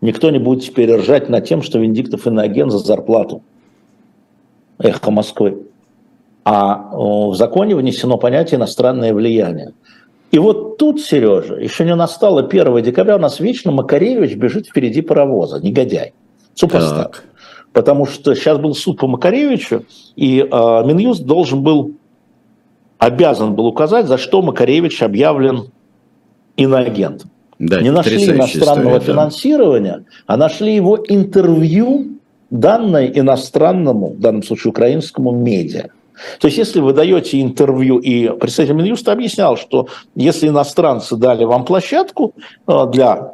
Никто 0.01 0.31
не 0.31 0.41
будет 0.41 0.65
теперь 0.65 0.93
ржать 0.97 1.29
над 1.29 1.45
тем, 1.45 1.63
что 1.63 1.79
Венедиктов 1.79 2.27
иноагент 2.27 2.73
за 2.73 2.79
зарплату. 2.79 3.43
Эхо 4.79 5.13
Москвы. 5.13 5.63
А 6.45 6.91
в 6.93 7.35
законе 7.35 7.77
внесено 7.77 8.17
понятие 8.17 8.59
иностранное 8.59 9.15
влияние. 9.15 9.75
И 10.31 10.39
вот 10.39 10.77
тут, 10.77 11.01
Сережа, 11.01 11.55
еще 11.55 11.85
не 11.85 11.95
настало 11.95 12.43
1 12.43 12.83
декабря, 12.83 13.17
у 13.17 13.19
нас 13.19 13.41
вечно 13.41 13.73
Макаревич 13.73 14.35
бежит 14.35 14.67
впереди 14.67 15.01
паровоза, 15.01 15.59
негодяй, 15.61 16.13
супостат. 16.55 17.23
Потому 17.73 18.07
что 18.07 18.35
сейчас 18.35 18.59
был 18.59 18.75
суд 18.75 18.99
по 18.99 19.07
Макаревичу, 19.07 19.85
и 20.17 20.41
э, 20.41 20.47
Минюст 20.85 21.23
должен 21.25 21.63
был, 21.63 21.93
обязан 22.99 23.55
был 23.55 23.67
указать, 23.67 24.07
за 24.07 24.19
что 24.19 24.43
Макаревич 24.43 25.03
объявлен 25.03 25.71
иноагентом. 26.57 27.31
Да, 27.59 27.81
не 27.81 27.91
нашли 27.91 28.25
иностранного 28.25 28.99
история, 28.99 29.13
финансирования, 29.15 29.97
да. 29.99 30.05
а 30.27 30.37
нашли 30.37 30.75
его 30.75 30.99
интервью, 31.09 32.19
данное 32.51 33.07
иностранному, 33.07 34.11
в 34.11 34.21
данном 34.21 34.43
случае 34.43 34.71
украинскому 34.71 35.33
медиа. 35.33 35.89
То 36.41 36.47
есть, 36.47 36.59
если 36.59 36.81
вы 36.81 36.93
даете 36.93 37.41
интервью, 37.41 37.99
и 37.99 38.29
представитель 38.39 38.75
Минюста 38.75 39.13
объяснял, 39.13 39.57
что 39.57 39.89
если 40.15 40.49
иностранцы 40.49 41.17
дали 41.17 41.45
вам 41.45 41.65
площадку 41.65 42.35
э, 42.67 42.87
для, 42.93 43.33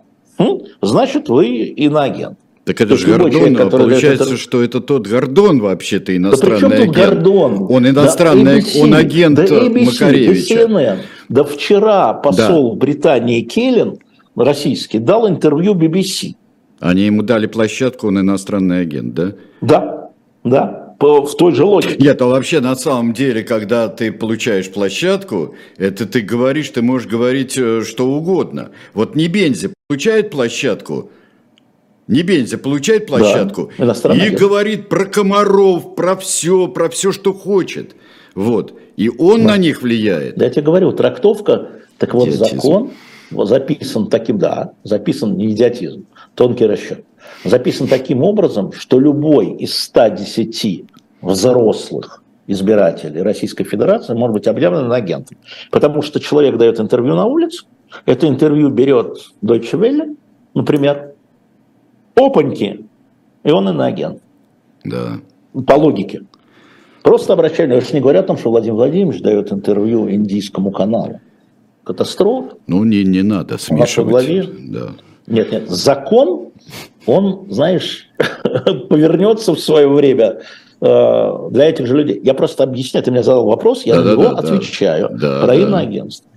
значит, 0.83 1.29
вы 1.29 1.47
иноагент. 1.47 2.39
Так 2.65 2.81
это 2.81 2.97
же 2.97 3.07
Гордон, 3.07 3.31
человек, 3.31 3.71
получается, 3.71 4.25
это... 4.25 4.37
что 4.39 4.63
это 4.63 4.81
тот 4.81 5.07
Гордон 5.07 5.61
вообще-то 5.61 6.17
иностранный 6.17 6.71
да 6.71 6.77
агент. 6.77 6.97
Гордон? 6.97 7.67
Он 7.69 7.87
иностранный, 7.87 8.45
да 8.45 8.59
ABC, 8.59 8.83
он 8.83 8.95
агент 8.95 9.37
да 9.37 9.45
ABC, 9.45 9.85
Макаревича. 9.85 10.55
Да, 10.55 10.63
CNN. 10.65 10.99
да 11.29 11.45
вчера 11.45 12.15
посол 12.15 12.73
да. 12.73 12.79
Британии 12.79 13.43
Келлен, 13.43 13.99
российский, 14.35 14.99
дал 14.99 15.29
интервью 15.29 15.75
BBC. 15.75 16.37
Они 16.81 17.03
ему 17.03 17.23
дали 17.23 17.47
площадку, 17.47 18.09
он 18.09 18.21
иностранный 18.21 18.81
агент, 18.81 19.15
да? 19.15 19.33
Да, 19.61 20.11
да 20.43 20.84
в 21.05 21.37
той 21.37 21.55
же 21.55 21.65
логике. 21.65 21.97
Нет, 21.99 22.21
а 22.23 22.27
вообще 22.27 22.61
на 22.61 22.77
самом 22.77 23.13
деле, 23.13 23.43
когда 23.43 23.89
ты 23.89 24.13
получаешь 24.13 24.71
площадку, 24.71 25.55
это 25.77 26.07
ты 26.07 26.21
говоришь, 26.21 26.71
ты 26.71 26.83
можешь 26.83 27.09
говорить 27.09 27.57
э, 27.57 27.83
что 27.85 28.07
угодно. 28.07 28.71
Вот 28.95 29.15
не 29.15 29.29
Бензи 29.29 29.73
получает 29.89 30.31
площадку, 30.31 31.11
не 32.07 32.23
Бензи 32.23 32.57
получает 32.57 33.07
площадку 33.07 33.71
да, 33.79 33.95
и 34.15 34.31
говорит 34.31 34.89
про 34.89 35.07
комаров, 35.07 35.95
про 35.95 36.17
все, 36.17 36.69
про 36.69 36.89
все, 36.89 37.13
что 37.13 37.33
хочет. 37.33 37.95
Вот. 38.35 38.79
И 38.97 39.09
он 39.09 39.43
да. 39.43 39.53
на 39.53 39.57
них 39.57 39.83
влияет. 39.83 40.41
Я 40.41 40.51
тебе 40.51 40.63
говорю, 40.63 40.93
трактовка, 40.93 41.69
так 41.99 42.15
вот 42.15 42.29
идиотизм. 42.29 42.57
закон 42.57 42.91
записан 43.31 44.09
таким, 44.09 44.39
да, 44.39 44.73
записан 44.85 45.37
не 45.37 45.51
идиотизм, 45.51 46.07
тонкий 46.35 46.67
расчет 46.67 47.05
записан 47.45 47.87
таким 47.89 48.23
образом, 48.23 48.73
что 48.73 48.99
любой 48.99 49.53
из 49.53 49.77
110 49.79 50.85
взрослых 51.21 52.23
избирателей 52.47 53.23
Российской 53.23 53.65
Федерации 53.65 54.15
может 54.15 54.35
быть 54.35 54.47
объявлен 54.47 54.91
агентом. 54.93 55.39
Потому 55.71 56.03
что 56.03 56.21
человек 56.21 56.57
дает 56.57 56.81
интервью 56.81 57.15
на 57.15 57.27
улице, 57.27 57.65
это 58.07 58.29
интервью 58.29 58.71
берет 58.71 59.19
Deutsche 59.43 59.79
Welle, 59.79 60.17
например, 60.55 61.15
опаньки, 62.15 62.85
и 63.43 63.51
он 63.51 63.69
иноагент. 63.69 64.21
Да. 64.85 65.21
По 65.67 65.75
логике. 65.75 66.23
Просто 67.03 67.35
обращение, 67.35 67.83
не 67.93 68.01
говорят 68.01 68.25
о 68.25 68.29
том, 68.29 68.39
что 68.39 68.51
Владимир 68.51 68.77
Владимирович 68.77 69.21
дает 69.21 69.53
интервью 69.53 70.11
индийскому 70.11 70.71
каналу. 70.71 71.21
Катастрофа. 71.85 72.57
Ну, 72.67 72.83
не, 72.85 73.05
не 73.05 73.23
надо 73.23 73.59
смешивать. 73.59 74.71
Да. 74.71 74.93
Нет, 75.27 75.53
нет, 75.53 75.71
закон, 75.71 76.49
он, 77.07 77.47
знаешь, 77.51 78.09
повернется 78.89 79.55
в 79.55 79.61
свое 79.61 79.89
время 79.89 80.41
э, 80.81 81.49
для 81.51 81.69
этих 81.69 81.87
же 81.87 81.97
людей. 81.97 82.21
Я 82.23 82.35
просто 82.35 82.65
объясняю, 82.65 83.05
ты 83.05 83.11
мне 83.11 83.23
задал 83.23 83.47
вопрос, 83.47 83.83
я 83.85 83.97
да, 83.97 84.03
на 84.03 84.13
него 84.13 84.23
да, 84.23 84.39
отвечаю 84.39 85.11
да, 85.11 85.47
да. 85.47 85.55
иноагентство. 85.55 86.31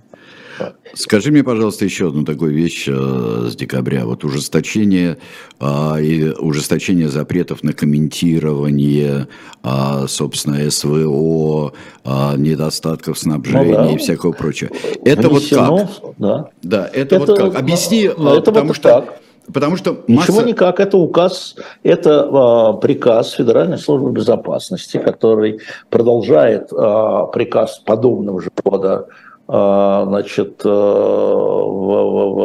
Скажи 0.94 1.30
мне, 1.30 1.44
пожалуйста, 1.44 1.84
еще 1.84 2.08
одну 2.08 2.24
такую 2.24 2.52
вещь 2.52 2.86
э, 2.88 3.48
с 3.50 3.54
декабря. 3.54 4.04
Вот 4.04 4.24
ужесточение, 4.24 5.18
э, 5.60 6.02
и 6.02 6.30
ужесточение 6.30 7.08
запретов 7.08 7.62
на 7.62 7.72
комментирование, 7.72 9.28
э, 9.62 10.06
собственно, 10.08 10.70
СВО, 10.70 11.72
э, 12.04 12.36
недостатков 12.36 13.18
снабжения 13.18 13.78
ну, 13.78 13.88
да. 13.88 13.92
и 13.92 13.98
всякого 13.98 14.32
прочего. 14.32 14.70
Это 15.04 15.28
Внесено, 15.28 15.76
вот 15.76 15.80
как? 15.80 16.14
Да, 16.18 16.50
да 16.62 16.90
это, 16.92 17.16
это 17.16 17.18
вот 17.18 17.38
как? 17.38 17.54
Объясни, 17.54 18.10
ну, 18.16 18.34
это 18.34 18.50
потому 18.50 18.68
вот 18.68 18.76
что... 18.76 18.88
Так. 18.88 19.20
Потому 19.52 19.76
что 19.76 20.04
масса... 20.06 20.32
Ничего 20.32 20.42
никак, 20.42 20.80
это 20.80 20.98
указ, 20.98 21.56
это 21.82 22.28
а, 22.30 22.72
приказ 22.74 23.30
Федеральной 23.30 23.78
службы 23.78 24.10
безопасности, 24.10 24.98
который 24.98 25.60
продолжает 25.90 26.70
а, 26.72 27.26
приказ 27.26 27.78
подобного 27.78 28.42
же 28.42 28.50
года 28.62 29.06
а, 29.50 30.04
значит, 30.06 30.60
э, 30.62 30.68
в, 30.68 30.70
в, 30.70 32.42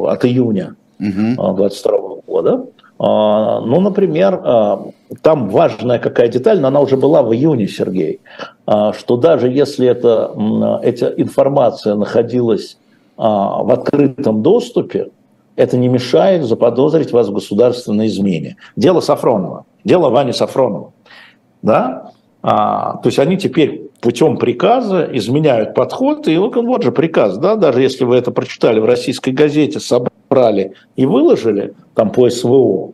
в, 0.00 0.10
от 0.10 0.24
июня 0.24 0.74
2022 0.98 1.96
угу. 1.96 2.22
года. 2.26 2.66
А, 2.98 3.60
ну, 3.60 3.80
например, 3.80 4.40
а, 4.42 4.82
там 5.22 5.48
важная 5.48 6.00
какая 6.00 6.26
деталь, 6.26 6.60
но 6.60 6.68
она 6.68 6.80
уже 6.80 6.96
была 6.96 7.22
в 7.22 7.32
июне, 7.32 7.68
Сергей, 7.68 8.20
что 8.66 9.16
даже 9.16 9.48
если 9.48 9.86
это, 9.86 10.32
эта 10.82 11.06
информация 11.16 11.94
находилась 11.94 12.78
в 13.16 13.72
открытом 13.72 14.42
доступе, 14.42 15.10
это 15.56 15.76
не 15.76 15.88
мешает 15.88 16.44
заподозрить 16.44 17.12
вас 17.12 17.28
в 17.28 17.32
государственной 17.32 18.06
измене. 18.06 18.56
Дело 18.76 19.00
Сафронова, 19.00 19.64
дело 19.84 20.10
Вани 20.10 20.32
Сафронова. 20.32 20.92
Да? 21.62 22.12
А, 22.42 22.98
то 22.98 23.08
есть 23.08 23.18
они 23.18 23.36
теперь 23.36 23.90
путем 24.00 24.36
приказа 24.36 25.08
изменяют 25.12 25.74
подход, 25.74 26.28
и 26.28 26.36
вот, 26.36 26.82
же 26.82 26.92
приказ, 26.92 27.38
да, 27.38 27.56
даже 27.56 27.82
если 27.82 28.04
вы 28.04 28.16
это 28.16 28.30
прочитали 28.30 28.78
в 28.78 28.84
российской 28.84 29.30
газете, 29.30 29.80
собрали 29.80 30.74
и 30.94 31.06
выложили 31.06 31.74
там 31.94 32.10
по 32.10 32.28
СВО, 32.28 32.92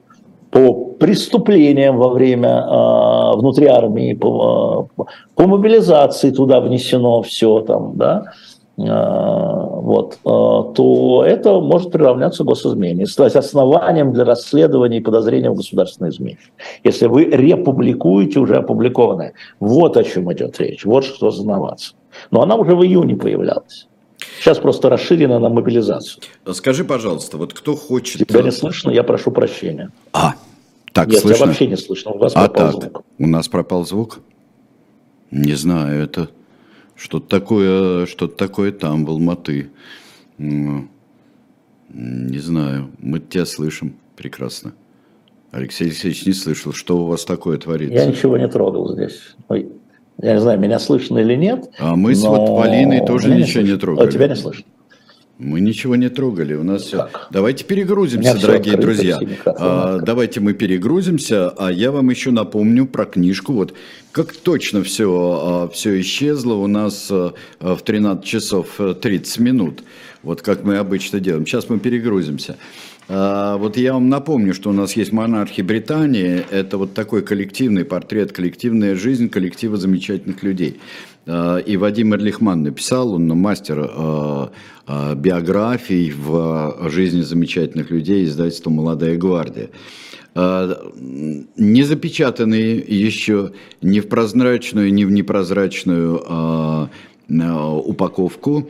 по 0.51 0.75
преступлениям 0.99 1.97
во 1.97 2.11
время 2.11 2.49
э, 2.49 3.37
внутри 3.37 3.67
армии, 3.67 4.15
по, 4.15 4.89
по 5.35 5.47
мобилизации 5.47 6.31
туда 6.31 6.61
внесено 6.61 7.23
все 7.23 7.61
там, 7.61 7.97
да, 7.97 8.33
вот, 8.77 10.15
э, 10.15 10.19
то 10.25 11.25
это 11.27 11.61
может 11.61 11.93
приравняться 11.93 12.43
к 12.43 12.47
госизмене, 12.47 13.07
стать 13.07 13.37
основанием 13.37 14.13
для 14.13 14.25
расследования 14.25 14.99
и 14.99 15.01
подозрения 15.01 15.51
в 15.51 15.57
государственной 15.57 16.11
измене. 16.11 16.39
Если 16.83 17.07
вы 17.07 17.25
републикуете 17.25 18.41
уже 18.41 18.57
опубликованное. 18.57 19.35
Вот 19.61 19.97
о 19.97 20.05
чем 20.05 20.33
идет 20.33 20.59
речь, 20.59 20.85
вот 20.85 21.05
что 21.05 21.31
зазнаваться. 21.31 21.95
Но 22.31 22.43
она 22.43 22.57
уже 22.57 22.75
в 22.75 22.83
июне 22.83 23.17
появлялась. 23.17 23.89
Сейчас 24.39 24.59
просто 24.59 24.89
расширено 24.89 25.39
на 25.39 25.49
мобилизацию. 25.49 26.23
Скажи, 26.53 26.85
пожалуйста, 26.85 27.37
вот 27.37 27.53
кто 27.53 27.77
хочет... 27.77 28.27
Тебя 28.27 28.43
не 28.43 28.53
слышно, 28.53 28.91
я 28.91 29.03
прошу 29.03 29.31
прощения. 29.31 29.91
А, 30.13 30.35
так 30.93 31.09
Нет, 31.09 31.21
слышно? 31.21 31.37
тебя 31.37 31.47
вообще 31.47 31.67
не 31.67 31.77
слышно, 31.77 32.13
у 32.13 32.19
вас 32.19 32.33
а 32.35 32.49
пропал 32.49 32.81
так, 32.81 32.91
звук. 32.91 33.05
у 33.19 33.27
нас 33.27 33.49
пропал 33.49 33.85
звук? 33.85 34.21
Не 35.31 35.55
знаю, 35.55 36.03
это 36.03 36.29
что-то 37.03 37.27
такое, 37.27 38.07
что-то 38.07 38.37
такое 38.37 38.71
там, 38.71 39.05
в 39.05 39.11
Алматы. 39.11 39.71
Не 40.39 40.89
знаю, 42.39 42.91
мы 42.99 43.19
тебя 43.19 43.45
слышим 43.45 43.97
прекрасно. 44.17 44.73
Алексей 45.51 45.89
Алексеевич 45.89 46.27
не 46.27 46.33
слышал, 46.33 46.73
что 46.73 47.03
у 47.03 47.07
вас 47.07 47.25
такое 47.25 47.59
творится. 47.59 47.95
Я 47.95 48.07
ничего 48.07 48.39
не 48.39 48.49
трогал 48.49 48.95
здесь. 48.95 49.21
Я 49.51 50.35
не 50.35 50.41
знаю, 50.41 50.61
меня 50.61 50.79
слышно 50.79 51.19
или 51.19 51.35
нет. 51.35 51.71
А 51.79 51.97
мы 51.97 52.15
с 52.15 52.23
но 52.23 52.35
вот 52.35 52.63
Полиной 52.63 53.05
тоже 53.05 53.35
ничего 53.35 53.63
не 53.63 53.69
слышно. 53.69 53.79
трогали. 53.79 54.07
А 54.07 54.11
тебя 54.11 54.29
не 54.29 54.37
слышно. 54.37 54.65
Мы 55.43 55.61
ничего 55.61 55.97
не 55.97 56.09
трогали, 56.09 56.55
у 56.55 56.63
нас 56.63 56.83
все. 56.83 56.99
Как? 56.99 57.29
Давайте 57.31 57.65
перегрузимся, 57.65 58.39
дорогие 58.41 58.75
открыто, 58.75 58.81
друзья. 58.81 59.17
все 59.17 59.43
А, 59.47 59.99
давайте 59.99 60.41
мы 60.41 60.55
перегрузимся, 60.55 61.51
а 61.51 61.71
я 61.71 61.91
вам 61.91 62.11
еще 62.11 62.31
напомню 62.31 62.87
про 62.87 63.05
книжку. 63.05 63.53
Вот 63.53 63.75
как 64.13 64.33
точно 64.33 64.83
все, 64.85 65.71
все 65.75 66.01
исчезло 66.01 66.55
у 66.55 66.67
нас 66.67 67.09
а, 67.11 67.35
в 67.61 67.83
13 67.83 68.25
часов 68.25 68.69
э, 68.79 68.95
30 68.95 69.39
минут. 69.41 69.83
Вот 70.23 70.43
как 70.43 70.63
мы 70.63 70.77
обычно 70.77 71.19
делаем. 71.19 71.47
Сейчас 71.47 71.69
мы 71.69 71.81
перегрузимся. 71.81 72.57
А, 73.09 73.57
Вот 73.57 73.77
я 73.77 73.95
вам 73.95 74.09
напомню, 74.09 74.55
что 74.55 74.71
у 74.71 74.73
нас 74.73 74.95
есть 74.97 75.13
монархи 75.13 75.63
Британии. 75.63 76.45
Это 76.51 76.79
вот 76.79 76.95
такой 76.95 77.23
коллективный 77.23 77.85
портрет, 77.85 78.33
коллективная 78.33 78.95
жизнь 78.95 79.29
коллектива 79.29 79.77
замечательных 79.77 80.43
людей. 80.43 80.81
А, 81.27 81.59
И 81.59 81.77
Вадим 81.77 82.15
Эрлихман 82.15 82.63
написал, 82.63 83.15
он 83.15 83.27
мастер 83.29 83.89
а, 83.91 84.51
а, 84.87 85.15
биографий 85.15 86.11
в 86.11 86.89
жизни 86.91 87.21
замечательных 87.21 87.91
людей, 87.91 88.25
издательство 88.25 88.71
«Молодая 88.71 89.17
гвардия». 89.17 89.71
Не 90.35 91.83
запечатанные 91.83 92.79
еще 92.79 93.53
ни 93.83 94.01
в 94.01 94.09
прозрачную, 94.09 94.91
ни 94.91 95.05
в 95.05 95.11
непрозрачную 95.11 96.89
упаковку. 97.29 98.67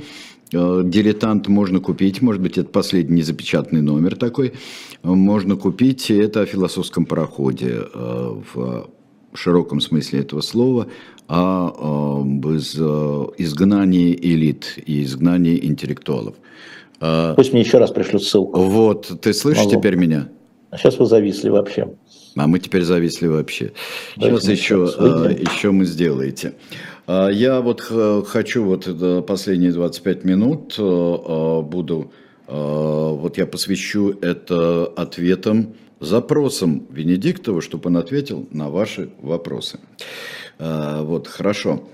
Э, 0.53 0.83
Дилетант 0.85 1.49
можно 1.49 1.81
купить, 1.81 2.23
может 2.23 2.43
быть, 2.43 2.59
это 2.59 2.69
последний 2.69 3.19
незапечатанный 3.19 3.83
номер 3.83 4.17
такой. 4.17 4.53
Можно 5.03 5.57
купить, 5.57 6.11
это 6.11 6.43
о 6.43 6.47
философском 6.47 7.07
пароходе 7.07 7.83
э, 7.93 8.41
в 8.55 8.89
широком 9.35 9.81
смысле 9.81 10.21
этого 10.21 10.43
слова, 10.43 10.89
о 11.37 12.23
э, 12.25 12.49
из- 12.57 12.77
э, 12.79 13.27
изгнании 13.39 14.15
элит 14.15 14.75
и 14.85 15.03
изгнании 15.03 15.65
интеллектуалов. 15.65 16.35
Э, 17.01 17.35
Пусть 17.37 17.53
мне 17.53 17.63
еще 17.63 17.79
раз 17.79 17.91
пришлют 17.91 18.23
ссылку. 18.23 18.61
Вот, 18.61 19.11
ты 19.23 19.33
слышишь 19.33 19.63
Алло. 19.63 19.71
теперь 19.71 19.97
меня? 19.97 20.29
А 20.71 20.77
сейчас 20.79 20.99
вы 20.99 21.07
зависли 21.07 21.49
вообще. 21.49 21.89
А 22.37 22.47
мы 22.47 22.59
теперь 22.59 22.83
зависли 22.83 23.27
вообще. 23.27 23.73
Давайте 24.17 24.41
Сейчас 24.47 24.59
еще, 24.59 24.91
э, 24.99 25.33
еще 25.41 25.71
мы 25.71 25.85
сделаете. 25.85 26.55
А, 27.07 27.29
Я 27.29 27.61
вот 27.61 27.81
хочу 27.81 28.65
вот 28.65 28.87
это 28.87 29.23
последние 29.23 29.73
25 29.73 30.25
минут 30.25 30.75
э, 30.79 30.83
э, 30.83 31.61
буду, 31.63 32.13
э, 32.47 32.53
вот 32.55 33.39
я 33.39 33.47
посвящу 33.47 34.11
это 34.23 34.87
ответам, 34.97 35.75
запросам 36.01 36.87
Венедиктова, 36.91 37.61
чтобы 37.61 37.89
он 37.89 37.97
ответил 37.97 38.47
на 38.51 38.69
ваши 38.71 39.11
вопросы. 39.21 39.79
А, 40.65 41.03
Вот, 41.03 41.27
хорошо. 41.27 41.89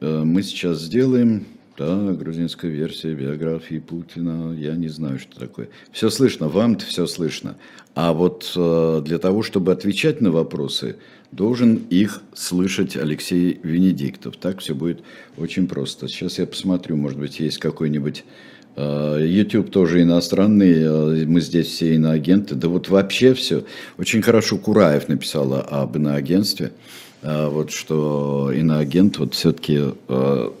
Э, 0.00 0.22
Мы 0.24 0.44
сейчас 0.44 0.82
сделаем, 0.82 1.44
да, 1.76 2.12
грузинская 2.12 2.70
версия 2.70 3.14
биографии 3.14 3.80
Путина, 3.80 4.54
я 4.56 4.76
не 4.76 4.86
знаю, 4.86 5.18
что 5.18 5.40
такое. 5.40 5.70
Все 5.90 6.08
слышно, 6.08 6.48
вам-то 6.48 6.84
все 6.86 7.06
слышно. 7.06 7.56
А 7.96 8.12
вот 8.12 8.52
э, 8.54 9.02
для 9.04 9.18
того, 9.18 9.42
чтобы 9.42 9.72
отвечать 9.72 10.20
на 10.20 10.30
вопросы, 10.30 10.96
должен 11.32 11.74
их 11.90 12.22
слышать 12.32 12.96
Алексей 12.96 13.58
Венедиктов. 13.64 14.36
Так 14.36 14.60
все 14.60 14.76
будет 14.76 15.00
очень 15.36 15.66
просто. 15.66 16.06
Сейчас 16.06 16.38
я 16.38 16.46
посмотрю, 16.46 16.94
может 16.96 17.18
быть, 17.18 17.40
есть 17.40 17.58
какой-нибудь... 17.58 18.24
э, 18.76 19.26
YouTube 19.26 19.72
тоже 19.72 20.00
иностранный, 20.02 21.26
мы 21.26 21.40
здесь 21.40 21.66
все 21.66 21.96
иноагенты. 21.96 22.54
Да 22.54 22.68
вот 22.68 22.88
вообще 22.88 23.34
все. 23.34 23.64
Очень 23.98 24.22
хорошо 24.22 24.58
Кураев 24.58 25.08
написала 25.08 25.60
об 25.60 25.96
иноагентстве. 25.96 26.70
Вот 27.22 27.70
что 27.70 28.50
иноагент, 28.52 29.18
вот 29.18 29.34
все-таки 29.34 29.80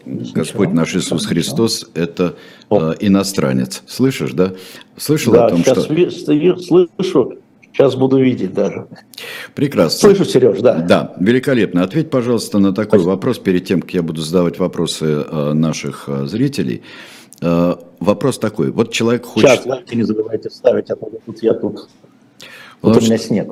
Господь 0.06 0.72
наш 0.72 0.94
Иисус 0.94 1.26
Христос– 1.26 1.90
это 1.94 2.36
э, 2.70 2.94
иностранец. 3.00 3.82
Слышишь, 3.88 4.32
да? 4.32 4.52
Слышал 4.96 5.32
Да, 5.32 5.46
о 5.46 5.50
том, 5.50 5.58
сейчас 5.58 5.84
что... 5.84 6.10
стою, 6.10 6.56
слышу, 6.58 7.38
сейчас 7.72 7.96
буду 7.96 8.22
видеть 8.22 8.54
даже. 8.54 8.86
Прекрасно. 9.56 9.98
Слышу, 9.98 10.24
Сереж, 10.24 10.60
да. 10.60 10.74
Да, 10.74 11.16
великолепно. 11.18 11.82
Ответь, 11.82 12.10
пожалуйста, 12.10 12.60
на 12.60 12.72
такой 12.72 13.00
вопрос 13.00 13.40
перед 13.40 13.64
тем, 13.64 13.80
как 13.80 13.94
я 13.94 14.02
буду 14.02 14.20
задавать 14.20 14.60
вопросы 14.60 15.06
э, 15.06 15.52
наших 15.54 16.08
зрителей. 16.26 16.82
Вопрос 17.40 18.38
такой. 18.38 18.70
Вот 18.70 18.92
человек 18.92 19.24
хочет... 19.24 19.50
Сейчас, 19.50 19.66
лайки 19.66 19.96
не 19.96 20.04
забывайте 20.04 20.48
ставить, 20.48 20.90
а 20.90 20.94
то 20.94 21.10
я 21.12 21.18
тут, 21.26 21.42
я 21.42 21.54
тут. 21.54 21.88
Вот 22.82 22.98
у 22.98 23.00
меня 23.00 23.18
снег. 23.18 23.48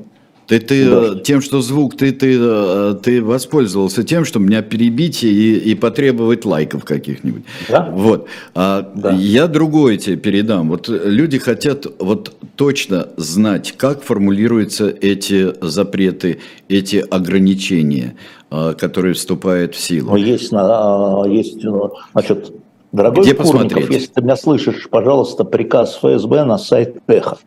Ты, 0.50 0.58
ты 0.58 0.82
э, 0.82 0.90
Дождь. 0.90 1.22
тем, 1.22 1.40
что 1.40 1.60
звук, 1.62 1.96
ты, 1.96 2.10
ты, 2.10 2.36
э, 2.36 2.94
ты 3.00 3.22
воспользовался 3.22 4.02
тем, 4.02 4.24
чтобы 4.24 4.46
меня 4.46 4.62
перебить 4.62 5.22
и, 5.22 5.56
и 5.56 5.76
потребовать 5.76 6.44
лайков 6.44 6.84
каких-нибудь. 6.84 7.44
Да? 7.68 7.88
Вот. 7.92 8.26
А 8.56 8.90
Да. 8.96 9.12
Я 9.12 9.46
другое 9.46 9.96
тебе 9.96 10.16
передам. 10.16 10.68
Вот 10.68 10.88
люди 10.88 11.38
хотят 11.38 11.86
вот 12.00 12.32
точно 12.56 13.10
знать, 13.16 13.74
как 13.76 14.02
формулируются 14.02 14.88
эти 14.88 15.54
запреты, 15.64 16.40
эти 16.68 16.96
ограничения, 16.96 18.16
э, 18.50 18.74
которые 18.76 19.14
вступают 19.14 19.76
в 19.76 19.78
силу. 19.78 20.16
есть, 20.16 20.50
на- 20.50 21.22
а, 21.22 21.28
есть, 21.28 21.64
значит, 22.12 22.52
дорогой 22.90 23.22
Где 23.22 23.34
Курников, 23.34 23.60
посмотреть? 23.68 23.90
если 23.90 24.12
ты 24.14 24.22
меня 24.22 24.36
слышишь, 24.36 24.88
пожалуйста, 24.90 25.44
приказ 25.44 25.96
ФСБ 26.02 26.44
на 26.44 26.58
сайт 26.58 26.96
Эхо. 27.06 27.38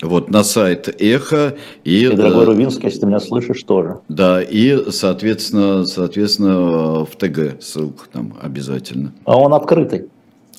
Вот 0.00 0.30
на 0.30 0.44
сайт 0.44 0.88
Эхо 1.00 1.56
и, 1.82 2.04
И, 2.04 2.08
дорогой 2.08 2.44
э, 2.44 2.46
Рувинский, 2.46 2.84
если 2.84 3.00
ты 3.00 3.06
меня 3.06 3.18
слышишь, 3.18 3.62
тоже. 3.64 3.98
да, 4.08 4.40
и 4.40 4.90
соответственно, 4.90 5.84
соответственно 5.86 7.04
в 7.04 7.10
ТГ 7.18 7.60
ссылку 7.60 8.04
там 8.12 8.34
обязательно. 8.40 9.12
А 9.24 9.36
он 9.36 9.52
открытый, 9.54 10.06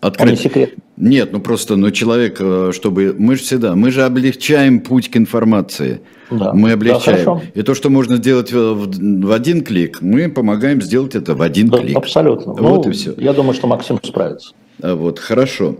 он 0.01 0.27
не 0.27 0.35
секрет. 0.35 0.73
Нет, 0.97 1.31
ну 1.31 1.39
просто, 1.39 1.77
ну 1.77 1.89
человек, 1.91 2.37
э, 2.41 2.71
чтобы, 2.73 3.15
мы 3.17 3.37
же 3.37 3.43
всегда, 3.43 3.75
мы 3.75 3.91
же 3.91 4.03
облегчаем 4.03 4.81
путь 4.81 5.09
к 5.09 5.15
информации. 5.15 6.01
Да. 6.29 6.51
Мы 6.53 6.67
Да, 6.69 6.73
облегчаем. 6.73 7.23
хорошо. 7.25 7.41
и 7.55 7.61
то, 7.61 7.73
что 7.73 7.89
можно 7.89 8.17
сделать 8.17 8.51
в, 8.51 8.73
в- 8.73 9.25
в 9.25 9.31
один 9.31 9.63
клик, 9.63 9.99
мы 10.01 10.27
помогаем 10.29 10.81
сделать 10.81 11.15
это 11.15 11.33
в 11.33 11.41
один 11.41 11.69
Да, 11.69 11.77
клик. 11.79 11.95
абсолютно. 11.97 12.51
Вот 12.53 12.85
Ну, 12.85 12.91
и 12.91 12.93
все. 12.93 13.13
Я 13.17 13.31
думаю, 13.31 13.53
что 13.53 13.67
Максим 13.67 13.97
справится. 14.03 14.51
А 14.81 14.95
Вот, 14.95 15.19
хорошо. 15.19 15.77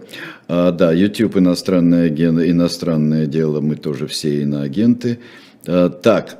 А, 0.47 0.71
да, 0.71 0.91
YouTube 0.91 1.37
иностранное, 1.37 2.09
ген- 2.09 2.41
иностранное 2.41 3.25
дело, 3.27 3.61
мы 3.61 3.75
тоже 3.75 4.07
все 4.07 4.41
иноагенты. 4.41 5.19
А, 5.67 5.89
так, 5.89 6.37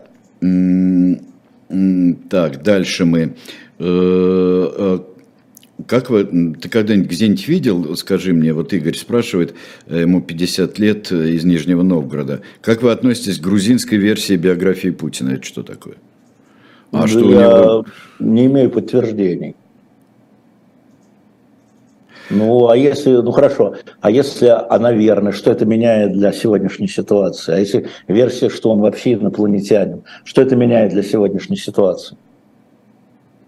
так, 2.29 2.63
дальше 2.63 3.05
мы. 3.05 3.35
Э, 3.79 4.67
э, 4.77 4.99
Как 5.87 6.09
вы, 6.09 6.25
ты 6.59 6.67
когда-нибудь 6.67 7.09
где-нибудь 7.09 7.47
видел, 7.47 7.95
скажи 7.95 8.33
мне, 8.33 8.51
вот 8.51 8.73
Игорь 8.73 8.95
спрашивает, 8.97 9.53
э, 9.87 10.01
ему 10.01 10.21
50 10.21 10.77
лет 10.79 11.09
э, 11.13 11.29
из 11.29 11.45
Нижнего 11.45 11.83
Новгорода, 11.83 12.41
как 12.61 12.81
вы 12.81 12.91
относитесь 12.91 13.37
к 13.39 13.43
грузинской 13.43 13.97
версии 13.97 14.35
биографии 14.35 14.89
Путина? 14.89 15.31
Это 15.31 15.43
что 15.43 15.63
такое? 15.63 15.95
А 16.91 17.01
Ну, 17.01 17.07
что 17.07 17.19
у 17.19 17.29
него? 17.29 17.85
не 18.19 18.47
имею 18.47 18.69
подтверждений. 18.71 19.55
Ну, 22.29 22.69
а 22.69 22.77
если, 22.77 23.11
ну 23.11 23.31
хорошо, 23.31 23.75
а 24.01 24.11
если 24.11 24.47
она 24.69 24.91
верна, 24.91 25.31
что 25.31 25.51
это 25.51 25.65
меняет 25.65 26.13
для 26.13 26.31
сегодняшней 26.31 26.87
ситуации? 26.87 27.53
А 27.53 27.59
если 27.59 27.89
версия, 28.07 28.49
что 28.49 28.71
он 28.71 28.81
вообще 28.81 29.13
инопланетянин, 29.13 30.03
что 30.23 30.41
это 30.41 30.55
меняет 30.55 30.91
для 30.91 31.03
сегодняшней 31.03 31.57
ситуации? 31.57 32.17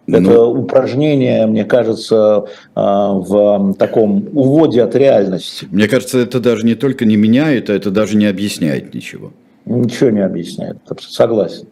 Это 0.07 0.21
ну, 0.21 0.61
упражнение, 0.61 1.45
мне 1.45 1.63
кажется, 1.63 2.45
а, 2.75 3.13
в 3.13 3.73
таком 3.75 4.27
уводе 4.33 4.81
от 4.83 4.95
реальности. 4.95 5.67
Мне 5.71 5.87
кажется, 5.87 6.17
это 6.19 6.39
даже 6.39 6.65
не 6.65 6.75
только 6.75 7.05
не 7.05 7.15
меняет, 7.15 7.69
а 7.69 7.73
это 7.73 7.91
даже 7.91 8.17
не 8.17 8.25
объясняет 8.25 8.93
ничего. 8.93 9.31
Ничего 9.65 10.09
не 10.09 10.21
объясняет, 10.21 10.77
согласен. 10.99 11.67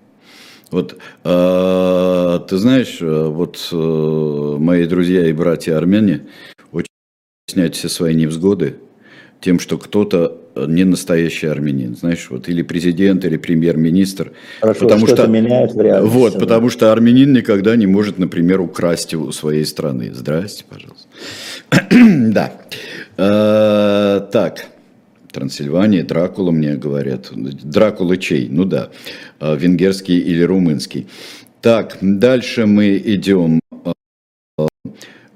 Вот 0.69 0.95
э, 1.23 2.39
ты 2.47 2.57
знаешь, 2.57 2.99
вот 3.01 3.69
э, 3.71 4.55
мои 4.59 4.85
друзья 4.85 5.27
и 5.27 5.33
братья 5.33 5.75
армяне 5.75 6.21
объясняют 7.49 7.75
все 7.75 7.89
свои 7.89 8.13
невзгоды 8.13 8.75
тем, 9.41 9.59
что 9.59 9.77
кто-то 9.77 10.37
не 10.67 10.83
настоящий 10.83 11.47
армянин, 11.47 11.95
знаешь, 11.95 12.27
вот 12.29 12.49
или 12.49 12.61
президент, 12.61 13.25
или 13.25 13.37
премьер-министр. 13.37 14.33
Потому 14.61 15.07
что, 15.07 15.15
что 15.15 15.27
меняет 15.27 15.73
в. 15.73 16.05
Вот, 16.05 16.33
да. 16.33 16.39
потому 16.39 16.69
что 16.69 16.91
армянин 16.91 17.33
никогда 17.33 17.75
не 17.75 17.87
может, 17.87 18.19
например, 18.19 18.61
украсть 18.61 19.13
у 19.13 19.31
своей 19.31 19.65
страны. 19.65 20.11
Здрасте, 20.13 20.65
пожалуйста. 20.69 21.07
да. 22.31 22.53
Э, 23.17 24.21
так. 24.31 24.65
Трансильвания, 25.31 26.03
Дракула 26.03 26.51
мне 26.51 26.75
говорят. 26.75 27.31
Дракула 27.31 28.17
чей? 28.17 28.47
Ну 28.49 28.65
да. 28.65 28.89
Э, 29.39 29.55
венгерский 29.57 30.19
или 30.19 30.43
румынский. 30.43 31.07
Так, 31.61 31.97
дальше 32.01 32.65
мы 32.65 32.97
идем. 32.97 33.59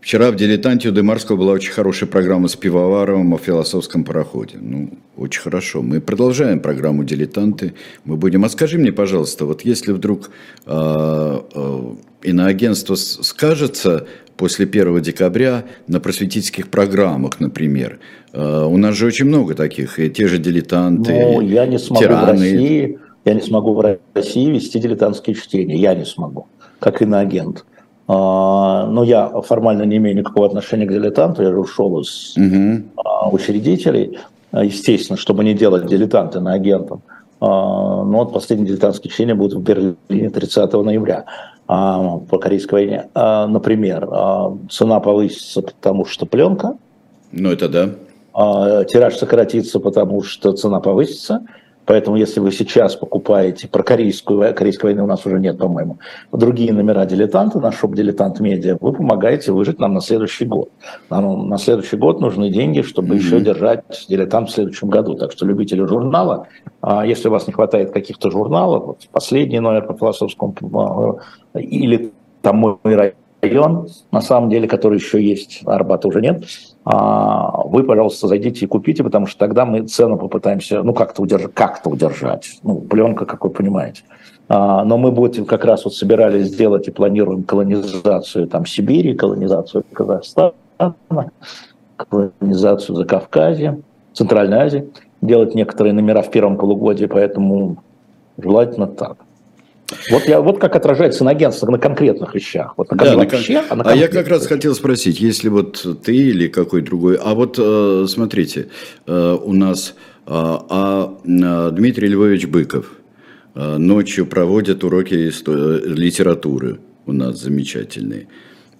Вчера 0.03 0.31
в 0.31 0.35
«Дилетанте» 0.35 0.89
у 0.89 0.91
Демарского 0.91 1.37
была 1.37 1.53
очень 1.53 1.71
хорошая 1.71 2.09
программа 2.09 2.49
с 2.49 2.57
Пивоваровым 2.57 3.33
о 3.35 3.37
философском 3.37 4.03
пароходе. 4.03 4.57
Ну, 4.59 4.89
очень 5.15 5.39
хорошо. 5.39 5.81
Мы 5.81 6.01
продолжаем 6.01 6.59
программу 6.59 7.05
«Дилетанты». 7.05 7.73
Мы 8.03 8.17
будем... 8.17 8.43
А 8.43 8.49
скажи 8.49 8.77
мне, 8.77 8.91
пожалуйста, 8.91 9.45
вот 9.45 9.61
если 9.61 9.93
вдруг 9.93 10.29
э, 10.65 11.39
э, 11.55 11.79
иноагентство 12.21 12.95
скажется 12.95 14.05
после 14.35 14.65
1 14.65 15.01
декабря 15.01 15.63
на 15.87 16.01
просветительских 16.01 16.67
программах, 16.67 17.39
например, 17.39 17.99
э, 18.33 18.65
у 18.65 18.75
нас 18.75 18.97
же 18.97 19.05
очень 19.05 19.27
много 19.27 19.55
таких, 19.55 19.99
и 19.99 20.09
те 20.09 20.27
же 20.27 20.37
«Дилетанты», 20.37 21.13
Ну, 21.13 21.39
я 21.39 21.65
не 21.65 21.79
смогу 21.79 22.03
тираны. 22.03 22.25
в 22.25 22.29
России... 22.29 22.99
Я 23.23 23.35
не 23.35 23.41
смогу 23.41 23.73
в 23.73 23.97
России 24.13 24.51
вести 24.51 24.79
дилетантские 24.79 25.37
чтения. 25.37 25.77
Я 25.77 25.95
не 25.95 26.03
смогу, 26.03 26.47
как 26.79 27.01
иноагент. 27.01 27.63
А, 28.07 28.85
но 28.87 29.03
я 29.03 29.29
формально 29.41 29.83
не 29.83 29.97
имею 29.97 30.17
никакого 30.17 30.47
отношения 30.47 30.85
к 30.85 30.91
дилетанту, 30.91 31.43
я 31.43 31.51
же 31.51 31.59
ушел 31.59 31.99
из 31.99 32.35
угу. 32.37 32.83
учредителей, 33.31 34.19
а, 34.51 34.63
естественно, 34.63 35.17
чтобы 35.17 35.43
не 35.43 35.53
делать 35.53 35.85
дилетанты 35.85 36.39
на 36.39 36.53
агентом. 36.53 37.01
Но 37.39 38.05
вот 38.05 38.31
последнее 38.31 38.69
дилетантское 38.69 39.11
чтение 39.11 39.35
будет 39.35 39.53
в 39.53 39.61
Берлине 39.61 40.29
30 40.29 40.71
ноября 40.71 41.25
по 41.67 42.39
Корейской 42.41 42.73
войне. 42.73 43.09
Например, 43.13 44.07
цена 44.71 45.01
повысится, 45.01 45.61
потому 45.61 46.05
что 46.05 46.25
пленка. 46.25 46.77
Ну, 47.33 47.51
это 47.51 47.67
да. 47.67 48.85
Тираж 48.85 49.17
сократится, 49.17 49.81
потому 49.81 50.23
что 50.23 50.53
цена 50.53 50.79
повысится. 50.79 51.45
Поэтому, 51.85 52.15
если 52.15 52.39
вы 52.39 52.51
сейчас 52.51 52.95
покупаете 52.95 53.67
про 53.67 53.83
корейскую, 53.83 54.53
корейской 54.55 54.85
войны 54.85 55.03
у 55.03 55.07
нас 55.07 55.25
уже 55.25 55.39
нет, 55.39 55.57
по-моему, 55.57 55.99
другие 56.31 56.71
номера 56.73 57.05
дилетанта 57.05 57.59
на 57.59 57.71
шоп 57.71 57.95
Дилетант 57.95 58.39
Медиа, 58.39 58.77
вы 58.79 58.93
помогаете 58.93 59.51
выжить 59.51 59.79
нам 59.79 59.93
на 59.93 60.01
следующий 60.01 60.45
год. 60.45 60.69
Нам 61.09 61.49
на 61.49 61.57
следующий 61.57 61.97
год 61.97 62.21
нужны 62.21 62.49
деньги, 62.49 62.81
чтобы 62.81 63.15
mm-hmm. 63.15 63.17
еще 63.17 63.41
держать 63.41 64.05
дилетант 64.07 64.49
в 64.49 64.53
следующем 64.53 64.89
году. 64.89 65.15
Так 65.15 65.31
что 65.31 65.45
любители 65.45 65.85
журнала, 65.85 66.47
а 66.81 67.05
если 67.05 67.27
у 67.27 67.31
вас 67.31 67.47
не 67.47 67.53
хватает 67.53 67.91
каких-то 67.91 68.31
журналов, 68.31 68.85
вот 68.85 69.07
последний 69.11 69.59
номер 69.59 69.85
по 69.85 69.93
философскому 69.93 71.19
э, 71.53 71.59
или 71.59 72.13
там 72.41 72.57
мой 72.57 73.13
район, 73.41 73.87
на 74.11 74.21
самом 74.21 74.49
деле, 74.49 74.67
который 74.67 74.97
еще 74.97 75.21
есть, 75.21 75.61
Арбата 75.65 76.07
уже 76.07 76.21
нет, 76.21 76.43
вы, 76.85 77.83
пожалуйста, 77.83 78.27
зайдите 78.27 78.65
и 78.65 78.67
купите, 78.67 79.03
потому 79.03 79.25
что 79.25 79.39
тогда 79.39 79.65
мы 79.65 79.87
цену 79.87 80.17
попытаемся, 80.17 80.83
ну, 80.83 80.93
как-то 80.93 81.21
удержать, 81.21 81.53
как-то 81.53 81.89
удержать. 81.89 82.59
Ну, 82.63 82.81
пленка, 82.81 83.25
как 83.25 83.45
вы 83.45 83.51
понимаете. 83.51 84.03
А, 84.49 84.83
но 84.83 84.97
мы 84.97 85.11
будем 85.11 85.45
как 85.45 85.63
раз 85.65 85.85
вот 85.85 85.95
собирались 85.95 86.47
сделать 86.47 86.87
и 86.87 86.91
планируем 86.91 87.43
колонизацию 87.43 88.47
там 88.47 88.65
Сибири, 88.65 89.15
колонизацию 89.15 89.83
Казахстана, 89.93 90.53
колонизацию 91.95 92.95
Закавказья, 92.95 93.79
Центральной 94.13 94.57
Азии, 94.57 94.89
делать 95.21 95.55
некоторые 95.55 95.93
номера 95.93 96.21
в 96.21 96.31
первом 96.31 96.57
полугодии, 96.57 97.05
поэтому 97.05 97.77
желательно 98.37 98.87
так. 98.87 99.17
Вот, 100.09 100.27
я, 100.27 100.41
вот 100.41 100.59
как 100.59 100.75
отражается 100.75 101.23
иноагентство 101.23 101.69
на 101.69 101.77
конкретных 101.77 102.33
вещах. 102.33 102.73
Вот 102.77 102.91
на 102.91 102.97
да, 102.97 103.15
вообще, 103.15 103.63
а, 103.69 103.75
на 103.75 103.83
а 103.83 103.95
я 103.95 104.07
как 104.07 104.27
раз 104.27 104.47
хотел 104.47 104.73
спросить, 104.75 105.19
если 105.19 105.49
вот 105.49 105.85
ты 106.03 106.15
или 106.15 106.47
какой 106.47 106.81
другой, 106.81 107.15
а 107.15 107.33
вот 107.33 107.57
э, 107.59 108.05
смотрите, 108.07 108.69
э, 109.05 109.37
у 109.43 109.53
нас 109.53 109.95
э, 110.25 110.31
а, 110.31 110.65
а 110.69 111.69
Дмитрий 111.71 112.07
Львович 112.07 112.47
Быков 112.47 112.91
ночью 113.55 114.25
проводит 114.25 114.83
уроки 114.83 115.13
литературы 115.13 116.79
у 117.05 117.11
нас 117.11 117.39
замечательные. 117.39 118.27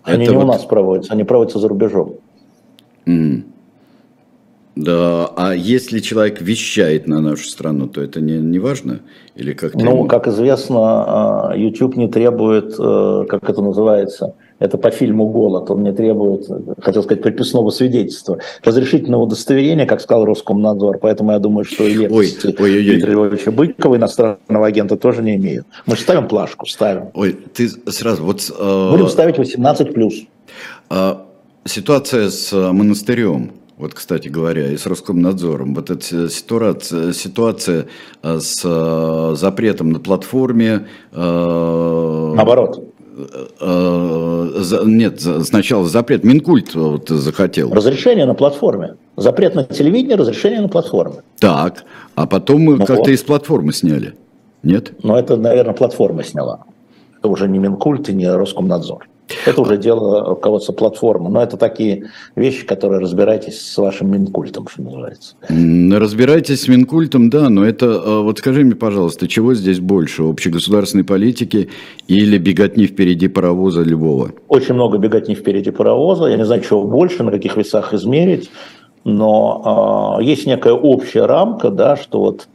Они 0.02 0.24
Это 0.24 0.32
не 0.32 0.38
вот... 0.38 0.46
у 0.46 0.48
нас 0.48 0.66
проводятся, 0.66 1.14
они 1.14 1.24
проводятся 1.24 1.60
за 1.60 1.68
рубежом. 1.68 2.16
Mm. 3.06 3.44
Да, 4.76 5.28
а 5.36 5.54
если 5.54 6.00
человек 6.00 6.42
вещает 6.42 7.08
на 7.08 7.22
нашу 7.22 7.46
страну, 7.46 7.88
то 7.88 8.02
это 8.02 8.20
не, 8.22 8.38
не 8.38 8.58
важно? 8.58 9.02
Или 9.36 9.54
как 9.54 9.76
ну, 9.76 10.08
как 10.08 10.28
известно, 10.28 10.80
а, 11.50 11.54
YouTube 11.56 11.96
не 11.96 12.08
требует, 12.08 12.74
э, 12.80 13.26
как 13.30 13.48
это 13.48 13.62
называется, 13.62 14.34
это 14.58 14.80
по 14.80 14.90
фильму 14.90 15.28
«Голод», 15.28 15.70
он 15.70 15.84
не 15.84 15.94
требует, 15.94 16.48
хотел 16.82 17.04
сказать, 17.04 17.22
приписного 17.22 17.70
свидетельства, 17.70 18.40
разрешительного 18.64 19.24
удостоверения, 19.24 19.86
как 19.86 20.02
сказал 20.02 20.26
Роскомнадзор, 20.26 20.98
поэтому 21.00 21.34
я 21.34 21.40
думаю, 21.40 21.66
что 21.66 21.84
и 21.84 21.94
лепости 21.94 22.48
Дмитрия 22.48 23.12
Львовича 23.12 23.52
Быкова, 23.52 23.98
иностранного 23.98 24.66
агента, 24.66 24.98
тоже 24.98 25.22
не 25.22 25.36
имеют. 25.36 25.68
Мы 25.86 25.96
же 25.96 26.02
ставим 26.02 26.28
плашку, 26.28 26.66
ставим. 26.66 27.10
Ой, 27.14 27.34
ты 27.34 27.68
сразу 27.92 28.24
вот... 28.24 28.42
Э... 28.58 28.92
Будем 28.92 29.08
ставить 29.08 29.36
18+. 29.36 30.28
Э, 30.90 31.16
ситуация 31.66 32.30
с 32.30 32.54
э, 32.54 32.72
монастырем 32.72 33.52
вот, 33.78 33.94
кстати 33.94 34.28
говоря, 34.28 34.72
и 34.72 34.78
с 34.78 34.86
Роскомнадзором. 34.86 35.74
Вот 35.74 35.90
эта 35.90 36.30
ситуация, 36.30 37.12
ситуация 37.14 37.88
э, 38.22 38.40
с 38.40 38.62
э, 38.64 39.36
запретом 39.36 39.92
на 39.92 40.00
платформе. 40.00 40.88
Э, 41.12 42.34
Наоборот. 42.36 42.90
Нет, 43.62 45.22
сначала 45.22 45.86
запрет. 45.86 46.24
Минкульт 46.24 46.74
вот 46.74 47.10
захотел. 47.10 47.72
Разрешение 47.72 48.26
на 48.26 48.34
платформе. 48.34 48.96
Запрет 49.18 49.54
на 49.54 49.66
телевидение, 49.66 50.16
разрешение 50.16 50.62
на 50.62 50.68
платформе. 50.68 51.18
Так, 51.40 51.84
а 52.16 52.26
потом 52.26 52.62
мы 52.62 52.78
ну, 52.78 52.86
как-то 52.86 52.96
вот. 52.96 53.10
из 53.10 53.22
платформы 53.22 53.72
сняли. 53.72 54.16
Нет? 54.64 54.94
Ну, 55.04 55.16
это, 55.16 55.38
наверное, 55.38 55.76
платформа 55.76 56.24
сняла. 56.24 56.64
Это 57.20 57.28
уже 57.28 57.48
не 57.48 57.60
Минкульт 57.60 58.10
и 58.10 58.14
не 58.14 58.28
Роскомнадзор. 58.28 59.08
Это 59.46 59.62
уже 59.62 59.78
дело 59.78 60.26
руководства 60.30 60.74
платформы. 60.74 61.30
Но 61.30 61.42
это 61.42 61.58
такие 61.58 62.10
вещи, 62.36 62.66
которые 62.66 63.00
разбирайтесь 63.02 63.60
с 63.60 63.78
вашим 63.78 64.12
Минкультом, 64.12 64.68
что 64.68 64.82
называется. 64.82 65.36
Разбирайтесь 65.50 66.62
с 66.62 66.68
Минкультом, 66.68 67.30
да, 67.30 67.50
но 67.50 67.66
это, 67.66 67.86
э, 67.86 68.22
вот 68.22 68.40
скажи 68.40 68.64
мне, 68.64 68.76
пожалуйста, 68.76 69.28
чего 69.28 69.54
здесь 69.54 69.80
больше, 69.80 70.24
общегосударственной 70.24 71.04
политики 71.04 71.70
или 72.08 72.38
беготни 72.38 72.86
впереди 72.86 73.28
паровоза 73.28 73.82
Львова? 73.82 74.32
Очень 74.48 74.76
много 74.76 74.98
беготни 74.98 75.36
впереди 75.36 75.72
паровоза, 75.72 76.28
я 76.28 76.38
не 76.38 76.46
знаю, 76.46 76.62
чего 76.62 76.84
больше, 76.84 77.24
на 77.24 77.32
каких 77.32 77.58
весах 77.58 77.94
измерить, 77.94 78.50
но 79.04 80.18
э, 80.20 80.24
есть 80.24 80.46
некая 80.46 80.74
общая 80.74 81.26
рамка, 81.26 81.70
да, 81.70 81.96
что 81.96 82.20
вот 82.20 82.48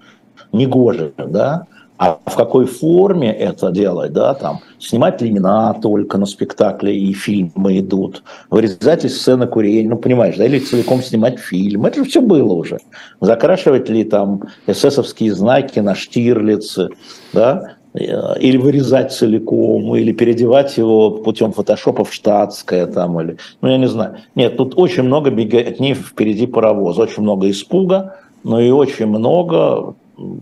негоже, 0.52 1.12
да, 1.16 1.66
а 1.98 2.20
в 2.24 2.36
какой 2.36 2.66
форме 2.66 3.32
это 3.32 3.72
делать, 3.72 4.12
да, 4.12 4.32
там, 4.34 4.60
снимать 4.78 5.20
Ленина 5.20 5.76
только 5.82 6.16
на 6.16 6.26
спектакле 6.26 6.96
и 6.96 7.12
фильмы 7.12 7.80
идут, 7.80 8.22
вырезать 8.50 9.04
из 9.04 9.20
сцены 9.20 9.48
курения, 9.48 9.88
ну, 9.88 9.96
понимаешь, 9.96 10.36
да, 10.36 10.46
или 10.46 10.60
целиком 10.60 11.02
снимать 11.02 11.40
фильм, 11.40 11.86
это 11.86 12.04
же 12.04 12.08
все 12.08 12.20
было 12.20 12.52
уже. 12.52 12.78
Закрашивать 13.20 13.88
ли 13.88 14.04
там 14.04 14.44
эсэсовские 14.68 15.34
знаки 15.34 15.80
на 15.80 15.96
Штирлице, 15.96 16.90
да, 17.32 17.74
или 17.94 18.58
вырезать 18.58 19.12
целиком, 19.12 19.96
или 19.96 20.12
переодевать 20.12 20.76
его 20.76 21.10
путем 21.10 21.52
фотошопа 21.52 22.04
в 22.04 22.14
штатское 22.14 22.86
там, 22.86 23.20
или, 23.20 23.38
ну, 23.60 23.70
я 23.70 23.76
не 23.76 23.88
знаю. 23.88 24.18
Нет, 24.36 24.56
тут 24.56 24.74
очень 24.76 25.02
много 25.02 25.30
беготни 25.30 25.94
впереди 25.94 26.46
паровоза, 26.46 27.02
очень 27.02 27.24
много 27.24 27.50
испуга, 27.50 28.18
но 28.44 28.60
и 28.60 28.70
очень 28.70 29.06
много 29.06 29.96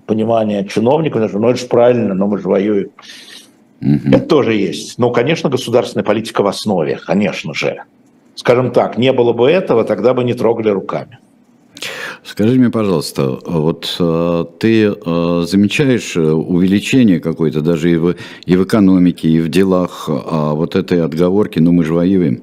понимание 0.06 0.66
чиновников, 0.66 1.32
ну 1.34 1.48
это 1.48 1.60
же 1.60 1.66
правильно, 1.66 2.14
но 2.14 2.26
мы 2.26 2.38
же 2.38 2.48
воюем. 2.48 2.90
Угу. 3.80 4.08
Это 4.08 4.20
тоже 4.20 4.54
есть. 4.54 4.98
Но, 4.98 5.10
конечно, 5.10 5.50
государственная 5.50 6.04
политика 6.04 6.42
в 6.42 6.46
основе, 6.46 6.98
конечно 7.04 7.54
же. 7.54 7.82
Скажем 8.34 8.70
так, 8.70 8.98
не 8.98 9.12
было 9.12 9.32
бы 9.32 9.50
этого, 9.50 9.84
тогда 9.84 10.14
бы 10.14 10.24
не 10.24 10.34
трогали 10.34 10.70
руками. 10.70 11.18
Скажи 12.24 12.58
мне, 12.58 12.70
пожалуйста, 12.70 13.38
вот 13.46 13.96
э, 14.00 14.44
ты 14.58 14.86
э, 14.86 15.44
замечаешь 15.46 16.16
увеличение 16.16 17.20
какое-то 17.20 17.60
даже 17.60 17.92
и 17.92 17.96
в, 17.96 18.16
и 18.46 18.56
в 18.56 18.64
экономике, 18.64 19.28
и 19.28 19.40
в 19.40 19.48
делах 19.48 20.08
а 20.08 20.54
вот 20.54 20.74
этой 20.74 21.02
отговорки, 21.02 21.58
ну 21.58 21.72
мы 21.72 21.84
же 21.84 21.94
воюем. 21.94 22.42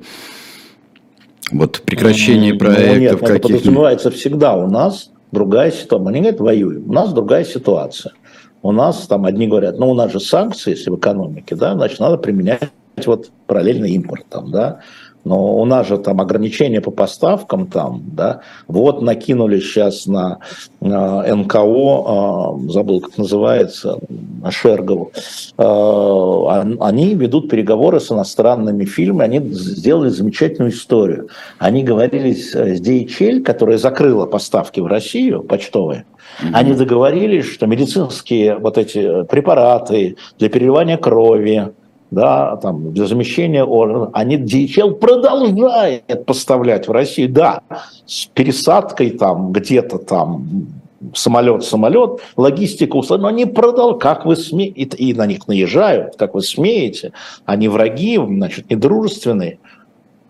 Вот 1.52 1.82
прекращение 1.82 2.54
ну, 2.54 2.60
проектов 2.60 2.98
нет, 3.00 3.12
каких-то. 3.12 3.34
Это 3.34 3.48
подразумевается 3.48 4.12
всегда 4.12 4.56
у 4.56 4.70
нас 4.70 5.10
другая 5.34 5.72
ситуация. 5.72 6.08
Они 6.10 6.20
говорят, 6.22 6.40
воюем. 6.40 6.90
У 6.90 6.94
нас 6.94 7.12
другая 7.12 7.44
ситуация. 7.44 8.14
У 8.62 8.72
нас 8.72 9.08
там 9.08 9.26
одни 9.26 9.48
говорят, 9.48 9.78
ну 9.78 9.90
у 9.90 9.94
нас 9.94 10.12
же 10.12 10.20
санкции, 10.22 10.72
если 10.72 10.90
в 10.90 10.96
экономике, 10.96 11.56
да, 11.56 11.74
значит 11.74 12.00
надо 12.00 12.18
применять 12.18 12.70
вот 13.06 13.30
параллельно 13.46 13.86
импорт 13.86 14.26
там, 14.30 14.52
да 14.52 14.80
но 15.24 15.56
у 15.56 15.66
нас 15.66 15.88
же 15.88 15.98
там 15.98 16.20
ограничения 16.22 16.82
по 16.82 16.92
поставкам 16.92 17.68
там, 17.68 18.04
да, 18.14 18.42
вот 18.68 19.02
накинули 19.02 19.60
сейчас 19.60 20.06
на, 20.06 20.40
на 20.82 21.24
НКО, 21.36 21.58
э, 21.60 22.70
забыл, 22.72 23.02
как 23.02 23.18
называется, 23.18 24.00
на 24.42 24.52
Шергову, 24.52 25.12
э, 25.58 26.76
они 26.80 27.16
ведут 27.16 27.50
переговоры 27.50 28.00
с 28.00 28.12
иностранными 28.12 28.86
фильмами, 28.86 29.38
они 29.38 29.54
сделали 29.54 30.10
замечательную 30.10 30.72
историю. 30.72 31.30
Они 31.58 31.84
говорили 31.84 32.34
с 32.34 32.56
DHL, 32.56 33.42
которая 33.42 33.78
закрыла 33.78 34.26
поставки 34.26 34.80
в 34.80 34.88
Россию, 34.88 35.44
почтовые, 35.44 36.06
Mm-hmm. 36.42 36.50
Они 36.54 36.74
договорились, 36.74 37.46
что 37.46 37.68
медицинские 37.68 38.58
вот 38.58 38.78
эти 38.78 39.24
препараты 39.26 40.18
для 40.40 40.50
переливания 40.50 40.98
крови, 40.98 41.74
да, 42.14 42.56
там, 42.58 42.94
для 42.94 43.06
замещения 43.06 43.64
органов, 43.64 44.10
они 44.14 44.38
DHL 44.38 44.96
продолжает 44.96 46.26
поставлять 46.26 46.88
в 46.88 46.92
Россию, 46.92 47.30
да, 47.30 47.62
с 48.06 48.26
пересадкой 48.26 49.12
там 49.12 49.52
где-то 49.52 49.98
там 49.98 50.68
самолет-самолет, 51.14 52.22
логистика 52.38 52.98
но 53.18 53.28
они 53.28 53.46
продал, 53.46 53.98
как 53.98 54.26
вы 54.26 54.36
смеете, 54.36 54.98
и 54.98 55.14
на 55.14 55.26
них 55.26 55.48
наезжают, 55.48 56.16
как 56.16 56.34
вы 56.34 56.42
смеете, 56.42 57.12
они 57.46 57.68
враги, 57.68 58.18
значит, 58.18 58.70
недружественные. 58.70 59.60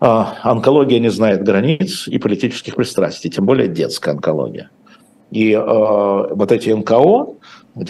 А, 0.00 0.34
онкология 0.42 0.98
не 0.98 1.10
знает 1.10 1.44
границ 1.44 2.08
и 2.08 2.18
политических 2.18 2.74
пристрастий, 2.74 3.30
тем 3.30 3.46
более 3.46 3.68
детская 3.68 4.10
онкология. 4.10 4.70
И 5.30 5.52
э, 5.52 5.58
вот 5.60 6.52
эти 6.52 6.70
НКО, 6.70 7.34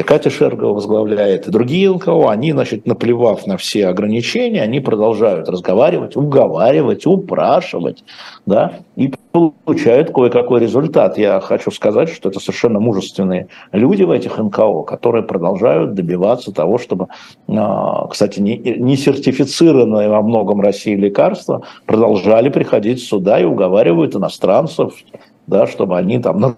Катя 0.06 0.30
Шергова 0.30 0.72
возглавляет, 0.72 1.46
и 1.46 1.50
другие 1.50 1.92
НКО, 1.92 2.30
они, 2.30 2.52
значит, 2.52 2.86
наплевав 2.86 3.46
на 3.46 3.58
все 3.58 3.88
ограничения, 3.88 4.62
они 4.62 4.80
продолжают 4.80 5.46
разговаривать, 5.48 6.16
уговаривать, 6.16 7.06
упрашивать, 7.06 8.02
да, 8.46 8.72
и 8.96 9.12
получают 9.30 10.10
кое-какой 10.10 10.60
результат. 10.60 11.18
Я 11.18 11.38
хочу 11.40 11.70
сказать, 11.70 12.08
что 12.08 12.30
это 12.30 12.40
совершенно 12.40 12.80
мужественные 12.80 13.48
люди 13.72 14.04
в 14.04 14.10
этих 14.10 14.38
НКО, 14.38 14.84
которые 14.84 15.22
продолжают 15.22 15.92
добиваться 15.92 16.50
того, 16.50 16.78
чтобы, 16.78 17.08
а, 17.48 18.06
кстати, 18.06 18.40
не 18.40 18.96
сертифицированные 18.96 20.08
во 20.08 20.22
многом 20.22 20.62
России 20.62 20.96
лекарства 20.96 21.60
продолжали 21.84 22.48
приходить 22.48 23.02
сюда 23.02 23.38
и 23.38 23.44
уговаривают 23.44 24.16
иностранцев, 24.16 24.94
да, 25.46 25.66
чтобы 25.66 25.98
они 25.98 26.18
там 26.20 26.56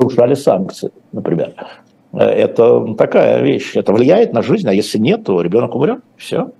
нарушали 0.00 0.34
санкции, 0.34 0.90
например. 1.12 1.54
Это 2.12 2.94
такая 2.94 3.42
вещь. 3.42 3.76
Это 3.76 3.92
влияет 3.92 4.32
на 4.32 4.42
жизнь, 4.42 4.68
а 4.68 4.72
если 4.72 4.98
нет, 4.98 5.24
то 5.24 5.40
ребенок 5.40 5.74
умрет. 5.74 6.00
Все. 6.16 6.50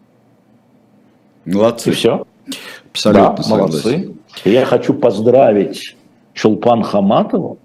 Молодцы. 1.45 1.91
И 1.91 1.93
все. 1.93 2.27
Абсолютно 2.91 3.37
да, 3.43 3.49
молодцы. 3.49 4.15
И 4.45 4.51
я 4.51 4.65
хочу 4.65 4.95
поздравить 4.95 5.97
Чулпан 6.35 6.83
Хаматову, 6.83 7.59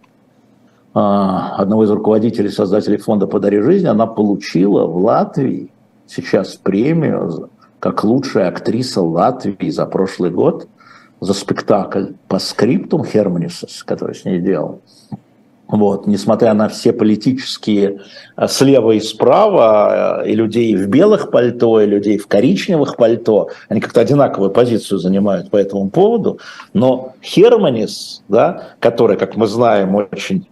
а, 0.94 1.56
одного 1.56 1.86
из 1.86 1.90
руководителей, 1.90 2.50
создателей 2.50 2.98
фонда 2.98 3.28
«Подари 3.28 3.60
жизнь». 3.62 3.88
Она 3.88 4.08
получила 4.08 4.86
в 4.86 4.98
Латвии 4.98 5.70
сейчас 6.08 6.56
премию 6.56 7.50
как 7.80 8.04
лучшая 8.04 8.48
актриса 8.48 9.02
Латвии 9.02 9.70
за 9.70 9.86
прошлый 9.86 10.30
год 10.30 10.68
за 11.20 11.34
спектакль 11.34 12.08
по 12.28 12.40
скриптум 12.40 13.06
Херманисос, 13.06 13.84
который 13.84 14.16
с 14.16 14.26
ней 14.26 14.40
делал. 14.40 14.82
Вот, 15.72 16.06
несмотря 16.06 16.54
на 16.54 16.68
все 16.68 16.92
политические 16.92 18.02
э, 18.36 18.48
слева 18.50 18.92
и 18.92 19.00
справа, 19.00 20.22
э, 20.22 20.32
и 20.32 20.36
людей 20.36 20.76
в 20.76 20.90
белых 20.90 21.32
пальто, 21.32 21.80
и 21.80 21.86
людей 21.86 22.18
в 22.18 22.28
коричневых 22.28 22.98
пальто, 22.98 23.50
они 23.70 23.80
как-то 23.80 24.02
одинаковую 24.02 24.52
позицию 24.52 25.00
занимают 25.00 25.50
по 25.50 25.56
этому 25.56 25.90
поводу, 25.90 26.40
но 26.74 27.14
Херманис, 27.24 28.22
да, 28.28 28.64
который, 28.82 29.16
как 29.16 29.38
мы 29.38 29.48
знаем, 29.48 29.96
очень 29.96 30.46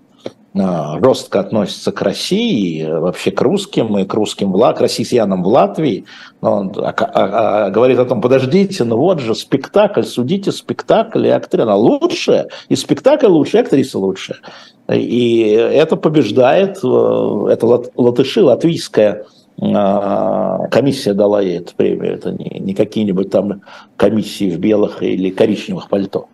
э, 0.54 0.62
жестко 1.04 1.42
относится 1.42 1.92
к 1.92 2.02
России, 2.02 2.90
вообще 2.90 3.32
к 3.32 3.42
русским 3.42 3.98
и 3.98 4.06
к 4.06 4.14
русским, 4.14 4.54
к 4.54 4.80
россиянам 4.80 5.44
в 5.44 5.48
Латвии. 5.48 6.06
Он 6.40 6.70
говорит 6.70 8.00
о 8.00 8.06
том, 8.06 8.22
подождите, 8.22 8.86
ну 8.86 8.96
вот 8.96 9.20
же 9.20 9.36
спектакль, 9.36 10.04
судите 10.04 10.54
спектакль 10.54 11.28
и 11.28 11.30
актриса. 11.30 11.76
Лучшая, 11.76 12.48
и 12.70 12.78
спектакль 12.78 13.28
лучше, 13.28 13.58
и 13.58 13.60
актриса 13.60 14.00
лучшая. 14.00 14.38
И 14.92 15.50
это 15.50 15.96
побеждает, 15.96 16.80
э, 16.84 17.48
это 17.52 17.90
латыши, 17.96 18.44
латвийская 18.44 19.26
а, 19.62 20.68
комиссия 20.70 21.14
дала 21.14 21.42
ей 21.42 21.58
эту 21.58 21.76
премию. 21.76 22.14
Это 22.14 22.32
не, 22.32 22.60
не 22.60 22.74
какие-нибудь 22.74 23.30
там 23.30 23.62
комиссии 23.98 24.50
в 24.50 24.58
белых 24.58 25.04
или 25.04 25.30
коричневых 25.30 25.90
пальто 25.90 26.28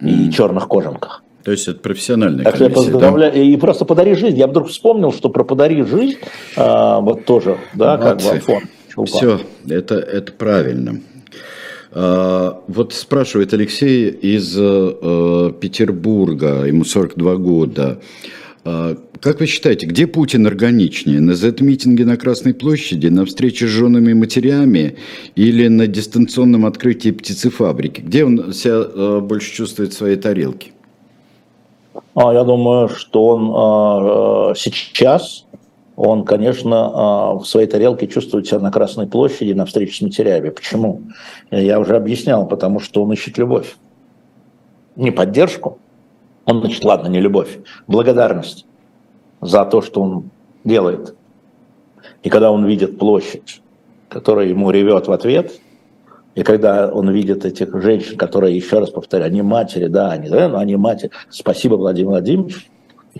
и 0.00 0.30
черных 0.30 0.68
кожанках. 0.68 1.24
То 1.44 1.52
есть 1.52 1.66
это 1.66 1.80
профессиональная 1.80 2.44
так 2.44 2.58
комиссия, 2.58 2.92
да? 2.92 3.28
И 3.30 3.56
просто 3.56 3.84
«Подари 3.84 4.14
жизнь». 4.14 4.38
Я 4.38 4.46
вдруг 4.46 4.68
вспомнил, 4.68 5.12
что 5.12 5.28
про 5.28 5.44
«Подари 5.44 5.82
жизнь» 5.82 6.18
а, 6.56 7.00
вот 7.00 7.24
тоже, 7.24 7.58
да, 7.74 7.96
Молодцы. 7.96 8.28
как 8.28 8.34
бы 8.34 8.40
фон. 8.40 9.06
Все, 9.06 9.40
это, 9.68 9.94
это 9.94 10.32
правильно. 10.32 11.00
А, 11.90 12.62
вот 12.68 12.92
спрашивает 12.92 13.54
Алексей 13.54 14.10
из 14.10 14.54
э, 14.58 15.52
Петербурга, 15.60 16.64
ему 16.64 16.84
42 16.84 17.36
года. 17.36 18.00
А, 18.64 18.96
как 19.20 19.40
вы 19.40 19.46
считаете, 19.46 19.86
где 19.86 20.06
Путин 20.06 20.46
органичнее? 20.46 21.20
На 21.20 21.34
Z-митинге 21.34 22.04
на 22.04 22.16
Красной 22.16 22.54
площади, 22.54 23.06
на 23.06 23.24
встрече 23.24 23.66
с 23.66 23.70
женами 23.70 24.10
и 24.10 24.14
матерями 24.14 24.96
или 25.34 25.68
на 25.68 25.86
дистанционном 25.86 26.66
открытии 26.66 27.10
птицефабрики? 27.10 28.02
Где 28.02 28.24
он 28.24 28.52
себя 28.52 28.84
э, 28.84 29.20
больше 29.20 29.54
чувствует 29.54 29.92
в 29.92 29.96
своей 29.96 30.16
тарелке? 30.16 30.72
А, 32.14 32.32
я 32.34 32.44
думаю, 32.44 32.88
что 32.90 33.26
он 33.26 34.54
сейчас 34.56 35.46
он, 36.00 36.24
конечно, 36.24 36.90
а, 36.94 37.34
в 37.34 37.44
своей 37.44 37.66
тарелке 37.66 38.06
чувствует 38.06 38.46
себя 38.46 38.60
на 38.60 38.70
Красной 38.70 39.08
площади 39.08 39.52
на 39.52 39.66
встрече 39.66 39.96
с 39.96 40.00
матерями. 40.00 40.50
Почему? 40.50 41.02
Я 41.50 41.80
уже 41.80 41.96
объяснял, 41.96 42.46
потому 42.46 42.78
что 42.78 43.02
он 43.02 43.12
ищет 43.12 43.36
любовь. 43.36 43.76
Не 44.94 45.10
поддержку, 45.10 45.80
он 46.44 46.60
значит, 46.60 46.84
ладно, 46.84 47.08
не 47.08 47.18
любовь, 47.18 47.58
благодарность 47.88 48.64
за 49.40 49.64
то, 49.64 49.82
что 49.82 50.00
он 50.00 50.30
делает. 50.62 51.16
И 52.22 52.30
когда 52.30 52.52
он 52.52 52.64
видит 52.64 52.96
площадь, 52.96 53.60
которая 54.08 54.46
ему 54.46 54.70
ревет 54.70 55.08
в 55.08 55.12
ответ, 55.12 55.58
и 56.36 56.44
когда 56.44 56.92
он 56.92 57.10
видит 57.10 57.44
этих 57.44 57.74
женщин, 57.82 58.16
которые, 58.16 58.54
еще 58.54 58.78
раз 58.78 58.90
повторяю, 58.90 59.30
они 59.30 59.42
матери, 59.42 59.88
да, 59.88 60.12
они, 60.12 60.28
да, 60.28 60.48
но 60.48 60.58
они 60.58 60.76
матери. 60.76 61.10
Спасибо, 61.28 61.74
Владимир 61.74 62.10
Владимирович, 62.10 62.70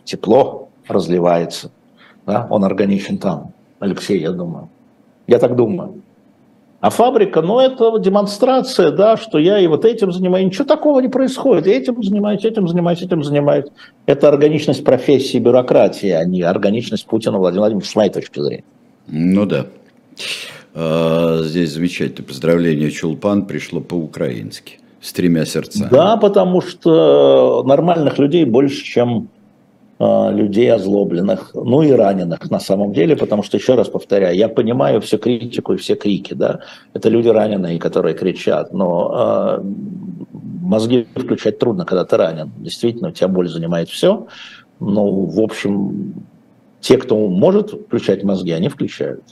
тепло 0.04 0.68
разливается 0.86 1.72
да, 2.28 2.46
он 2.50 2.62
органичен 2.64 3.18
там. 3.18 3.52
Алексей, 3.80 4.20
я 4.20 4.32
думаю. 4.32 4.68
Я 5.26 5.38
так 5.38 5.56
думаю. 5.56 6.02
А 6.80 6.90
фабрика, 6.90 7.42
ну, 7.42 7.58
это 7.58 7.98
демонстрация, 7.98 8.90
да, 8.92 9.16
что 9.16 9.38
я 9.38 9.58
и 9.58 9.66
вот 9.66 9.84
этим 9.84 10.12
занимаюсь. 10.12 10.46
Ничего 10.46 10.64
такого 10.64 11.00
не 11.00 11.08
происходит. 11.08 11.66
Я 11.66 11.76
этим 11.76 12.00
занимаюсь, 12.02 12.44
этим 12.44 12.68
занимаюсь, 12.68 13.02
этим 13.02 13.24
занимаюсь. 13.24 13.64
Это 14.06 14.28
органичность 14.28 14.84
профессии 14.84 15.38
бюрократии, 15.38 16.10
а 16.10 16.24
не 16.24 16.42
органичность 16.42 17.06
Путина 17.06 17.38
Владимира 17.38 17.62
Владимировича, 17.62 17.90
с 17.90 17.96
моей 17.96 18.10
точки 18.10 18.40
зрения. 18.40 18.64
Ну 19.08 19.46
да. 19.46 19.66
А, 20.74 21.40
здесь 21.42 21.72
замечательное 21.72 22.28
поздравление. 22.28 22.90
Чулпан 22.90 23.46
пришло 23.46 23.80
по-украински. 23.80 24.78
С 25.00 25.12
тремя 25.12 25.46
сердцами. 25.46 25.88
Да, 25.90 26.16
потому 26.16 26.60
что 26.60 27.64
нормальных 27.64 28.18
людей 28.18 28.44
больше, 28.44 28.84
чем 28.84 29.28
людей 30.00 30.72
озлобленных, 30.72 31.50
ну 31.54 31.82
и 31.82 31.90
раненых 31.90 32.50
на 32.50 32.60
самом 32.60 32.92
деле, 32.92 33.16
потому 33.16 33.42
что, 33.42 33.56
еще 33.56 33.74
раз 33.74 33.88
повторяю, 33.88 34.36
я 34.36 34.48
понимаю 34.48 35.00
всю 35.00 35.18
критику 35.18 35.72
и 35.72 35.76
все 35.76 35.96
крики, 35.96 36.34
да, 36.34 36.60
это 36.94 37.08
люди 37.08 37.28
раненые, 37.28 37.80
которые 37.80 38.14
кричат, 38.14 38.72
но 38.72 39.58
э, 39.60 39.62
мозги 40.62 41.06
включать 41.16 41.58
трудно, 41.58 41.84
когда 41.84 42.04
ты 42.04 42.16
ранен, 42.16 42.52
действительно, 42.58 43.08
у 43.08 43.12
тебя 43.12 43.26
боль 43.26 43.48
занимает 43.48 43.88
все, 43.88 44.28
но, 44.78 45.10
в 45.10 45.40
общем, 45.40 46.14
Те, 46.80 46.96
кто 46.96 47.28
может 47.28 47.72
включать 47.72 48.22
мозги, 48.22 48.52
они 48.52 48.68
включают. 48.68 49.22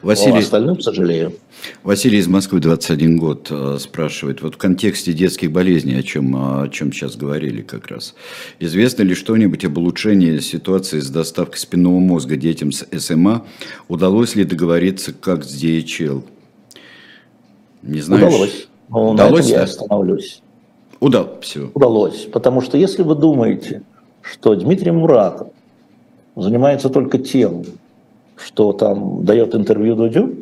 Василий, 0.00 0.36
а 0.36 0.38
остальным 0.38 0.80
сожалею. 0.80 1.34
Василий 1.82 2.18
из 2.18 2.28
Москвы, 2.28 2.60
21 2.60 3.18
год, 3.18 3.48
э, 3.50 3.76
спрашивает, 3.78 4.40
вот 4.40 4.54
в 4.54 4.58
контексте 4.58 5.12
детских 5.12 5.52
болезней, 5.52 5.96
о 5.96 6.02
чем, 6.02 6.34
о 6.34 6.68
чем 6.68 6.92
сейчас 6.92 7.16
говорили 7.16 7.60
как 7.60 7.88
раз, 7.88 8.14
известно 8.58 9.02
ли 9.02 9.14
что-нибудь 9.14 9.64
об 9.64 9.76
улучшении 9.76 10.38
ситуации 10.38 11.00
с 11.00 11.10
доставкой 11.10 11.58
спинного 11.58 11.98
мозга 11.98 12.36
детям 12.36 12.72
с 12.72 12.86
СМА? 12.98 13.44
Удалось 13.88 14.34
ли 14.34 14.44
договориться 14.44 15.12
как 15.12 15.44
с 15.44 15.62
DHL? 15.62 16.22
Не 17.82 18.00
знаешь? 18.00 18.24
Удалось. 18.24 18.68
Ну, 18.88 19.10
Удалось? 19.10 19.44
На 19.44 19.48
этом 19.48 19.58
я 19.58 19.62
остановлюсь. 19.62 20.42
Удалось. 21.00 21.56
Удалось. 21.74 22.28
Потому 22.32 22.62
что 22.62 22.78
если 22.78 23.02
вы 23.02 23.14
думаете, 23.14 23.82
что 24.22 24.54
Дмитрий 24.54 24.90
Муратов 24.90 25.48
занимается 26.36 26.88
только 26.88 27.18
тем, 27.18 27.64
что 28.36 28.72
там 28.72 29.24
дает 29.24 29.54
интервью 29.54 29.94
Дудю, 29.94 30.34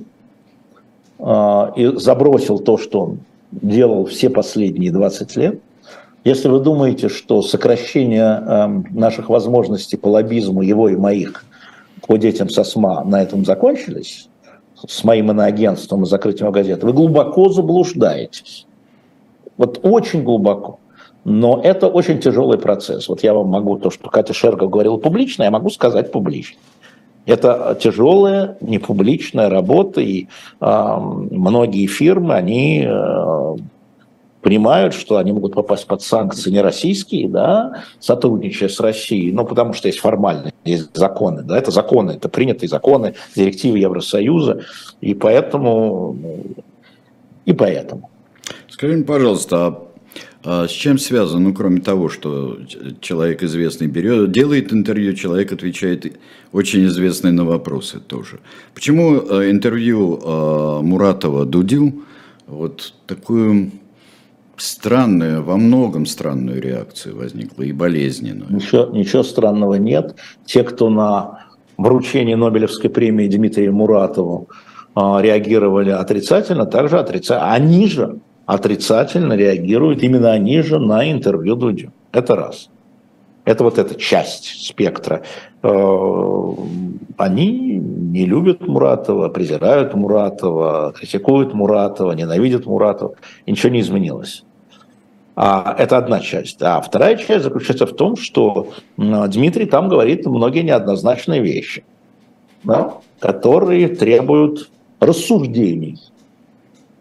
э, 1.19 1.73
и 1.77 1.97
забросил 1.97 2.59
то, 2.59 2.79
что 2.79 3.01
он 3.01 3.19
делал 3.51 4.07
все 4.07 4.31
последние 4.31 4.91
20 4.91 5.37
лет, 5.37 5.61
если 6.25 6.49
вы 6.49 6.61
думаете, 6.61 7.09
что 7.09 7.43
сокращение 7.43 8.23
э, 8.23 8.67
наших 8.91 9.29
возможностей 9.29 9.97
по 9.97 10.09
лоббизму 10.09 10.63
его 10.63 10.89
и 10.89 10.97
моих 10.97 11.45
по 12.07 12.17
детям 12.17 12.49
со 12.49 12.65
СМА 12.65 13.05
на 13.05 13.23
этом 13.23 13.45
закончились, 13.45 14.29
с 14.87 15.05
моим 15.05 15.31
иноагентством 15.31 16.03
и 16.03 16.07
закрытием 16.07 16.51
газеты, 16.51 16.87
вы 16.87 16.93
глубоко 16.93 17.49
заблуждаетесь. 17.49 18.67
Вот 19.57 19.81
очень 19.83 20.23
глубоко. 20.25 20.79
Но 21.25 21.61
это 21.63 21.87
очень 21.87 22.21
тяжелый 22.21 22.59
процесс. 22.59 23.09
Вот 23.09 23.23
я 23.23 23.33
вам 23.35 23.49
могу 23.49 23.79
то, 23.79 23.91
что 23.91 24.11
Катя 24.11 24.33
Шерга 24.33 24.67
говорила 24.67 24.97
публично, 24.97 25.45
я 25.45 25.51
могу 25.51 25.71
сказать 25.71 26.11
публично. 26.11 26.59
Это 27.25 27.79
тяжелая, 27.81 28.57
непубличная 28.61 29.49
работа, 29.49 30.01
и 30.01 30.27
э, 30.61 30.97
многие 30.99 31.87
фирмы, 31.87 32.35
они 32.35 32.85
э, 32.85 33.57
понимают, 34.41 34.93
что 34.93 35.19
они 35.19 35.33
могут 35.33 35.55
попасть 35.55 35.87
под 35.87 36.03
санкции 36.03 36.51
не 36.51 36.61
российские, 36.61 37.29
да, 37.29 37.85
сотрудничая 38.01 38.69
с 38.69 38.81
Россией, 38.81 39.31
ну, 39.31 39.45
потому 39.45 39.73
что 39.73 39.87
есть 39.87 40.01
формальные, 40.01 40.53
есть 40.65 40.95
законы, 40.95 41.43
да, 41.43 41.57
это 41.57 41.71
законы, 41.71 42.13
это 42.13 42.29
принятые 42.29 42.69
законы, 42.69 43.15
директивы 43.37 43.79
Евросоюза, 43.79 44.63
и 45.01 45.15
поэтому, 45.15 46.17
и 47.45 47.53
поэтому. 47.53 48.11
Скажи 48.69 49.05
пожалуйста, 49.05 49.67
а 49.67 49.92
а 50.45 50.67
с 50.67 50.71
чем 50.71 50.99
связано, 50.99 51.49
ну, 51.49 51.55
кроме 51.55 51.81
того, 51.81 52.09
что 52.09 52.59
человек 53.01 53.45
известный 53.45 53.87
берет, 53.87 54.33
делает 54.33 54.73
интервью, 54.73 55.15
человек 55.15 55.53
отвечает 55.53 56.17
очень 56.53 56.87
известный 56.87 57.31
на 57.31 57.45
вопросы 57.45 58.01
тоже. 58.01 58.41
Почему 58.75 59.21
э, 59.21 59.51
интервью 59.51 60.19
э, 60.19 60.81
Муратова 60.83 61.47
Дудю 61.47 62.03
вот 62.49 62.93
такую 63.07 63.71
странную, 64.57 65.45
во 65.45 65.57
многом 65.57 66.07
странную 66.07 66.61
реакцию 66.61 67.17
возникла 67.17 67.63
и 67.63 67.73
болезненную? 67.73 68.53
Ничего, 68.53 68.87
ничего 68.87 69.23
странного 69.23 69.75
нет. 69.75 70.17
Те, 70.45 70.65
кто 70.65 70.91
на 70.91 71.47
вручении 71.79 72.35
Нобелевской 72.35 72.91
премии 72.91 73.29
Дмитрию 73.29 73.73
Муратову 73.73 74.49
э, 74.97 75.01
реагировали 75.21 75.91
отрицательно, 75.91 76.67
также 76.67 76.99
отрицательно. 76.99 77.53
Они 77.53 77.87
же 77.87 78.19
отрицательно 78.47 79.35
реагируют 79.35 80.03
именно 80.03 80.33
они 80.33 80.61
же 80.63 80.79
на 80.79 81.11
интервью 81.11 81.57
Дудю. 81.57 81.93
Это 82.13 82.37
раз. 82.37 82.69
Это 83.45 83.65
вот 83.65 83.79
эта 83.79 83.97
часть 83.97 84.67
спектра. 84.67 85.23
Э, 85.63 86.49
они 87.17 87.77
не 87.77 88.25
любят 88.25 88.67
Муратова, 88.67 89.29
презирают 89.29 89.95
Муратова, 89.95 90.93
критикуют 90.97 91.53
Муратова, 91.53 92.13
ненавидят 92.13 92.67
Муратова. 92.67 93.15
И 93.47 93.51
ничего 93.51 93.73
не 93.73 93.81
изменилось. 93.81 94.45
А, 95.35 95.75
это 95.79 95.97
одна 95.97 96.21
часть. 96.21 96.63
А 96.63 96.81
вторая 96.81 97.17
часть 97.17 97.45
заключается 97.45 97.87
в 97.87 97.95
том, 97.95 98.17
что 98.17 98.69
Дмитрий 98.97 99.67
там 99.67 99.89
говорит 99.89 100.27
многие 100.27 100.63
неоднозначные 100.63 101.41
вещи, 101.41 101.85
да, 102.65 102.95
которые 103.19 103.89
требуют 103.89 104.71
рассуждений. 105.01 105.99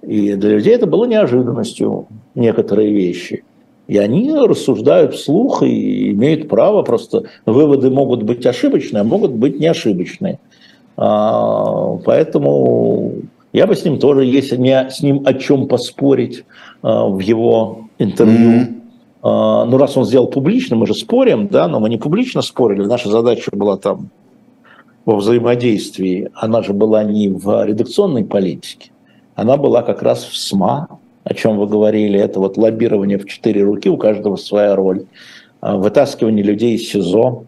И 0.01 0.33
для 0.33 0.51
людей 0.51 0.73
это 0.73 0.87
было 0.87 1.05
неожиданностью, 1.05 2.07
некоторые 2.35 2.91
вещи. 2.91 3.43
И 3.87 3.97
они 3.97 4.33
рассуждают 4.33 5.15
вслух 5.15 5.63
и 5.63 6.11
имеют 6.11 6.47
право, 6.47 6.81
просто 6.81 7.25
выводы 7.45 7.89
могут 7.89 8.23
быть 8.23 8.45
ошибочные, 8.45 9.01
а 9.01 9.03
могут 9.03 9.31
быть 9.31 9.59
не 9.59 9.67
ошибочные. 9.67 10.39
А, 10.97 11.97
поэтому 12.05 13.13
я 13.53 13.67
бы 13.67 13.75
с 13.75 13.83
ним 13.83 13.99
тоже, 13.99 14.23
если 14.23 14.55
не 14.55 14.89
с 14.89 15.01
ним 15.01 15.23
о 15.25 15.33
чем 15.33 15.67
поспорить 15.67 16.45
а, 16.81 17.07
в 17.07 17.19
его 17.19 17.89
интервью, 17.99 18.67
mm-hmm. 19.23 19.65
ну 19.65 19.77
раз 19.77 19.97
он 19.97 20.05
сделал 20.05 20.27
публично, 20.27 20.75
мы 20.75 20.87
же 20.87 20.93
спорим, 20.93 21.47
да, 21.47 21.67
но 21.67 21.79
мы 21.79 21.89
не 21.89 21.97
публично 21.97 22.41
спорили, 22.41 22.85
наша 22.85 23.09
задача 23.09 23.51
была 23.51 23.77
там 23.77 24.09
во 25.05 25.15
взаимодействии, 25.15 26.29
она 26.33 26.61
же 26.61 26.73
была 26.73 27.03
не 27.03 27.29
в 27.29 27.65
редакционной 27.65 28.23
политике, 28.23 28.90
она 29.41 29.57
была 29.57 29.81
как 29.81 30.03
раз 30.03 30.23
в 30.23 30.37
СМА, 30.37 30.87
о 31.23 31.33
чем 31.33 31.57
вы 31.57 31.65
говорили, 31.65 32.19
это 32.19 32.39
вот 32.39 32.57
лоббирование 32.57 33.17
в 33.17 33.25
четыре 33.25 33.63
руки, 33.63 33.89
у 33.89 33.97
каждого 33.97 34.35
своя 34.35 34.75
роль, 34.75 35.05
а, 35.61 35.77
вытаскивание 35.77 36.43
людей 36.43 36.75
из 36.75 36.89
СИЗО, 36.89 37.45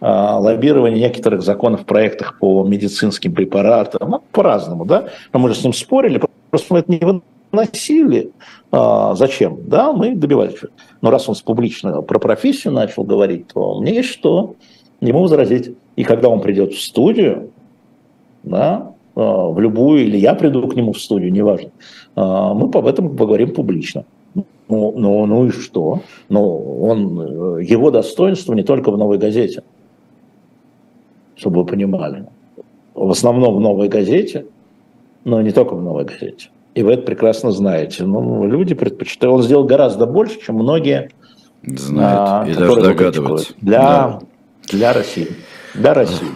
а, 0.00 0.38
лоббирование 0.38 1.00
некоторых 1.00 1.42
законов 1.42 1.82
в 1.82 1.84
проектах 1.86 2.38
по 2.38 2.64
медицинским 2.64 3.34
препаратам, 3.34 4.10
ну, 4.10 4.22
по-разному, 4.30 4.84
да, 4.84 5.08
но 5.32 5.40
мы 5.40 5.48
же 5.48 5.56
с 5.56 5.64
ним 5.64 5.72
спорили, 5.72 6.22
просто 6.50 6.72
мы 6.72 6.80
это 6.80 6.92
не 6.92 7.20
выносили. 7.52 8.30
А, 8.70 9.16
зачем? 9.16 9.58
Да, 9.66 9.92
мы 9.92 10.14
добивались. 10.14 10.60
Но 11.00 11.10
раз 11.10 11.28
он 11.28 11.34
публично 11.44 12.00
про 12.02 12.20
профессию 12.20 12.72
начал 12.72 13.02
говорить, 13.02 13.48
то 13.48 13.80
мне 13.80 13.96
есть 13.96 14.10
что 14.10 14.54
ему 15.00 15.22
возразить. 15.22 15.74
И 15.96 16.04
когда 16.04 16.28
он 16.28 16.40
придет 16.40 16.74
в 16.74 16.80
студию, 16.80 17.50
да, 18.44 18.92
в 19.16 19.58
любую, 19.58 20.04
или 20.04 20.18
я 20.18 20.34
приду 20.34 20.66
к 20.68 20.76
нему 20.76 20.92
в 20.92 21.00
студию, 21.00 21.32
неважно, 21.32 21.70
а, 22.14 22.52
мы 22.52 22.70
об 22.70 22.86
этом 22.86 23.16
поговорим 23.16 23.52
публично. 23.52 24.04
Ну, 24.68 24.92
ну, 24.96 25.26
ну 25.26 25.46
и 25.46 25.50
что? 25.50 26.00
Ну, 26.28 26.82
он, 26.82 27.58
его 27.60 27.90
достоинство 27.90 28.52
не 28.52 28.62
только 28.62 28.90
в 28.90 28.98
«Новой 28.98 29.16
газете», 29.16 29.62
чтобы 31.36 31.60
вы 31.60 31.66
понимали. 31.66 32.26
В 32.94 33.10
основном 33.10 33.56
в 33.56 33.60
«Новой 33.60 33.88
газете», 33.88 34.46
но 35.24 35.40
не 35.40 35.52
только 35.52 35.74
в 35.74 35.82
«Новой 35.82 36.04
газете». 36.04 36.50
И 36.74 36.82
вы 36.82 36.92
это 36.92 37.02
прекрасно 37.02 37.52
знаете. 37.52 38.04
Ну, 38.04 38.46
люди 38.46 38.74
предпочитают. 38.74 39.36
Он 39.36 39.42
сделал 39.42 39.64
гораздо 39.64 40.04
больше, 40.04 40.38
чем 40.42 40.56
многие 40.56 41.10
знают 41.62 42.20
а, 42.20 42.44
и 42.46 42.54
даже 42.54 42.82
догадываются. 42.82 43.54
Для, 43.62 43.78
да. 43.78 44.20
для 44.68 44.92
России. 44.92 45.28
Для 45.74 45.94
России. 45.94 46.28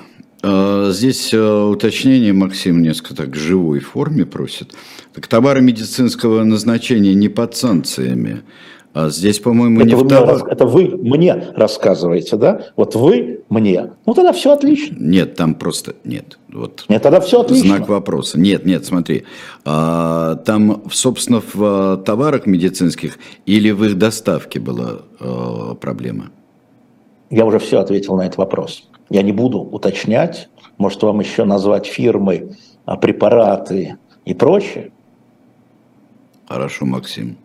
А, 0.43 0.91
здесь 0.91 1.33
э, 1.35 1.39
уточнение 1.39 2.33
Максим 2.33 2.83
несколько 2.83 3.15
так 3.15 3.31
в 3.31 3.39
живой 3.39 3.81
форме 3.81 4.25
просит. 4.25 4.73
Так 5.12 5.27
товары 5.27 5.61
медицинского 5.61 6.45
назначения 6.45 7.15
не 7.15 7.29
под 7.29 7.57
санкциями. 7.57 8.43
А 8.93 9.09
здесь, 9.09 9.39
по-моему, 9.39 9.83
не 9.83 9.95
вы 9.95 10.05
второй... 10.05 10.51
Это 10.51 10.67
вы 10.67 10.89
мне 10.97 11.53
рассказываете, 11.55 12.37
да? 12.37 12.67
Вот 12.75 12.97
вы 12.97 13.45
мне. 13.49 13.93
Ну 14.05 14.15
тогда 14.15 14.33
все 14.33 14.53
отлично. 14.53 14.97
Нет, 14.99 15.37
там 15.37 15.55
просто 15.55 15.95
нет. 16.03 16.39
Вот 16.49 16.87
нет, 16.89 17.01
тогда 17.01 17.21
все 17.21 17.41
отлично. 17.41 17.77
Знак 17.77 17.89
вопроса. 17.89 18.41
Нет, 18.41 18.67
нет, 18.67 18.85
смотри. 18.85 19.25
А, 19.65 20.37
там, 20.37 20.83
собственно, 20.91 21.41
в 21.41 21.55
а, 21.61 21.97
товарах 21.99 22.47
медицинских 22.47 23.19
или 23.47 23.71
в 23.71 23.85
их 23.85 23.97
доставке 23.97 24.59
была 24.59 25.03
а, 25.21 25.75
проблема? 25.77 26.31
Я 27.31 27.47
уже 27.47 27.61
все 27.61 27.79
ответил 27.79 28.17
на 28.17 28.23
этот 28.23 28.39
вопрос. 28.39 28.90
Я 29.11 29.23
не 29.23 29.32
буду 29.32 29.59
уточнять, 29.59 30.49
может 30.78 31.03
вам 31.03 31.20
еще 31.20 31.45
назвать 31.45 31.87
фирмы, 31.87 32.57
а, 32.85 32.97
препараты 32.97 33.99
и 34.24 34.35
прочее. 34.35 34.93
Хорошо, 36.49 36.87
Максим, 36.87 37.37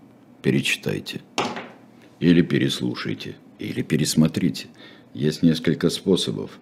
перечитайте. 0.43 1.21
Или 2.19 2.41
переслушайте, 2.43 3.35
или 3.57 3.81
пересмотрите. 3.81 4.67
Есть 5.13 5.43
несколько 5.43 5.89
способов. 5.89 6.59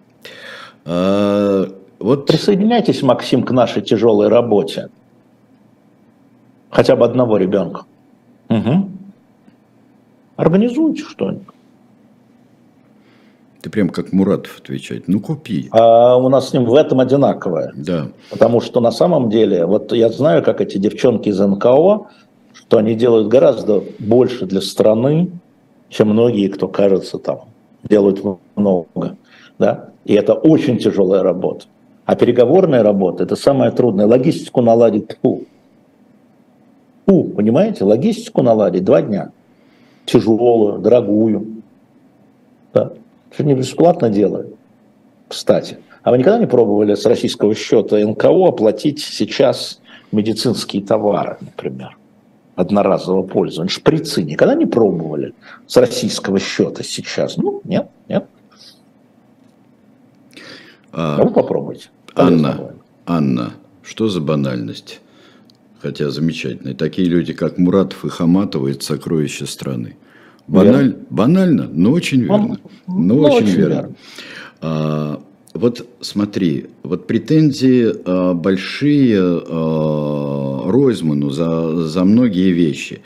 А, 0.86 1.66
вот... 1.98 2.26
Присоединяйтесь, 2.26 3.02
Максим, 3.02 3.42
к 3.42 3.50
нашей 3.50 3.82
тяжелой 3.82 4.28
работе. 4.28 4.88
Хотя 6.70 6.96
бы 6.96 7.04
одного 7.04 7.36
ребенка. 7.36 7.84
Угу. 8.48 8.90
Организуйте 10.36 11.04
что-нибудь. 11.04 11.53
Ты 13.64 13.70
прям 13.70 13.88
как 13.88 14.12
Муратов 14.12 14.58
отвечать. 14.58 15.08
Ну, 15.08 15.20
купи. 15.20 15.68
А 15.70 16.18
у 16.18 16.28
нас 16.28 16.50
с 16.50 16.52
ним 16.52 16.66
в 16.66 16.74
этом 16.74 17.00
одинаковое. 17.00 17.72
Да. 17.74 18.08
Потому 18.30 18.60
что 18.60 18.82
на 18.82 18.90
самом 18.90 19.30
деле, 19.30 19.64
вот 19.64 19.90
я 19.94 20.10
знаю, 20.10 20.42
как 20.44 20.60
эти 20.60 20.76
девчонки 20.76 21.30
из 21.30 21.40
НКО, 21.40 22.08
что 22.52 22.76
они 22.76 22.94
делают 22.94 23.28
гораздо 23.28 23.82
больше 23.98 24.44
для 24.44 24.60
страны, 24.60 25.30
чем 25.88 26.10
многие, 26.10 26.48
кто 26.48 26.68
кажется 26.68 27.16
там, 27.16 27.44
делают 27.84 28.22
много. 28.54 29.16
да, 29.58 29.88
и 30.04 30.12
это 30.12 30.34
очень 30.34 30.76
тяжелая 30.76 31.22
работа. 31.22 31.64
А 32.04 32.16
переговорная 32.16 32.82
работа– 32.82 33.22
это 33.24 33.34
самое 33.34 33.70
трудное. 33.70 34.06
Логистику 34.06 34.60
наладить, 34.60 35.16
фу. 35.22 35.44
Фу, 37.06 37.24
понимаете, 37.34 37.84
логистику 37.84 38.42
наладить 38.42 38.84
два 38.84 39.00
дня. 39.00 39.30
Тяжелую, 40.04 40.80
дорогую. 40.80 41.53
Что 43.34 43.44
не 43.44 43.54
бесплатно 43.54 44.10
делают, 44.10 44.54
кстати. 45.28 45.78
А 46.02 46.10
вы 46.10 46.18
никогда 46.18 46.38
не 46.38 46.46
пробовали 46.46 46.94
с 46.94 47.04
российского 47.04 47.54
счета 47.54 47.98
НКО 47.98 48.48
оплатить 48.48 49.00
сейчас 49.00 49.80
медицинские 50.12 50.82
товары, 50.82 51.38
например? 51.40 51.96
одноразового 52.56 53.22
пользования, 53.26 53.68
шприцы 53.70 54.22
никогда 54.22 54.54
не 54.54 54.66
пробовали 54.66 55.34
с 55.66 55.76
российского 55.76 56.38
счета 56.38 56.82
сейчас? 56.82 57.36
Ну, 57.36 57.60
нет, 57.64 57.88
нет. 58.08 58.26
А, 60.92 61.18
ну, 61.18 61.30
попробуйте. 61.30 61.88
Анна, 62.14 62.74
Анна, 63.06 63.54
что 63.82 64.08
за 64.08 64.20
банальность? 64.20 65.00
Хотя 65.80 66.10
замечательные. 66.10 66.74
Такие 66.74 67.08
люди, 67.08 67.32
как 67.32 67.58
Муратов 67.58 68.04
и 68.04 68.08
Хаматова, 68.08 68.68
это 68.68 68.84
сокровища 68.84 69.46
страны. 69.46 69.96
Баналь, 70.46 70.96
банально, 71.10 71.68
но 71.72 71.92
очень 71.92 72.22
верно. 72.22 72.58
Но, 72.86 72.98
но 72.98 73.18
очень, 73.20 73.36
очень 73.36 73.56
верно. 73.56 73.72
верно. 73.72 73.94
А, 74.60 75.20
вот 75.54 75.86
смотри, 76.00 76.66
вот 76.82 77.06
претензии 77.06 77.92
а, 78.04 78.34
большие 78.34 79.18
а, 79.20 80.70
Ройзману 80.70 81.30
за, 81.30 81.86
за 81.86 82.04
многие 82.04 82.50
вещи. 82.50 83.00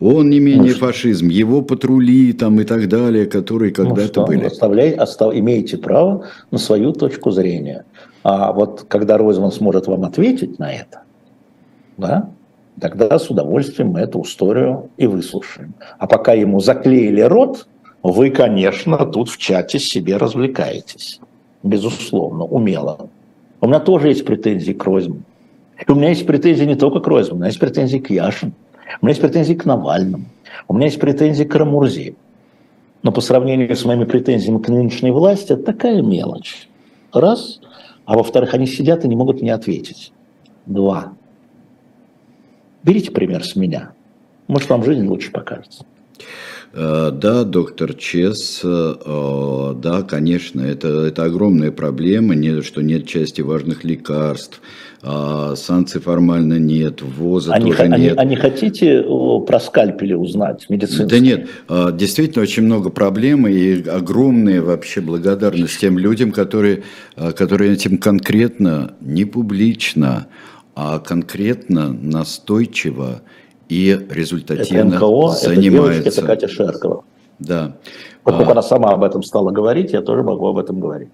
Он 0.00 0.30
не 0.30 0.40
менее 0.40 0.72
ну, 0.72 0.78
фашизм, 0.78 1.28
его 1.28 1.60
патрули 1.60 2.32
там 2.32 2.58
и 2.58 2.64
так 2.64 2.88
далее, 2.88 3.26
которые 3.26 3.70
когда-то 3.70 4.22
ну, 4.22 4.26
были. 4.26 4.44
Оставляй, 4.46 4.92
остав, 4.92 5.34
имеете 5.34 5.76
право 5.76 6.26
на 6.50 6.56
свою 6.56 6.92
точку 6.92 7.30
зрения. 7.30 7.84
А 8.22 8.52
вот 8.52 8.86
когда 8.88 9.18
Ройзман 9.18 9.52
сможет 9.52 9.86
вам 9.86 10.04
ответить 10.04 10.58
на 10.58 10.72
это, 10.72 11.02
да, 11.98 12.30
тогда 12.80 13.18
с 13.18 13.30
удовольствием 13.30 13.90
мы 13.90 14.00
эту 14.00 14.22
историю 14.22 14.90
и 14.96 15.06
выслушаем. 15.06 15.74
А 15.98 16.06
пока 16.06 16.32
ему 16.32 16.60
заклеили 16.60 17.20
рот, 17.20 17.66
вы, 18.02 18.30
конечно, 18.30 18.98
тут 19.06 19.28
в 19.28 19.38
чате 19.38 19.78
себе 19.78 20.16
развлекаетесь 20.16 21.20
безусловно, 21.62 22.44
умело. 22.44 23.08
У 23.60 23.66
меня 23.66 23.80
тоже 23.80 24.08
есть 24.08 24.24
претензии 24.24 24.72
к 24.72 24.84
Ройзману. 24.84 25.22
И 25.86 25.90
у 25.90 25.94
меня 25.94 26.10
есть 26.10 26.26
претензии 26.26 26.64
не 26.64 26.76
только 26.76 27.00
к 27.00 27.06
Ройзману, 27.06 27.36
у 27.36 27.38
меня 27.38 27.48
есть 27.48 27.60
претензии 27.60 27.98
к 27.98 28.10
Яшину, 28.10 28.52
у 29.00 29.06
меня 29.06 29.10
есть 29.10 29.20
претензии 29.20 29.54
к 29.54 29.64
Навальному, 29.64 30.24
у 30.68 30.74
меня 30.74 30.86
есть 30.86 31.00
претензии 31.00 31.44
к 31.44 31.54
Рамурзе. 31.54 32.14
Но 33.02 33.12
по 33.12 33.20
сравнению 33.22 33.74
с 33.74 33.84
моими 33.84 34.04
претензиями 34.04 34.58
к 34.58 34.68
нынешней 34.68 35.10
власти, 35.10 35.52
это 35.52 35.62
такая 35.62 36.02
мелочь. 36.02 36.68
Раз. 37.12 37.60
А 38.04 38.16
во-вторых, 38.16 38.54
они 38.54 38.66
сидят 38.66 39.04
и 39.04 39.08
не 39.08 39.16
могут 39.16 39.40
мне 39.40 39.54
ответить. 39.54 40.12
Два. 40.66 41.12
Берите 42.82 43.10
пример 43.10 43.44
с 43.44 43.56
меня. 43.56 43.92
Может, 44.48 44.68
вам 44.70 44.84
жизнь 44.84 45.06
лучше 45.06 45.30
покажется. 45.30 45.84
Э, 46.72 47.10
да, 47.12 47.42
доктор 47.42 47.94
Чес, 47.94 48.60
э, 48.62 49.74
да, 49.76 50.02
конечно, 50.02 50.60
это, 50.60 50.88
это 51.06 51.24
огромная 51.24 51.72
проблема, 51.72 52.36
не, 52.36 52.62
что 52.62 52.80
нет 52.80 53.08
части 53.08 53.40
важных 53.40 53.82
лекарств, 53.82 54.60
а 55.02 55.56
санкций 55.56 56.00
формально 56.00 56.60
нет, 56.60 57.02
ввоза 57.02 57.54
а 57.54 57.60
тоже 57.60 57.88
не, 57.88 57.98
нет. 57.98 58.18
А 58.18 58.24
не, 58.24 58.36
хотите 58.36 59.02
про 59.46 59.58
скальпели 59.58 60.14
узнать 60.14 60.66
медицинские? 60.68 61.08
Да 61.08 61.18
нет, 61.18 61.48
э, 61.68 61.88
действительно 61.92 62.42
очень 62.42 62.62
много 62.62 62.90
проблем 62.90 63.48
и 63.48 63.88
огромная 63.88 64.62
вообще 64.62 65.00
благодарность 65.00 65.80
тем 65.80 65.98
людям, 65.98 66.30
которые, 66.30 66.84
которые 67.16 67.72
этим 67.72 67.98
конкретно, 67.98 68.94
не 69.00 69.24
публично, 69.24 70.28
а 70.82 70.98
конкретно, 70.98 71.92
настойчиво 71.92 73.20
и 73.68 74.00
результативно 74.08 74.94
это 74.94 74.96
НКО, 74.96 75.28
занимается. 75.28 75.50
Это, 75.50 75.60
девочка, 75.60 76.08
это 76.08 76.22
Катя 76.22 76.48
Шеркова. 76.48 77.04
Да. 77.38 77.76
Поскольку 78.24 78.48
а, 78.48 78.52
она 78.52 78.62
сама 78.62 78.92
об 78.92 79.04
этом 79.04 79.22
стала 79.22 79.50
говорить, 79.50 79.92
я 79.92 80.00
тоже 80.00 80.22
могу 80.22 80.46
об 80.46 80.56
этом 80.56 80.80
говорить. 80.80 81.10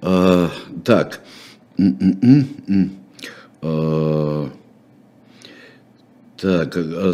А, 0.00 0.48
так. 0.86 1.20
А, 3.60 4.48
так. 6.38 6.76
А, 6.76 7.12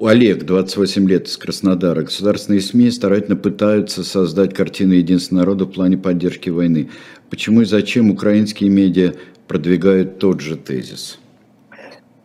Олег, 0.00 0.44
28 0.44 1.08
лет, 1.08 1.26
из 1.26 1.36
Краснодара. 1.38 2.02
Государственные 2.02 2.60
СМИ 2.60 2.90
старательно 2.90 3.36
пытаются 3.36 4.04
создать 4.04 4.54
картину 4.54 4.92
единства 4.92 5.36
народа 5.36 5.64
в 5.64 5.72
плане 5.72 5.96
поддержки 5.96 6.50
войны. 6.50 6.90
Почему 7.30 7.62
и 7.62 7.64
зачем 7.64 8.10
украинские 8.10 8.70
медиа 8.70 9.14
продвигают 9.46 10.18
тот 10.18 10.40
же 10.40 10.56
тезис? 10.56 11.18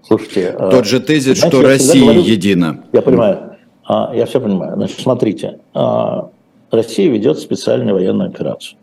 Слушайте, 0.01 0.49
а, 0.49 0.69
тот 0.69 0.85
же 0.85 0.99
тезис, 0.99 1.39
знаете, 1.39 1.57
что 1.57 1.61
Россия 1.61 2.03
говорю, 2.03 2.21
едина. 2.21 2.83
Я 2.91 3.01
понимаю, 3.01 3.57
а, 3.85 4.13
я 4.15 4.25
все 4.25 4.39
понимаю. 4.39 4.75
Значит, 4.75 4.99
смотрите, 4.99 5.59
а, 5.73 6.29
Россия 6.71 7.09
ведет 7.09 7.39
специальную 7.39 7.95
военную 7.95 8.29
операцию, 8.29 8.77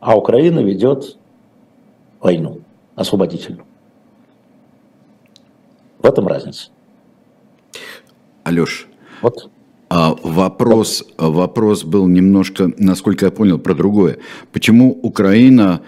а 0.00 0.16
Украина 0.16 0.60
ведет 0.60 1.16
войну 2.20 2.60
освободительную. 2.94 3.64
В 5.98 6.06
этом 6.06 6.26
разница. 6.26 6.70
Алеш, 8.44 8.86
вот. 9.22 9.50
А 9.88 10.16
вопрос, 10.22 11.04
вопрос 11.16 11.84
был 11.84 12.08
немножко, 12.08 12.72
насколько 12.76 13.26
я 13.26 13.30
понял, 13.30 13.58
про 13.58 13.74
другое. 13.74 14.18
Почему 14.52 14.98
Украина 15.02 15.80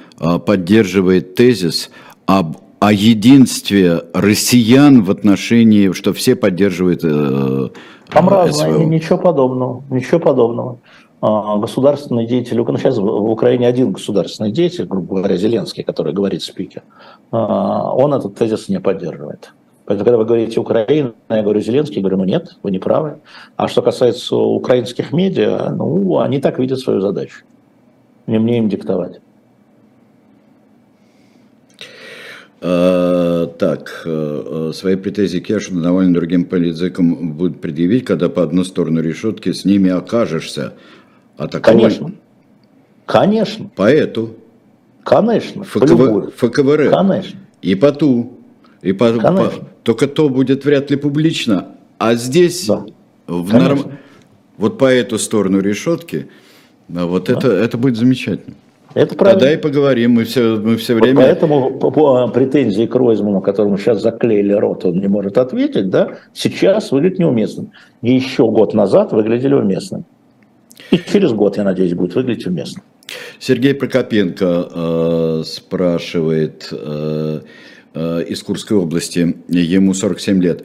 поддерживает 0.47 1.35
тезис 1.35 1.91
об 2.27 2.59
о 2.81 2.93
единстве 2.93 4.03
россиян 4.15 5.03
в 5.03 5.11
отношении, 5.11 5.93
что 5.93 6.13
все 6.13 6.37
поддерживают 6.37 7.01
э, 7.03 7.69
Там 8.11 8.29
разное, 8.29 8.85
ничего 8.85 9.19
подобного, 9.19 9.83
ничего 9.91 10.21
подобного. 10.21 10.79
А, 11.21 11.57
государственный 11.57 12.27
деятель, 12.27 12.65
сейчас 12.77 12.99
в 12.99 13.05
Украине 13.05 13.67
один 13.67 13.93
государственный 13.93 14.53
деятель, 14.53 14.85
грубо 14.85 15.17
говоря, 15.17 15.37
Зеленский, 15.37 15.83
который 15.83 16.13
говорит 16.13 16.43
спикер, 16.43 16.83
а, 17.33 17.93
он 17.93 18.15
этот 18.15 18.37
тезис 18.37 18.69
не 18.69 18.79
поддерживает. 18.79 19.53
Поэтому, 19.89 20.05
когда 20.05 20.19
вы 20.19 20.27
говорите 20.27 20.61
Украина, 20.61 21.15
я 21.31 21.43
говорю 21.43 21.63
Зеленский, 21.63 21.97
я 21.97 22.03
говорю, 22.03 22.19
ну 22.19 22.25
нет, 22.25 22.59
вы 22.63 22.71
не 22.71 22.79
правы. 22.79 23.21
А 23.57 23.69
что 23.69 23.81
касается 23.81 24.37
украинских 24.37 25.15
медиа, 25.15 25.71
ну, 25.75 26.19
они 26.19 26.41
так 26.41 26.59
видят 26.59 26.81
свою 26.81 27.01
задачу. 27.01 27.39
Не 28.27 28.39
мне 28.39 28.59
им 28.59 28.69
диктовать. 28.69 29.23
А, 32.61 33.47
так, 33.47 34.03
э, 34.05 34.69
э, 34.69 34.73
свои 34.75 34.97
претензии 34.97 35.39
к 35.39 35.49
Яшину 35.49 35.81
Навальному 35.81 36.17
другим 36.17 36.45
политикам 36.45 37.33
будут 37.33 37.63
предъявить, 37.63 38.05
когда 38.05 38.29
по 38.29 38.43
одну 38.43 38.65
сторону 38.65 39.01
решетки 39.01 39.53
с 39.53 39.65
ними 39.65 39.89
окажешься. 39.89 40.75
А 41.39 41.49
такого... 41.49 41.79
Конечно. 41.79 42.13
Конечно. 43.07 43.71
Поэту. 43.75 44.37
Конечно. 45.03 45.65
ФКВ... 45.65 46.31
ФКВР. 46.37 46.91
Конечно. 46.91 47.41
И 47.63 47.75
по 47.75 47.91
ту. 47.91 48.38
И 48.83 48.93
по... 48.93 49.13
по... 49.13 49.53
Только 49.83 50.07
то 50.07 50.29
будет 50.29 50.65
вряд 50.65 50.91
ли 50.91 50.97
публично. 50.97 51.69
А 51.99 52.15
здесь, 52.15 52.67
да. 52.67 52.85
в 53.27 53.53
норм... 53.53 53.93
вот 54.57 54.79
по 54.79 54.87
эту 54.87 55.19
сторону 55.19 55.61
решетки, 55.61 56.29
вот 56.89 57.25
да. 57.25 57.33
это, 57.33 57.49
это 57.49 57.77
будет 57.79 57.97
замечательно. 57.97 58.55
Это 58.95 59.15
правильно. 59.15 59.41
Тогда 59.41 59.55
и 59.55 59.57
поговорим, 59.61 60.13
мы 60.13 60.25
все, 60.25 60.57
мы 60.57 60.77
все 60.77 60.95
время... 60.95 61.15
Вот 61.15 61.25
поэтому 61.25 61.79
по, 61.79 61.91
по 61.91 62.29
претензии 62.29 62.87
к 62.87 62.95
Ройзману, 62.95 63.41
которому 63.41 63.77
сейчас 63.79 64.03
заклеили 64.03 64.53
рот, 64.53 64.85
он 64.85 64.99
не 64.99 65.09
может 65.09 65.39
ответить, 65.39 65.91
да, 65.91 66.13
сейчас 66.33 66.91
выглядит 66.91 67.19
неуместным. 67.19 67.73
И 68.03 68.15
еще 68.15 68.51
год 68.51 68.75
назад 68.75 69.13
выглядели 69.13 69.55
уместным. 69.55 70.05
И 70.91 70.99
через 70.99 71.33
год, 71.33 71.59
я 71.59 71.65
надеюсь, 71.65 71.95
будет 71.95 72.15
выглядеть 72.15 72.47
уместно. 72.47 72.83
Сергей 73.39 73.75
Прокопенко 73.75 74.69
э, 74.75 75.43
спрашивает 75.45 76.69
э, 76.73 77.41
из 78.29 78.43
Курской 78.43 78.77
области, 78.77 79.37
ему 79.49 79.95
47 79.95 80.43
лет. 80.43 80.65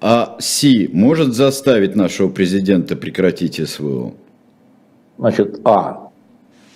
А 0.00 0.36
Си 0.40 0.90
может 0.92 1.34
заставить 1.34 1.94
нашего 1.94 2.28
президента 2.28 2.96
прекратить 2.96 3.60
СВО? 3.68 4.14
Значит, 5.16 5.60
А 5.64 6.10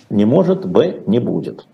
не 0.09 0.25
может, 0.25 0.65
Б 0.65 1.03
не 1.05 1.19
будет. 1.19 1.65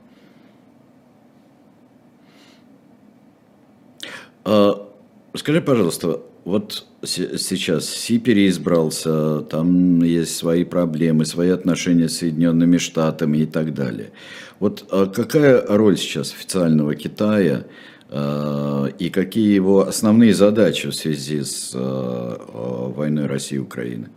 А, 4.46 4.90
скажи, 5.36 5.62
пожалуйста, 5.62 6.22
вот 6.44 6.86
сейчас 7.04 7.88
Си 7.88 8.18
переизбрался, 8.20 9.42
там 9.42 10.02
есть 10.02 10.36
свои 10.36 10.64
проблемы, 10.64 11.26
свои 11.26 11.50
отношения 11.50 12.10
с 12.10 12.18
Соединенными 12.18 12.78
Штатами 12.78 13.40
и 13.40 13.46
так 13.46 13.74
далее. 13.74 14.12
Вот 14.60 14.86
а 14.92 15.06
какая 15.06 15.64
роль 15.68 15.98
сейчас 15.98 16.34
официального 16.34 16.96
Китая 16.96 17.66
и 18.14 19.10
какие 19.10 19.53
его 19.53 19.88
основные 19.88 20.34
задачи 20.34 20.88
в 20.90 20.94
связи 20.94 21.41
с 21.41 21.72
а, 21.73 22.91
войной 22.95 23.26
России 23.26 23.56
и 23.56 23.60
Украины? 23.60 24.10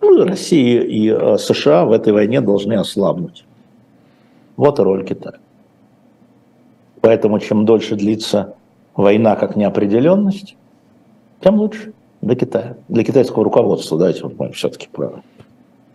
Ну, 0.00 0.24
Россия 0.24 0.82
и 0.82 1.08
э, 1.08 1.36
США 1.38 1.84
в 1.84 1.92
этой 1.92 2.12
войне 2.12 2.40
должны 2.40 2.74
ослабнуть. 2.74 3.44
Вот 4.56 4.78
роль 4.78 5.04
Китая. 5.04 5.38
Поэтому 7.00 7.38
чем 7.40 7.64
дольше 7.64 7.94
длится 7.96 8.54
война 8.94 9.36
как 9.36 9.56
неопределенность, 9.56 10.56
тем 11.40 11.56
лучше 11.56 11.92
для 12.22 12.36
Китая, 12.36 12.76
для 12.88 13.04
китайского 13.04 13.44
руководства, 13.44 13.98
давайте 13.98 14.22
вот 14.22 14.38
мы 14.38 14.52
все-таки 14.52 14.88
про 14.90 15.22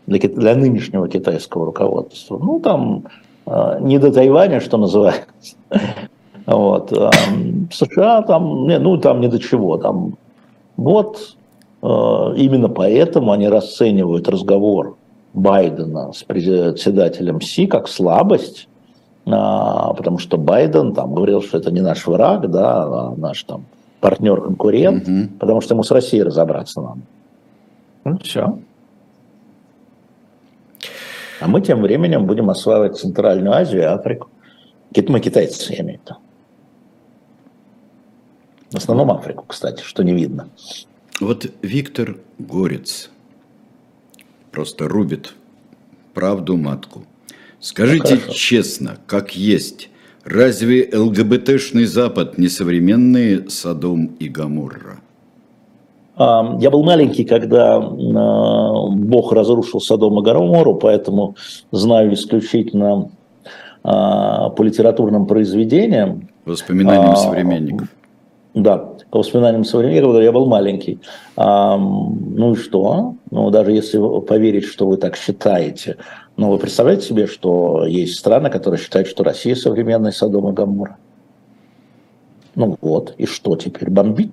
для, 0.08 0.20
для 0.20 0.56
нынешнего 0.56 1.08
китайского 1.08 1.66
руководства. 1.66 2.38
Ну, 2.38 2.60
там 2.60 3.06
э, 3.46 3.78
не 3.82 3.98
до 3.98 4.12
Тайваня, 4.12 4.60
что 4.60 4.78
называется. 4.78 5.56
Вот. 6.46 6.92
А 6.94 7.12
США 7.72 8.22
там, 8.24 8.68
не, 8.68 8.80
ну, 8.80 8.98
там 8.98 9.22
не 9.22 9.28
до 9.28 9.40
чего. 9.40 9.78
Там, 9.78 10.18
вот 10.78 11.36
э, 11.82 11.88
именно 12.38 12.70
поэтому 12.70 13.32
они 13.32 13.48
расценивают 13.48 14.28
разговор 14.28 14.98
Байдена 15.34 16.12
с 16.14 16.24
председателем 16.24 17.42
Си 17.42 17.68
как 17.68 17.88
слабость, 17.88 18.68
а, 19.26 19.94
потому 19.94 20.18
что 20.18 20.38
Байден 20.38 20.94
там 20.94 21.14
говорил, 21.14 21.42
что 21.42 21.58
это 21.58 21.72
не 21.72 21.82
наш 21.82 22.06
враг, 22.08 22.50
да, 22.50 22.84
а 22.84 23.14
наш 23.16 23.44
там 23.44 23.66
партнер-конкурент, 24.02 25.08
угу. 25.08 25.38
потому 25.40 25.62
что 25.62 25.76
ему 25.76 25.84
с 25.84 25.92
Россией 25.92 26.24
разобраться 26.24 26.82
надо. 26.82 27.02
Ну, 28.04 28.18
все. 28.18 28.58
А 31.40 31.48
мы 31.48 31.62
тем 31.62 31.82
временем 31.82 32.26
будем 32.26 32.50
осваивать 32.50 32.98
Центральную 32.98 33.54
Азию 33.54 33.82
и 33.82 33.86
Африку. 33.86 34.30
Мы 35.08 35.20
китайцы, 35.20 35.74
я 35.74 35.82
имею 35.82 36.00
в 36.00 36.02
виду. 36.04 36.20
В 38.72 38.78
основном 38.78 39.12
Африку, 39.12 39.46
кстати, 39.48 39.84
что 39.84 40.04
не 40.04 40.14
видно. 40.14 40.50
Вот 41.20 41.46
Виктор 41.62 42.18
Горец 42.40 43.10
просто 44.52 44.88
рубит 44.88 45.34
правду 46.14 46.58
матку. 46.58 47.04
Скажите 47.60 48.20
ну, 48.26 48.34
честно, 48.34 48.98
как 49.06 49.36
есть, 49.36 49.90
разве 50.24 50.90
ЛГБТшный 50.92 51.86
Запад 51.86 52.38
не 52.38 52.48
современные 52.48 53.50
Содом 53.50 54.16
и 54.20 54.28
Гаморра? 54.28 55.00
Я 56.18 56.70
был 56.70 56.84
маленький, 56.84 57.24
когда 57.24 57.78
а, 57.78 58.88
Бог 58.90 59.32
разрушил 59.32 59.80
Содом 59.80 60.20
и 60.20 60.24
Гоморру, 60.24 60.76
поэтому 60.76 61.36
знаю 61.72 62.14
исключительно 62.14 63.10
а, 63.84 64.50
по 64.50 64.62
литературным 64.62 65.26
произведениям. 65.26 66.30
Воспоминаниям 66.46 67.12
а, 67.12 67.16
современников. 67.16 67.88
Да, 68.54 68.78
по 69.10 69.20
воспоминаниям 69.20 69.64
современников, 69.64 70.22
я 70.22 70.32
был 70.32 70.46
маленький. 70.46 71.00
А, 71.38 71.78
ну 71.78 72.54
и 72.54 72.56
что? 72.56 73.16
Ну, 73.30 73.50
даже 73.50 73.72
если 73.72 73.98
поверить, 74.22 74.66
что 74.66 74.88
вы 74.88 74.98
так 74.98 75.16
считаете. 75.16 75.98
Но 76.36 76.52
вы 76.52 76.58
представляете 76.58 77.08
себе, 77.08 77.28
что 77.28 77.86
есть 77.86 78.20
страны, 78.20 78.50
которые 78.50 78.80
считают, 78.80 79.08
что 79.08 79.24
Россия 79.24 79.56
современная 79.56 80.12
Содом 80.12 80.50
и 80.50 80.54
Гамора? 80.54 80.98
Ну 82.56 82.78
вот, 82.82 83.16
и 83.18 83.26
что 83.26 83.56
теперь? 83.56 83.90
Бомбить? 83.90 84.32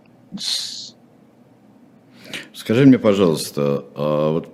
Скажи 2.53 2.86
мне, 2.86 2.99
пожалуйста, 2.99 3.85
а 3.95 4.32
вот 4.32 4.49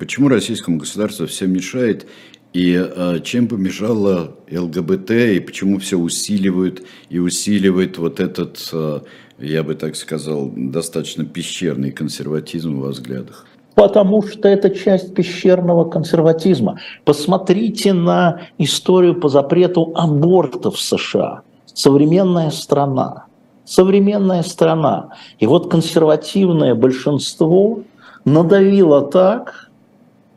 почему 0.00 0.28
российскому 0.28 0.78
государству 0.78 1.26
все 1.26 1.46
мешает 1.46 2.08
и 2.56 2.74
а, 2.74 3.20
чем 3.20 3.48
помешало 3.48 4.30
ЛГБТ, 4.50 5.10
и 5.10 5.40
почему 5.40 5.78
все 5.78 5.98
усиливают 5.98 6.84
и 7.10 7.18
усиливает 7.18 7.98
вот 7.98 8.18
этот, 8.18 8.70
а, 8.72 9.02
я 9.38 9.62
бы 9.62 9.74
так 9.74 9.94
сказал, 9.94 10.50
достаточно 10.56 11.26
пещерный 11.26 11.92
консерватизм 11.92 12.80
во 12.80 12.88
взглядах? 12.88 13.44
Потому 13.74 14.22
что 14.22 14.48
это 14.48 14.70
часть 14.70 15.14
пещерного 15.14 15.84
консерватизма. 15.84 16.80
Посмотрите 17.04 17.92
на 17.92 18.40
историю 18.56 19.20
по 19.20 19.28
запрету 19.28 19.92
абортов 19.94 20.76
в 20.76 20.80
США. 20.80 21.42
Современная 21.66 22.50
страна. 22.50 23.26
Современная 23.66 24.42
страна. 24.42 25.10
И 25.38 25.46
вот 25.46 25.70
консервативное 25.70 26.74
большинство 26.74 27.80
надавило 28.24 29.02
так, 29.02 29.68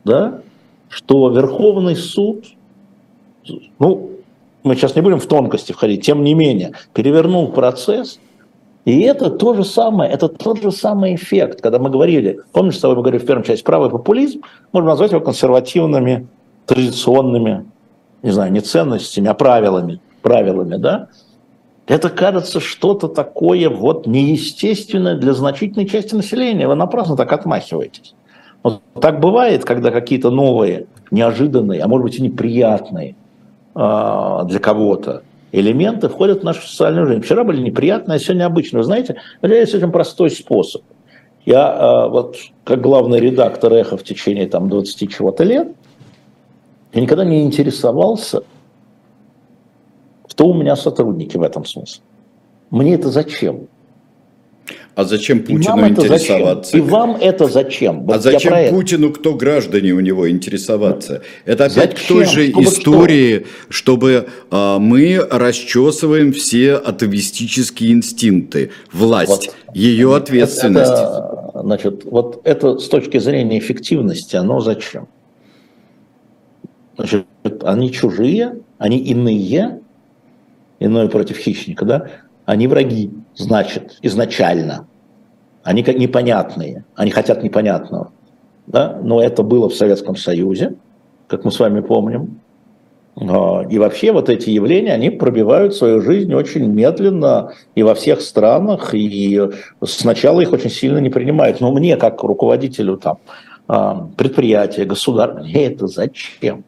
да, 0.04 0.42
что 0.90 1.30
Верховный 1.30 1.96
суд, 1.96 2.44
ну, 3.78 4.10
мы 4.62 4.74
сейчас 4.74 4.94
не 4.96 5.00
будем 5.00 5.20
в 5.20 5.26
тонкости 5.26 5.72
входить, 5.72 6.04
тем 6.04 6.22
не 6.22 6.34
менее, 6.34 6.72
перевернул 6.92 7.48
процесс, 7.52 8.18
и 8.84 9.00
это 9.02 9.30
то 9.30 9.54
же 9.54 9.64
самое, 9.64 10.10
это 10.10 10.28
тот 10.28 10.60
же 10.60 10.72
самый 10.72 11.14
эффект, 11.14 11.60
когда 11.60 11.78
мы 11.78 11.90
говорили, 11.90 12.40
помнишь, 12.52 12.76
с 12.76 12.80
тобой 12.80 12.96
мы 12.96 13.02
говорили 13.02 13.22
в 13.22 13.26
первом 13.26 13.44
части, 13.44 13.62
правый 13.62 13.88
популизм, 13.88 14.42
можно 14.72 14.90
назвать 14.90 15.12
его 15.12 15.20
консервативными, 15.20 16.26
традиционными, 16.66 17.66
не 18.22 18.30
знаю, 18.32 18.52
не 18.52 18.60
ценностями, 18.60 19.28
а 19.28 19.34
правилами, 19.34 20.00
правилами, 20.22 20.76
да? 20.76 21.08
Это 21.86 22.08
кажется 22.08 22.60
что-то 22.60 23.08
такое 23.08 23.68
вот 23.68 24.06
неестественное 24.06 25.16
для 25.16 25.34
значительной 25.34 25.88
части 25.88 26.14
населения. 26.14 26.68
Вы 26.68 26.76
напрасно 26.76 27.16
так 27.16 27.32
отмахиваетесь. 27.32 28.14
Вот 28.62 28.82
так 29.00 29.20
бывает, 29.20 29.64
когда 29.64 29.90
какие-то 29.90 30.30
новые, 30.30 30.86
неожиданные, 31.10 31.80
а 31.80 31.88
может 31.88 32.04
быть 32.04 32.18
и 32.18 32.22
неприятные 32.22 33.14
э, 33.74 34.40
для 34.44 34.58
кого-то 34.58 35.22
элементы 35.52 36.08
входят 36.08 36.40
в 36.40 36.44
нашу 36.44 36.66
социальную 36.66 37.06
жизнь. 37.06 37.22
Вчера 37.22 37.44
были 37.44 37.60
неприятные, 37.60 38.16
а 38.16 38.18
сегодня 38.18 38.46
обычные. 38.46 38.78
Вы 38.78 38.84
знаете, 38.84 39.16
есть 39.42 39.74
очень 39.74 39.90
простой 39.90 40.30
способ. 40.30 40.82
Я 41.44 41.72
э, 41.72 42.08
вот 42.10 42.36
как 42.64 42.80
главный 42.80 43.18
редактор 43.18 43.72
«Эхо» 43.72 43.96
в 43.96 44.04
течение 44.04 44.46
там 44.46 44.68
20 44.68 45.10
чего-то 45.10 45.42
лет, 45.42 45.68
я 46.92 47.00
никогда 47.00 47.24
не 47.24 47.42
интересовался, 47.42 48.42
кто 50.28 50.48
у 50.48 50.54
меня 50.54 50.76
сотрудники 50.76 51.36
в 51.36 51.42
этом 51.42 51.64
смысле. 51.64 52.02
Мне 52.70 52.94
это 52.94 53.08
зачем? 53.08 53.68
А 55.00 55.04
зачем 55.04 55.40
Путину 55.42 55.88
интересоваться? 55.88 56.76
И 56.76 56.80
вам 56.80 57.16
это 57.16 57.46
зачем? 57.46 58.04
Вот 58.04 58.16
а 58.16 58.18
зачем 58.18 58.68
Путину, 58.68 59.10
кто 59.12 59.34
граждане 59.34 59.92
у 59.92 60.00
него 60.00 60.28
интересоваться? 60.28 61.22
Это 61.46 61.64
опять 61.64 61.92
зачем? 61.92 61.96
к 61.96 62.08
той 62.08 62.24
же 62.26 62.50
чтобы 62.50 62.64
истории, 62.64 63.46
что? 63.70 63.72
чтобы 63.72 64.28
а, 64.50 64.78
мы 64.78 65.26
расчесываем 65.30 66.34
все 66.34 66.74
атовистические 66.74 67.92
инстинкты. 67.92 68.72
Власть, 68.92 69.30
вот. 69.30 69.54
ее 69.74 70.14
ответственность. 70.14 70.92
Это, 70.92 71.50
значит, 71.54 72.04
вот 72.04 72.42
это 72.44 72.78
с 72.78 72.88
точки 72.88 73.16
зрения 73.16 73.58
эффективности, 73.58 74.36
оно 74.36 74.60
зачем? 74.60 75.08
Значит, 76.98 77.24
они 77.62 77.90
чужие, 77.90 78.58
они 78.76 78.98
иные, 78.98 79.80
иное 80.78 81.08
против 81.08 81.38
хищника, 81.38 81.86
да? 81.86 82.06
Они 82.44 82.66
враги, 82.66 83.10
значит, 83.34 83.96
изначально. 84.02 84.86
Они 85.62 85.82
как 85.82 85.96
непонятные, 85.96 86.84
они 86.94 87.10
хотят 87.10 87.42
непонятного. 87.42 88.12
Да? 88.66 88.98
Но 89.02 89.22
это 89.22 89.42
было 89.42 89.68
в 89.68 89.74
Советском 89.74 90.16
Союзе, 90.16 90.74
как 91.26 91.44
мы 91.44 91.50
с 91.50 91.58
вами 91.58 91.80
помним. 91.80 92.40
А, 93.16 93.62
и 93.68 93.78
вообще 93.78 94.12
вот 94.12 94.28
эти 94.28 94.50
явления, 94.50 94.94
они 94.94 95.10
пробивают 95.10 95.74
свою 95.74 96.00
жизнь 96.00 96.32
очень 96.32 96.66
медленно 96.66 97.52
и 97.74 97.82
во 97.82 97.94
всех 97.94 98.20
странах, 98.20 98.94
и 98.94 99.40
сначала 99.84 100.40
их 100.40 100.52
очень 100.52 100.70
сильно 100.70 100.98
не 100.98 101.10
принимают. 101.10 101.60
Но 101.60 101.72
мне, 101.72 101.96
как 101.96 102.22
руководителю 102.22 102.96
там, 102.96 103.18
а, 103.68 104.08
предприятия, 104.16 104.84
государства, 104.84 105.40
мне 105.42 105.66
это 105.66 105.86
зачем? 105.86 106.64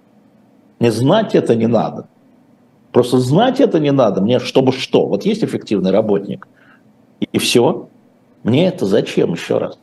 Мне 0.78 0.90
знать 0.90 1.34
это 1.34 1.54
не 1.54 1.66
надо. 1.66 2.06
Просто 2.90 3.18
знать 3.18 3.60
это 3.60 3.80
не 3.80 3.90
надо, 3.90 4.20
мне 4.20 4.38
чтобы 4.38 4.72
что. 4.72 5.06
Вот 5.06 5.24
есть 5.24 5.42
эффективный 5.42 5.92
работник, 5.92 6.46
и 7.20 7.38
все. 7.38 7.88
Мне 8.42 8.68
это 8.68 8.86
зачем 8.86 9.32
еще 9.32 9.58
раз? 9.58 9.78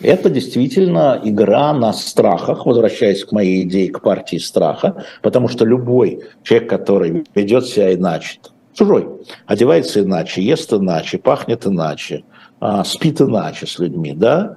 Это 0.00 0.30
действительно 0.30 1.20
игра 1.22 1.72
на 1.74 1.92
страхах, 1.92 2.64
возвращаясь 2.64 3.24
к 3.24 3.32
моей 3.32 3.64
идее, 3.64 3.90
к 3.90 4.00
партии 4.00 4.38
страха, 4.38 5.04
потому 5.20 5.48
что 5.48 5.66
любой 5.66 6.20
человек, 6.42 6.70
который 6.70 7.24
ведет 7.34 7.66
себя 7.66 7.92
иначе, 7.92 8.38
чужой, 8.72 9.06
одевается 9.46 10.00
иначе, 10.00 10.42
ест 10.42 10.72
иначе, 10.72 11.18
пахнет 11.18 11.66
иначе, 11.66 12.24
а, 12.60 12.82
спит 12.84 13.20
иначе 13.20 13.66
с 13.66 13.78
людьми, 13.78 14.14
да, 14.14 14.56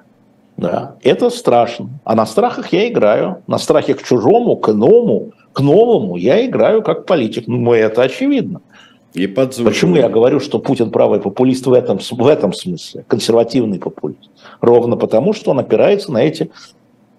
да, 0.55 0.95
это 1.01 1.29
страшно. 1.29 1.89
А 2.05 2.15
на 2.15 2.25
страхах 2.25 2.71
я 2.71 2.87
играю, 2.87 3.43
на 3.47 3.57
страхе 3.57 3.95
к 3.95 4.03
чужому, 4.03 4.55
к 4.55 4.69
иному, 4.69 5.31
к 5.51 5.59
новому 5.59 6.15
я 6.15 6.45
играю 6.45 6.81
как 6.83 7.05
политик. 7.05 7.47
Ну, 7.47 7.73
это 7.73 8.03
очевидно. 8.03 8.61
И 9.13 9.27
Почему 9.27 9.95
я 9.95 10.09
говорю, 10.09 10.39
что 10.39 10.59
Путин 10.59 10.89
правый 10.89 11.19
популист 11.19 11.67
в 11.67 11.73
этом, 11.73 11.99
в 11.99 12.27
этом 12.27 12.51
смысле, 12.53 13.05
консервативный 13.07 13.79
популист? 13.79 14.29
Ровно 14.59 14.97
потому, 14.97 15.33
что 15.33 15.51
он 15.51 15.59
опирается 15.59 16.11
на 16.11 16.23
эти 16.23 16.49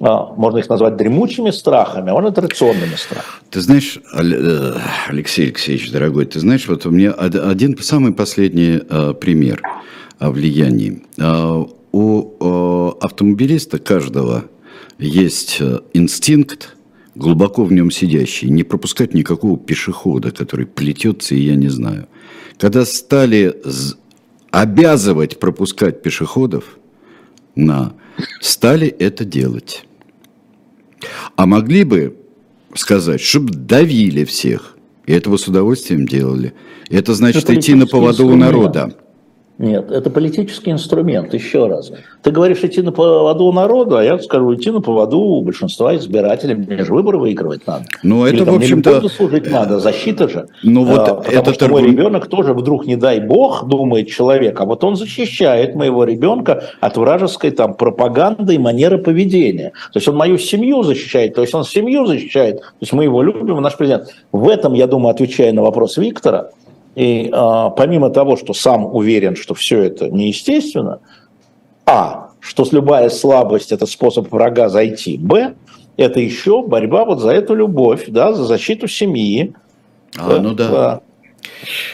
а, 0.01 0.33
можно 0.35 0.59
их 0.59 0.69
назвать 0.69 0.97
дремучими 0.97 1.51
страхами, 1.51 2.11
а 2.11 2.15
он 2.15 2.27
и 2.27 2.33
традиционными 2.33 2.97
страхами. 2.97 3.45
Ты 3.51 3.61
знаешь, 3.61 4.01
э, 4.13 4.73
Алексей 5.09 5.47
Алексеевич, 5.47 5.93
дорогой, 5.93 6.27
ты 6.27 6.41
знаешь, 6.41 6.67
вот 6.67 6.85
у 6.85 6.91
меня 6.91 7.13
один 7.13 7.79
самый 7.79 8.13
последний 8.13 8.81
э, 8.89 9.15
пример 9.15 9.63
о 10.19 10.31
влиянии. 10.31 11.05
Э, 11.17 11.65
у 11.93 12.99
автомобилиста 13.01 13.79
каждого 13.79 14.47
есть 14.99 15.59
э, 15.61 15.81
инстинкт, 15.93 16.77
глубоко 17.15 17.65
в 17.65 17.73
нем 17.73 17.91
сидящий, 17.91 18.49
не 18.49 18.65
пропускать 18.65 19.15
никакого 19.15 19.59
пешехода, 19.59 20.31
который 20.31 20.67
плетется, 20.67 21.35
и 21.35 21.41
я 21.41 21.57
не 21.57 21.69
знаю. 21.69 22.09
Когда 22.59 22.85
стали 22.85 23.55
обязывать 24.51 25.39
пропускать 25.39 26.03
пешеходов, 26.03 26.79
на, 27.57 27.95
стали 28.41 28.89
это 28.89 29.25
делать. 29.25 29.87
А 31.37 31.47
могли 31.47 31.85
бы 31.85 32.17
сказать, 32.75 33.21
чтобы 33.21 33.53
давили 33.53 34.25
всех. 34.25 34.77
И 35.07 35.13
этого 35.13 35.37
с 35.37 35.47
удовольствием 35.47 36.07
делали. 36.07 36.55
Это 36.89 37.15
значит 37.15 37.45
это 37.45 37.55
идти 37.55 37.75
на 37.75 37.87
поводу 37.87 38.27
у 38.27 38.37
народа. 38.37 38.97
Нет, 39.57 39.93
это 39.93 40.11
политический 40.11 40.73
инструмент, 40.73 41.33
еще 41.33 41.69
раз. 41.69 41.93
Ты 42.23 42.33
говоришь 42.33 42.65
идти 42.65 42.83
на 42.83 42.91
поводу 42.91 43.53
народа, 43.53 44.01
а 44.01 44.03
я 44.03 44.19
скажу 44.19 44.53
идти 44.55 44.73
на 44.73 44.81
поводу 44.81 45.43
большинства 45.43 45.95
избирателей. 45.95 46.57
Мне 46.57 46.85
же 46.85 46.93
выборы 46.93 47.19
выигрывать 47.19 47.65
надо. 47.65 47.85
Ну, 48.03 48.25
это, 48.25 48.35
Или, 48.35 48.45
там, 48.45 48.55
в 48.55 48.57
общем-то... 48.57 49.09
служить 49.09 49.49
надо, 49.49 49.79
защита 49.79 50.29
же. 50.29 50.49
Ну, 50.65 50.85
вот 50.85 51.09
а, 51.09 51.15
потому 51.15 51.55
что 51.55 51.69
мой 51.69 51.85
ребенок 51.85 52.27
тоже 52.27 52.53
вдруг, 52.53 52.87
не 52.87 52.97
дай 52.97 53.21
бог, 53.21 53.69
думает 53.69 54.09
человек, 54.09 54.61
а 54.61 54.65
вот 54.65 54.83
он 54.83 54.97
защищает 54.97 55.77
моего 55.77 56.03
ребенка 56.03 56.65
от 56.81 56.97
вражеской 56.97 57.53
там 57.53 57.75
пропаганды 57.75 58.57
и 58.57 58.59
манеры 58.59 58.99
поведения. 58.99 59.71
То 59.93 59.99
есть 59.99 60.09
он 60.09 60.17
мою 60.17 60.37
семью 60.37 60.83
защищает, 60.83 61.35
то 61.35 61.43
есть 61.43 61.55
он 61.55 61.63
семью 61.63 62.07
защищает, 62.07 62.59
то 62.59 62.67
есть 62.81 62.93
мы 62.93 63.05
его 63.05 63.23
любим, 63.23 63.61
наш 63.63 63.77
президент. 63.77 64.09
В 64.33 64.49
этом, 64.49 64.75
я 64.75 64.89
думаю, 64.89 65.13
отвечая 65.13 65.53
на 65.53 65.63
вопрос 65.63 65.97
Виктора, 65.97 66.51
и 66.95 67.31
а, 67.33 67.71
помимо 67.71 68.11
того, 68.11 68.37
что 68.37 68.55
сам 68.55 68.87
уверен, 68.87 69.37
что 69.37 69.55
все 69.55 69.83
это 69.83 70.09
неестественно, 70.09 71.01
а, 71.87 72.31
что 72.41 72.67
любая 72.71 73.09
слабость– 73.09 73.73
это 73.73 73.87
способ 73.87 74.31
врага 74.31 74.69
зайти, 74.69 75.19
б, 75.19 75.55
это 75.97 76.21
еще 76.21 76.63
борьба 76.63 77.05
вот 77.05 77.21
за 77.21 77.31
эту 77.31 77.55
любовь, 77.55 78.07
да, 78.09 78.33
за 78.33 78.45
защиту 78.45 78.89
семьи. 78.89 79.55
А, 80.17 80.29
да, 80.31 80.41
ну 80.41 80.55
да. 80.55 80.69
да. 80.69 81.01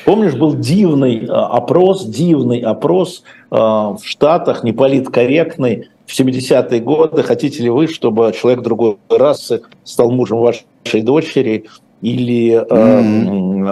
Помнишь, 0.05 0.35
был 0.35 0.55
дивный 0.55 1.27
а, 1.29 1.47
опрос, 1.49 2.05
дивный 2.05 2.61
опрос 2.61 3.23
а, 3.51 3.95
в 3.95 4.05
Штатах, 4.05 4.65
неполиткорректный, 4.65 5.89
в 6.07 6.19
70-е 6.19 6.81
годы. 6.81 7.23
Хотите 7.23 7.63
ли 7.63 7.71
вы, 7.71 7.87
чтобы 7.87 8.33
человек 8.39 8.63
другой 8.63 8.97
расы 9.09 9.63
стал 9.85 10.11
мужем 10.11 10.39
вашей 10.39 11.03
дочери? 11.03 11.67
Или, 12.03 12.55
mm-hmm. 12.71 13.65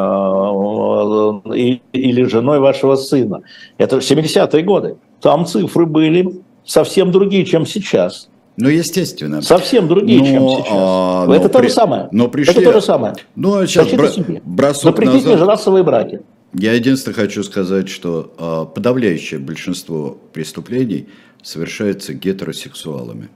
э, 1.55 1.78
или 1.92 2.22
женой 2.24 2.60
вашего 2.60 2.96
сына. 2.96 3.42
Это 3.78 3.96
70-е 3.98 4.62
годы. 4.62 4.96
Там 5.20 5.46
цифры 5.46 5.86
были 5.86 6.42
совсем 6.64 7.10
другие, 7.10 7.44
чем 7.44 7.66
сейчас. 7.66 8.28
Ну, 8.56 8.68
естественно. 8.68 9.40
Совсем 9.40 9.88
другие, 9.88 10.20
но, 10.20 10.26
чем 10.26 10.48
сейчас. 10.50 10.72
А, 10.72 11.26
это 11.34 11.48
то 11.48 11.59
при... 11.60 11.68
же 11.68 11.72
самое. 11.72 12.09
Но 12.10 12.28
пришли... 12.28 12.52
Это 12.52 12.62
то 12.62 12.72
же 12.72 12.80
самое. 12.82 13.14
Ну, 13.36 13.66
сейчас 13.66 13.88
бра... 13.92 14.10
бросок 14.44 14.82
Запретить 14.82 15.24
назад... 15.24 15.32
межрасовые 15.34 15.84
браки. 15.84 16.20
Я 16.55 16.72
единственное 16.72 17.14
хочу 17.14 17.44
сказать, 17.44 17.88
что 17.88 18.32
а, 18.38 18.64
подавляющее 18.64 19.38
большинство 19.38 20.18
преступлений 20.32 21.09
совершается 21.42 22.14
гетеросексуалами. 22.14 23.28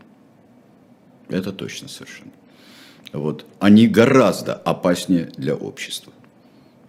Это 1.29 1.53
точно 1.53 1.89
совершенно 1.89 2.33
вот, 3.13 3.45
они 3.59 3.87
гораздо 3.87 4.55
опаснее 4.55 5.29
для 5.37 5.55
общества. 5.55 6.13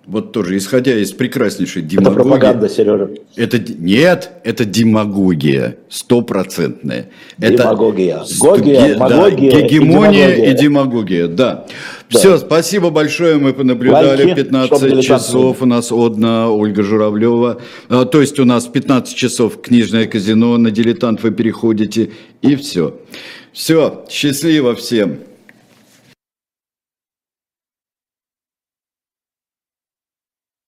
Вот 0.06 0.34
тоже, 0.34 0.58
исходя 0.58 0.98
из 0.98 1.14
прекраснейшей 1.14 1.82
демагогии... 1.82 2.12
Это 2.12 2.24
пропаганда, 2.24 2.68
Сережа. 2.68 3.10
Это, 3.38 3.58
нет, 3.58 4.32
это 4.44 4.66
демагогия, 4.66 5.78
стопроцентная. 5.88 7.10
Демагогия. 7.38 8.18
Это, 8.18 8.38
Гогия, 8.38 8.98
да, 8.98 9.30
гегемония 9.30 9.56
и 9.56 9.70
демагогия. 9.70 10.52
и 10.52 10.58
демагогия, 10.58 11.28
да. 11.28 11.66
да. 12.10 12.20
Все, 12.20 12.38
спасибо 12.38 12.90
большое, 12.90 13.38
мы 13.38 13.54
понаблюдали. 13.54 14.24
Лайки, 14.26 14.36
15 14.36 15.02
часов 15.02 15.62
у 15.62 15.66
нас 15.66 15.90
одна 15.90 16.52
Ольга 16.52 16.84
Журавлева. 16.84 17.62
А, 17.88 18.04
то 18.04 18.20
есть 18.20 18.38
у 18.40 18.45
нас 18.45 18.66
15 18.66 19.16
часов 19.16 19.62
книжное 19.62 20.06
казино, 20.06 20.58
на 20.58 20.70
дилетант 20.70 21.24
вы 21.24 21.32
переходите, 21.32 22.12
и 22.41 22.58
все. 22.58 23.00
Все, 23.54 24.04
счастливо 24.10 24.76
всем. 24.76 25.20